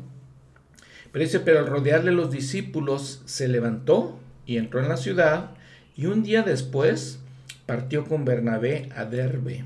pero 1.12 1.24
dice, 1.24 1.40
pero 1.40 1.60
al 1.60 1.68
rodearle 1.68 2.12
los 2.12 2.32
discípulos 2.32 3.22
se 3.26 3.48
levantó 3.48 4.20
y 4.46 4.58
entró 4.58 4.82
en 4.82 4.90
la 4.90 4.98
ciudad 4.98 5.52
y 5.96 6.06
un 6.06 6.24
día 6.24 6.44
después 6.44 7.20
partió 7.66 8.06
con 8.06 8.26
Bernabé 8.26 8.90
a 8.96 9.06
Derbe. 9.06 9.66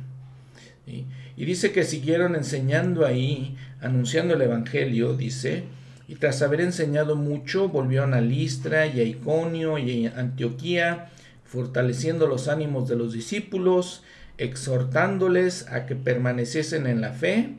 Y 0.86 1.46
dice 1.46 1.72
que 1.72 1.84
siguieron 1.84 2.36
enseñando 2.36 3.06
ahí, 3.06 3.56
anunciando 3.80 4.34
el 4.34 4.42
Evangelio, 4.42 5.14
dice, 5.14 5.64
y 6.08 6.16
tras 6.16 6.42
haber 6.42 6.62
enseñado 6.62 7.16
mucho, 7.16 7.70
volvieron 7.70 8.14
a 8.14 8.22
Listra 8.22 8.86
y 8.88 9.00
a 9.00 9.04
Iconio 9.04 9.78
y 9.78 10.08
a 10.08 10.20
Antioquía, 10.20 11.10
fortaleciendo 11.46 12.28
los 12.28 12.48
ánimos 12.48 12.90
de 12.90 12.98
los 12.98 13.14
discípulos, 13.14 14.04
exhortándoles 14.38 15.68
a 15.70 15.86
que 15.86 15.96
permaneciesen 15.96 16.88
en 16.88 17.00
la 17.00 17.14
fe 17.14 17.52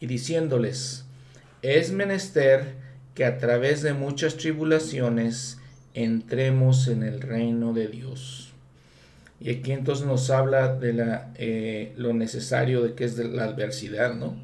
y 0.00 0.06
diciéndoles, 0.06 1.04
es 1.62 1.92
menester 1.92 2.83
que 3.14 3.24
a 3.24 3.38
través 3.38 3.82
de 3.82 3.94
muchas 3.94 4.36
tribulaciones 4.36 5.58
entremos 5.94 6.88
en 6.88 7.02
el 7.02 7.20
reino 7.20 7.72
de 7.72 7.88
Dios. 7.88 8.52
Y 9.40 9.50
aquí 9.50 9.72
entonces 9.72 10.06
nos 10.06 10.30
habla 10.30 10.74
de 10.74 10.92
la, 10.92 11.32
eh, 11.36 11.92
lo 11.96 12.12
necesario 12.12 12.82
de 12.82 12.94
que 12.94 13.04
es 13.04 13.16
de 13.16 13.24
la 13.28 13.44
adversidad, 13.44 14.14
¿no? 14.14 14.34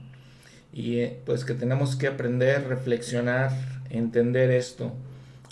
y 0.72 0.98
eh, 0.98 1.18
pues 1.26 1.44
que 1.44 1.54
tenemos 1.54 1.96
que 1.96 2.06
aprender, 2.06 2.68
reflexionar, 2.68 3.52
entender 3.90 4.50
esto. 4.50 4.92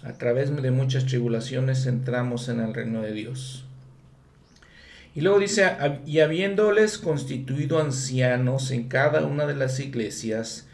A 0.04 0.12
través 0.12 0.54
de 0.54 0.70
muchas 0.70 1.06
tribulaciones 1.06 1.86
entramos 1.86 2.48
en 2.48 2.60
el 2.60 2.72
reino 2.72 3.02
de 3.02 3.12
Dios. 3.12 3.64
Y 5.14 5.22
luego 5.22 5.40
dice, 5.40 5.66
y 6.06 6.20
habiéndoles 6.20 6.98
constituido 6.98 7.80
ancianos 7.80 8.70
en 8.70 8.88
cada 8.88 9.26
una 9.26 9.46
de 9.46 9.56
las 9.56 9.80
iglesias, 9.80 10.67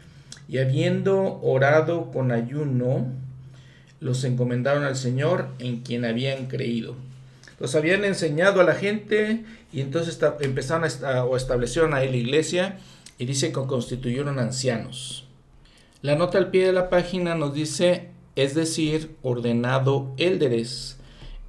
y 0.47 0.59
habiendo 0.59 1.39
orado 1.41 2.11
con 2.11 2.31
ayuno, 2.31 3.07
los 3.99 4.23
encomendaron 4.23 4.83
al 4.83 4.95
Señor 4.95 5.47
en 5.59 5.81
quien 5.81 6.05
habían 6.05 6.47
creído. 6.47 6.95
Los 7.59 7.75
habían 7.75 8.03
enseñado 8.03 8.61
a 8.61 8.65
la 8.65 8.75
gente 8.75 9.45
y 9.71 9.81
entonces 9.81 10.19
empezaron 10.41 10.89
a, 11.03 11.23
o 11.23 11.37
establecieron 11.37 11.93
ahí 11.93 12.09
la 12.09 12.17
iglesia 12.17 12.77
y 13.17 13.25
dice 13.25 13.47
que 13.47 13.53
constituyeron 13.53 14.39
ancianos. 14.39 15.25
La 16.01 16.15
nota 16.15 16.37
al 16.37 16.51
pie 16.51 16.67
de 16.67 16.73
la 16.73 16.89
página 16.89 17.33
nos 17.35 17.53
dice, 17.53 18.09
es 18.35 18.53
decir, 18.53 19.15
ordenado 19.23 20.13
élderes. 20.17 20.97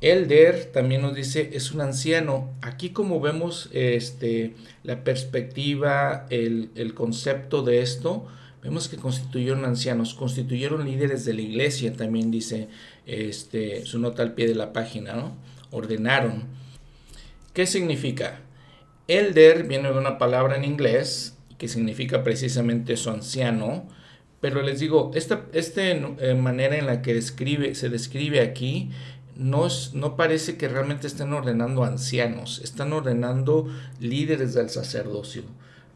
Elder 0.00 0.66
también 0.72 1.02
nos 1.02 1.14
dice 1.14 1.50
es 1.54 1.72
un 1.72 1.80
anciano. 1.80 2.50
Aquí 2.62 2.90
como 2.90 3.20
vemos 3.20 3.68
este, 3.72 4.54
la 4.84 5.02
perspectiva, 5.02 6.26
el 6.30 6.92
concepto 6.94 7.62
de 7.62 7.82
esto, 7.82 8.28
vemos 8.66 8.88
que 8.88 8.96
constituyeron 8.96 9.64
ancianos, 9.64 10.12
constituyeron 10.14 10.84
líderes 10.84 11.24
de 11.24 11.34
la 11.34 11.42
iglesia, 11.42 11.92
también 11.92 12.32
dice 12.32 12.68
este, 13.06 13.86
su 13.86 14.00
nota 14.00 14.24
al 14.24 14.34
pie 14.34 14.48
de 14.48 14.56
la 14.56 14.72
página. 14.72 15.32
Ordenaron. 15.70 16.44
¿Qué 17.52 17.64
significa? 17.66 18.40
Elder 19.06 19.68
viene 19.68 19.92
de 19.92 19.96
una 19.96 20.18
palabra 20.18 20.56
en 20.56 20.64
inglés 20.64 21.36
que 21.58 21.68
significa 21.68 22.24
precisamente 22.24 22.96
su 22.96 23.10
anciano. 23.10 23.88
Pero 24.40 24.62
les 24.62 24.80
digo, 24.80 25.12
esta, 25.14 25.46
esta 25.52 25.88
eh, 25.88 26.34
manera 26.34 26.76
en 26.76 26.86
la 26.86 27.02
que 27.02 27.14
describe, 27.14 27.74
se 27.76 27.88
describe 27.88 28.40
aquí 28.40 28.90
no, 29.36 29.68
no 29.92 30.16
parece 30.16 30.56
que 30.56 30.66
realmente 30.66 31.06
estén 31.06 31.32
ordenando 31.32 31.84
ancianos, 31.84 32.60
están 32.64 32.92
ordenando 32.92 33.68
líderes 34.00 34.54
del 34.54 34.70
sacerdocio 34.70 35.42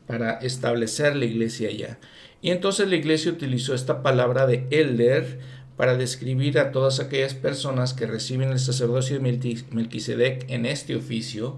para 0.06 0.34
establecer 0.34 1.16
la 1.16 1.24
iglesia 1.24 1.68
allá. 1.68 1.98
Y 2.42 2.50
entonces 2.50 2.88
la 2.88 2.96
iglesia 2.96 3.32
utilizó 3.32 3.74
esta 3.74 4.02
palabra 4.02 4.46
de 4.46 4.66
elder 4.70 5.40
para 5.76 5.96
describir 5.96 6.58
a 6.58 6.72
todas 6.72 7.00
aquellas 7.00 7.34
personas 7.34 7.94
que 7.94 8.06
reciben 8.06 8.50
el 8.50 8.58
sacerdocio 8.58 9.18
de 9.18 9.62
Melquisedec 9.70 10.50
en 10.50 10.66
este 10.66 10.94
oficio 10.94 11.56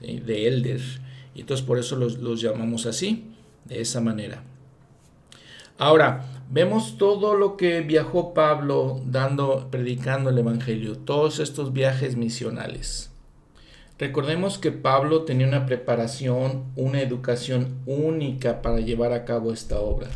de 0.00 0.48
Elder. 0.48 0.80
Y 1.34 1.42
entonces 1.42 1.64
por 1.64 1.78
eso 1.78 1.96
los, 1.96 2.18
los 2.18 2.40
llamamos 2.40 2.86
así, 2.86 3.26
de 3.64 3.80
esa 3.80 4.00
manera. 4.00 4.42
Ahora, 5.78 6.26
vemos 6.50 6.98
todo 6.98 7.34
lo 7.34 7.56
que 7.56 7.80
viajó 7.80 8.34
Pablo 8.34 9.00
dando, 9.06 9.68
predicando 9.70 10.30
el 10.30 10.38
Evangelio, 10.38 10.98
todos 10.98 11.38
estos 11.38 11.72
viajes 11.72 12.16
misionales. 12.16 13.09
Recordemos 14.00 14.56
que 14.56 14.72
Pablo 14.72 15.24
tenía 15.24 15.46
una 15.46 15.66
preparación, 15.66 16.64
una 16.74 17.02
educación 17.02 17.82
única 17.84 18.62
para 18.62 18.80
llevar 18.80 19.12
a 19.12 19.26
cabo 19.26 19.52
esta 19.52 19.78
obra. 19.78 20.08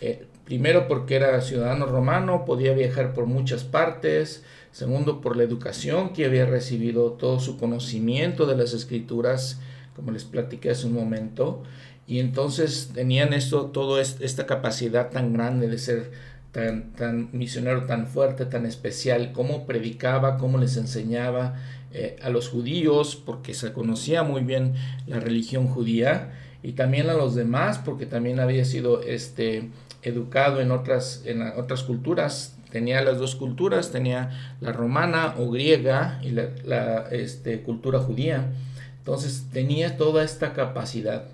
Eh, 0.00 0.24
primero 0.44 0.86
porque 0.86 1.16
era 1.16 1.40
ciudadano 1.40 1.86
romano, 1.86 2.44
podía 2.44 2.74
viajar 2.74 3.14
por 3.14 3.26
muchas 3.26 3.64
partes. 3.64 4.44
Segundo 4.70 5.20
por 5.20 5.36
la 5.36 5.42
educación 5.42 6.12
que 6.12 6.26
había 6.26 6.46
recibido, 6.46 7.10
todo 7.14 7.40
su 7.40 7.58
conocimiento 7.58 8.46
de 8.46 8.56
las 8.56 8.72
escrituras, 8.72 9.58
como 9.96 10.12
les 10.12 10.22
platiqué 10.22 10.70
hace 10.70 10.86
un 10.86 10.94
momento. 10.94 11.64
Y 12.06 12.20
entonces 12.20 12.92
tenían 12.94 13.32
esto, 13.32 13.66
toda 13.66 14.00
esta 14.00 14.46
capacidad 14.46 15.10
tan 15.10 15.32
grande 15.32 15.66
de 15.66 15.78
ser 15.78 16.12
tan, 16.52 16.92
tan 16.92 17.30
misionero, 17.32 17.84
tan 17.86 18.06
fuerte, 18.06 18.46
tan 18.46 18.64
especial, 18.64 19.32
cómo 19.32 19.66
predicaba, 19.66 20.38
cómo 20.38 20.58
les 20.58 20.76
enseñaba 20.76 21.56
eh, 21.92 22.16
a 22.22 22.30
los 22.30 22.48
judíos, 22.48 23.16
porque 23.16 23.54
se 23.54 23.72
conocía 23.72 24.22
muy 24.22 24.42
bien 24.42 24.74
la 25.06 25.20
religión 25.20 25.68
judía, 25.68 26.32
y 26.62 26.72
también 26.72 27.08
a 27.08 27.14
los 27.14 27.34
demás, 27.34 27.78
porque 27.78 28.04
también 28.04 28.40
había 28.40 28.64
sido 28.64 29.02
este, 29.02 29.70
educado 30.02 30.60
en 30.60 30.70
otras, 30.70 31.22
en 31.24 31.42
otras 31.42 31.82
culturas. 31.82 32.56
Tenía 32.70 33.00
las 33.00 33.18
dos 33.18 33.36
culturas, 33.36 33.90
tenía 33.90 34.56
la 34.60 34.72
romana 34.72 35.34
o 35.38 35.50
griega 35.50 36.20
y 36.22 36.30
la, 36.30 37.06
este, 37.10 37.62
cultura 37.62 38.00
judía. 38.00 38.52
Entonces 38.98 39.46
tenía 39.52 39.96
toda 39.96 40.24
esta 40.24 40.52
capacidad. 40.52 41.24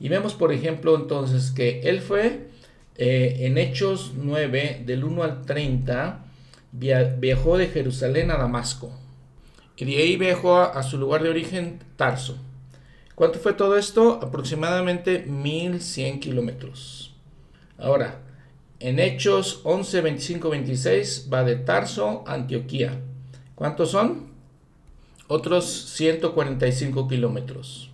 Y 0.00 0.08
vemos, 0.08 0.34
por 0.34 0.52
ejemplo, 0.52 0.96
entonces 0.96 1.50
que 1.50 1.80
él 1.82 2.00
fue 2.00 2.48
eh, 2.96 3.36
en 3.40 3.58
Hechos 3.58 4.12
9, 4.16 4.82
del 4.86 5.04
1 5.04 5.22
al 5.22 5.42
30, 5.42 6.24
viajó 6.72 7.58
de 7.58 7.66
Jerusalén 7.68 8.30
a 8.30 8.36
Damasco. 8.36 9.03
Y 9.76 9.84
de 9.84 9.96
ahí 9.96 10.16
viajó 10.16 10.56
a, 10.56 10.66
a 10.66 10.82
su 10.82 10.98
lugar 10.98 11.22
de 11.22 11.30
origen, 11.30 11.80
Tarso. 11.96 12.38
¿Cuánto 13.14 13.38
fue 13.38 13.52
todo 13.52 13.76
esto? 13.76 14.20
Aproximadamente 14.22 15.24
1100 15.26 16.20
kilómetros. 16.20 17.14
Ahora, 17.78 18.20
en 18.80 18.98
Hechos 18.98 19.60
11, 19.64 20.00
25, 20.00 20.50
26 20.50 21.28
va 21.32 21.44
de 21.44 21.56
Tarso 21.56 22.24
a 22.26 22.34
Antioquía. 22.34 23.00
¿Cuántos 23.54 23.92
son? 23.92 24.32
Otros 25.28 25.66
145 25.94 27.08
kilómetros. 27.08 27.90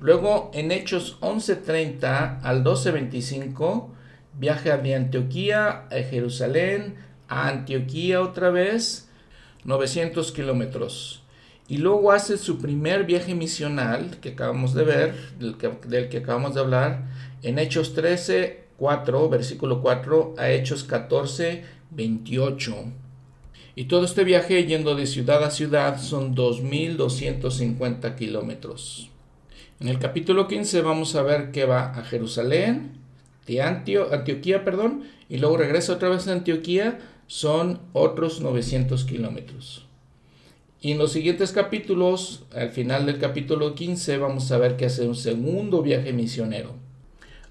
Luego 0.00 0.50
en 0.54 0.72
Hechos 0.72 1.20
11.30 1.20 2.40
al 2.42 2.64
12.25 2.64 3.88
viaja 4.38 4.76
de 4.78 4.94
Antioquía 4.94 5.86
a 5.90 6.02
Jerusalén, 6.08 6.96
a 7.28 7.48
Antioquía 7.48 8.20
otra 8.20 8.50
vez, 8.50 9.03
900 9.64 10.32
kilómetros. 10.32 11.22
Y 11.66 11.78
luego 11.78 12.12
hace 12.12 12.36
su 12.36 12.58
primer 12.58 13.04
viaje 13.04 13.34
misional 13.34 14.18
que 14.20 14.30
acabamos 14.30 14.74
de 14.74 14.84
ver, 14.84 15.14
del 15.38 15.56
que, 15.56 15.70
del 15.88 16.08
que 16.08 16.18
acabamos 16.18 16.54
de 16.54 16.60
hablar, 16.60 17.04
en 17.42 17.58
Hechos 17.58 17.94
13, 17.94 18.64
4, 18.76 19.28
versículo 19.28 19.80
4 19.80 20.34
a 20.36 20.50
Hechos 20.50 20.84
14, 20.84 21.64
28. 21.90 22.74
Y 23.76 23.84
todo 23.84 24.04
este 24.04 24.24
viaje 24.24 24.66
yendo 24.66 24.94
de 24.94 25.06
ciudad 25.06 25.42
a 25.42 25.50
ciudad 25.50 25.98
son 25.98 26.36
2.250 26.36 28.14
kilómetros. 28.14 29.10
En 29.80 29.88
el 29.88 29.98
capítulo 29.98 30.46
15 30.46 30.82
vamos 30.82 31.16
a 31.16 31.22
ver 31.22 31.50
que 31.50 31.64
va 31.64 31.86
a 31.86 32.04
Jerusalén, 32.04 32.98
de 33.46 33.62
Antioquía, 33.62 34.64
perdón, 34.64 35.04
y 35.28 35.38
luego 35.38 35.56
regresa 35.56 35.94
otra 35.94 36.08
vez 36.08 36.28
a 36.28 36.32
Antioquía, 36.32 37.00
son 37.26 37.80
otros 37.92 38.40
900 38.40 39.04
kilómetros. 39.04 39.86
Y 40.80 40.92
en 40.92 40.98
los 40.98 41.12
siguientes 41.12 41.52
capítulos, 41.52 42.44
al 42.54 42.68
final 42.68 43.06
del 43.06 43.18
capítulo 43.18 43.74
15, 43.74 44.18
vamos 44.18 44.52
a 44.52 44.58
ver 44.58 44.76
que 44.76 44.86
hace 44.86 45.08
un 45.08 45.14
segundo 45.14 45.80
viaje 45.80 46.12
misionero. 46.12 46.74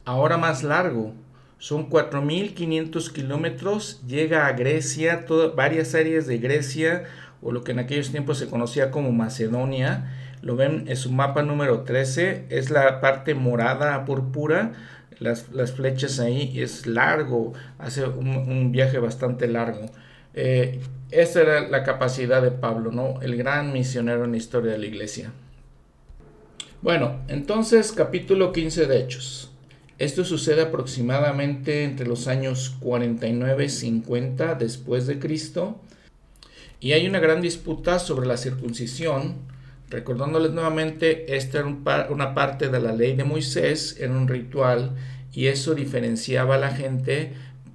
Ahora 0.05 0.37
más 0.37 0.63
largo, 0.63 1.13
son 1.57 1.89
4.500 1.89 3.11
kilómetros, 3.11 4.01
llega 4.05 4.47
a 4.47 4.53
Grecia, 4.53 5.25
varias 5.55 5.95
áreas 5.95 6.27
de 6.27 6.37
Grecia, 6.37 7.05
o 7.41 7.51
lo 7.51 7.63
que 7.63 7.71
en 7.71 7.79
aquellos 7.79 8.11
tiempos 8.11 8.37
se 8.37 8.49
conocía 8.49 8.91
como 8.91 9.11
Macedonia, 9.11 10.13
lo 10.43 10.57
ven 10.57 10.83
en 10.87 10.97
su 10.97 11.11
mapa 11.11 11.41
número 11.41 11.83
13, 11.83 12.47
es 12.49 12.69
la 12.69 12.99
parte 12.99 13.33
morada 13.33 14.03
púrpura, 14.03 14.73
las, 15.19 15.51
las 15.51 15.73
flechas 15.73 16.19
ahí, 16.19 16.59
es 16.59 16.85
largo, 16.85 17.53
hace 17.79 18.05
un, 18.05 18.71
viaje 18.71 18.99
bastante 18.99 19.47
largo. 19.47 19.85
Eh, 20.33 20.79
esa 21.11 21.41
era 21.41 21.67
la 21.67 21.83
capacidad 21.83 22.41
de 22.41 22.51
Pablo, 22.51 22.91
¿no? 22.91 23.21
El 23.21 23.35
gran 23.37 23.71
misionero 23.73 24.25
en 24.25 24.31
la 24.31 24.37
historia 24.37 24.71
de 24.71 24.79
la 24.79 24.85
iglesia. 24.85 25.31
Bueno, 26.81 27.21
entonces 27.27 27.91
capítulo 27.91 28.51
15 28.51 28.87
de 28.87 28.99
Hechos. 28.99 29.51
Esto 29.99 30.25
sucede 30.25 30.63
aproximadamente 30.63 31.83
entre 31.83 32.07
los 32.07 32.27
años 32.27 32.75
49 32.81 33.65
y 33.65 33.69
50 33.69 34.55
después 34.55 35.07
de 35.07 35.19
Cristo. 35.19 35.79
Y 36.79 36.91
hay 36.91 37.07
una 37.07 37.19
gran 37.19 37.41
disputa 37.41 37.99
sobre 37.99 38.27
la 38.27 38.35
circuncisión 38.35 39.35
Recordándoles 39.89 40.51
nuevamente, 40.51 41.35
esta 41.35 41.59
era 41.59 41.67
una 42.09 42.33
parte 42.33 42.69
de 42.69 42.79
la 42.79 42.93
ley 42.93 43.15
de 43.15 43.23
Moisés, 43.23 43.97
era 43.99 44.11
un 44.11 44.27
ritual 44.27 44.95
y 45.31 45.47
eso 45.47 45.75
diferenciaba 45.75 46.55
a 46.55 46.59
la 46.59 46.71
gente 46.71 47.33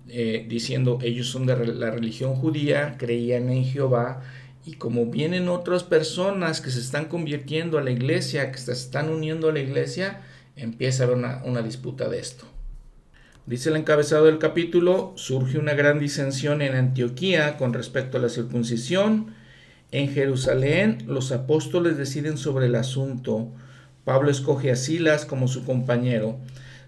eh, 0.09 0.47
diciendo 0.49 0.99
ellos 1.03 1.29
son 1.29 1.45
de 1.45 1.67
la 1.67 1.91
religión 1.91 2.35
judía, 2.35 2.97
creían 2.99 3.51
en 3.51 3.65
Jehová 3.65 4.23
y 4.65 4.75
como 4.75 5.07
vienen 5.07 5.49
otras 5.49 5.85
personas 5.85 6.61
que 6.61 6.71
se 6.71 6.81
están 6.81 7.07
convirtiendo 7.07 7.79
a 7.79 7.83
la 7.83 7.91
iglesia, 7.91 8.51
que 8.51 8.59
se 8.59 8.73
están 8.73 9.11
uniendo 9.11 9.49
a 9.49 9.53
la 9.53 9.61
iglesia, 9.61 10.23
empieza 10.57 11.03
a 11.03 11.07
haber 11.07 11.19
una, 11.19 11.43
una 11.45 11.63
disputa 11.63 12.09
de 12.09 12.19
esto. 12.19 12.47
Dice 13.47 13.71
el 13.71 13.77
encabezado 13.77 14.27
del 14.27 14.39
capítulo, 14.39 15.13
surge 15.17 15.59
una 15.59 15.73
gran 15.73 15.99
disensión 15.99 16.61
en 16.61 16.75
Antioquía 16.75 17.57
con 17.57 17.73
respecto 17.73 18.19
a 18.19 18.21
la 18.21 18.29
circuncisión, 18.29 19.35
en 19.91 20.13
Jerusalén 20.13 20.99
los 21.07 21.33
apóstoles 21.33 21.97
deciden 21.97 22.37
sobre 22.37 22.67
el 22.67 22.75
asunto. 22.75 23.49
Pablo 24.05 24.31
escoge 24.31 24.71
a 24.71 24.77
Silas 24.77 25.25
como 25.25 25.49
su 25.49 25.65
compañero. 25.65 26.39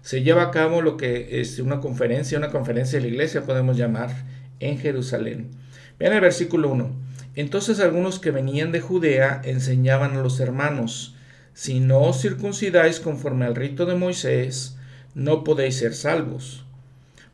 Se 0.03 0.21
lleva 0.21 0.43
a 0.43 0.51
cabo 0.51 0.81
lo 0.81 0.97
que 0.97 1.41
es 1.41 1.57
una 1.59 1.79
conferencia, 1.79 2.37
una 2.37 2.51
conferencia 2.51 2.99
de 2.99 3.05
la 3.05 3.11
iglesia 3.11 3.43
podemos 3.43 3.77
llamar, 3.77 4.11
en 4.59 4.77
Jerusalén. 4.77 5.49
Vean 5.97 6.13
el 6.13 6.21
versículo 6.21 6.69
1. 6.69 6.91
Entonces 7.35 7.79
algunos 7.79 8.19
que 8.19 8.29
venían 8.29 8.71
de 8.71 8.81
Judea 8.81 9.41
enseñaban 9.43 10.15
a 10.15 10.21
los 10.21 10.39
hermanos, 10.39 11.15
si 11.53 11.79
no 11.79 12.01
os 12.01 12.21
circuncidáis 12.21 12.99
conforme 12.99 13.45
al 13.45 13.55
rito 13.55 13.85
de 13.85 13.95
Moisés, 13.95 14.77
no 15.15 15.43
podéis 15.43 15.77
ser 15.77 15.95
salvos. 15.95 16.65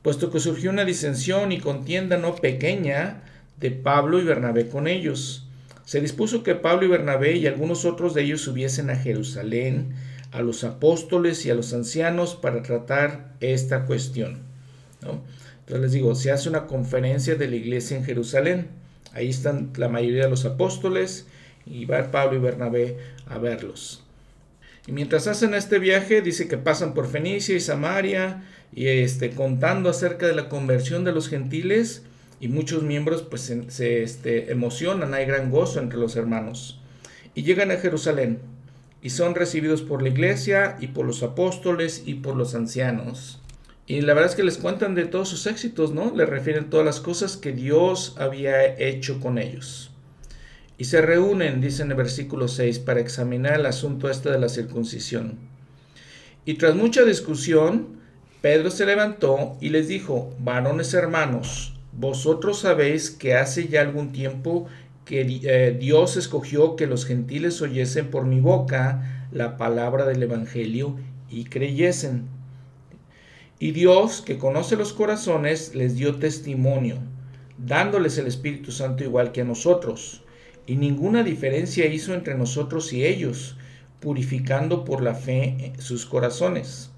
Puesto 0.01 0.31
que 0.31 0.39
surgió 0.39 0.69
una 0.69 0.85
disensión 0.85 1.51
y 1.51 1.59
contienda 1.59 2.17
no 2.17 2.35
pequeña 2.35 3.23
de 3.59 3.71
Pablo 3.71 4.19
y 4.19 4.23
Bernabé 4.23 4.69
con 4.69 4.87
ellos 4.87 5.46
se 5.87 6.01
dispuso 6.01 6.43
que 6.43 6.53
Pablo 6.53 6.85
y 6.85 6.89
Bernabé 6.89 7.37
y 7.37 7.47
algunos 7.47 7.85
otros 7.85 8.13
de 8.13 8.23
ellos 8.23 8.41
subiesen 8.41 8.89
a 8.89 8.97
Jerusalén, 8.97 9.93
a 10.33 10.41
los 10.41 10.65
apóstoles 10.65 11.45
y 11.45 11.49
a 11.49 11.55
los 11.55 11.73
ancianos 11.73 12.35
para 12.35 12.61
tratar 12.61 13.35
esta 13.39 13.85
cuestión. 13.85 14.39
Entonces 14.99 15.81
les 15.81 15.91
digo, 15.93 16.13
se 16.13 16.33
hace 16.33 16.49
una 16.49 16.67
conferencia 16.67 17.35
de 17.35 17.47
la 17.47 17.55
iglesia 17.55 17.95
en 17.95 18.03
Jerusalén. 18.03 18.67
Ahí 19.13 19.29
están 19.29 19.71
la 19.77 19.87
mayoría 19.87 20.25
de 20.25 20.29
los 20.29 20.43
apóstoles 20.43 21.25
y 21.65 21.85
va 21.85 22.11
Pablo 22.11 22.35
y 22.37 22.41
Bernabé 22.41 22.97
a 23.25 23.37
verlos. 23.37 24.03
Y 24.87 24.91
mientras 24.91 25.27
hacen 25.27 25.53
este 25.53 25.79
viaje, 25.79 26.21
dice 26.21 26.49
que 26.49 26.57
pasan 26.57 26.95
por 26.95 27.07
Fenicia 27.07 27.55
y 27.55 27.61
Samaria 27.61 28.43
y 28.73 28.87
este, 28.87 29.29
contando 29.29 29.89
acerca 29.89 30.27
de 30.27 30.35
la 30.35 30.49
conversión 30.49 31.05
de 31.05 31.13
los 31.13 31.29
gentiles 31.29 32.03
y 32.39 32.47
muchos 32.47 32.83
miembros 32.83 33.23
pues 33.23 33.53
se, 33.67 34.03
este, 34.03 34.51
emocionan, 34.51 35.13
hay 35.13 35.25
gran 35.25 35.51
gozo 35.51 35.79
entre 35.79 35.99
los 35.99 36.15
hermanos. 36.15 36.79
Y 37.33 37.43
llegan 37.43 37.71
a 37.71 37.77
Jerusalén 37.77 38.39
y 39.01 39.09
son 39.11 39.35
recibidos 39.35 39.81
por 39.81 40.01
la 40.01 40.09
iglesia 40.09 40.77
y 40.79 40.87
por 40.87 41.05
los 41.05 41.23
apóstoles 41.23 42.03
y 42.05 42.15
por 42.15 42.35
los 42.35 42.55
ancianos. 42.55 43.41
Y 43.85 44.01
la 44.01 44.13
verdad 44.13 44.31
es 44.31 44.35
que 44.35 44.43
les 44.43 44.57
cuentan 44.57 44.95
de 44.95 45.05
todos 45.05 45.29
sus 45.29 45.47
éxitos, 45.47 45.93
¿no? 45.93 46.13
Le 46.13 46.25
refieren 46.25 46.69
todas 46.69 46.85
las 46.85 46.99
cosas 46.99 47.37
que 47.37 47.53
Dios 47.53 48.15
había 48.17 48.77
hecho 48.77 49.19
con 49.19 49.37
ellos. 49.37 49.91
Y 50.77 50.85
se 50.85 51.01
reúnen, 51.01 51.61
dice 51.61 51.83
en 51.83 51.91
el 51.91 51.97
versículo 51.97 52.47
6, 52.47 52.79
para 52.79 52.99
examinar 52.99 53.59
el 53.59 53.65
asunto 53.65 54.09
este 54.09 54.29
de 54.29 54.39
la 54.39 54.49
circuncisión. 54.49 55.37
Y 56.45 56.55
tras 56.55 56.75
mucha 56.75 57.03
discusión, 57.03 57.97
Pedro 58.41 58.69
se 58.69 58.85
levantó 58.85 59.57
y 59.59 59.69
les 59.69 59.87
dijo, 59.87 60.35
varones 60.39 60.93
hermanos, 60.93 61.76
vosotros 61.97 62.59
sabéis 62.59 63.09
que 63.09 63.33
hace 63.33 63.67
ya 63.67 63.81
algún 63.81 64.11
tiempo 64.11 64.67
que 65.03 65.21
eh, 65.21 65.75
Dios 65.79 66.15
escogió 66.15 66.75
que 66.75 66.85
los 66.85 67.05
gentiles 67.05 67.59
oyesen 67.61 68.11
por 68.11 68.25
mi 68.25 68.39
boca 68.39 69.27
la 69.31 69.57
palabra 69.57 70.05
del 70.05 70.21
Evangelio 70.21 70.95
y 71.27 71.45
creyesen. 71.45 72.27
Y 73.57 73.71
Dios, 73.71 74.21
que 74.21 74.37
conoce 74.37 74.75
los 74.75 74.93
corazones, 74.93 75.73
les 75.73 75.95
dio 75.95 76.17
testimonio, 76.17 76.99
dándoles 77.57 78.19
el 78.19 78.27
Espíritu 78.27 78.71
Santo 78.71 79.03
igual 79.03 79.31
que 79.31 79.41
a 79.41 79.45
nosotros. 79.45 80.23
Y 80.67 80.75
ninguna 80.75 81.23
diferencia 81.23 81.87
hizo 81.87 82.13
entre 82.13 82.35
nosotros 82.35 82.93
y 82.93 83.05
ellos, 83.05 83.57
purificando 83.99 84.85
por 84.85 85.01
la 85.01 85.15
fe 85.15 85.73
sus 85.79 86.05
corazones. 86.05 86.91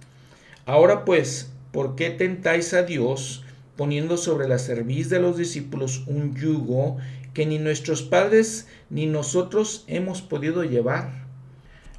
Ahora 0.66 1.06
pues, 1.06 1.54
¿por 1.72 1.96
qué 1.96 2.10
tentáis 2.10 2.74
a 2.74 2.84
Dios 2.84 3.46
poniendo 3.80 4.18
sobre 4.18 4.50
la 4.50 4.60
cerviz 4.60 5.10
de 5.10 5.22
los 5.22 5.38
discípulos 5.38 6.04
un 6.06 6.36
yugo 6.36 6.98
que 7.34 7.46
ni 7.46 7.60
nuestros 7.60 8.02
padres 8.02 8.68
ni 8.90 9.06
nosotros 9.06 9.86
hemos 9.88 10.22
podido 10.22 10.66
llevar? 10.66 11.30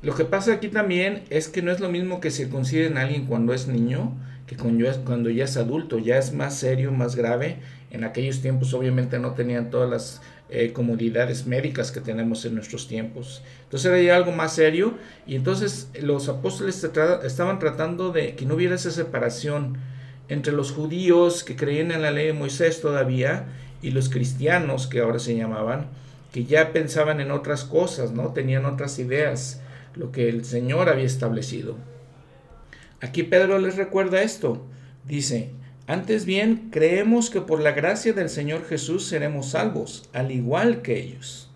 Lo 0.02 0.14
que 0.14 0.26
pasa 0.26 0.52
aquí 0.52 0.68
también 0.68 1.24
es 1.30 1.48
que 1.48 1.62
no 1.62 1.72
es 1.72 1.80
lo 1.80 1.88
mismo 1.88 2.20
que 2.20 2.30
circunciden 2.30 2.98
a 2.98 3.00
alguien 3.00 3.24
cuando 3.24 3.54
es 3.54 3.66
niño 3.66 4.14
que 4.46 4.56
cuando 4.56 5.30
ya 5.30 5.44
es 5.44 5.56
adulto, 5.56 5.98
ya 5.98 6.18
es 6.18 6.34
más 6.34 6.58
serio, 6.58 6.92
más 6.92 7.16
grave. 7.16 7.60
En 7.90 8.04
aquellos 8.04 8.42
tiempos 8.42 8.74
obviamente 8.74 9.18
no 9.18 9.32
tenían 9.32 9.70
todas 9.70 9.88
las 9.88 10.20
eh, 10.50 10.74
comodidades 10.74 11.46
médicas 11.46 11.92
que 11.92 12.00
tenemos 12.00 12.44
en 12.44 12.56
nuestros 12.56 12.88
tiempos. 12.88 13.42
Entonces 13.62 13.90
era 13.90 14.16
algo 14.16 14.32
más 14.32 14.52
serio 14.52 14.98
y 15.26 15.36
entonces 15.36 15.88
los 16.02 16.28
apóstoles 16.28 16.84
estaban 17.24 17.58
tratando 17.58 18.12
de 18.12 18.34
que 18.34 18.44
no 18.44 18.56
hubiera 18.56 18.74
esa 18.74 18.90
separación 18.90 19.78
entre 20.30 20.52
los 20.52 20.72
judíos 20.72 21.44
que 21.44 21.56
creían 21.56 21.90
en 21.90 22.02
la 22.02 22.12
ley 22.12 22.28
de 22.28 22.32
Moisés 22.32 22.80
todavía 22.80 23.46
y 23.82 23.90
los 23.90 24.08
cristianos 24.08 24.86
que 24.86 25.00
ahora 25.00 25.18
se 25.18 25.36
llamaban, 25.36 25.88
que 26.32 26.44
ya 26.44 26.72
pensaban 26.72 27.20
en 27.20 27.32
otras 27.32 27.64
cosas, 27.64 28.12
¿no? 28.12 28.32
Tenían 28.32 28.64
otras 28.64 28.98
ideas, 29.00 29.60
lo 29.94 30.12
que 30.12 30.28
el 30.28 30.44
Señor 30.44 30.88
había 30.88 31.04
establecido. 31.04 31.76
Aquí 33.00 33.24
Pedro 33.24 33.58
les 33.58 33.76
recuerda 33.76 34.22
esto. 34.22 34.64
Dice, 35.04 35.50
antes 35.88 36.24
bien, 36.24 36.68
creemos 36.70 37.28
que 37.28 37.40
por 37.40 37.60
la 37.60 37.72
gracia 37.72 38.12
del 38.12 38.28
Señor 38.28 38.64
Jesús 38.64 39.06
seremos 39.06 39.50
salvos, 39.50 40.08
al 40.12 40.30
igual 40.30 40.82
que 40.82 41.00
ellos. 41.00 41.50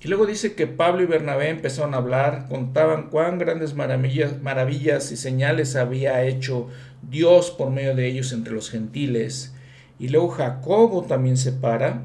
Y 0.00 0.08
luego 0.08 0.26
dice 0.26 0.54
que 0.54 0.66
Pablo 0.66 1.02
y 1.02 1.06
Bernabé 1.06 1.48
empezaron 1.48 1.94
a 1.94 1.98
hablar, 1.98 2.46
contaban 2.48 3.10
cuán 3.10 3.38
grandes 3.38 3.74
maravillas, 3.74 4.40
maravillas 4.40 5.10
y 5.10 5.16
señales 5.16 5.76
había 5.76 6.24
hecho 6.24 6.68
Dios 7.02 7.50
por 7.50 7.70
medio 7.70 7.94
de 7.94 8.06
ellos 8.06 8.32
entre 8.32 8.52
los 8.52 8.70
gentiles. 8.70 9.54
Y 9.98 10.08
luego 10.08 10.28
Jacobo 10.28 11.02
también 11.02 11.36
se 11.36 11.52
para. 11.52 12.02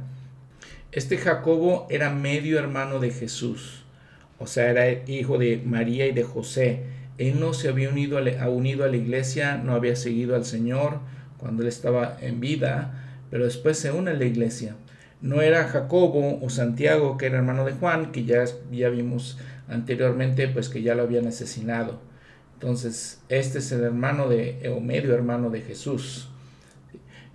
Este 0.92 1.18
Jacobo 1.18 1.88
era 1.90 2.12
medio 2.12 2.60
hermano 2.60 3.00
de 3.00 3.10
Jesús, 3.10 3.84
o 4.38 4.46
sea, 4.46 4.70
era 4.70 4.92
hijo 5.10 5.40
de 5.40 5.60
María 5.66 6.06
y 6.06 6.12
de 6.12 6.24
José. 6.24 6.84
Él 7.18 7.40
no 7.40 7.56
se 7.56 7.70
había 7.70 7.90
unido 7.90 8.20
a, 8.20 8.50
unido 8.50 8.84
a 8.84 8.90
la 8.90 8.98
iglesia, 8.98 9.58
no 9.58 9.74
había 9.74 9.96
seguido 9.96 10.36
al 10.36 10.46
Señor 10.46 11.00
cuando 11.40 11.64
él 11.64 11.68
estaba 11.68 12.18
en 12.22 12.40
vida, 12.40 13.18
pero 13.32 13.46
después 13.46 13.80
se 13.80 13.92
une 13.92 14.12
a 14.12 14.14
la 14.14 14.26
iglesia. 14.26 14.76
No 15.20 15.42
era 15.42 15.68
Jacobo 15.68 16.40
o 16.44 16.50
Santiago, 16.52 17.18
que 17.18 17.26
era 17.26 17.40
hermano 17.40 17.66
de 17.66 17.72
Juan, 17.72 18.12
que 18.12 18.26
ya, 18.26 18.46
ya 18.72 18.90
vimos 18.90 19.40
anteriormente, 19.68 20.48
pues 20.48 20.70
que 20.70 20.84
ya 20.84 20.94
lo 20.94 21.04
habían 21.04 21.26
asesinado. 21.26 22.00
Entonces, 22.64 23.20
este 23.28 23.60
es 23.60 23.74
el 23.74 23.84
hermano 23.84 24.30
de, 24.30 24.72
o 24.74 24.80
medio 24.80 25.14
hermano 25.14 25.50
de 25.50 25.60
Jesús. 25.60 26.30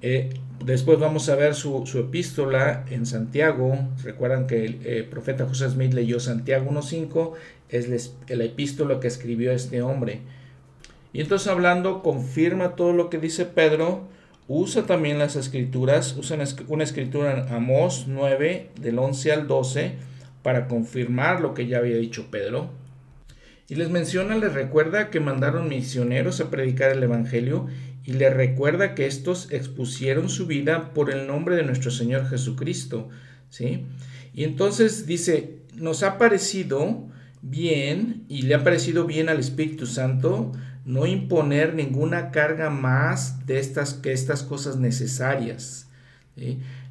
Eh, 0.00 0.30
después 0.64 0.98
vamos 0.98 1.28
a 1.28 1.34
ver 1.34 1.54
su, 1.54 1.84
epístola 1.98 2.86
en 2.88 3.04
Santiago. 3.04 3.76
Recuerdan 4.02 4.46
que 4.46 4.64
el 4.64 4.80
eh, 4.86 5.02
profeta 5.02 5.46
José 5.46 5.68
Smith 5.68 5.92
leyó 5.92 6.18
Santiago 6.18 6.70
1.5, 6.70 7.34
es 7.68 8.10
la 8.30 8.44
epístola 8.44 9.00
que 9.00 9.06
escribió 9.06 9.52
este 9.52 9.82
hombre. 9.82 10.22
Y 11.12 11.20
entonces 11.20 11.48
hablando, 11.48 12.02
confirma 12.02 12.74
todo 12.74 12.94
lo 12.94 13.10
que 13.10 13.18
dice 13.18 13.44
Pedro, 13.44 14.04
usa 14.46 14.86
también 14.86 15.18
las 15.18 15.36
escrituras, 15.36 16.16
usa 16.16 16.38
una 16.68 16.84
escritura 16.84 17.38
en 17.38 17.52
Amós 17.52 18.06
9, 18.08 18.70
del 18.80 18.98
11 18.98 19.32
al 19.32 19.46
12, 19.46 19.92
para 20.42 20.68
confirmar 20.68 21.42
lo 21.42 21.52
que 21.52 21.66
ya 21.66 21.76
había 21.76 21.98
dicho 21.98 22.28
Pedro. 22.30 22.70
Y 23.68 23.74
les 23.74 23.90
menciona, 23.90 24.36
les 24.36 24.54
recuerda 24.54 25.10
que 25.10 25.20
mandaron 25.20 25.68
misioneros 25.68 26.40
a 26.40 26.50
predicar 26.50 26.90
el 26.90 27.02
Evangelio 27.02 27.66
y 28.02 28.12
les 28.12 28.32
recuerda 28.32 28.94
que 28.94 29.06
estos 29.06 29.52
expusieron 29.52 30.30
su 30.30 30.46
vida 30.46 30.94
por 30.94 31.10
el 31.10 31.26
nombre 31.26 31.54
de 31.54 31.64
nuestro 31.64 31.90
Señor 31.90 32.26
Jesucristo. 32.28 33.10
¿sí? 33.50 33.84
Y 34.32 34.44
entonces 34.44 35.04
dice, 35.04 35.58
nos 35.74 36.02
ha 36.02 36.16
parecido 36.16 37.08
bien 37.42 38.24
y 38.28 38.42
le 38.42 38.54
ha 38.54 38.64
parecido 38.64 39.04
bien 39.04 39.28
al 39.28 39.38
Espíritu 39.38 39.86
Santo 39.86 40.52
no 40.86 41.04
imponer 41.04 41.74
ninguna 41.74 42.30
carga 42.30 42.70
más 42.70 43.44
de 43.46 43.58
estas 43.58 44.00
estas 44.04 44.42
cosas 44.42 44.78
necesarias. 44.78 45.90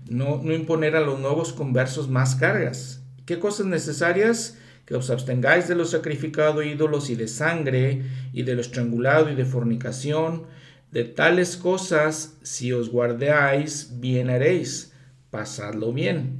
No, 0.07 0.39
no 0.43 0.53
imponer 0.53 0.95
a 0.95 1.01
los 1.01 1.19
nuevos 1.19 1.51
conversos 1.51 2.07
más 2.07 2.35
cargas. 2.35 3.01
¿Qué 3.25 3.39
cosas 3.39 3.65
necesarias? 3.65 4.59
Que 4.87 4.95
os 4.95 5.11
abstengáis 5.11 5.67
de 5.67 5.75
lo 5.75 5.85
sacrificado 5.85 6.63
ídolos 6.63 7.11
y 7.11 7.15
de 7.15 7.27
sangre, 7.27 8.01
y 8.33 8.41
de 8.43 8.55
lo 8.55 8.61
estrangulado 8.61 9.29
y 9.29 9.35
de 9.35 9.45
fornicación. 9.45 10.47
De 10.91 11.03
tales 11.03 11.57
cosas, 11.57 12.37
si 12.41 12.71
os 12.71 12.89
guardáis, 12.89 13.99
bien 13.99 14.29
haréis. 14.29 14.93
Pasadlo 15.29 15.93
bien. 15.93 16.39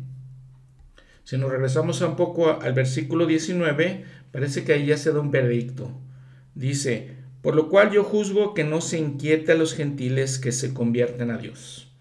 Si 1.25 1.37
nos 1.37 1.51
regresamos 1.51 1.99
un 1.99 2.15
poco 2.15 2.61
al 2.61 2.71
versículo 2.71 3.25
19, 3.25 4.05
parece 4.31 4.63
que 4.63 4.73
ahí 4.73 4.85
ya 4.85 4.97
se 4.97 5.11
da 5.11 5.19
un 5.19 5.29
veredicto. 5.29 5.91
Dice, 6.55 7.17
por 7.41 7.53
lo 7.53 7.67
cual 7.67 7.91
yo 7.91 8.05
juzgo 8.05 8.53
que 8.53 8.63
no 8.63 8.79
se 8.79 8.97
inquiete 8.97 9.51
a 9.51 9.55
los 9.55 9.73
gentiles 9.73 10.39
que 10.39 10.53
se 10.53 10.73
convierten 10.73 11.31
a 11.31 11.37
Dios. 11.37 11.91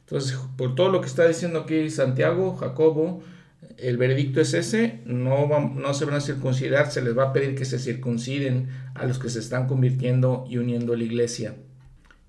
Entonces, 0.00 0.38
por 0.56 0.76
todo 0.76 0.88
lo 0.88 1.00
que 1.00 1.08
está 1.08 1.26
diciendo 1.26 1.62
aquí 1.62 1.90
Santiago, 1.90 2.54
Jacobo, 2.54 3.24
el 3.78 3.96
veredicto 3.96 4.40
es 4.40 4.54
ese, 4.54 5.00
no, 5.04 5.48
no 5.74 5.94
se 5.94 6.04
van 6.04 6.14
a 6.14 6.20
circuncidar, 6.20 6.90
se 6.90 7.02
les 7.02 7.16
va 7.16 7.24
a 7.24 7.32
pedir 7.32 7.54
que 7.54 7.64
se 7.64 7.78
circunciden 7.78 8.68
a 8.94 9.06
los 9.06 9.18
que 9.18 9.28
se 9.28 9.38
están 9.38 9.66
convirtiendo 9.66 10.44
y 10.48 10.58
uniendo 10.58 10.94
a 10.94 10.96
la 10.96 11.04
iglesia. 11.04 11.56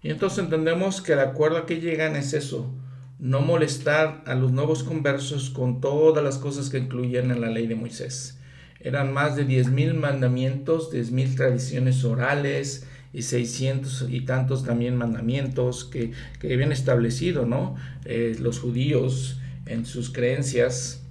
Y 0.01 0.09
entonces 0.09 0.39
entendemos 0.39 1.01
que 1.01 1.13
el 1.13 1.19
acuerdo 1.19 1.57
a 1.57 1.65
que 1.65 1.79
llegan 1.79 2.15
es 2.15 2.33
eso, 2.33 2.73
no 3.19 3.41
molestar 3.41 4.23
a 4.25 4.35
los 4.35 4.51
nuevos 4.51 4.83
conversos 4.83 5.49
con 5.49 5.81
todas 5.81 6.23
las 6.23 6.37
cosas 6.37 6.69
que 6.69 6.77
incluyen 6.77 7.31
en 7.31 7.41
la 7.41 7.49
ley 7.49 7.67
de 7.67 7.75
Moisés. 7.75 8.39
Eran 8.79 9.11
más 9.11 9.35
de 9.35 9.47
10.000 9.47 9.93
mandamientos, 9.95 10.93
10.000 10.93 11.35
tradiciones 11.35 12.03
orales 12.03 12.85
y 13.11 13.23
600 13.23 14.05
y 14.09 14.21
tantos 14.21 14.63
también 14.63 14.95
mandamientos 14.95 15.85
que, 15.85 16.11
que 16.39 16.53
habían 16.53 16.71
establecido 16.71 17.45
¿no? 17.45 17.75
Eh, 18.05 18.35
los 18.39 18.59
judíos 18.59 19.39
en 19.65 19.85
sus 19.85 20.11
creencias. 20.11 21.06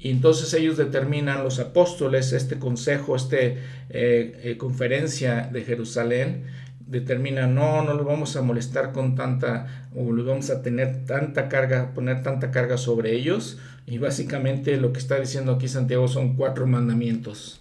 Y 0.00 0.10
entonces 0.10 0.52
ellos 0.54 0.78
determinan, 0.78 1.44
los 1.44 1.58
apóstoles, 1.58 2.32
este 2.32 2.58
consejo, 2.58 3.14
esta 3.16 3.36
eh, 3.36 3.60
eh, 3.90 4.56
conferencia 4.56 5.50
de 5.52 5.62
Jerusalén, 5.62 6.44
determina, 6.86 7.46
no, 7.46 7.84
no 7.84 7.92
lo 7.92 8.04
vamos 8.04 8.34
a 8.34 8.42
molestar 8.42 8.92
con 8.92 9.14
tanta, 9.14 9.88
o 9.94 10.10
lo 10.10 10.24
vamos 10.24 10.48
a 10.48 10.62
tener 10.62 11.04
tanta 11.04 11.50
carga, 11.50 11.92
poner 11.92 12.22
tanta 12.22 12.50
carga 12.50 12.78
sobre 12.78 13.12
ellos. 13.12 13.58
Y 13.86 13.98
básicamente 13.98 14.78
lo 14.78 14.94
que 14.94 15.00
está 15.00 15.20
diciendo 15.20 15.52
aquí 15.52 15.68
Santiago 15.68 16.08
son 16.08 16.34
cuatro 16.34 16.66
mandamientos. 16.66 17.60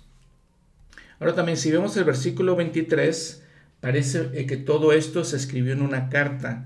Ahora 1.20 1.36
también 1.36 1.58
si 1.58 1.70
vemos 1.70 1.98
el 1.98 2.06
versículo 2.06 2.56
23, 2.56 3.44
parece 3.82 4.46
que 4.46 4.56
todo 4.56 4.94
esto 4.94 5.26
se 5.26 5.36
escribió 5.36 5.74
en 5.74 5.82
una 5.82 6.08
carta, 6.08 6.66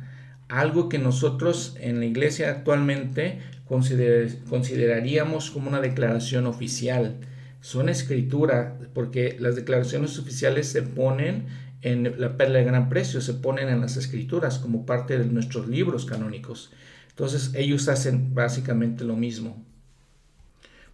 algo 0.49 0.87
que 0.87 0.99
nosotros 0.99 1.75
en 1.79 1.99
la 1.99 2.05
iglesia 2.05 2.51
actualmente 2.51 3.39
consideraríamos 3.65 5.51
como 5.51 5.69
una 5.69 5.81
declaración 5.81 6.45
oficial. 6.45 7.17
Son 7.61 7.89
escritura, 7.89 8.77
porque 8.93 9.37
las 9.39 9.55
declaraciones 9.55 10.19
oficiales 10.19 10.67
se 10.67 10.81
ponen 10.81 11.45
en 11.81 12.19
la 12.19 12.37
perla 12.37 12.59
de 12.59 12.65
gran 12.65 12.89
precio, 12.89 13.21
se 13.21 13.33
ponen 13.33 13.69
en 13.69 13.81
las 13.81 13.97
escrituras 13.97 14.59
como 14.59 14.85
parte 14.85 15.17
de 15.17 15.25
nuestros 15.25 15.67
libros 15.67 16.05
canónicos. 16.05 16.71
Entonces 17.09 17.51
ellos 17.55 17.87
hacen 17.89 18.33
básicamente 18.33 19.03
lo 19.03 19.15
mismo. 19.15 19.63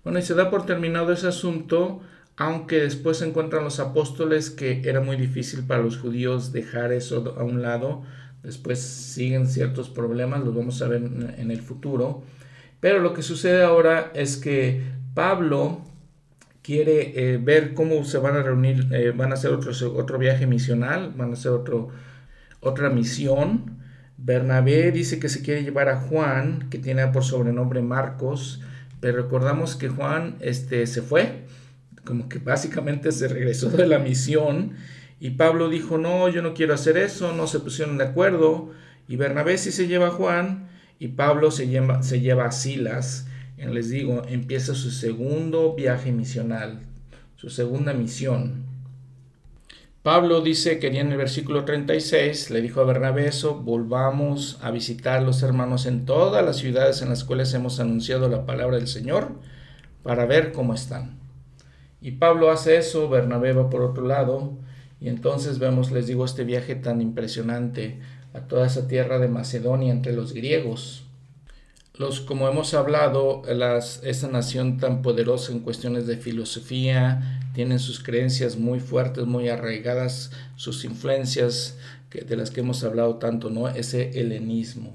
Bueno, 0.04 0.20
y 0.20 0.22
se 0.22 0.34
da 0.34 0.50
por 0.50 0.66
terminado 0.66 1.12
ese 1.12 1.28
asunto, 1.28 2.02
aunque 2.38 2.78
después 2.78 3.18
se 3.18 3.28
encuentran 3.28 3.64
los 3.64 3.80
apóstoles 3.80 4.50
que 4.50 4.82
era 4.86 5.02
muy 5.02 5.18
difícil 5.18 5.64
para 5.66 5.84
los 5.84 5.98
judíos 5.98 6.52
dejar 6.52 6.92
eso 6.92 7.36
a 7.38 7.44
un 7.44 7.62
lado. 7.62 8.04
Después 8.44 8.80
siguen 8.80 9.48
ciertos 9.48 9.90
problemas, 9.90 10.44
los 10.44 10.56
vamos 10.56 10.82
a 10.82 10.88
ver 10.88 11.04
en 11.04 11.52
el 11.52 11.62
futuro. 11.62 12.24
Pero 12.80 13.00
lo 13.00 13.14
que 13.14 13.22
sucede 13.22 13.64
ahora 13.64 14.12
es 14.14 14.38
que 14.38 14.82
Pablo 15.14 15.82
quiere 16.62 17.34
eh, 17.34 17.38
ver 17.38 17.74
cómo 17.74 18.06
se 18.06 18.20
van 18.20 18.36
a 18.36 18.44
reunir, 18.44 18.88
eh, 18.94 19.12
van 19.16 19.32
a 19.32 19.34
hacer 19.36 19.52
otro, 19.52 19.72
otro 19.96 20.18
viaje 20.18 20.48
misional, 20.48 21.14
van 21.16 21.32
a 21.32 21.34
hacer 21.34 21.52
otro, 21.52 21.90
otra 22.62 22.90
misión. 22.90 23.80
Bernabé 24.18 24.92
dice 24.92 25.20
que 25.20 25.30
se 25.30 25.42
quiere 25.42 25.64
llevar 25.64 25.90
a 25.90 25.98
Juan, 25.98 26.68
que 26.70 26.78
tiene 26.78 27.08
por 27.08 27.24
sobrenombre 27.24 27.82
Marcos, 27.82 28.62
pero 29.00 29.24
recordamos 29.24 29.76
que 29.76 29.90
Juan 29.90 30.36
este, 30.42 30.86
se 30.88 31.02
fue, 31.02 31.46
como 32.06 32.30
que 32.30 32.40
básicamente 32.40 33.12
se 33.12 33.28
regresó 33.28 33.70
de 33.70 33.88
la 33.88 34.00
misión, 34.00 34.74
y 35.22 35.32
Pablo 35.32 35.70
dijo, 35.70 35.98
no, 35.98 36.30
yo 36.30 36.42
no 36.42 36.54
quiero 36.54 36.74
hacer 36.74 36.98
eso, 36.98 37.34
no 37.34 37.48
se 37.48 37.60
pusieron 37.60 37.98
de 37.98 38.06
acuerdo, 38.06 38.72
y 39.08 39.16
Bernabé 39.16 39.58
sí 39.58 39.72
se 39.72 39.88
lleva 39.88 40.08
a 40.08 40.12
Juan, 40.12 40.69
y 41.00 41.08
Pablo 41.10 41.50
se 41.50 41.68
lleva, 41.68 42.04
se 42.04 42.20
lleva 42.20 42.46
a 42.46 42.52
Silas, 42.52 43.26
les 43.58 43.90
digo, 43.90 44.22
empieza 44.28 44.76
su 44.76 44.92
segundo 44.92 45.74
viaje 45.74 46.12
misional, 46.12 46.82
su 47.36 47.50
segunda 47.50 47.94
misión. 47.94 48.66
Pablo 50.04 50.42
dice 50.42 50.80
que 50.80 50.88
en 50.88 51.12
el 51.12 51.18
versículo 51.18 51.66
36 51.66 52.52
le 52.52 52.62
dijo 52.62 52.80
a 52.82 52.86
Bernabé 52.86 53.28
eso, 53.28 53.56
volvamos 53.56 54.58
a 54.62 54.72
visitar 54.72 55.22
los 55.24 55.44
hermanos 55.44 55.86
en 55.86 56.06
todas 56.06 56.44
las 56.44 56.58
ciudades 56.58 57.02
en 57.02 57.10
las 57.10 57.26
cuales 57.26 57.54
hemos 57.54 57.80
anunciado 57.80 58.30
la 58.30 58.46
palabra 58.46 58.78
del 58.78 58.88
Señor 58.88 59.34
para 60.04 60.26
ver 60.26 60.54
cómo 60.54 60.74
están. 60.74 61.20
Y 62.02 62.12
Pablo 62.12 62.50
hace 62.50 62.78
eso, 62.78 63.10
Bernabé 63.10 63.52
va 63.52 63.70
por 63.70 63.82
otro 63.82 64.08
lado, 64.08 64.58
y 65.02 65.10
entonces 65.10 65.60
vemos, 65.60 65.92
les 65.92 66.08
digo, 66.08 66.24
este 66.24 66.46
viaje 66.46 66.76
tan 66.76 67.02
impresionante 67.02 68.00
a 68.34 68.42
toda 68.42 68.68
esa 68.68 68.88
tierra 68.88 69.20
de 69.20 69.28
Macedonia 69.28 69.92
entre 69.92 70.14
los 70.14 70.34
griegos. 70.34 71.04
Los, 71.96 72.22
como 72.22 72.48
hemos 72.48 72.74
hablado, 72.74 73.42
las, 73.46 74.02
esa 74.04 74.30
nación 74.30 74.78
tan 74.78 75.02
poderosa 75.02 75.52
en 75.52 75.60
cuestiones 75.60 76.08
de 76.08 76.18
filosofía, 76.18 77.42
tienen 77.54 77.80
sus 77.80 78.02
creencias 78.02 78.58
muy 78.58 78.80
fuertes, 78.80 79.26
muy 79.26 79.50
arraigadas, 79.50 80.32
sus 80.56 80.86
influencias 80.86 81.78
que, 82.10 82.22
de 82.22 82.38
las 82.38 82.52
que 82.52 82.62
hemos 82.62 82.84
hablado 82.84 83.16
tanto, 83.16 83.50
¿no? 83.50 83.68
Ese 83.68 84.20
helenismo. 84.20 84.94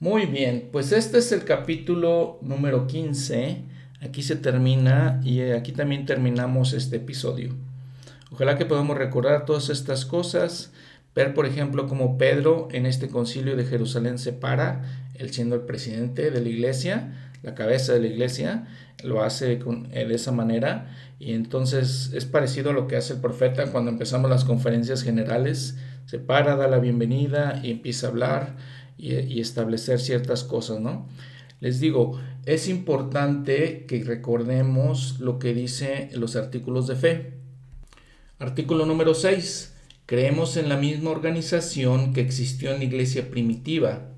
Muy 0.00 0.26
bien, 0.26 0.68
pues 0.70 0.92
este 0.92 1.18
es 1.18 1.32
el 1.32 1.44
capítulo 1.44 2.38
número 2.40 2.86
15. 2.86 3.64
Aquí 4.00 4.22
se 4.22 4.36
termina 4.36 5.20
y 5.24 5.40
aquí 5.40 5.72
también 5.72 6.06
terminamos 6.06 6.72
este 6.72 6.96
episodio. 6.96 7.54
Ojalá 8.30 8.56
que 8.56 8.64
podamos 8.64 8.96
recordar 8.96 9.44
todas 9.44 9.70
estas 9.70 10.04
cosas, 10.04 10.72
ver 11.18 11.34
por 11.34 11.46
ejemplo 11.46 11.88
cómo 11.88 12.16
Pedro 12.16 12.68
en 12.70 12.86
este 12.86 13.08
concilio 13.08 13.56
de 13.56 13.64
Jerusalén 13.64 14.18
se 14.18 14.32
para, 14.32 14.84
él 15.14 15.32
siendo 15.32 15.56
el 15.56 15.62
presidente 15.62 16.30
de 16.30 16.40
la 16.40 16.48
iglesia, 16.48 17.32
la 17.42 17.56
cabeza 17.56 17.92
de 17.92 18.00
la 18.00 18.06
iglesia, 18.06 18.68
lo 19.02 19.24
hace 19.24 19.58
con, 19.58 19.88
eh, 19.92 20.06
de 20.06 20.14
esa 20.14 20.30
manera 20.30 20.94
y 21.18 21.32
entonces 21.32 22.12
es 22.14 22.24
parecido 22.24 22.70
a 22.70 22.72
lo 22.72 22.86
que 22.86 22.96
hace 22.96 23.14
el 23.14 23.20
profeta 23.20 23.66
cuando 23.72 23.90
empezamos 23.90 24.30
las 24.30 24.44
conferencias 24.44 25.02
generales, 25.02 25.76
se 26.06 26.20
para, 26.20 26.54
da 26.54 26.68
la 26.68 26.78
bienvenida 26.78 27.60
y 27.64 27.72
empieza 27.72 28.06
a 28.06 28.10
hablar 28.10 28.56
y, 28.96 29.14
y 29.16 29.40
establecer 29.40 29.98
ciertas 29.98 30.44
cosas, 30.44 30.78
¿no? 30.78 31.08
Les 31.58 31.80
digo, 31.80 32.20
es 32.46 32.68
importante 32.68 33.86
que 33.86 34.04
recordemos 34.04 35.18
lo 35.18 35.40
que 35.40 35.52
dice 35.52 36.10
los 36.12 36.36
artículos 36.36 36.86
de 36.86 36.94
fe. 36.94 37.32
Artículo 38.38 38.86
número 38.86 39.14
6. 39.14 39.74
Creemos 40.08 40.56
en 40.56 40.70
la 40.70 40.78
misma 40.78 41.10
organización 41.10 42.14
que 42.14 42.22
existió 42.22 42.72
en 42.72 42.78
la 42.78 42.84
iglesia 42.84 43.30
primitiva. 43.30 44.08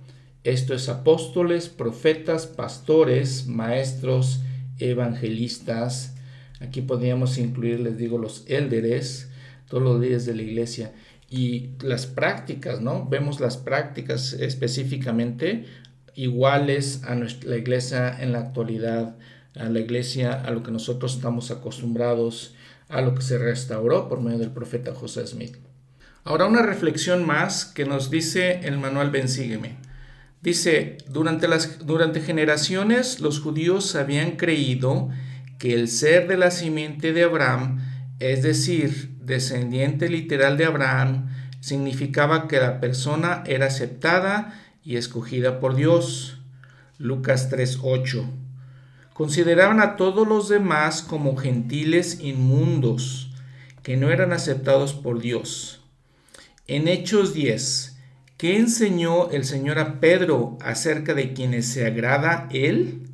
Esto 0.44 0.72
es 0.72 0.88
apóstoles, 0.88 1.68
profetas, 1.68 2.46
pastores, 2.46 3.48
maestros, 3.48 4.40
evangelistas, 4.78 6.14
Aquí 6.60 6.82
podríamos 6.82 7.38
incluir, 7.38 7.80
les 7.80 7.96
digo, 7.96 8.18
los 8.18 8.44
élderes, 8.46 9.30
todos 9.68 9.82
los 9.82 9.98
líderes 9.98 10.26
de 10.26 10.34
la 10.34 10.42
iglesia 10.42 10.92
y 11.30 11.70
las 11.80 12.06
prácticas, 12.06 12.82
¿no? 12.82 13.08
Vemos 13.08 13.40
las 13.40 13.56
prácticas 13.56 14.34
específicamente 14.34 15.64
iguales 16.14 17.02
a 17.04 17.14
la 17.14 17.56
iglesia 17.56 18.14
en 18.20 18.32
la 18.32 18.40
actualidad, 18.40 19.16
a 19.54 19.70
la 19.70 19.80
iglesia, 19.80 20.32
a 20.32 20.50
lo 20.50 20.62
que 20.62 20.70
nosotros 20.70 21.14
estamos 21.16 21.50
acostumbrados, 21.50 22.54
a 22.88 23.00
lo 23.00 23.14
que 23.14 23.22
se 23.22 23.38
restauró 23.38 24.08
por 24.08 24.20
medio 24.20 24.38
del 24.38 24.50
profeta 24.50 24.94
José 24.94 25.26
Smith. 25.26 25.69
Ahora 26.22 26.44
una 26.44 26.62
reflexión 26.62 27.24
más 27.24 27.64
que 27.64 27.86
nos 27.86 28.10
dice 28.10 28.60
el 28.64 28.78
manual 28.78 29.10
Bensígueme. 29.10 29.76
Dice, 30.42 30.98
durante, 31.08 31.48
las, 31.48 31.86
durante 31.86 32.20
generaciones 32.20 33.20
los 33.20 33.40
judíos 33.40 33.96
habían 33.96 34.32
creído 34.32 35.08
que 35.58 35.74
el 35.74 35.88
ser 35.88 36.28
de 36.28 36.36
la 36.36 36.50
simiente 36.50 37.14
de 37.14 37.24
Abraham, 37.24 37.80
es 38.18 38.42
decir, 38.42 39.16
descendiente 39.20 40.08
literal 40.10 40.58
de 40.58 40.66
Abraham, 40.66 41.28
significaba 41.60 42.48
que 42.48 42.58
la 42.58 42.80
persona 42.80 43.42
era 43.46 43.66
aceptada 43.66 44.60
y 44.84 44.96
escogida 44.96 45.58
por 45.58 45.74
Dios. 45.74 46.38
Lucas 46.98 47.48
3:8. 47.50 48.28
Consideraban 49.14 49.80
a 49.80 49.96
todos 49.96 50.28
los 50.28 50.50
demás 50.50 51.02
como 51.02 51.36
gentiles 51.36 52.20
inmundos, 52.20 53.30
que 53.82 53.96
no 53.96 54.10
eran 54.10 54.32
aceptados 54.32 54.92
por 54.94 55.20
Dios. 55.20 55.79
En 56.72 56.86
Hechos 56.86 57.34
10, 57.34 57.96
¿qué 58.36 58.56
enseñó 58.56 59.28
el 59.30 59.44
Señor 59.44 59.80
a 59.80 59.98
Pedro 59.98 60.56
acerca 60.60 61.14
de 61.14 61.32
quienes 61.32 61.66
se 61.66 61.84
agrada 61.84 62.48
Él? 62.52 63.08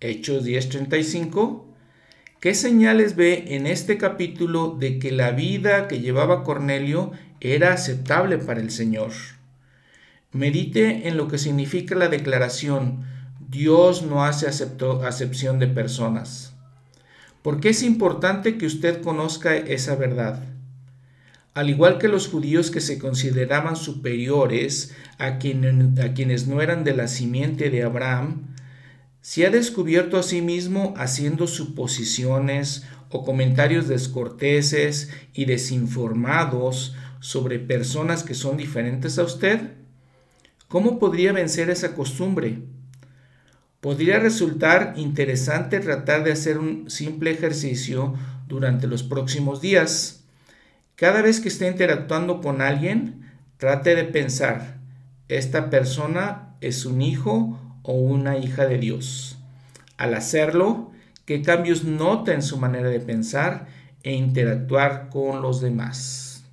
Hechos 0.00 0.44
10:35. 0.44 1.66
¿Qué 2.40 2.52
señales 2.52 3.14
ve 3.14 3.54
en 3.54 3.68
este 3.68 3.96
capítulo 3.96 4.76
de 4.76 4.98
que 4.98 5.12
la 5.12 5.30
vida 5.30 5.86
que 5.86 6.00
llevaba 6.00 6.42
Cornelio 6.42 7.12
era 7.38 7.72
aceptable 7.72 8.38
para 8.38 8.58
el 8.58 8.72
Señor? 8.72 9.12
Medite 10.32 11.06
en 11.06 11.16
lo 11.16 11.28
que 11.28 11.38
significa 11.38 11.94
la 11.94 12.08
declaración, 12.08 13.04
Dios 13.38 14.02
no 14.02 14.24
hace 14.24 14.48
acepción 14.48 15.60
de 15.60 15.68
personas. 15.68 16.56
¿Por 17.42 17.60
qué 17.60 17.68
es 17.68 17.84
importante 17.84 18.58
que 18.58 18.66
usted 18.66 19.00
conozca 19.00 19.56
esa 19.56 19.94
verdad? 19.94 20.49
Al 21.54 21.68
igual 21.68 21.98
que 21.98 22.08
los 22.08 22.28
judíos 22.28 22.70
que 22.70 22.80
se 22.80 22.98
consideraban 22.98 23.76
superiores 23.76 24.94
a, 25.18 25.38
quienes 25.38 26.46
no 26.46 26.62
eran 26.62 26.84
de 26.84 26.94
la 26.94 27.08
simiente 27.08 27.70
de 27.70 27.82
Abraham, 27.82 28.54
se 29.20 29.46
ha 29.46 29.50
descubierto 29.50 30.16
a 30.16 30.22
sí 30.22 30.42
mismo 30.42 30.94
haciendo 30.96 31.46
suposiciones 31.46 32.84
o 33.10 33.24
comentarios 33.24 33.88
descorteses 33.88 35.10
y 35.34 35.44
desinformados 35.44 36.94
sobre 37.20 37.58
personas 37.58 38.22
que 38.22 38.34
son 38.34 38.56
diferentes 38.56 39.18
a 39.18 39.24
usted? 39.24 39.74
¿Cómo 40.68 40.98
podría 40.98 41.32
vencer 41.32 41.68
esa 41.68 41.94
costumbre? 41.94 42.62
Podría 43.80 44.18
resultar 44.18 44.94
interesante 44.96 45.80
tratar 45.80 46.22
de 46.22 46.32
hacer 46.32 46.58
un 46.58 46.90
simple 46.90 47.30
ejercicio 47.30 48.14
durante 48.46 48.86
los 48.86 49.02
próximos 49.02 49.60
días. 49.60 50.19
Cada 51.00 51.22
vez 51.22 51.40
que 51.40 51.48
esté 51.48 51.66
interactuando 51.66 52.42
con 52.42 52.60
alguien, 52.60 53.22
trate 53.56 53.94
de 53.94 54.04
pensar, 54.04 54.76
¿esta 55.28 55.70
persona 55.70 56.56
es 56.60 56.84
un 56.84 57.00
hijo 57.00 57.58
o 57.82 57.94
una 57.94 58.36
hija 58.36 58.66
de 58.66 58.76
Dios. 58.76 59.38
Al 59.96 60.12
hacerlo, 60.12 60.92
¿qué 61.24 61.40
cambios 61.40 61.84
nota 61.84 62.34
en 62.34 62.42
su 62.42 62.58
manera 62.58 62.90
de 62.90 63.00
pensar 63.00 63.66
e 64.02 64.12
interactuar 64.12 65.08
con 65.08 65.40
los 65.40 65.62
demás? 65.62 66.44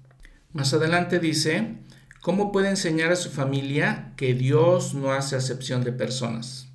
Más 0.53 0.74
adelante 0.74 1.19
dice, 1.19 1.74
¿cómo 2.22 2.53
puede 2.53 2.69
enseñar 2.69 3.11
a 3.11 3.18
su 3.18 3.30
familia 3.30 4.14
que 4.15 4.34
Dios 4.34 4.94
no 4.94 5.11
hace 5.11 5.36
acepción 5.36 5.84
de 5.84 5.91
personas? 5.91 6.69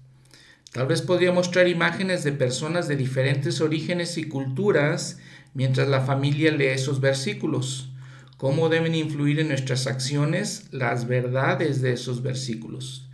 Tal 0.73 0.89
vez 0.89 1.01
podría 1.01 1.33
mostrar 1.33 1.69
imágenes 1.69 2.23
de 2.23 2.33
personas 2.33 2.87
de 2.87 2.97
diferentes 2.97 3.63
orígenes 3.63 4.19
y 4.19 4.25
culturas 4.25 5.17
mientras 5.55 5.89
la 5.89 6.01
familia 6.01 6.53
lee 6.53 6.67
esos 6.67 7.01
versículos. 7.01 7.91
¿Cómo 8.37 8.69
deben 8.69 8.95
influir 8.95 9.39
en 9.39 9.49
nuestras 9.49 9.87
acciones 9.87 10.67
las 10.73 11.07
verdades 11.07 11.81
de 11.81 11.93
esos 11.93 12.23
versículos? 12.23 13.09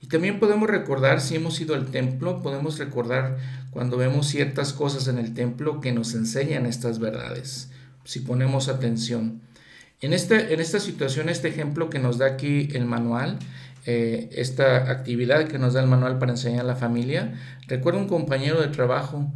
Y 0.00 0.08
también 0.08 0.40
podemos 0.40 0.68
recordar, 0.68 1.20
si 1.20 1.36
hemos 1.36 1.60
ido 1.60 1.74
al 1.74 1.86
templo, 1.86 2.42
podemos 2.42 2.78
recordar 2.78 3.38
cuando 3.70 3.96
vemos 3.96 4.26
ciertas 4.26 4.72
cosas 4.72 5.08
en 5.08 5.18
el 5.18 5.34
templo 5.34 5.80
que 5.80 5.92
nos 5.92 6.14
enseñan 6.14 6.66
estas 6.66 6.98
verdades, 6.98 7.70
si 8.04 8.20
ponemos 8.20 8.68
atención. 8.68 9.40
En, 10.00 10.12
este, 10.12 10.52
en 10.52 10.60
esta 10.60 10.80
situación, 10.80 11.28
este 11.28 11.48
ejemplo 11.48 11.88
que 11.88 11.98
nos 11.98 12.18
da 12.18 12.26
aquí 12.26 12.68
el 12.72 12.84
manual, 12.84 13.38
eh, 13.86 14.28
esta 14.32 14.90
actividad 14.90 15.46
que 15.48 15.58
nos 15.58 15.74
da 15.74 15.80
el 15.80 15.88
manual 15.88 16.18
para 16.18 16.32
enseñar 16.32 16.60
a 16.60 16.68
la 16.68 16.76
familia, 16.76 17.34
recuerdo 17.66 18.00
un 18.00 18.08
compañero 18.08 18.60
de 18.60 18.68
trabajo, 18.68 19.32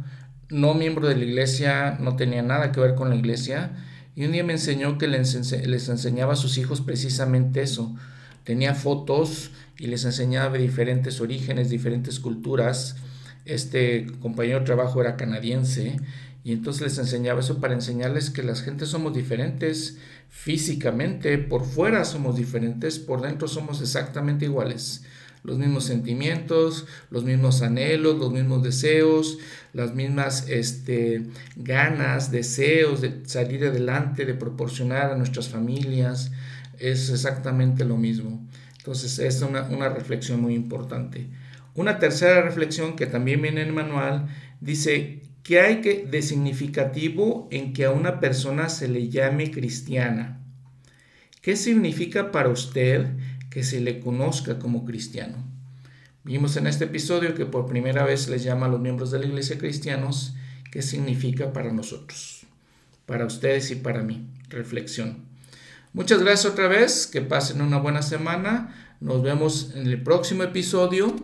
no 0.51 0.73
miembro 0.73 1.07
de 1.07 1.15
la 1.15 1.23
iglesia, 1.23 1.97
no 1.99 2.15
tenía 2.15 2.43
nada 2.43 2.71
que 2.71 2.79
ver 2.79 2.95
con 2.95 3.09
la 3.09 3.15
iglesia, 3.15 3.71
y 4.15 4.25
un 4.25 4.33
día 4.33 4.43
me 4.43 4.53
enseñó 4.53 4.97
que 4.97 5.07
les, 5.07 5.33
enseñaba 5.35 6.33
a 6.33 6.35
sus 6.35 6.57
hijos 6.57 6.81
precisamente 6.81 7.61
eso. 7.61 7.95
Tenía 8.43 8.75
fotos 8.75 9.51
y 9.77 9.87
les 9.87 10.03
enseñaba 10.03 10.57
diferentes 10.57 11.21
orígenes, 11.21 11.69
diferentes 11.69 12.19
culturas. 12.19 12.97
Este 13.45 14.07
compañero 14.19 14.59
de 14.59 14.65
trabajo 14.65 15.01
era 15.01 15.15
canadiense 15.15 15.97
Y 16.43 16.51
entonces 16.51 16.81
les 16.83 16.97
enseñaba 16.97 17.39
eso 17.39 17.59
para 17.59 17.73
enseñarles 17.73 18.29
que 18.29 18.43
las 18.43 18.61
gentes 18.61 18.89
somos 18.89 19.13
diferentes 19.13 19.97
físicamente, 20.29 21.37
por 21.37 21.65
fuera 21.65 22.03
somos 22.03 22.35
diferentes, 22.35 22.99
por 22.99 23.21
dentro 23.21 23.47
somos 23.47 23.81
exactamente 23.81 24.45
iguales. 24.45 25.03
Los 25.43 25.57
mismos 25.57 25.85
sentimientos, 25.85 26.85
los 27.09 27.23
mismos 27.23 27.61
anhelos, 27.61 28.17
los 28.17 28.31
mismos 28.31 28.61
deseos, 28.61 29.39
las 29.73 29.95
mismas 29.95 30.47
este, 30.49 31.27
ganas, 31.55 32.31
deseos 32.31 33.01
de 33.01 33.21
salir 33.25 33.65
adelante, 33.65 34.25
de 34.25 34.33
proporcionar 34.33 35.11
a 35.11 35.17
nuestras 35.17 35.49
familias. 35.49 36.31
Es 36.77 37.09
exactamente 37.09 37.85
lo 37.85 37.97
mismo. 37.97 38.47
Entonces 38.77 39.19
es 39.19 39.41
una, 39.41 39.63
una 39.63 39.89
reflexión 39.89 40.41
muy 40.41 40.53
importante. 40.53 41.27
Una 41.73 41.99
tercera 41.99 42.41
reflexión 42.41 42.95
que 42.95 43.07
también 43.07 43.41
viene 43.41 43.61
en 43.61 43.67
el 43.67 43.73
manual 43.73 44.27
dice 44.59 45.21
¿Qué 45.43 45.59
hay 45.59 45.81
que, 45.81 46.05
de 46.05 46.21
significativo 46.21 47.47
en 47.51 47.73
que 47.73 47.85
a 47.85 47.91
una 47.91 48.19
persona 48.19 48.69
se 48.69 48.87
le 48.87 49.09
llame 49.09 49.49
cristiana? 49.49 50.39
¿Qué 51.41 51.55
significa 51.55 52.31
para 52.31 52.49
usted 52.49 53.07
que 53.51 53.63
se 53.63 53.79
le 53.81 53.99
conozca 53.99 54.57
como 54.57 54.83
cristiano? 54.83 55.37
Vimos 56.23 56.57
en 56.57 56.65
este 56.65 56.85
episodio 56.85 57.35
que 57.35 57.45
por 57.45 57.67
primera 57.67 58.03
vez 58.03 58.27
les 58.27 58.43
llama 58.43 58.65
a 58.65 58.69
los 58.69 58.81
miembros 58.81 59.11
de 59.11 59.19
la 59.19 59.27
iglesia 59.27 59.59
cristianos. 59.59 60.33
¿Qué 60.71 60.81
significa 60.81 61.53
para 61.53 61.71
nosotros? 61.71 62.47
Para 63.05 63.27
ustedes 63.27 63.69
y 63.69 63.75
para 63.75 64.01
mí. 64.01 64.27
Reflexión. 64.49 65.19
Muchas 65.93 66.23
gracias 66.23 66.51
otra 66.51 66.67
vez. 66.67 67.05
Que 67.05 67.21
pasen 67.21 67.61
una 67.61 67.77
buena 67.77 68.01
semana. 68.01 68.95
Nos 68.99 69.21
vemos 69.21 69.73
en 69.75 69.85
el 69.85 70.01
próximo 70.01 70.41
episodio 70.41 71.15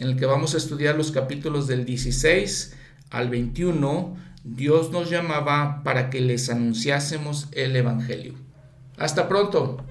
en 0.00 0.08
el 0.08 0.16
que 0.16 0.26
vamos 0.26 0.54
a 0.54 0.56
estudiar 0.56 0.96
los 0.96 1.12
capítulos 1.12 1.66
del 1.66 1.84
16 1.84 2.74
al 3.10 3.28
21, 3.28 4.16
Dios 4.44 4.90
nos 4.90 5.10
llamaba 5.10 5.82
para 5.84 6.08
que 6.08 6.22
les 6.22 6.48
anunciásemos 6.48 7.48
el 7.52 7.76
Evangelio. 7.76 8.34
Hasta 8.96 9.28
pronto. 9.28 9.84